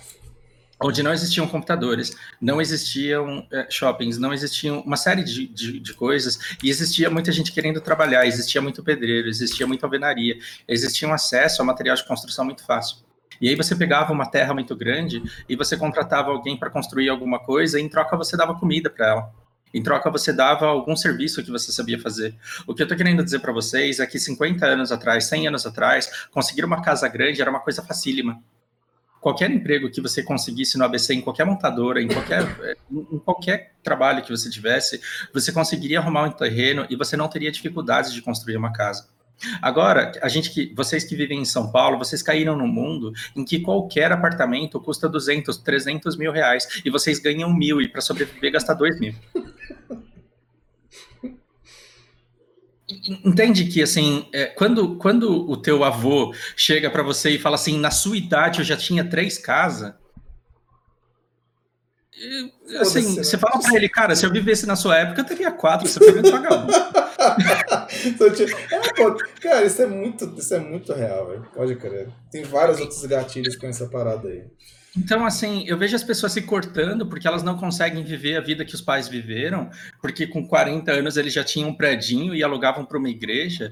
onde 0.79 1.01
não 1.01 1.11
existiam 1.11 1.47
computadores, 1.47 2.15
não 2.39 2.61
existiam 2.61 3.47
é, 3.51 3.65
shoppings, 3.69 4.17
não 4.17 4.33
existiam 4.33 4.81
uma 4.81 4.97
série 4.97 5.23
de, 5.23 5.47
de, 5.47 5.79
de, 5.79 5.93
coisas, 5.93 6.37
e 6.63 6.69
existia 6.69 7.09
muita 7.09 7.31
gente 7.31 7.51
querendo 7.51 7.81
trabalhar, 7.81 8.27
existia 8.27 8.61
muito 8.61 8.83
pedreiro, 8.83 9.27
existia 9.27 9.65
muita 9.65 9.87
alvenaria, 9.87 10.37
existia 10.67 11.07
um 11.07 11.13
acesso 11.13 11.61
a 11.61 11.65
material 11.65 11.95
de 11.95 12.05
construção 12.05 12.45
muito 12.45 12.63
fácil. 12.63 13.06
E 13.39 13.49
aí 13.49 13.55
você 13.55 13.75
pegava 13.75 14.11
uma 14.11 14.25
terra 14.25 14.53
muito 14.53 14.75
grande 14.75 15.21
e 15.47 15.55
você 15.55 15.77
contratava 15.77 16.31
alguém 16.31 16.57
para 16.57 16.69
construir 16.69 17.09
alguma 17.09 17.39
coisa 17.39 17.79
e 17.79 17.83
em 17.83 17.89
troca 17.89 18.17
você 18.17 18.35
dava 18.35 18.55
comida 18.55 18.89
para 18.89 19.07
ela. 19.07 19.31
Em 19.73 19.83
troca 19.83 20.09
você 20.09 20.33
dava 20.33 20.65
algum 20.65 20.95
serviço 20.95 21.43
que 21.43 21.51
você 21.51 21.71
sabia 21.71 21.99
fazer. 21.99 22.35
O 22.65 22.73
que 22.73 22.81
eu 22.81 22.85
estou 22.85 22.97
querendo 22.97 23.23
dizer 23.23 23.39
para 23.39 23.51
vocês 23.51 23.99
é 23.99 24.07
que 24.07 24.17
50 24.17 24.65
anos 24.65 24.91
atrás, 24.91 25.25
100 25.25 25.49
anos 25.49 25.65
atrás, 25.65 26.27
conseguir 26.31 26.65
uma 26.65 26.81
casa 26.81 27.07
grande 27.07 27.41
era 27.41 27.49
uma 27.49 27.59
coisa 27.59 27.83
facílima. 27.83 28.41
Qualquer 29.19 29.51
emprego 29.51 29.89
que 29.89 29.99
você 29.99 30.23
conseguisse 30.23 30.77
no 30.77 30.85
ABC, 30.85 31.13
em 31.13 31.21
qualquer 31.21 31.45
montadora, 31.45 32.01
em 32.01 32.07
qualquer, 32.07 32.43
em 32.89 33.19
qualquer 33.19 33.73
trabalho 33.83 34.23
que 34.23 34.29
você 34.29 34.49
tivesse, 34.49 35.01
você 35.33 35.51
conseguiria 35.51 35.99
arrumar 35.99 36.23
um 36.23 36.31
terreno 36.31 36.85
e 36.89 36.95
você 36.95 37.17
não 37.17 37.27
teria 37.27 37.51
dificuldades 37.51 38.13
de 38.13 38.21
construir 38.21 38.55
uma 38.55 38.71
casa. 38.71 39.09
Agora, 39.61 40.11
a 40.21 40.27
gente 40.27 40.51
que, 40.51 40.73
vocês 40.75 41.03
que 41.03 41.15
vivem 41.15 41.39
em 41.41 41.45
São 41.45 41.71
Paulo, 41.71 41.97
vocês 41.97 42.23
caíram 42.23 42.57
num 42.57 42.67
mundo 42.67 43.13
em 43.35 43.45
que 43.45 43.59
qualquer 43.59 44.11
apartamento 44.11 44.79
custa 44.79 45.07
200, 45.07 45.57
300 45.57 46.17
mil 46.17 46.31
reais 46.31 46.81
e 46.83 46.89
vocês 46.89 47.19
ganham 47.19 47.53
mil 47.53 47.81
e 47.81 47.87
para 47.87 48.01
sobreviver 48.01 48.51
gastar 48.51 48.73
dois 48.73 48.99
mil. 48.99 49.13
Entende 53.23 53.65
que 53.65 53.83
assim, 53.83 54.27
é, 54.31 54.45
quando, 54.45 54.95
quando 54.95 55.49
o 55.49 55.57
teu 55.57 55.83
avô 55.83 56.33
chega 56.55 56.89
para 56.89 57.03
você 57.03 57.31
e 57.31 57.39
fala 57.39 57.55
assim, 57.55 57.77
na 57.77 57.91
sua 57.91 58.15
idade 58.17 58.59
eu 58.59 58.65
já 58.65 58.77
tinha 58.77 59.03
três 59.03 59.37
casas, 59.37 59.93
assim, 62.79 63.15
você 63.15 63.35
né? 63.35 63.41
fala 63.41 63.61
para 63.61 63.75
ele, 63.75 63.89
cara, 63.89 64.15
se 64.15 64.25
eu 64.25 64.31
vivesse 64.31 64.65
na 64.65 64.75
sua 64.75 64.97
época, 64.97 65.21
eu 65.21 65.25
teria 65.25 65.51
quatro, 65.51 65.87
você 65.87 65.99
foi 65.99 66.13
muito 66.13 66.31
vagabundo. 66.31 66.73
é, 68.71 68.93
pô, 68.93 69.15
cara, 69.41 69.65
isso 69.65 69.81
é 69.81 69.87
muito, 69.87 70.33
isso 70.37 70.53
é 70.53 70.59
muito 70.59 70.93
real, 70.93 71.27
véio. 71.27 71.47
pode 71.53 71.75
crer. 71.75 72.09
Tem 72.31 72.43
vários 72.43 72.79
outros 72.79 73.03
gatilhos 73.05 73.55
com 73.55 73.67
essa 73.67 73.87
parada 73.87 74.27
aí. 74.27 74.45
Então, 74.97 75.25
assim, 75.25 75.63
eu 75.67 75.77
vejo 75.77 75.95
as 75.95 76.03
pessoas 76.03 76.31
se 76.31 76.41
cortando 76.41 77.05
porque 77.05 77.27
elas 77.27 77.43
não 77.43 77.55
conseguem 77.55 78.03
viver 78.03 78.35
a 78.35 78.41
vida 78.41 78.65
que 78.65 78.73
os 78.73 78.81
pais 78.81 79.07
viveram, 79.07 79.69
porque 80.01 80.25
com 80.25 80.47
40 80.47 80.91
anos 80.91 81.17
eles 81.17 81.33
já 81.33 81.43
tinham 81.43 81.69
um 81.69 81.75
predinho 81.75 82.33
e 82.33 82.43
alugavam 82.43 82.83
para 82.83 82.97
uma 82.97 83.09
igreja. 83.09 83.71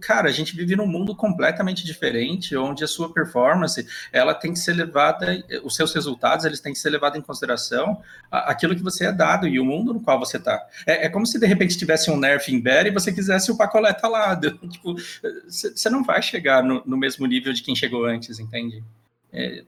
Cara, 0.00 0.28
a 0.28 0.32
gente 0.32 0.56
vive 0.56 0.74
num 0.74 0.86
mundo 0.86 1.14
completamente 1.14 1.84
diferente, 1.84 2.56
onde 2.56 2.82
a 2.82 2.88
sua 2.88 3.12
performance, 3.12 3.86
ela 4.12 4.34
tem 4.34 4.52
que 4.52 4.58
ser 4.58 4.72
levada, 4.72 5.44
os 5.62 5.76
seus 5.76 5.94
resultados, 5.94 6.44
eles 6.44 6.60
têm 6.60 6.72
que 6.72 6.78
ser 6.78 6.90
levados 6.90 7.18
em 7.18 7.22
consideração 7.22 8.00
aquilo 8.30 8.74
que 8.74 8.82
você 8.82 9.06
é 9.06 9.12
dado 9.12 9.46
e 9.46 9.60
o 9.60 9.64
mundo 9.64 9.92
no 9.92 10.00
qual 10.00 10.18
você 10.18 10.36
está. 10.38 10.66
É, 10.86 11.06
é, 11.06 11.08
como 11.08 11.26
se 11.26 11.38
de 11.38 11.46
repente 11.46 11.76
tivesse 11.76 12.10
um 12.10 12.16
nerf 12.16 12.52
em 12.52 12.60
Bear 12.60 12.86
e 12.86 12.90
você 12.90 13.12
quisesse 13.12 13.50
o 13.50 13.56
Pacoleta 13.56 14.08
lá. 14.08 14.38
Tipo, 14.70 14.94
você 15.48 15.88
não 15.88 16.02
vai 16.02 16.20
chegar 16.22 16.62
no, 16.62 16.82
no, 16.84 16.96
mesmo 16.96 17.26
nível 17.26 17.52
de 17.52 17.62
quem 17.62 17.74
chegou 17.74 18.04
antes, 18.04 18.38
entende? 18.38 18.82
É, 19.32 19.62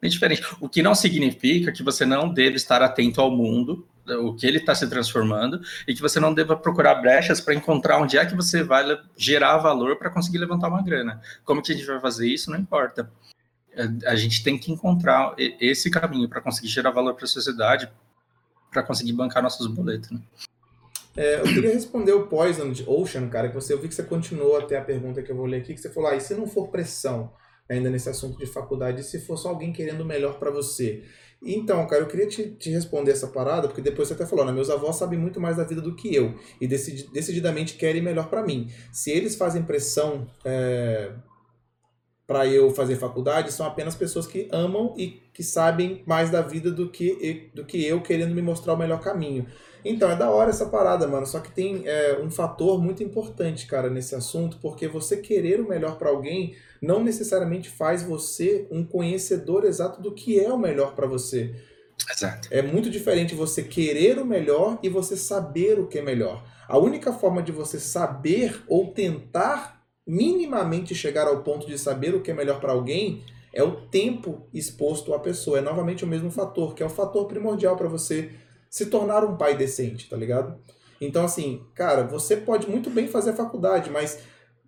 é 0.00 0.08
diferente. 0.08 0.42
O 0.60 0.68
que 0.68 0.82
não 0.82 0.94
significa 0.94 1.72
que 1.72 1.82
você 1.82 2.04
não 2.04 2.32
deve 2.32 2.56
estar 2.56 2.82
atento 2.82 3.20
ao 3.20 3.30
mundo, 3.30 3.86
o 4.16 4.34
que 4.34 4.46
ele 4.46 4.58
está 4.58 4.74
se 4.74 4.88
transformando 4.88 5.60
e 5.86 5.94
que 5.94 6.00
você 6.00 6.18
não 6.20 6.32
deva 6.32 6.56
procurar 6.56 6.96
brechas 6.96 7.40
para 7.40 7.54
encontrar 7.54 7.98
onde 7.98 8.16
é 8.18 8.26
que 8.26 8.34
você 8.34 8.62
vai 8.62 8.84
gerar 9.16 9.58
valor 9.58 9.96
para 9.96 10.10
conseguir 10.10 10.38
levantar 10.38 10.68
uma 10.68 10.82
grana. 10.82 11.20
Como 11.44 11.62
que 11.62 11.72
a 11.72 11.74
gente 11.74 11.86
vai 11.86 12.00
fazer 12.00 12.26
isso? 12.26 12.50
Não 12.50 12.58
importa. 12.58 13.10
É, 13.74 13.88
a 14.06 14.16
gente 14.16 14.44
tem 14.44 14.58
que 14.58 14.70
encontrar 14.70 15.34
esse 15.38 15.90
caminho 15.90 16.28
para 16.28 16.40
conseguir 16.40 16.68
gerar 16.68 16.90
valor 16.90 17.14
para 17.14 17.24
a 17.24 17.28
sociedade, 17.28 17.90
para 18.70 18.82
conseguir 18.82 19.12
bancar 19.12 19.42
nossos 19.42 19.66
boletos. 19.66 20.10
Né? 20.10 20.20
É, 21.16 21.40
eu 21.40 21.44
queria 21.44 21.72
responder 21.72 22.12
o 22.12 22.26
Poison 22.26 22.72
Ocean, 22.86 23.28
cara, 23.28 23.48
que 23.48 23.54
você 23.54 23.74
eu 23.74 23.80
vi 23.80 23.88
que 23.88 23.94
você 23.94 24.02
continuou 24.02 24.56
até 24.56 24.78
a 24.78 24.82
pergunta 24.82 25.22
que 25.22 25.30
eu 25.30 25.36
vou 25.36 25.46
ler 25.46 25.58
aqui, 25.58 25.74
que 25.74 25.80
você 25.80 25.90
falou, 25.90 26.10
ah, 26.10 26.16
e 26.16 26.20
se 26.20 26.34
não 26.34 26.46
for 26.46 26.68
pressão 26.68 27.32
ainda 27.68 27.90
nesse 27.90 28.08
assunto 28.08 28.38
de 28.38 28.46
faculdade, 28.46 29.02
se 29.04 29.20
for 29.20 29.36
só 29.36 29.50
alguém 29.50 29.72
querendo 29.72 30.00
o 30.00 30.06
melhor 30.06 30.38
para 30.38 30.50
você? 30.50 31.04
Então, 31.44 31.84
cara, 31.86 32.02
eu 32.02 32.06
queria 32.06 32.26
te, 32.26 32.50
te, 32.50 32.70
responder 32.70 33.10
essa 33.10 33.26
parada, 33.26 33.66
porque 33.66 33.82
depois 33.82 34.06
você 34.06 34.14
até 34.14 34.24
falou, 34.24 34.44
né? 34.44 34.52
Meus 34.52 34.70
avós 34.70 34.96
sabem 34.96 35.18
muito 35.18 35.40
mais 35.40 35.56
da 35.56 35.64
vida 35.64 35.80
do 35.80 35.96
que 35.96 36.14
eu 36.14 36.34
e 36.60 36.68
decidi, 36.68 37.08
decididamente 37.12 37.74
querem 37.74 38.00
melhor 38.00 38.28
para 38.28 38.42
mim. 38.42 38.70
Se 38.92 39.10
eles 39.10 39.34
fazem 39.34 39.62
pressão 39.62 40.28
é, 40.44 41.10
para 42.26 42.46
eu 42.46 42.70
fazer 42.70 42.94
faculdade, 42.94 43.52
são 43.52 43.66
apenas 43.66 43.96
pessoas 43.96 44.26
que 44.26 44.48
amam 44.52 44.94
e 44.96 45.20
que 45.34 45.42
sabem 45.42 46.04
mais 46.06 46.30
da 46.30 46.42
vida 46.42 46.70
do 46.70 46.88
que, 46.88 47.50
do 47.52 47.64
que 47.64 47.84
eu, 47.84 48.00
querendo 48.00 48.34
me 48.34 48.42
mostrar 48.42 48.74
o 48.74 48.78
melhor 48.78 49.00
caminho. 49.00 49.46
Então, 49.84 50.08
é 50.08 50.14
da 50.14 50.30
hora 50.30 50.50
essa 50.50 50.66
parada, 50.66 51.08
mano. 51.08 51.26
Só 51.26 51.40
que 51.40 51.50
tem 51.50 51.82
é, 51.86 52.20
um 52.22 52.30
fator 52.30 52.80
muito 52.80 53.02
importante, 53.02 53.66
cara, 53.66 53.90
nesse 53.90 54.14
assunto, 54.14 54.58
porque 54.62 54.86
você 54.86 55.16
querer 55.16 55.60
o 55.60 55.68
melhor 55.68 55.98
para 55.98 56.10
alguém 56.10 56.54
não 56.82 57.02
necessariamente 57.02 57.70
faz 57.70 58.02
você 58.02 58.66
um 58.68 58.84
conhecedor 58.84 59.64
exato 59.64 60.02
do 60.02 60.12
que 60.12 60.40
é 60.40 60.52
o 60.52 60.58
melhor 60.58 60.96
para 60.96 61.06
você. 61.06 61.54
Exato. 62.10 62.48
É 62.50 62.60
muito 62.60 62.90
diferente 62.90 63.36
você 63.36 63.62
querer 63.62 64.18
o 64.18 64.26
melhor 64.26 64.78
e 64.82 64.88
você 64.88 65.16
saber 65.16 65.78
o 65.78 65.86
que 65.86 66.00
é 66.00 66.02
melhor. 66.02 66.44
A 66.66 66.76
única 66.76 67.12
forma 67.12 67.40
de 67.40 67.52
você 67.52 67.78
saber 67.78 68.60
ou 68.66 68.92
tentar 68.92 69.80
minimamente 70.04 70.94
chegar 70.94 71.28
ao 71.28 71.42
ponto 71.42 71.66
de 71.66 71.78
saber 71.78 72.14
o 72.14 72.20
que 72.20 72.32
é 72.32 72.34
melhor 72.34 72.58
para 72.60 72.72
alguém 72.72 73.22
é 73.52 73.62
o 73.62 73.76
tempo 73.82 74.48
exposto 74.52 75.14
à 75.14 75.20
pessoa. 75.20 75.58
É 75.58 75.60
novamente 75.60 76.04
o 76.04 76.08
mesmo 76.08 76.30
fator, 76.30 76.74
que 76.74 76.82
é 76.82 76.86
o 76.86 76.90
fator 76.90 77.26
primordial 77.28 77.76
para 77.76 77.88
você 77.88 78.30
se 78.68 78.86
tornar 78.86 79.22
um 79.22 79.36
pai 79.36 79.56
decente, 79.56 80.08
tá 80.08 80.16
ligado? 80.16 80.58
Então, 81.00 81.24
assim, 81.24 81.62
cara, 81.74 82.04
você 82.04 82.36
pode 82.36 82.68
muito 82.68 82.88
bem 82.88 83.06
fazer 83.06 83.30
a 83.30 83.36
faculdade, 83.36 83.90
mas 83.90 84.20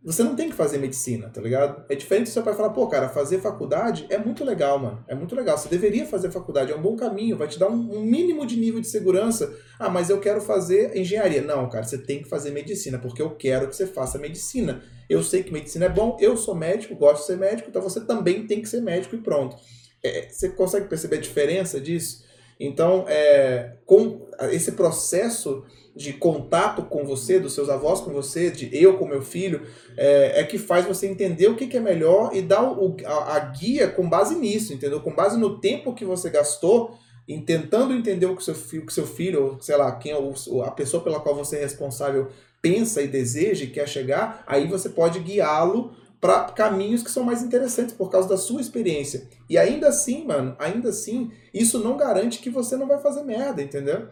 você 0.04 0.22
não 0.22 0.36
tem 0.36 0.50
que 0.50 0.54
fazer 0.54 0.76
medicina, 0.76 1.30
tá 1.30 1.40
ligado? 1.40 1.82
É 1.88 1.94
diferente 1.94 2.24
do 2.24 2.32
seu 2.32 2.42
pai 2.42 2.54
falar, 2.54 2.70
pô, 2.70 2.86
cara, 2.86 3.08
fazer 3.08 3.40
faculdade 3.40 4.04
é 4.10 4.18
muito 4.18 4.44
legal, 4.44 4.78
mano. 4.78 5.02
É 5.08 5.14
muito 5.14 5.34
legal. 5.34 5.56
Você 5.56 5.66
deveria 5.66 6.04
fazer 6.04 6.30
faculdade, 6.30 6.70
é 6.70 6.76
um 6.76 6.82
bom 6.82 6.94
caminho, 6.94 7.38
vai 7.38 7.48
te 7.48 7.58
dar 7.58 7.68
um, 7.68 8.02
mínimo 8.02 8.44
de 8.44 8.54
nível 8.56 8.82
de 8.82 8.86
segurança. 8.86 9.56
Ah, 9.78 9.88
mas 9.88 10.10
eu 10.10 10.20
quero 10.20 10.42
fazer 10.42 10.94
engenharia. 10.94 11.40
Não, 11.40 11.70
cara, 11.70 11.84
você 11.84 11.96
tem 11.96 12.22
que 12.22 12.28
fazer 12.28 12.50
medicina, 12.50 12.98
porque 12.98 13.22
eu 13.22 13.30
quero 13.30 13.66
que 13.66 13.74
você 13.74 13.86
faça 13.86 14.18
medicina. 14.18 14.82
Eu 15.08 15.22
sei 15.22 15.42
que 15.42 15.50
medicina 15.50 15.86
é 15.86 15.88
bom, 15.88 16.18
eu 16.20 16.36
sou 16.36 16.54
médico, 16.54 16.94
gosto 16.94 17.22
de 17.22 17.26
ser 17.28 17.38
médico, 17.38 17.70
então 17.70 17.80
você 17.80 18.00
também 18.00 18.46
tem 18.46 18.60
que 18.60 18.68
ser 18.68 18.82
médico 18.82 19.16
e 19.16 19.18
pronto. 19.18 19.56
É, 20.02 20.28
você 20.28 20.50
consegue 20.50 20.86
perceber 20.86 21.16
a 21.16 21.20
diferença 21.20 21.80
disso? 21.80 22.24
Então, 22.60 23.06
é, 23.08 23.72
com 23.86 24.28
esse 24.50 24.72
processo 24.72 25.64
de 25.94 26.12
contato 26.12 26.82
com 26.82 27.04
você, 27.04 27.38
dos 27.38 27.52
seus 27.52 27.68
avós 27.68 28.00
com 28.00 28.10
você, 28.10 28.50
de 28.50 28.68
eu 28.72 28.98
com 28.98 29.06
meu 29.06 29.22
filho, 29.22 29.62
é, 29.96 30.40
é 30.40 30.44
que 30.44 30.58
faz 30.58 30.84
você 30.84 31.06
entender 31.06 31.48
o 31.48 31.54
que, 31.54 31.66
que 31.66 31.76
é 31.76 31.80
melhor 31.80 32.34
e 32.34 32.42
dar 32.42 32.62
o, 32.62 32.96
a, 33.04 33.36
a, 33.36 33.38
guia 33.38 33.88
com 33.88 34.08
base 34.08 34.34
nisso, 34.34 34.72
entendeu? 34.72 35.00
Com 35.00 35.14
base 35.14 35.38
no 35.38 35.60
tempo 35.60 35.94
que 35.94 36.04
você 36.04 36.30
gastou 36.30 36.98
em 37.28 37.40
tentando 37.40 37.94
entender 37.94 38.26
o 38.26 38.36
que 38.36 38.42
seu 38.42 38.54
filho, 38.54 38.84
que 38.84 38.92
seu 38.92 39.06
filho 39.06 39.44
ou 39.44 39.60
sei 39.60 39.76
lá, 39.76 39.92
quem 39.92 40.12
é 40.12 40.18
o, 40.18 40.62
a 40.62 40.70
pessoa 40.70 41.02
pela 41.02 41.20
qual 41.20 41.34
você 41.34 41.56
é 41.56 41.60
responsável 41.60 42.28
pensa 42.60 43.02
e 43.02 43.06
deseja 43.06 43.64
e 43.64 43.70
quer 43.70 43.86
chegar, 43.86 44.42
aí 44.46 44.66
você 44.66 44.88
pode 44.88 45.20
guiá-lo 45.20 45.92
para 46.20 46.44
caminhos 46.44 47.02
que 47.02 47.10
são 47.10 47.22
mais 47.22 47.42
interessantes 47.42 47.94
por 47.94 48.10
causa 48.10 48.26
da 48.26 48.38
sua 48.38 48.60
experiência. 48.60 49.28
E 49.48 49.58
ainda 49.58 49.88
assim, 49.88 50.24
mano, 50.24 50.56
ainda 50.58 50.88
assim, 50.88 51.30
isso 51.52 51.78
não 51.78 51.98
garante 51.98 52.38
que 52.38 52.48
você 52.48 52.76
não 52.76 52.88
vai 52.88 52.98
fazer 52.98 53.22
merda, 53.22 53.62
entendeu? 53.62 54.08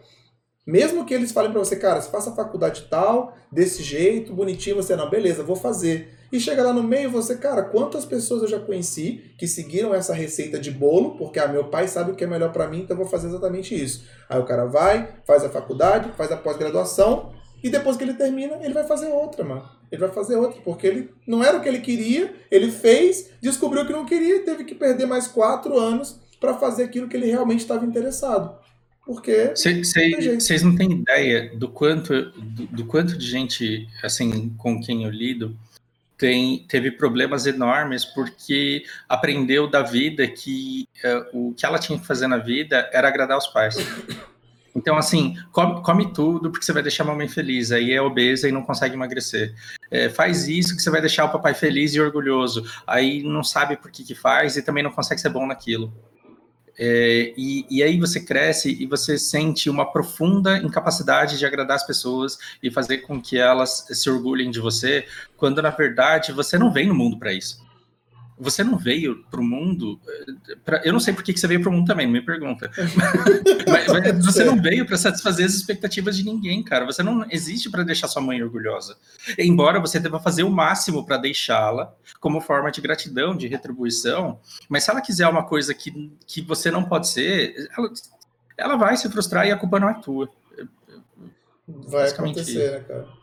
Mesmo 0.65 1.05
que 1.05 1.13
eles 1.13 1.31
falem 1.31 1.51
para 1.51 1.59
você, 1.59 1.75
cara, 1.75 2.01
você 2.01 2.09
faça 2.09 2.29
a 2.29 2.35
faculdade 2.35 2.87
tal, 2.89 3.35
desse 3.51 3.83
jeito, 3.83 4.33
bonitinho, 4.33 4.77
você 4.77 4.95
não, 4.95 5.09
beleza, 5.09 5.43
vou 5.43 5.57
fazer. 5.57 6.17
E 6.31 6.39
chega 6.39 6.63
lá 6.63 6.71
no 6.71 6.81
meio, 6.81 7.11
você, 7.11 7.35
cara, 7.35 7.63
quantas 7.63 8.05
pessoas 8.05 8.41
eu 8.41 8.47
já 8.47 8.59
conheci 8.59 9.33
que 9.37 9.45
seguiram 9.45 9.93
essa 9.93 10.13
receita 10.13 10.57
de 10.57 10.71
bolo, 10.71 11.17
porque 11.17 11.37
ah, 11.37 11.47
meu 11.47 11.65
pai 11.65 11.87
sabe 11.87 12.11
o 12.11 12.15
que 12.15 12.23
é 12.23 12.27
melhor 12.27 12.51
para 12.53 12.67
mim, 12.67 12.79
então 12.79 12.95
eu 12.95 13.01
vou 13.01 13.11
fazer 13.11 13.27
exatamente 13.27 13.75
isso. 13.75 14.05
Aí 14.29 14.39
o 14.39 14.45
cara 14.45 14.65
vai, 14.65 15.15
faz 15.25 15.43
a 15.43 15.49
faculdade, 15.49 16.11
faz 16.17 16.31
a 16.31 16.37
pós-graduação, 16.37 17.33
e 17.61 17.69
depois 17.69 17.97
que 17.97 18.03
ele 18.03 18.13
termina, 18.13 18.57
ele 18.61 18.73
vai 18.73 18.85
fazer 18.85 19.07
outra, 19.07 19.43
mano. 19.43 19.63
Ele 19.91 19.99
vai 19.99 20.11
fazer 20.11 20.37
outra, 20.37 20.59
porque 20.63 20.87
ele 20.87 21.13
não 21.27 21.43
era 21.43 21.57
o 21.57 21.61
que 21.61 21.67
ele 21.67 21.81
queria, 21.81 22.33
ele 22.49 22.71
fez, 22.71 23.29
descobriu 23.41 23.85
que 23.85 23.93
não 23.93 24.05
queria, 24.05 24.43
teve 24.43 24.63
que 24.63 24.73
perder 24.73 25.05
mais 25.05 25.27
quatro 25.27 25.77
anos 25.77 26.19
para 26.39 26.55
fazer 26.55 26.83
aquilo 26.83 27.07
que 27.07 27.15
ele 27.15 27.27
realmente 27.27 27.59
estava 27.59 27.85
interessado. 27.85 28.62
Porque. 29.05 29.53
Vocês 29.55 30.63
não 30.63 30.75
têm 30.75 30.91
ideia 30.91 31.51
do 31.55 31.67
quanto, 31.67 32.31
do, 32.31 32.67
do, 32.67 32.85
quanto 32.85 33.17
de 33.17 33.25
gente, 33.25 33.87
assim, 34.01 34.49
com 34.57 34.81
quem 34.81 35.03
eu 35.03 35.09
lido, 35.09 35.57
tem, 36.17 36.65
teve 36.69 36.91
problemas 36.91 37.45
enormes 37.45 38.05
porque 38.05 38.85
aprendeu 39.09 39.69
da 39.69 39.81
vida 39.81 40.25
que 40.27 40.87
uh, 41.03 41.49
o 41.49 41.53
que 41.53 41.65
ela 41.65 41.79
tinha 41.79 41.99
que 41.99 42.05
fazer 42.05 42.27
na 42.27 42.37
vida 42.37 42.89
era 42.93 43.07
agradar 43.07 43.37
os 43.37 43.47
pais. 43.47 43.75
Então, 44.75 44.97
assim, 44.97 45.37
come, 45.51 45.83
come, 45.83 46.13
tudo 46.13 46.49
porque 46.49 46.65
você 46.65 46.73
vai 46.73 46.81
deixar 46.81 47.03
a 47.03 47.07
mamãe 47.07 47.27
feliz, 47.27 47.71
aí 47.71 47.91
é 47.91 48.01
obesa 48.01 48.47
e 48.47 48.51
não 48.51 48.63
consegue 48.63 48.95
emagrecer. 48.95 49.53
É, 49.91 50.09
faz 50.09 50.47
isso 50.47 50.75
que 50.75 50.81
você 50.81 50.89
vai 50.89 51.01
deixar 51.01 51.25
o 51.25 51.31
papai 51.31 51.53
feliz 51.53 51.93
e 51.93 52.01
orgulhoso, 52.01 52.65
aí 52.87 53.21
não 53.21 53.43
sabe 53.43 53.77
por 53.77 53.91
que, 53.91 54.03
que 54.03 54.15
faz 54.15 54.57
e 54.57 54.63
também 54.63 54.83
não 54.83 54.91
consegue 54.91 55.21
ser 55.21 55.29
bom 55.29 55.45
naquilo. 55.45 55.93
É, 56.77 57.33
e, 57.37 57.65
e, 57.69 57.83
aí 57.83 57.99
você 57.99 58.19
cresce 58.19 58.75
e 58.81 58.87
você 58.87 59.17
sente 59.17 59.69
uma 59.69 59.91
profunda 59.91 60.57
incapacidade 60.57 61.37
de 61.37 61.45
agradar 61.45 61.75
as 61.75 61.85
pessoas 61.85 62.37
e 62.63 62.71
fazer 62.71 62.99
com 62.99 63.21
que 63.21 63.37
elas 63.37 63.85
se 63.91 64.09
orgulhem 64.09 64.49
de 64.49 64.59
você, 64.59 65.05
quando 65.37 65.61
na 65.61 65.69
verdade 65.69 66.31
você 66.31 66.57
não 66.57 66.73
vem 66.73 66.87
no 66.87 66.95
mundo 66.95 67.17
para 67.19 67.31
isso 67.31 67.63
você 68.43 68.63
não 68.63 68.77
veio 68.77 69.23
para 69.31 69.39
o 69.39 69.43
mundo. 69.43 69.99
Eh, 70.07 70.55
pra, 70.63 70.81
eu 70.83 70.91
não 70.91 70.99
sei 70.99 71.13
por 71.13 71.23
que, 71.23 71.35
você 71.35 71.47
veio 71.47 71.61
para 71.61 71.69
o 71.69 71.73
mundo 71.73 71.87
também, 71.87 72.05
não 72.05 72.13
me 72.13 72.21
pergunta. 72.21 72.69
mas, 73.67 73.87
mas 73.87 74.19
você 74.25 74.43
não 74.43 74.61
veio 74.61 74.85
para 74.85 74.97
satisfazer 74.97 75.45
as 75.45 75.53
expectativas 75.53 76.17
de 76.17 76.23
ninguém, 76.23 76.61
cara. 76.61 76.85
Você 76.85 77.01
não 77.01 77.25
existe 77.31 77.69
para 77.69 77.83
deixar 77.83 78.07
sua 78.07 78.21
mãe 78.21 78.43
orgulhosa. 78.43 78.97
Embora 79.39 79.79
você 79.79 79.99
deva 79.99 80.19
fazer 80.19 80.43
o 80.43 80.49
máximo 80.49 81.05
para 81.05 81.17
deixá-la, 81.17 81.93
como 82.19 82.41
forma 82.41 82.69
de 82.69 82.81
gratidão, 82.81 83.35
de 83.35 83.47
retribuição. 83.47 84.39
Mas 84.67 84.83
se 84.83 84.91
ela 84.91 85.01
quiser 85.01 85.27
uma 85.27 85.45
coisa 85.45 85.73
que, 85.73 86.11
que 86.27 86.41
você 86.41 86.69
não 86.69 86.83
pode 86.83 87.07
ser, 87.07 87.69
ela, 87.77 87.89
ela 88.57 88.75
vai 88.75 88.97
se 88.97 89.09
frustrar 89.09 89.47
e 89.47 89.51
a 89.51 89.57
culpa 89.57 89.79
não 89.79 89.89
é 89.89 89.93
tua. 89.93 90.29
Vai 91.67 92.09
acontecer, 92.09 92.71
né, 92.71 92.79
cara? 92.81 93.22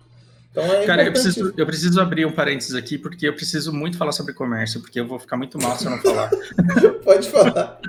Então 0.50 0.64
é 0.64 0.84
Cara, 0.84 1.04
eu 1.04 1.12
preciso, 1.12 1.54
eu 1.56 1.64
preciso 1.64 2.00
abrir 2.00 2.26
um 2.26 2.32
parênteses 2.32 2.74
aqui, 2.74 2.98
porque 2.98 3.28
eu 3.28 3.34
preciso 3.34 3.72
muito 3.72 3.96
falar 3.96 4.12
sobre 4.12 4.34
comércio, 4.34 4.80
porque 4.80 4.98
eu 4.98 5.06
vou 5.06 5.18
ficar 5.18 5.36
muito 5.36 5.60
mal 5.60 5.76
se 5.76 5.84
eu 5.84 5.92
não 5.92 5.98
falar. 5.98 6.28
Pode 7.04 7.30
falar. 7.30 7.80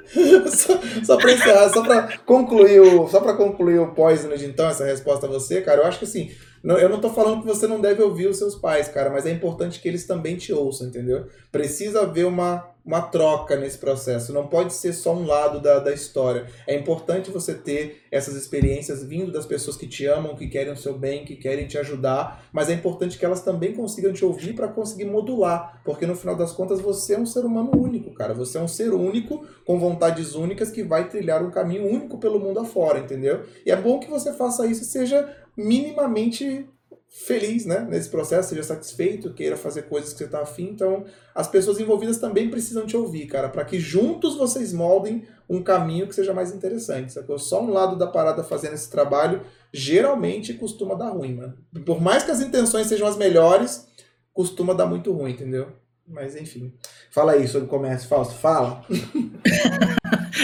só, 0.48 0.80
só 1.04 1.18
para 1.18 1.32
encerrar, 1.34 1.70
só 1.70 1.82
para 1.82 2.18
concluir 2.20 2.80
o, 2.80 3.08
só 3.08 3.20
para 3.20 3.34
concluir 3.34 3.80
o 3.80 3.94
Poisoned, 3.94 4.46
então, 4.46 4.70
essa 4.70 4.86
resposta 4.86 5.26
a 5.26 5.30
você, 5.30 5.62
cara, 5.62 5.82
eu 5.82 5.88
acho 5.88 5.98
que 5.98 6.06
assim, 6.06 6.32
não, 6.64 6.78
eu 6.78 6.90
não 6.90 7.02
tô 7.02 7.10
falando 7.10 7.42
que 7.42 7.48
você 7.48 7.66
não 7.66 7.82
deve 7.82 8.04
ouvir 8.04 8.28
os 8.28 8.38
seus 8.38 8.56
pais, 8.56 8.88
cara, 8.88 9.10
mas 9.10 9.26
é 9.26 9.32
importante 9.32 9.80
que 9.80 9.88
eles 9.88 10.06
também 10.06 10.38
te 10.38 10.54
ouçam, 10.54 10.88
entendeu? 10.88 11.26
Precisa 11.52 12.02
haver 12.02 12.26
uma, 12.26 12.72
uma 12.86 13.02
troca 13.02 13.56
nesse 13.56 13.80
processo. 13.80 14.32
Não 14.32 14.48
pode 14.48 14.74
ser 14.74 14.94
só 14.94 15.14
um 15.16 15.26
lado 15.26 15.60
da, 15.60 15.80
da 15.80 15.92
história. 15.92 16.46
É 16.68 16.76
importante 16.76 17.32
você 17.32 17.56
ter 17.56 18.04
essas 18.12 18.36
experiências 18.36 19.04
vindo 19.04 19.32
das 19.32 19.46
pessoas 19.46 19.76
que 19.76 19.88
te 19.88 20.06
amam, 20.06 20.36
que 20.36 20.48
querem 20.48 20.74
o 20.74 20.78
seu 20.78 20.98
bem, 20.98 21.26
que 21.26 21.36
querem 21.36 21.66
te 21.66 21.78
ajudar, 21.80 22.46
mas 22.54 22.70
é 22.70 22.74
importante 22.74 23.18
que 23.18 23.26
elas 23.26 23.42
também 23.42 23.74
consigam 23.74 24.14
te 24.14 24.24
ouvir 24.24 24.54
para 24.54 24.68
conseguir 24.68 25.06
modular, 25.06 25.82
porque 25.84 26.06
no 26.06 26.16
final 26.16 26.36
das 26.36 26.52
contas 26.52 26.80
você 26.80 27.16
é 27.16 27.20
um 27.20 27.26
ser 27.26 27.44
humano 27.44 27.72
único, 27.76 28.14
cara. 28.14 28.34
Você 28.36 28.58
é 28.58 28.62
um 28.62 28.68
ser 28.68 28.94
único 28.94 29.46
com 29.66 29.80
vontades 29.80 30.36
únicas 30.36 30.70
que 30.70 30.84
vai 30.84 31.10
trilhar 31.10 31.44
um 31.44 31.50
caminho 31.50 31.88
único 31.88 32.20
pelo 32.20 32.40
mundo 32.40 32.60
afora, 32.60 33.00
entendeu? 33.00 33.44
E 33.66 33.72
é 33.72 33.76
bom 33.76 34.00
que 34.00 34.10
você 34.10 34.32
faça 34.34 34.68
isso 34.68 34.84
e 34.84 34.86
seja 34.86 35.41
minimamente 35.56 36.68
feliz 37.12 37.66
né, 37.66 37.86
nesse 37.90 38.10
processo, 38.10 38.50
seja 38.50 38.64
satisfeito, 38.64 39.34
queira 39.34 39.58
fazer 39.58 39.84
coisas 39.84 40.14
que 40.14 40.20
você 40.20 40.24
está 40.24 40.42
afim. 40.42 40.70
Então, 40.70 41.04
as 41.36 41.48
pessoas 41.48 41.78
envolvidas 41.78 42.18
também 42.18 42.50
precisam 42.50 42.86
te 42.86 42.96
ouvir, 42.96 43.28
cara, 43.28 43.50
para 43.50 43.66
que 43.66 43.80
juntos 43.80 44.38
vocês 44.38 44.72
moldem 44.72 45.28
um 45.50 45.62
caminho 45.62 46.08
que 46.08 46.16
seja 46.16 46.34
mais 46.34 46.54
interessante. 46.54 47.12
Sacou? 47.12 47.38
Só 47.38 47.62
um 47.62 47.72
lado 47.72 47.98
da 47.98 48.08
parada 48.08 48.44
fazendo 48.44 48.76
esse 48.76 48.90
trabalho 48.90 49.42
geralmente 49.74 50.54
costuma 50.54 50.96
dar 50.96 51.10
ruim, 51.10 51.36
mano. 51.36 51.58
Por 51.86 52.02
mais 52.02 52.24
que 52.24 52.32
as 52.32 52.40
intenções 52.40 52.88
sejam 52.88 53.08
as 53.08 53.18
melhores, 53.18 53.88
costuma 54.34 54.74
dar 54.74 54.86
muito 54.86 55.12
ruim, 55.12 55.32
entendeu? 55.32 55.68
Mas 56.12 56.36
enfim. 56.36 56.74
Fala 57.10 57.34
aí 57.34 57.48
sobre 57.48 57.68
comércio, 57.68 58.08
Fausto. 58.08 58.34
Fala. 58.36 58.86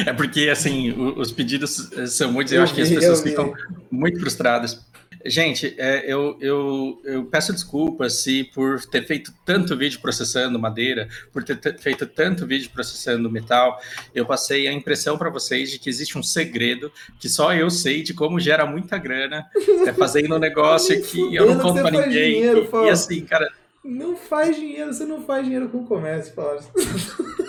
é 0.05 0.13
porque, 0.13 0.49
assim, 0.49 0.91
os 1.17 1.31
pedidos 1.31 1.89
são 2.07 2.31
muitos, 2.31 2.53
eu, 2.53 2.59
eu 2.59 2.63
acho 2.63 2.73
vi, 2.73 2.81
que 2.81 2.87
as 2.87 2.93
pessoas 2.93 3.21
ficam 3.21 3.53
muito 3.91 4.19
frustradas. 4.19 4.85
Gente, 5.25 5.75
é, 5.77 6.05
eu, 6.05 6.37
eu, 6.39 7.01
eu, 7.03 7.25
peço 7.25 7.51
desculpas 7.51 8.13
se 8.13 8.45
por 8.53 8.79
ter 8.85 9.05
feito 9.05 9.33
tanto 9.45 9.75
vídeo 9.75 9.99
processando 9.99 10.57
madeira, 10.57 11.09
por 11.33 11.43
ter 11.43 11.59
feito 11.79 12.05
tanto 12.05 12.47
vídeo 12.47 12.69
processando 12.73 13.29
metal, 13.29 13.77
eu 14.15 14.25
passei 14.25 14.67
a 14.67 14.71
impressão 14.71 15.17
para 15.17 15.29
vocês 15.29 15.71
de 15.71 15.79
que 15.79 15.89
existe 15.89 16.17
um 16.17 16.23
segredo 16.23 16.91
que 17.19 17.27
só 17.27 17.53
eu 17.53 17.69
sei 17.69 18.03
de 18.03 18.13
como 18.13 18.39
gera 18.39 18.65
muita 18.65 18.97
grana 18.97 19.45
é, 19.85 19.91
fazendo 19.91 20.35
um 20.35 20.39
negócio 20.39 21.01
que 21.01 21.35
eu 21.35 21.45
não 21.45 21.59
conto 21.59 21.81
para 21.81 21.91
ninguém. 21.91 22.35
Dinheiro, 22.35 22.69
e, 22.71 22.85
e, 22.85 22.89
assim, 22.89 23.25
cara. 23.25 23.51
Não 23.87 24.17
faz 24.17 24.57
dinheiro, 24.57 24.93
você 24.93 25.05
não 25.05 25.21
faz 25.21 25.45
dinheiro 25.45 25.69
com 25.69 25.77
o 25.77 25.85
comércio, 25.85 26.33
Paulo. 26.33 26.59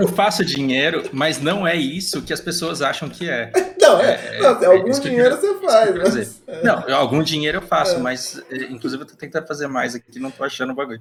eu 0.00 0.08
faço 0.08 0.42
dinheiro, 0.44 1.08
mas 1.12 1.40
não 1.40 1.66
é 1.66 1.76
isso 1.76 2.22
que 2.22 2.32
as 2.32 2.40
pessoas 2.40 2.80
acham 2.80 3.08
que 3.08 3.28
é. 3.28 3.52
Não, 3.80 3.98
é, 3.98 4.36
é, 4.36 4.40
não, 4.40 4.62
é 4.62 4.66
algum 4.66 4.90
dinheiro 4.90 5.36
você 5.36 5.58
faz. 5.58 5.94
Mas... 5.96 6.42
É. 6.46 6.62
Não, 6.62 6.94
algum 6.94 7.22
dinheiro 7.22 7.58
eu 7.58 7.62
faço, 7.62 7.96
é. 7.96 7.98
mas 7.98 8.40
é, 8.50 8.64
inclusive 8.64 9.02
eu 9.02 9.06
tô 9.06 9.16
tentando 9.16 9.46
fazer 9.46 9.66
mais 9.66 9.94
aqui, 9.94 10.20
não 10.20 10.30
tô 10.30 10.44
achando 10.44 10.72
o 10.72 10.76
bagulho. 10.76 11.00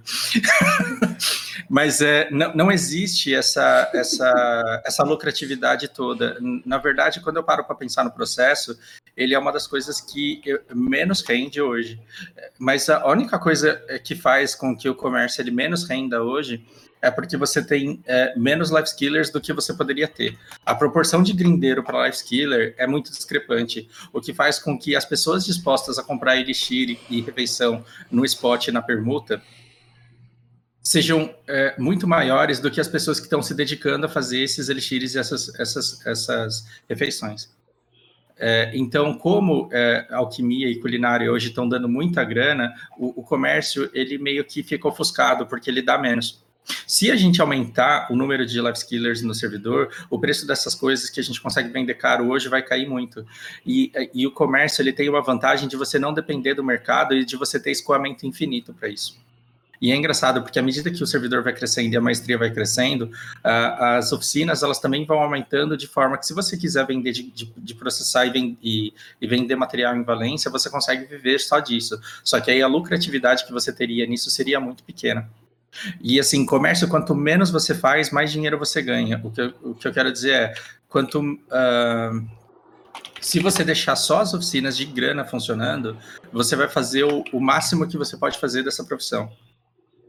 mas 1.69 2.01
é, 2.01 2.31
não, 2.31 2.55
não 2.55 2.71
existe 2.71 3.35
essa, 3.35 3.91
essa, 3.93 4.81
essa 4.85 5.03
lucratividade 5.03 5.89
toda. 5.89 6.37
Na 6.65 6.77
verdade, 6.77 7.19
quando 7.19 7.35
eu 7.35 7.43
paro 7.43 7.65
para 7.65 7.75
pensar 7.75 8.03
no 8.03 8.11
processo, 8.11 8.79
ele 9.15 9.35
é 9.35 9.39
uma 9.39 9.51
das 9.51 9.67
coisas 9.67 9.99
que 9.99 10.41
eu, 10.45 10.61
menos 10.73 11.21
rende 11.21 11.61
hoje. 11.61 11.99
Mas 12.57 12.89
a 12.89 13.05
única 13.07 13.37
coisa 13.37 13.75
que 14.03 14.15
faz 14.15 14.55
com 14.55 14.75
que 14.75 14.89
o 14.89 14.95
comércio 14.95 15.41
ele 15.41 15.51
menos 15.51 15.83
renda 15.87 16.23
hoje 16.23 16.65
é 17.01 17.09
porque 17.09 17.37
você 17.37 17.63
tem 17.63 18.01
é, 18.05 18.33
menos 18.37 18.69
life 18.69 18.87
skillers 18.89 19.29
do 19.29 19.39
que 19.39 19.53
você 19.53 19.73
poderia 19.73 20.07
ter. 20.07 20.37
A 20.65 20.75
proporção 20.75 21.23
de 21.23 21.33
grindeiro 21.33 21.83
para 21.83 22.05
life 22.05 22.17
skiller 22.17 22.75
é 22.77 22.85
muito 22.85 23.11
discrepante, 23.11 23.89
o 24.11 24.19
que 24.19 24.33
faz 24.33 24.59
com 24.59 24.77
que 24.77 24.95
as 24.95 25.05
pessoas 25.05 25.45
dispostas 25.45 25.97
a 25.97 26.03
comprar 26.03 26.37
elixir 26.37 26.99
e 27.09 27.21
refeição 27.21 27.83
no 28.11 28.25
spot 28.25 28.67
e 28.67 28.71
na 28.71 28.81
permuta 28.81 29.41
sejam 30.81 31.33
é, 31.47 31.75
muito 31.77 32.07
maiores 32.07 32.59
do 32.59 32.71
que 32.71 32.81
as 32.81 32.87
pessoas 32.87 33.19
que 33.19 33.25
estão 33.25 33.41
se 33.41 33.53
dedicando 33.53 34.05
a 34.05 34.09
fazer 34.09 34.41
esses 34.41 34.69
elixires 34.69 35.13
e 35.13 35.19
essas, 35.19 35.53
essas, 35.59 36.05
essas 36.05 36.67
refeições. 36.87 37.49
É, 38.37 38.71
então, 38.73 39.13
como 39.13 39.69
é, 39.71 40.07
alquimia 40.09 40.69
e 40.69 40.79
culinária 40.79 41.29
hoje 41.29 41.49
estão 41.49 41.67
dando 41.67 41.89
muita 41.89 42.23
grana, 42.23 42.73
o, 42.97 43.19
o 43.19 43.23
comércio 43.23 43.89
ele 43.93 44.17
meio 44.17 44.45
que 44.45 44.63
fica 44.63 44.87
ofuscado 44.87 45.45
porque 45.45 45.69
ele 45.69 45.81
dá 45.81 45.97
menos. 45.97 46.41
Se 46.85 47.11
a 47.11 47.15
gente 47.15 47.41
aumentar 47.41 48.07
o 48.11 48.15
número 48.15 48.45
de 48.45 48.61
life 48.61 48.79
skillers 48.79 49.21
no 49.21 49.33
servidor, 49.33 49.89
o 50.09 50.19
preço 50.19 50.45
dessas 50.45 50.75
coisas 50.75 51.09
que 51.09 51.19
a 51.19 51.23
gente 51.23 51.41
consegue 51.41 51.69
vender 51.69 51.95
caro 51.95 52.27
hoje 52.29 52.47
vai 52.47 52.61
cair 52.61 52.87
muito. 52.87 53.25
E, 53.65 53.91
e 54.13 54.25
o 54.25 54.31
comércio 54.31 54.81
ele 54.81 54.93
tem 54.93 55.09
uma 55.09 55.21
vantagem 55.21 55.67
de 55.67 55.75
você 55.75 55.97
não 55.97 56.13
depender 56.13 56.53
do 56.53 56.63
mercado 56.63 57.15
e 57.15 57.25
de 57.25 57.35
você 57.35 57.59
ter 57.59 57.71
escoamento 57.71 58.25
infinito 58.25 58.73
para 58.73 58.89
isso. 58.89 59.17
E 59.81 59.91
é 59.91 59.95
engraçado 59.95 60.41
porque 60.41 60.59
à 60.59 60.61
medida 60.61 60.91
que 60.91 61.01
o 61.01 61.07
servidor 61.07 61.41
vai 61.41 61.53
crescendo 61.53 61.93
e 61.93 61.97
a 61.97 62.01
maestria 62.01 62.37
vai 62.37 62.51
crescendo, 62.51 63.05
uh, 63.05 63.83
as 63.97 64.11
oficinas 64.11 64.61
elas 64.61 64.79
também 64.79 65.05
vão 65.05 65.19
aumentando 65.19 65.77
de 65.77 65.87
forma 65.87 66.17
que 66.17 66.25
se 66.25 66.33
você 66.33 66.57
quiser 66.57 66.85
vender 66.85 67.11
de, 67.11 67.23
de, 67.23 67.53
de 67.55 67.75
processar 67.75 68.25
e, 68.25 68.57
e, 68.61 68.93
e, 69.21 69.27
vender 69.27 69.55
material 69.55 69.95
em 69.95 70.03
valência, 70.03 70.51
você 70.51 70.69
consegue 70.69 71.05
viver 71.05 71.39
só 71.39 71.59
disso. 71.59 71.99
Só 72.23 72.41
que 72.41 72.51
aí 72.51 72.61
a 72.61 72.67
lucratividade 72.67 73.45
que 73.45 73.53
você 73.53 73.71
teria 73.71 74.05
nisso 74.05 74.29
seria 74.29 74.59
muito 74.59 74.83
pequena. 74.83 75.29
E 76.01 76.19
assim, 76.19 76.45
comércio, 76.45 76.87
quanto 76.87 77.15
menos 77.15 77.49
você 77.51 77.73
faz, 77.75 78.11
mais 78.11 78.31
dinheiro 78.31 78.57
você 78.57 78.81
ganha. 78.81 79.19
O 79.23 79.31
que 79.31 79.41
eu, 79.41 79.53
o 79.63 79.75
que 79.75 79.87
eu 79.87 79.93
quero 79.93 80.11
dizer 80.11 80.33
é, 80.33 80.53
quanto. 80.87 81.19
Uh, 81.21 82.39
se 83.21 83.39
você 83.39 83.65
deixar 83.65 83.95
só 83.95 84.21
as 84.21 84.33
oficinas 84.33 84.77
de 84.77 84.85
grana 84.85 85.25
funcionando, 85.25 85.97
você 86.31 86.55
vai 86.55 86.69
fazer 86.69 87.03
o, 87.03 87.23
o 87.33 87.39
máximo 87.39 87.87
que 87.87 87.97
você 87.97 88.15
pode 88.15 88.39
fazer 88.39 88.63
dessa 88.63 88.83
profissão 88.83 89.29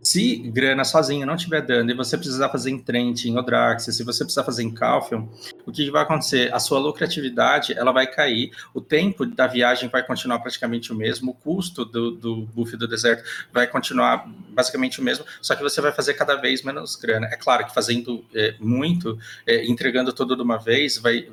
se 0.02 0.36
grana 0.36 0.84
sozinha 0.84 1.26
não 1.26 1.34
estiver 1.34 1.60
dando 1.62 1.90
e 1.90 1.94
você 1.94 2.16
precisar 2.16 2.48
fazer 2.48 2.70
em 2.70 2.78
Trent, 2.78 3.24
em 3.24 3.36
Odraxis, 3.36 3.96
se 3.96 4.04
você 4.04 4.24
precisar 4.24 4.44
fazer 4.44 4.62
em 4.62 4.70
Calfium, 4.70 5.28
o 5.66 5.72
que 5.72 5.90
vai 5.90 6.02
acontecer? 6.02 6.52
A 6.54 6.58
sua 6.58 6.78
lucratividade 6.78 7.72
ela 7.72 7.92
vai 7.92 8.06
cair, 8.06 8.50
o 8.72 8.80
tempo 8.80 9.26
da 9.26 9.46
viagem 9.46 9.88
vai 9.88 10.02
continuar 10.02 10.38
praticamente 10.38 10.92
o 10.92 10.94
mesmo, 10.94 11.32
o 11.32 11.34
custo 11.34 11.84
do, 11.84 12.10
do 12.10 12.36
buff 12.46 12.76
do 12.76 12.88
deserto 12.88 13.22
vai 13.52 13.66
continuar 13.66 14.26
basicamente 14.50 15.00
o 15.00 15.04
mesmo, 15.04 15.24
só 15.40 15.54
que 15.54 15.62
você 15.62 15.80
vai 15.80 15.92
fazer 15.92 16.14
cada 16.14 16.36
vez 16.36 16.62
menos 16.62 16.96
grana. 16.96 17.26
É 17.26 17.36
claro 17.36 17.64
que 17.66 17.74
fazendo 17.74 18.24
é, 18.34 18.54
muito, 18.58 19.18
é, 19.46 19.66
entregando 19.66 20.12
tudo 20.12 20.34
de 20.34 20.42
uma 20.42 20.58
vez, 20.58 20.98
vai, 20.98 21.28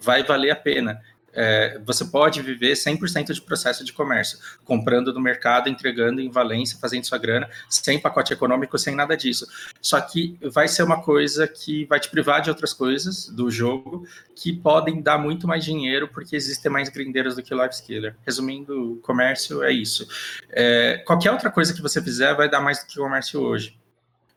vai 0.00 0.22
valer 0.22 0.50
a 0.50 0.56
pena 0.56 1.00
é, 1.32 1.80
você 1.84 2.04
pode 2.04 2.42
viver 2.42 2.72
100% 2.72 3.32
de 3.32 3.40
processo 3.40 3.84
de 3.84 3.92
comércio, 3.92 4.38
comprando 4.64 5.12
no 5.12 5.20
mercado, 5.20 5.68
entregando 5.68 6.20
em 6.20 6.30
Valência, 6.30 6.78
fazendo 6.80 7.04
sua 7.04 7.18
grana, 7.18 7.48
sem 7.68 7.98
pacote 7.98 8.32
econômico, 8.32 8.78
sem 8.78 8.94
nada 8.94 9.16
disso. 9.16 9.46
Só 9.80 10.00
que 10.00 10.38
vai 10.42 10.68
ser 10.68 10.82
uma 10.82 11.02
coisa 11.02 11.46
que 11.46 11.84
vai 11.84 12.00
te 12.00 12.08
privar 12.10 12.40
de 12.40 12.50
outras 12.50 12.72
coisas 12.72 13.28
do 13.28 13.50
jogo 13.50 14.06
que 14.34 14.52
podem 14.52 15.00
dar 15.00 15.18
muito 15.18 15.46
mais 15.46 15.64
dinheiro 15.64 16.08
porque 16.08 16.36
existem 16.36 16.70
mais 16.70 16.88
grindeiros 16.88 17.36
do 17.36 17.42
que 17.42 17.54
o 17.54 17.62
Lifeskiller. 17.62 18.16
Resumindo, 18.24 18.98
comércio 19.02 19.62
é 19.62 19.72
isso. 19.72 20.06
É, 20.50 20.98
qualquer 21.06 21.30
outra 21.30 21.50
coisa 21.50 21.74
que 21.74 21.82
você 21.82 22.02
fizer 22.02 22.34
vai 22.34 22.48
dar 22.48 22.60
mais 22.60 22.80
do 22.80 22.86
que 22.86 22.98
o 22.98 23.04
comércio 23.04 23.40
hoje 23.40 23.78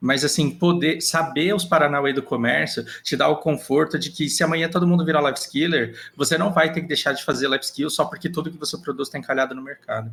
mas 0.02 0.26
assim, 0.26 0.50
poder 0.50 1.00
saber 1.00 1.54
os 1.54 1.64
Paranauê 1.64 2.12
do 2.12 2.24
comércio 2.24 2.84
te 3.04 3.16
dá 3.16 3.28
o 3.28 3.38
conforto 3.38 4.00
de 4.00 4.10
que 4.10 4.28
se 4.28 4.44
amanhã 4.44 4.68
todo 4.68 4.88
mundo 4.88 5.06
virar 5.06 5.22
life 5.22 5.40
skiller, 5.40 5.96
você 6.18 6.40
não 6.40 6.52
vai 6.52 6.74
ter 6.74 6.82
que 6.82 6.88
deixar 6.88 7.14
de 7.14 7.24
fazer 7.24 7.48
life 7.48 7.66
skill 7.66 7.90
só 7.90 8.06
porque 8.06 8.28
tudo 8.28 8.50
que 8.50 8.58
você 8.58 8.76
produz 8.80 9.08
está 9.08 9.20
encalhado 9.20 9.54
no 9.54 9.62
mercado. 9.62 10.12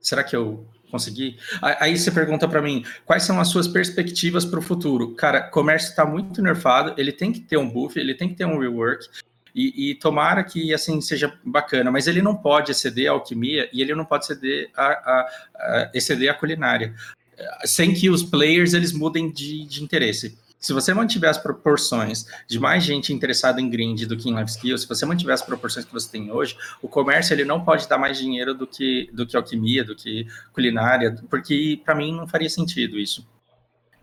Será 0.00 0.24
que 0.24 0.34
eu 0.34 0.66
consegui? 0.90 1.38
Aí 1.62 1.96
você 1.96 2.10
pergunta 2.10 2.48
para 2.48 2.60
mim, 2.60 2.84
quais 3.04 3.22
são 3.22 3.40
as 3.40 3.48
suas 3.48 3.68
perspectivas 3.68 4.44
para 4.44 4.58
o 4.58 4.62
futuro? 4.62 5.14
Cara, 5.14 5.42
comércio 5.42 5.90
está 5.90 6.04
muito 6.04 6.42
nerfado, 6.42 6.94
ele 6.96 7.12
tem 7.12 7.30
que 7.30 7.40
ter 7.40 7.56
um 7.56 7.70
buff, 7.70 7.98
ele 7.98 8.14
tem 8.14 8.28
que 8.28 8.34
ter 8.34 8.46
um 8.46 8.58
rework, 8.58 9.08
e, 9.54 9.90
e, 9.90 9.94
tomara 9.94 10.44
que 10.44 10.72
assim 10.72 11.00
seja 11.00 11.36
bacana, 11.44 11.90
mas 11.90 12.06
ele 12.06 12.22
não 12.22 12.36
pode 12.36 12.70
exceder 12.70 13.08
a 13.08 13.12
alquimia 13.12 13.68
e 13.72 13.80
ele 13.80 13.94
não 13.94 14.04
pode 14.04 14.24
exceder 14.24 14.70
a, 14.76 14.86
a, 14.86 15.28
a 15.56 15.90
exceder 15.94 16.30
a 16.30 16.34
culinária 16.34 16.94
sem 17.64 17.94
que 17.94 18.10
os 18.10 18.22
players 18.22 18.74
eles 18.74 18.92
mudem 18.92 19.30
de, 19.30 19.64
de 19.64 19.82
interesse. 19.82 20.36
Se 20.60 20.72
você 20.72 20.92
mantiver 20.92 21.30
as 21.30 21.38
proporções 21.38 22.26
de 22.48 22.58
mais 22.58 22.82
gente 22.82 23.12
interessada 23.12 23.60
em 23.60 23.70
grind 23.70 24.04
do 24.06 24.16
que 24.16 24.28
em 24.28 24.36
life 24.36 24.50
skills, 24.50 24.82
se 24.82 24.88
você 24.88 25.06
mantiver 25.06 25.32
as 25.32 25.42
proporções 25.42 25.84
que 25.84 25.92
você 25.92 26.10
tem 26.10 26.32
hoje, 26.32 26.56
o 26.82 26.88
comércio 26.88 27.32
ele 27.32 27.44
não 27.44 27.64
pode 27.64 27.88
dar 27.88 27.96
mais 27.96 28.18
dinheiro 28.18 28.54
do 28.54 28.66
que 28.66 29.08
do 29.12 29.24
que 29.24 29.36
alquimia, 29.36 29.84
do 29.84 29.94
que 29.94 30.26
culinária, 30.52 31.16
porque 31.30 31.80
para 31.84 31.94
mim 31.94 32.12
não 32.12 32.26
faria 32.26 32.50
sentido 32.50 32.98
isso. 32.98 33.24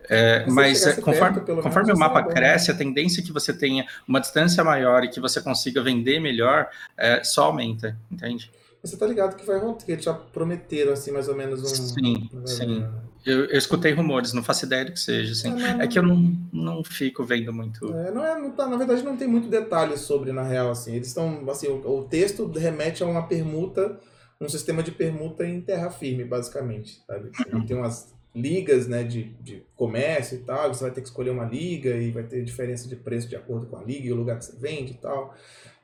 É, 0.08 0.46
mas 0.46 0.86
é, 0.86 1.00
conforme, 1.00 1.40
perto, 1.40 1.62
conforme 1.62 1.92
o 1.92 1.98
mapa 1.98 2.20
é 2.20 2.32
cresce, 2.32 2.70
a 2.70 2.74
tendência 2.74 3.20
é 3.20 3.24
que 3.24 3.32
você 3.32 3.52
tenha 3.52 3.86
uma 4.06 4.20
distância 4.20 4.62
maior 4.62 5.04
e 5.04 5.08
que 5.08 5.20
você 5.20 5.40
consiga 5.40 5.82
vender 5.82 6.20
melhor 6.20 6.68
é, 6.96 7.22
só 7.24 7.46
aumenta, 7.46 7.98
entende? 8.10 8.50
Você 8.86 8.96
tá 8.96 9.06
ligado 9.06 9.36
que 9.36 9.46
vai 9.46 9.58
rolar, 9.58 9.74
que 9.74 9.92
eles 9.92 10.04
já 10.04 10.14
prometeram 10.14 10.92
assim 10.92 11.10
mais 11.10 11.28
ou 11.28 11.36
menos 11.36 11.62
um. 11.62 11.66
Sim, 11.66 12.28
um... 12.32 12.46
sim. 12.46 12.86
Eu, 13.24 13.46
eu, 13.46 13.58
escutei 13.58 13.92
rumores, 13.92 14.32
não 14.32 14.42
faço 14.42 14.66
ideia 14.66 14.84
do 14.84 14.92
que 14.92 15.00
seja. 15.00 15.32
Assim. 15.32 15.48
É, 15.48 15.74
não, 15.74 15.80
é 15.82 15.86
que 15.88 15.98
eu 15.98 16.02
não, 16.02 16.36
não 16.52 16.84
fico 16.84 17.24
vendo 17.24 17.52
muito. 17.52 17.92
É, 17.92 18.12
não 18.12 18.24
é, 18.24 18.40
não 18.40 18.52
tá, 18.52 18.68
na 18.68 18.76
verdade, 18.76 19.02
não 19.02 19.16
tem 19.16 19.26
muito 19.26 19.48
detalhe 19.48 19.96
sobre, 19.96 20.32
na 20.32 20.44
real. 20.44 20.70
Assim. 20.70 20.94
Eles 20.94 21.08
estão. 21.08 21.44
Assim, 21.50 21.66
o, 21.66 21.98
o, 21.98 22.04
texto 22.04 22.46
remete 22.46 23.02
a 23.02 23.06
uma 23.06 23.26
permuta, 23.26 23.98
um 24.40 24.48
sistema 24.48 24.82
de 24.82 24.92
permuta 24.92 25.44
em 25.44 25.60
terra 25.60 25.90
firme, 25.90 26.24
basicamente. 26.24 27.02
Sabe? 27.04 27.30
Tem 27.66 27.76
umas 27.76 28.15
ligas 28.36 28.86
né, 28.86 29.02
de, 29.02 29.34
de 29.40 29.62
comércio 29.74 30.36
e 30.36 30.40
tal. 30.42 30.72
Você 30.72 30.84
vai 30.84 30.90
ter 30.92 31.00
que 31.00 31.08
escolher 31.08 31.30
uma 31.30 31.44
liga 31.44 31.90
e 31.96 32.10
vai 32.10 32.22
ter 32.22 32.44
diferença 32.44 32.88
de 32.88 32.96
preço 32.96 33.28
de 33.28 33.36
acordo 33.36 33.66
com 33.66 33.76
a 33.76 33.82
liga 33.82 34.06
e 34.06 34.12
o 34.12 34.16
lugar 34.16 34.38
que 34.38 34.44
você 34.44 34.56
vende 34.56 34.92
e 34.92 34.96
tal 34.96 35.34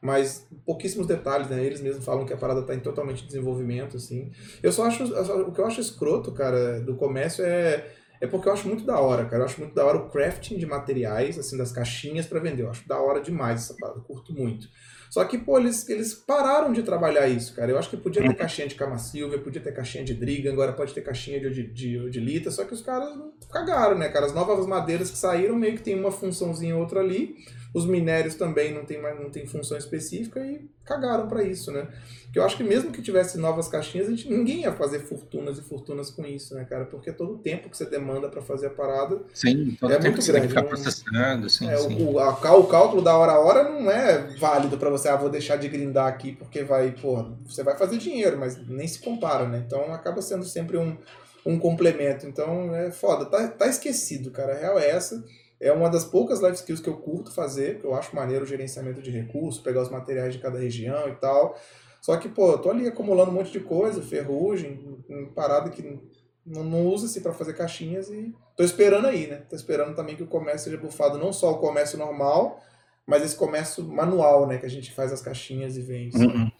mas 0.02 0.48
pouquíssimos 0.66 1.06
detalhes, 1.06 1.48
né? 1.48 1.64
Eles 1.64 1.80
mesmos 1.80 2.04
falam 2.04 2.26
que 2.26 2.32
a 2.32 2.36
parada 2.36 2.58
está 2.58 2.74
em 2.74 2.80
totalmente 2.80 3.24
desenvolvimento, 3.24 3.96
assim. 3.96 4.32
Eu 4.60 4.72
só 4.72 4.84
acho, 4.86 5.04
o 5.04 5.52
que 5.52 5.60
eu 5.60 5.64
acho 5.64 5.80
escroto, 5.80 6.32
cara, 6.32 6.80
do 6.80 6.96
comércio 6.96 7.44
é 7.44 7.88
é 8.22 8.26
porque 8.28 8.48
eu 8.48 8.52
acho 8.52 8.68
muito 8.68 8.84
da 8.84 9.00
hora, 9.00 9.24
cara. 9.24 9.42
Eu 9.42 9.46
acho 9.46 9.60
muito 9.60 9.74
da 9.74 9.84
hora 9.84 9.98
o 9.98 10.08
crafting 10.08 10.56
de 10.56 10.64
materiais, 10.64 11.36
assim, 11.36 11.58
das 11.58 11.72
caixinhas 11.72 12.24
para 12.24 12.38
vender. 12.38 12.62
Eu 12.62 12.70
acho 12.70 12.86
da 12.86 12.96
hora 13.00 13.20
demais 13.20 13.62
essa 13.62 13.74
parada, 13.74 13.98
eu 13.98 14.04
curto 14.04 14.32
muito. 14.32 14.68
Só 15.12 15.22
que, 15.26 15.36
pô, 15.36 15.58
eles, 15.58 15.86
eles 15.90 16.14
pararam 16.14 16.72
de 16.72 16.82
trabalhar 16.82 17.28
isso, 17.28 17.54
cara. 17.54 17.70
Eu 17.70 17.78
acho 17.78 17.90
que 17.90 17.98
podia 17.98 18.22
ter 18.22 18.28
uhum. 18.28 18.34
caixinha 18.34 18.66
de 18.66 18.74
Cama 18.74 18.96
Silva, 18.96 19.36
podia 19.36 19.60
ter 19.60 19.70
caixinha 19.70 20.02
de 20.02 20.14
Driga, 20.14 20.50
agora 20.50 20.72
pode 20.72 20.94
ter 20.94 21.02
caixinha 21.02 21.38
de, 21.38 21.50
de, 21.50 21.66
de, 21.70 22.08
de 22.10 22.18
Lita, 22.18 22.50
só 22.50 22.64
que 22.64 22.72
os 22.72 22.80
caras 22.80 23.10
cagaram, 23.52 23.98
né, 23.98 24.08
cara? 24.08 24.24
As 24.24 24.32
novas 24.32 24.66
madeiras 24.66 25.10
que 25.10 25.18
saíram 25.18 25.54
meio 25.54 25.76
que 25.76 25.82
tem 25.82 26.00
uma 26.00 26.10
funçãozinha 26.10 26.74
outra 26.78 27.00
ali. 27.00 27.36
Os 27.74 27.86
minérios 27.86 28.34
também 28.34 28.74
não 28.74 28.84
tem, 28.84 29.00
mais, 29.00 29.18
não 29.18 29.30
tem 29.30 29.46
função 29.46 29.78
específica 29.78 30.40
e 30.44 30.68
cagaram 30.84 31.26
para 31.26 31.42
isso, 31.42 31.72
né? 31.72 31.88
Que 32.30 32.38
eu 32.38 32.44
acho 32.44 32.56
que 32.56 32.64
mesmo 32.64 32.92
que 32.92 33.00
tivesse 33.00 33.38
novas 33.38 33.66
caixinhas, 33.66 34.08
a 34.08 34.10
gente, 34.10 34.30
ninguém 34.30 34.60
ia 34.60 34.72
fazer 34.72 35.00
fortunas 35.00 35.58
e 35.58 35.62
fortunas 35.62 36.10
com 36.10 36.24
isso, 36.26 36.54
né, 36.54 36.64
cara? 36.64 36.84
Porque 36.84 37.12
todo 37.12 37.34
o 37.34 37.38
tempo 37.38 37.70
que 37.70 37.76
você 37.76 37.86
demanda 37.86 38.28
para 38.28 38.42
fazer 38.42 38.66
a 38.66 38.70
parada 38.70 39.20
sim, 39.32 39.76
todo 39.80 39.90
é 39.90 39.94
tempo 39.94 40.08
muito 40.08 40.18
que 40.18 40.24
você 40.24 40.32
grande. 40.32 40.48
Tem 40.48 40.54
que 40.54 40.60
ficar 40.60 40.68
processando, 40.68 41.48
sim, 41.48 41.68
é, 41.68 41.76
sim. 41.78 42.04
O, 42.04 42.18
a, 42.18 42.56
o 42.56 42.66
cálculo 42.66 43.00
da 43.00 43.16
hora 43.16 43.32
a 43.32 43.38
hora 43.38 43.64
não 43.64 43.90
é 43.90 44.36
válido 44.38 44.76
para 44.76 44.90
você, 44.90 45.08
ah, 45.08 45.16
vou 45.16 45.30
deixar 45.30 45.56
de 45.56 45.68
grindar 45.68 46.06
aqui 46.08 46.32
porque 46.32 46.62
vai, 46.62 46.90
porra, 46.90 47.32
você 47.46 47.62
vai 47.62 47.76
fazer 47.76 47.96
dinheiro, 47.96 48.38
mas 48.38 48.58
nem 48.68 48.86
se 48.86 48.98
compara, 48.98 49.48
né? 49.48 49.62
Então 49.66 49.94
acaba 49.94 50.20
sendo 50.20 50.44
sempre 50.44 50.76
um, 50.76 50.96
um 51.44 51.58
complemento. 51.58 52.26
Então 52.26 52.74
é 52.74 52.90
foda, 52.90 53.24
tá, 53.24 53.48
tá 53.48 53.66
esquecido, 53.66 54.30
cara. 54.30 54.52
A 54.52 54.58
real 54.58 54.78
é 54.78 54.90
essa. 54.90 55.24
É 55.62 55.72
uma 55.72 55.88
das 55.88 56.04
poucas 56.04 56.40
life 56.40 56.56
skills 56.56 56.80
que 56.80 56.88
eu 56.88 56.96
curto 56.96 57.32
fazer, 57.32 57.78
que 57.78 57.84
eu 57.84 57.94
acho 57.94 58.16
maneiro 58.16 58.44
o 58.44 58.48
gerenciamento 58.48 59.00
de 59.00 59.12
recursos, 59.12 59.62
pegar 59.62 59.80
os 59.80 59.88
materiais 59.88 60.34
de 60.34 60.40
cada 60.40 60.58
região 60.58 61.08
e 61.08 61.14
tal. 61.14 61.56
Só 62.00 62.16
que, 62.16 62.28
pô, 62.28 62.50
eu 62.50 62.58
tô 62.58 62.68
ali 62.68 62.88
acumulando 62.88 63.30
um 63.30 63.34
monte 63.34 63.52
de 63.52 63.60
coisa, 63.60 64.02
ferrugem, 64.02 64.98
parada 65.36 65.70
que 65.70 66.00
não, 66.44 66.64
não 66.64 66.86
usa-se 66.88 67.20
para 67.20 67.32
fazer 67.32 67.52
caixinhas 67.52 68.08
e 68.08 68.34
tô 68.56 68.64
esperando 68.64 69.06
aí, 69.06 69.28
né? 69.28 69.42
Tô 69.48 69.54
esperando 69.54 69.94
também 69.94 70.16
que 70.16 70.24
o 70.24 70.26
comércio 70.26 70.68
seja 70.68 70.82
bufado, 70.82 71.16
não 71.16 71.32
só 71.32 71.52
o 71.52 71.58
comércio 71.58 71.96
normal, 71.96 72.60
mas 73.06 73.22
esse 73.22 73.36
comércio 73.36 73.84
manual, 73.84 74.48
né? 74.48 74.58
Que 74.58 74.66
a 74.66 74.70
gente 74.70 74.92
faz 74.92 75.12
as 75.12 75.22
caixinhas 75.22 75.76
e 75.76 75.80
vende. 75.80 76.16
Uhum. 76.16 76.50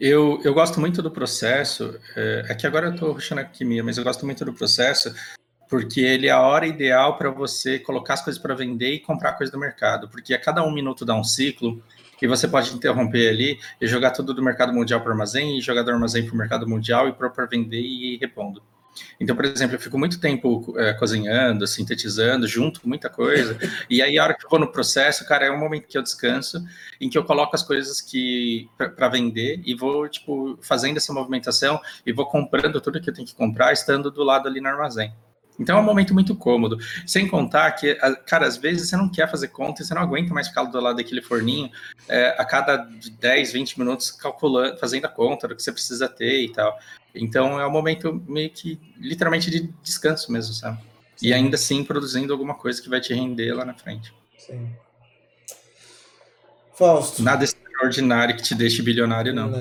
Eu, 0.00 0.40
eu 0.42 0.54
gosto 0.54 0.80
muito 0.80 1.02
do 1.02 1.10
processo, 1.10 2.00
é, 2.16 2.46
é 2.48 2.54
que 2.54 2.66
agora 2.66 2.86
eu 2.86 2.96
tô 2.96 3.12
ruxando 3.12 3.42
a 3.42 3.44
química, 3.44 3.82
mas 3.82 3.98
eu 3.98 4.04
gosto 4.04 4.24
muito 4.24 4.46
do 4.46 4.54
processo 4.54 5.14
porque 5.68 6.00
ele 6.00 6.26
é 6.26 6.30
a 6.30 6.40
hora 6.40 6.66
ideal 6.66 7.16
para 7.16 7.30
você 7.30 7.78
colocar 7.78 8.14
as 8.14 8.22
coisas 8.22 8.40
para 8.40 8.54
vender 8.54 8.92
e 8.94 9.00
comprar 9.00 9.32
coisa 9.32 9.52
do 9.52 9.58
mercado, 9.58 10.08
porque 10.08 10.34
a 10.34 10.38
cada 10.38 10.62
um 10.62 10.72
minuto 10.72 11.04
dá 11.04 11.14
um 11.14 11.24
ciclo 11.24 11.82
e 12.20 12.26
você 12.26 12.48
pode 12.48 12.74
interromper 12.74 13.28
ali 13.28 13.58
e 13.78 13.86
jogar 13.86 14.10
tudo 14.10 14.32
do 14.32 14.42
mercado 14.42 14.72
mundial 14.72 15.00
para 15.00 15.10
o 15.10 15.12
armazém 15.12 15.58
e 15.58 15.60
jogar 15.60 15.82
do 15.82 15.90
armazém 15.90 16.24
para 16.24 16.34
o 16.34 16.38
mercado 16.38 16.66
mundial 16.66 17.06
e 17.06 17.12
para 17.12 17.44
vender 17.44 17.80
e 17.80 18.14
ir 18.14 18.18
repondo. 18.18 18.62
Então, 19.18 19.34
por 19.34 19.44
exemplo, 19.44 19.76
eu 19.76 19.80
fico 19.80 19.98
muito 19.98 20.20
tempo 20.20 20.74
é, 20.78 20.92
cozinhando, 20.94 21.66
sintetizando, 21.66 22.46
junto 22.46 22.88
muita 22.88 23.10
coisa. 23.10 23.58
e 23.90 24.00
aí, 24.00 24.18
a 24.18 24.24
hora 24.24 24.34
que 24.34 24.44
eu 24.44 24.48
vou 24.48 24.58
no 24.58 24.70
processo, 24.70 25.26
cara, 25.26 25.46
é 25.46 25.50
um 25.50 25.58
momento 25.58 25.86
que 25.86 25.98
eu 25.98 26.02
descanso, 26.02 26.64
em 27.00 27.10
que 27.10 27.18
eu 27.18 27.24
coloco 27.24 27.54
as 27.54 27.62
coisas 27.62 28.00
que 28.00 28.68
para 28.78 29.08
vender 29.08 29.60
e 29.64 29.74
vou, 29.74 30.08
tipo, 30.08 30.58
fazendo 30.62 30.96
essa 30.96 31.12
movimentação 31.12 31.80
e 32.06 32.12
vou 32.12 32.26
comprando 32.26 32.80
tudo 32.80 33.00
que 33.00 33.10
eu 33.10 33.14
tenho 33.14 33.26
que 33.26 33.34
comprar, 33.34 33.72
estando 33.72 34.10
do 34.10 34.22
lado 34.22 34.48
ali 34.48 34.60
no 34.60 34.68
armazém. 34.68 35.12
Então 35.58 35.78
é 35.78 35.80
um 35.80 35.84
momento 35.84 36.12
muito 36.12 36.34
cômodo. 36.34 36.78
Sem 37.06 37.28
contar 37.28 37.70
que, 37.72 37.94
cara, 38.26 38.46
às 38.46 38.56
vezes 38.56 38.88
você 38.88 38.96
não 38.96 39.08
quer 39.08 39.30
fazer 39.30 39.48
conta 39.48 39.82
e 39.82 39.84
você 39.84 39.94
não 39.94 40.02
aguenta 40.02 40.34
mais 40.34 40.48
ficar 40.48 40.64
do 40.64 40.80
lado 40.80 40.96
daquele 40.96 41.22
forninho 41.22 41.70
é, 42.08 42.34
a 42.38 42.44
cada 42.44 42.88
10, 43.18 43.52
20 43.52 43.78
minutos 43.78 44.10
calculando, 44.10 44.76
fazendo 44.78 45.04
a 45.04 45.08
conta 45.08 45.48
do 45.48 45.54
que 45.54 45.62
você 45.62 45.72
precisa 45.72 46.08
ter 46.08 46.42
e 46.42 46.52
tal. 46.52 46.76
Então 47.14 47.60
é 47.60 47.66
um 47.66 47.70
momento 47.70 48.22
meio 48.26 48.50
que 48.50 48.80
literalmente 48.98 49.50
de 49.50 49.72
descanso 49.82 50.32
mesmo, 50.32 50.52
sabe? 50.54 50.78
Sim. 51.16 51.28
E 51.28 51.32
ainda 51.32 51.54
assim 51.54 51.84
produzindo 51.84 52.32
alguma 52.32 52.54
coisa 52.54 52.82
que 52.82 52.88
vai 52.88 53.00
te 53.00 53.14
render 53.14 53.54
lá 53.54 53.64
na 53.64 53.74
frente. 53.74 54.12
Sim. 54.36 54.74
Fausto. 56.74 57.22
Nada 57.22 57.44
extraordinário 57.74 58.36
que 58.36 58.42
te 58.42 58.54
deixe 58.54 58.82
bilionário, 58.82 59.34
não. 59.34 59.50
não. 59.50 59.58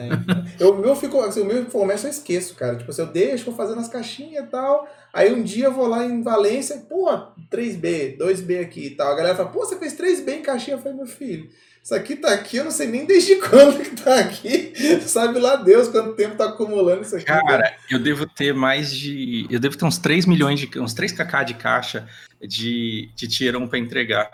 eu, 0.60 0.78
meu 0.78 0.96
fico, 0.96 1.20
assim, 1.22 1.42
o 1.42 1.46
meu 1.46 1.66
começo 1.66 2.06
eu 2.06 2.12
esqueço, 2.12 2.56
cara. 2.56 2.76
Tipo 2.76 2.92
assim, 2.92 3.02
eu 3.02 3.08
deixo, 3.08 3.46
vou 3.46 3.56
fazendo 3.56 3.80
as 3.80 3.88
caixinhas 3.88 4.46
e 4.46 4.48
tal. 4.48 4.88
Aí 5.12 5.34
um 5.34 5.44
dia 5.44 5.66
eu 5.66 5.74
vou 5.74 5.88
lá 5.88 6.06
em 6.06 6.24
Valência, 6.24 6.78
pô, 6.90 7.10
3B, 7.52 8.18
2B 8.18 8.62
aqui 8.62 8.88
e 8.88 8.90
tal. 8.92 9.12
A 9.12 9.16
galera 9.16 9.36
fala, 9.36 9.50
pô, 9.50 9.60
você 9.60 9.78
fez 9.78 9.98
3B 9.98 10.40
em 10.40 10.42
caixinha? 10.42 10.78
Eu 10.78 10.82
falei, 10.82 10.98
meu 10.98 11.08
filho, 11.08 11.50
isso 11.84 11.94
aqui 11.94 12.16
tá 12.16 12.34
aqui, 12.34 12.56
eu 12.56 12.64
não 12.64 12.72
sei 12.72 12.88
nem 12.88 13.06
desde 13.06 13.36
quando 13.44 13.84
que 13.84 14.02
tá 14.02 14.22
aqui. 14.22 14.74
Sabe 15.02 15.38
lá 15.38 15.58
Deus 15.58 15.90
quanto 15.90 16.14
tempo 16.14 16.38
tá 16.38 16.46
acumulando 16.46 17.02
isso 17.02 17.18
aqui. 17.18 17.26
Cara, 17.26 17.76
eu 17.92 18.00
devo 18.00 18.26
ter 18.26 18.54
mais 18.54 18.94
de. 18.94 19.46
Eu 19.50 19.60
devo 19.60 19.78
ter 19.78 19.84
uns 19.84 19.98
3 19.98 20.26
milhões 20.26 20.62
de. 20.62 20.80
uns 20.80 20.94
3kk 20.94 21.44
de 21.44 21.54
caixa 21.56 22.08
de, 22.42 23.10
de 23.14 23.28
Tier 23.28 23.58
1 23.58 23.68
para 23.68 23.80
entregar. 23.80 24.32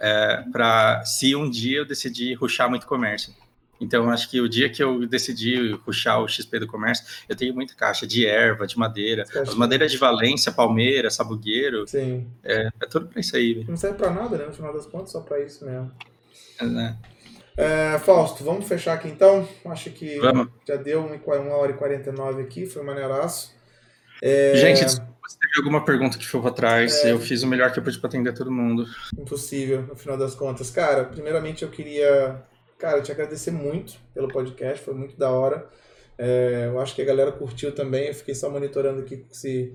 É, 0.00 0.42
para 0.50 1.04
se 1.04 1.36
um 1.36 1.48
dia 1.48 1.78
eu 1.78 1.84
decidir 1.84 2.34
ruxar 2.34 2.68
muito 2.68 2.88
comércio. 2.88 3.32
Então, 3.80 4.10
acho 4.10 4.28
que 4.28 4.40
o 4.40 4.48
dia 4.48 4.68
que 4.68 4.82
eu 4.82 5.06
decidi 5.06 5.78
puxar 5.84 6.18
o 6.18 6.28
XP 6.28 6.58
do 6.58 6.66
comércio, 6.66 7.06
eu 7.26 7.34
tenho 7.34 7.54
muita 7.54 7.74
caixa 7.74 8.06
de 8.06 8.26
erva, 8.26 8.66
de 8.66 8.76
madeira. 8.76 9.24
As 9.34 9.54
madeiras 9.54 9.90
de 9.90 9.96
Valência, 9.96 10.52
Palmeira, 10.52 11.08
Sabugueiro. 11.08 11.86
Sim. 11.88 12.26
É, 12.44 12.68
é 12.78 12.86
tudo 12.86 13.06
para 13.06 13.20
isso 13.20 13.34
aí. 13.34 13.64
Não 13.66 13.78
serve 13.78 13.96
para 13.96 14.10
nada, 14.10 14.36
né? 14.36 14.44
No 14.44 14.52
final 14.52 14.74
das 14.74 14.84
contas, 14.84 15.12
só 15.12 15.20
para 15.20 15.40
isso 15.40 15.64
mesmo. 15.64 15.90
É. 16.60 17.10
É, 17.56 17.98
Fausto, 17.98 18.42
vamos 18.42 18.66
fechar 18.66 18.94
aqui 18.94 19.08
então. 19.08 19.46
Acho 19.66 19.90
que 19.90 20.18
vamos. 20.18 20.48
já 20.66 20.76
deu 20.76 21.04
uma 21.04 21.54
hora 21.56 21.72
e 21.72 21.74
49 21.74 22.42
aqui, 22.42 22.66
foi 22.66 22.82
maneiraço. 22.82 23.54
É... 24.22 24.54
Gente, 24.56 24.88
se 24.88 24.98
teve 24.98 25.58
alguma 25.58 25.84
pergunta 25.84 26.16
que 26.16 26.24
ficou 26.24 26.40
para 26.40 26.52
trás, 26.52 27.04
é... 27.04 27.12
eu 27.12 27.20
fiz 27.20 27.42
o 27.42 27.46
melhor 27.46 27.72
que 27.72 27.78
eu 27.78 27.82
pude 27.82 27.98
para 27.98 28.08
atender 28.08 28.32
todo 28.32 28.50
mundo. 28.50 28.86
Impossível, 29.18 29.82
no 29.82 29.96
final 29.96 30.16
das 30.16 30.34
contas. 30.34 30.70
Cara, 30.70 31.04
primeiramente 31.04 31.62
eu 31.62 31.70
queria 31.70 32.42
cara, 32.80 33.02
te 33.02 33.12
agradecer 33.12 33.50
muito 33.50 33.94
pelo 34.14 34.28
podcast, 34.28 34.82
foi 34.82 34.94
muito 34.94 35.16
da 35.16 35.30
hora. 35.30 35.68
É, 36.16 36.64
eu 36.66 36.80
acho 36.80 36.94
que 36.94 37.02
a 37.02 37.04
galera 37.04 37.30
curtiu 37.30 37.72
também, 37.72 38.08
eu 38.08 38.14
fiquei 38.14 38.34
só 38.34 38.50
monitorando 38.50 39.00
aqui 39.00 39.24
se, 39.30 39.72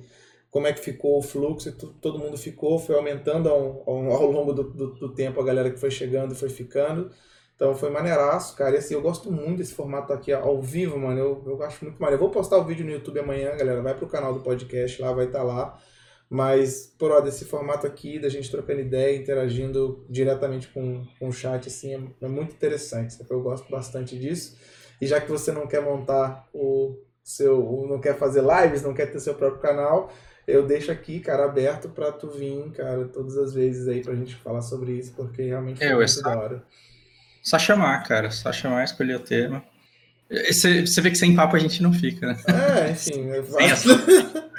como 0.56 0.68
é 0.68 0.72
que 0.72 0.80
ficou 0.80 1.18
o 1.18 1.22
fluxo, 1.22 1.70
todo 2.00 2.18
mundo 2.18 2.38
ficou, 2.38 2.80
foi 2.80 2.96
aumentando 2.96 3.50
ao, 3.50 3.84
ao, 3.86 4.08
ao 4.16 4.32
longo 4.32 4.54
do, 4.54 4.64
do, 4.64 4.88
do, 4.94 5.14
tempo 5.14 5.42
a 5.42 5.44
galera 5.44 5.70
que 5.70 5.78
foi 5.78 5.92
chegando 5.92 6.34
foi 6.34 6.48
ficando. 6.48 7.12
Então 7.58 7.76
foi 7.76 7.90
maneiraço, 7.90 8.56
cara. 8.56 8.76
E 8.76 8.78
assim, 8.78 8.94
eu 8.94 9.02
gosto 9.02 9.30
muito 9.30 9.58
desse 9.58 9.74
formato 9.74 10.14
aqui 10.14 10.32
ao 10.32 10.62
vivo, 10.62 10.98
mano. 10.98 11.20
Eu, 11.20 11.44
eu 11.46 11.62
acho 11.62 11.84
muito 11.84 12.00
maneiro. 12.00 12.16
Eu 12.24 12.26
vou 12.26 12.30
postar 12.30 12.58
o 12.58 12.64
vídeo 12.64 12.86
no 12.86 12.92
YouTube 12.94 13.20
amanhã, 13.20 13.54
galera. 13.58 13.82
Vai 13.82 13.96
pro 13.96 14.08
canal 14.08 14.34
do 14.34 14.40
podcast 14.40 15.02
lá, 15.02 15.12
vai 15.12 15.26
estar 15.26 15.40
tá 15.40 15.44
lá. 15.44 15.78
Mas, 16.30 16.88
por 16.98 17.22
desse 17.22 17.44
formato 17.44 17.86
aqui, 17.86 18.18
da 18.18 18.30
gente 18.30 18.50
trocando 18.50 18.80
ideia, 18.80 19.18
interagindo 19.18 20.06
diretamente 20.10 20.70
com, 20.70 21.06
com 21.20 21.28
o 21.28 21.34
chat, 21.34 21.68
assim, 21.68 21.96
é, 21.96 22.26
é 22.26 22.30
muito 22.30 22.54
interessante. 22.54 23.18
Eu 23.30 23.42
gosto 23.42 23.70
bastante 23.70 24.18
disso. 24.18 24.58
E 25.02 25.06
já 25.06 25.20
que 25.20 25.30
você 25.30 25.52
não 25.52 25.68
quer 25.68 25.82
montar 25.82 26.48
o 26.54 26.98
seu. 27.22 27.86
não 27.90 28.00
quer 28.00 28.18
fazer 28.18 28.42
lives, 28.42 28.84
não 28.84 28.94
quer 28.94 29.12
ter 29.12 29.20
seu 29.20 29.36
próprio 29.36 29.62
canal, 29.62 30.10
eu 30.48 30.66
deixo 30.66 30.92
aqui, 30.92 31.20
cara, 31.20 31.46
aberto 31.46 31.90
para 31.90 32.12
tu 32.12 32.30
vir, 32.30 32.72
cara, 32.72 33.06
todas 33.06 33.38
as 33.38 33.54
vezes 33.54 33.88
aí 33.88 34.02
pra 34.04 34.16
gente 34.16 34.36
falar 34.36 34.62
sobre 34.62 34.94
isso, 34.94 35.14
porque 35.16 35.44
realmente 35.44 35.84
é, 35.84 35.96
muito 35.96 36.22
da 36.22 36.38
hora. 36.38 36.64
Só 37.42 37.58
chamar, 37.60 38.04
cara, 38.04 38.32
só 38.32 38.52
chamar, 38.52 38.84
escolher 38.84 39.16
o 39.16 39.20
tema. 39.20 39.64
Você, 40.30 40.86
você 40.86 41.02
vê 41.02 41.12
que 41.12 41.18
sem 41.18 41.36
papo 41.36 41.56
a 41.56 41.60
gente 41.60 41.82
não 41.84 41.94
fica, 41.94 42.28
né? 42.28 42.38
É, 42.48 42.92
enfim. 42.92 43.28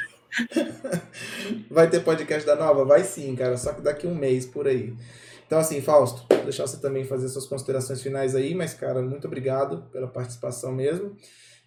Vai 1.70 1.88
ter 1.90 2.00
podcast 2.00 2.46
da 2.46 2.54
nova? 2.54 2.84
Vai 2.84 3.02
sim, 3.02 3.34
cara. 3.34 3.56
Só 3.56 3.72
que 3.72 3.80
daqui 3.80 4.06
um 4.06 4.14
mês 4.14 4.46
por 4.46 4.68
aí. 4.68 4.94
Então, 5.46 5.58
assim, 5.58 5.80
Fausto, 5.80 6.24
vou 6.28 6.44
deixar 6.44 6.66
você 6.66 6.78
também 6.78 7.04
fazer 7.04 7.28
suas 7.28 7.46
considerações 7.46 8.02
finais 8.02 8.34
aí, 8.34 8.54
mas, 8.54 8.74
cara, 8.74 9.00
muito 9.00 9.26
obrigado 9.26 9.84
pela 9.92 10.08
participação 10.08 10.72
mesmo. 10.72 11.16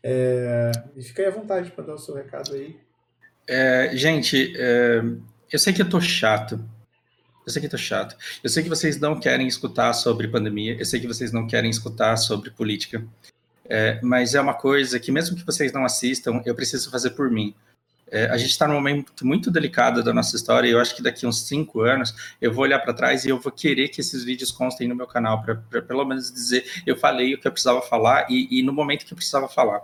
É... 0.03 0.71
E 0.95 1.03
fica 1.03 1.21
aí 1.21 1.27
à 1.27 1.31
vontade 1.31 1.71
para 1.71 1.85
dar 1.85 1.93
o 1.95 1.97
seu 1.97 2.13
recado 2.15 2.53
aí. 2.53 2.77
É, 3.51 3.89
gente, 3.93 4.53
é... 4.55 5.01
eu 5.51 5.57
sei 5.57 5.73
que 5.73 5.81
eu 5.81 5.89
tô 5.89 5.99
chato. 5.99 6.63
Eu 7.43 7.51
sei 7.51 7.61
que 7.61 7.65
eu 7.65 7.71
tô 7.71 7.77
chato. 7.77 8.15
Eu 8.43 8.49
sei 8.49 8.61
que 8.61 8.69
vocês 8.69 8.99
não 8.99 9.19
querem 9.19 9.47
escutar 9.47 9.91
sobre 9.93 10.27
pandemia. 10.27 10.75
Eu 10.77 10.85
sei 10.85 10.99
que 10.99 11.07
vocês 11.07 11.31
não 11.31 11.47
querem 11.47 11.71
escutar 11.71 12.15
sobre 12.15 12.51
política. 12.51 13.03
É, 13.67 13.99
mas 14.03 14.35
é 14.35 14.41
uma 14.41 14.53
coisa 14.53 14.99
que, 14.99 15.11
mesmo 15.11 15.35
que 15.35 15.43
vocês 15.43 15.73
não 15.73 15.83
assistam, 15.83 16.43
eu 16.45 16.53
preciso 16.53 16.91
fazer 16.91 17.11
por 17.11 17.31
mim. 17.31 17.55
É, 18.11 18.25
a 18.25 18.37
gente 18.37 18.51
está 18.51 18.67
num 18.67 18.75
momento 18.75 19.25
muito 19.25 19.49
delicado 19.49 20.03
da 20.03 20.13
nossa 20.13 20.35
história 20.35 20.67
e 20.67 20.71
eu 20.71 20.79
acho 20.79 20.95
que 20.95 21.01
daqui 21.01 21.25
uns 21.25 21.47
cinco 21.47 21.81
anos 21.81 22.13
eu 22.41 22.51
vou 22.51 22.63
olhar 22.63 22.79
para 22.79 22.93
trás 22.93 23.25
e 23.25 23.29
eu 23.29 23.39
vou 23.39 23.51
querer 23.51 23.89
que 23.89 24.01
esses 24.01 24.23
vídeos 24.23 24.51
constem 24.51 24.87
no 24.87 24.95
meu 24.95 25.05
canal 25.05 25.43
para 25.43 25.81
pelo 25.83 26.03
menos 26.05 26.31
dizer 26.31 26.65
eu 26.87 26.97
falei 26.97 27.35
o 27.35 27.39
que 27.39 27.47
eu 27.47 27.51
precisava 27.51 27.81
falar 27.83 28.25
e, 28.27 28.59
e 28.59 28.63
no 28.63 28.73
momento 28.73 29.05
que 29.05 29.13
eu 29.13 29.15
precisava 29.15 29.47
falar. 29.47 29.81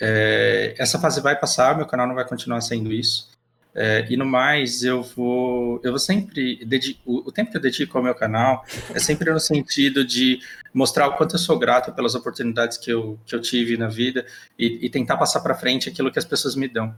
É, 0.00 0.74
essa 0.78 0.98
fase 0.98 1.20
vai 1.20 1.38
passar, 1.38 1.76
meu 1.76 1.86
canal 1.86 2.06
não 2.06 2.14
vai 2.14 2.26
continuar 2.26 2.60
sendo 2.62 2.92
isso. 2.92 3.28
É, 3.72 4.04
e 4.10 4.16
no 4.16 4.26
mais, 4.26 4.82
eu 4.82 5.02
vou, 5.02 5.80
eu 5.84 5.92
vou 5.92 5.98
sempre 5.98 6.64
dedico, 6.64 7.00
o 7.06 7.30
tempo 7.30 7.52
que 7.52 7.56
eu 7.56 7.60
dedico 7.60 7.96
ao 7.96 8.02
meu 8.02 8.14
canal 8.14 8.64
é 8.92 8.98
sempre 8.98 9.30
no 9.30 9.38
sentido 9.38 10.04
de 10.04 10.40
mostrar 10.74 11.06
o 11.06 11.16
quanto 11.16 11.36
eu 11.36 11.38
sou 11.38 11.58
grato 11.58 11.92
pelas 11.92 12.14
oportunidades 12.14 12.76
que 12.76 12.90
eu, 12.90 13.18
que 13.24 13.34
eu 13.34 13.40
tive 13.40 13.76
na 13.76 13.86
vida 13.86 14.26
e, 14.58 14.86
e 14.86 14.90
tentar 14.90 15.16
passar 15.16 15.40
para 15.40 15.54
frente 15.54 15.88
aquilo 15.88 16.10
que 16.10 16.18
as 16.18 16.24
pessoas 16.24 16.56
me 16.56 16.66
dão. 16.66 16.94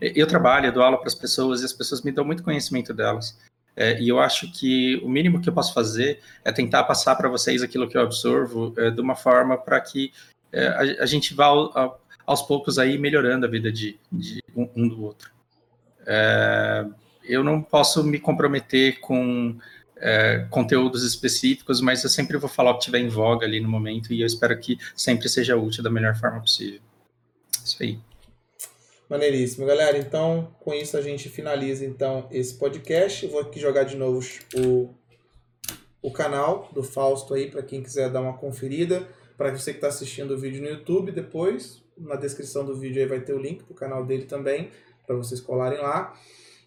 Eu 0.00 0.26
trabalho, 0.26 0.66
eu 0.66 0.72
dou 0.72 0.82
aula 0.82 0.98
para 0.98 1.06
as 1.06 1.14
pessoas 1.14 1.62
e 1.62 1.64
as 1.64 1.72
pessoas 1.72 2.02
me 2.02 2.10
dão 2.10 2.24
muito 2.24 2.42
conhecimento 2.42 2.92
delas. 2.92 3.38
É, 3.76 4.00
e 4.00 4.08
eu 4.08 4.18
acho 4.18 4.50
que 4.50 4.96
o 5.04 5.08
mínimo 5.08 5.40
que 5.40 5.48
eu 5.48 5.52
posso 5.52 5.74
fazer 5.74 6.20
é 6.44 6.50
tentar 6.50 6.84
passar 6.84 7.14
para 7.14 7.28
vocês 7.28 7.62
aquilo 7.62 7.86
que 7.86 7.96
eu 7.96 8.00
absorvo 8.00 8.72
é, 8.78 8.90
de 8.90 9.00
uma 9.00 9.14
forma 9.14 9.58
para 9.58 9.78
que 9.80 10.12
é, 10.50 10.68
a, 10.68 11.02
a, 11.02 11.06
gente 11.06 11.34
vá 11.34 11.46
ao, 11.46 12.00
aos 12.26 12.42
poucos 12.42 12.78
aí 12.78 12.98
melhorando 12.98 13.46
a 13.46 13.48
vida 13.48 13.70
de, 13.70 13.98
de 14.10 14.42
um, 14.54 14.68
um 14.74 14.88
do 14.88 15.04
outro. 15.04 15.30
É, 16.06 16.86
eu 17.24 17.44
não 17.44 17.62
posso 17.62 18.02
me 18.04 18.18
comprometer 18.18 19.00
com 19.00 19.56
é, 19.96 20.46
conteúdos 20.50 21.02
específicos, 21.02 21.80
mas 21.80 22.02
eu 22.04 22.10
sempre 22.10 22.36
vou 22.36 22.48
falar 22.48 22.72
o 22.72 22.78
que 22.78 22.84
tiver 22.84 22.98
em 22.98 23.08
voga 23.08 23.46
ali 23.46 23.60
no 23.60 23.68
momento 23.68 24.12
e 24.12 24.20
eu 24.20 24.26
espero 24.26 24.58
que 24.58 24.78
sempre 24.94 25.28
seja 25.28 25.56
útil 25.56 25.82
da 25.82 25.90
melhor 25.90 26.16
forma 26.16 26.40
possível. 26.40 26.80
Isso 27.64 27.82
aí. 27.82 27.98
Maneiríssimo, 29.08 29.64
galera. 29.66 29.96
Então, 29.96 30.52
com 30.60 30.74
isso 30.74 30.96
a 30.96 31.02
gente 31.02 31.28
finaliza 31.28 31.84
então 31.84 32.26
esse 32.30 32.54
podcast. 32.54 33.24
Eu 33.24 33.30
vou 33.30 33.40
aqui 33.40 33.60
jogar 33.60 33.84
de 33.84 33.96
novo 33.96 34.20
o, 34.54 34.94
o 36.02 36.10
canal 36.10 36.68
do 36.72 36.82
Fausto 36.82 37.34
aí 37.34 37.50
para 37.50 37.62
quem 37.62 37.82
quiser 37.82 38.10
dar 38.10 38.20
uma 38.20 38.36
conferida. 38.36 39.08
Para 39.36 39.50
você 39.50 39.72
que 39.72 39.78
está 39.78 39.88
assistindo 39.88 40.32
o 40.32 40.38
vídeo 40.38 40.62
no 40.62 40.68
YouTube, 40.68 41.12
depois 41.12 41.85
na 41.96 42.16
descrição 42.16 42.64
do 42.64 42.74
vídeo 42.74 43.02
aí 43.02 43.08
vai 43.08 43.20
ter 43.20 43.32
o 43.32 43.38
link 43.38 43.64
para 43.64 43.72
o 43.72 43.76
canal 43.76 44.04
dele 44.04 44.24
também 44.24 44.70
para 45.06 45.16
vocês 45.16 45.40
colarem 45.40 45.78
lá. 45.78 46.14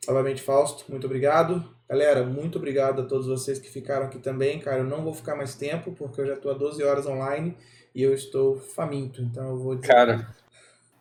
Novamente, 0.07 0.41
Fausto, 0.41 0.85
muito 0.89 1.05
obrigado. 1.05 1.63
Galera, 1.87 2.23
muito 2.23 2.57
obrigado 2.57 3.01
a 3.01 3.05
todos 3.05 3.27
vocês 3.27 3.59
que 3.59 3.69
ficaram 3.69 4.05
aqui 4.05 4.19
também. 4.19 4.59
Cara, 4.59 4.79
eu 4.79 4.83
não 4.83 5.03
vou 5.03 5.13
ficar 5.13 5.35
mais 5.35 5.55
tempo, 5.55 5.91
porque 5.91 6.21
eu 6.21 6.27
já 6.27 6.33
estou 6.33 6.51
há 6.51 6.53
12 6.53 6.83
horas 6.83 7.05
online 7.05 7.55
e 7.93 8.01
eu 8.01 8.13
estou 8.13 8.59
faminto. 8.59 9.21
Então 9.21 9.49
eu 9.49 9.57
vou 9.57 9.75
dizer. 9.75 9.87
Cara, 9.87 10.27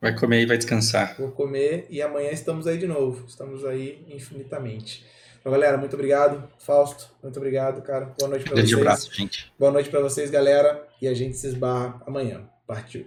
vai 0.00 0.14
comer 0.18 0.42
e 0.42 0.46
vai 0.46 0.56
descansar. 0.56 1.14
Vou 1.16 1.30
comer 1.30 1.86
e 1.88 2.02
amanhã 2.02 2.30
estamos 2.30 2.66
aí 2.66 2.76
de 2.76 2.86
novo. 2.86 3.24
Estamos 3.26 3.64
aí 3.64 4.04
infinitamente. 4.08 5.06
Então, 5.40 5.52
galera, 5.52 5.78
muito 5.78 5.94
obrigado. 5.94 6.42
Fausto, 6.58 7.10
muito 7.22 7.36
obrigado, 7.36 7.80
cara. 7.82 8.12
Boa 8.18 8.30
noite 8.30 8.44
para 8.44 8.56
vocês. 8.56 8.72
Um 8.72 8.78
abraço, 8.78 9.14
gente. 9.14 9.52
Boa 9.58 9.70
noite 9.70 9.88
para 9.88 10.00
vocês, 10.00 10.30
galera. 10.30 10.86
E 11.00 11.06
a 11.06 11.14
gente 11.14 11.36
se 11.36 11.46
esbarra 11.46 12.02
amanhã. 12.06 12.48
Partiu. 12.66 13.06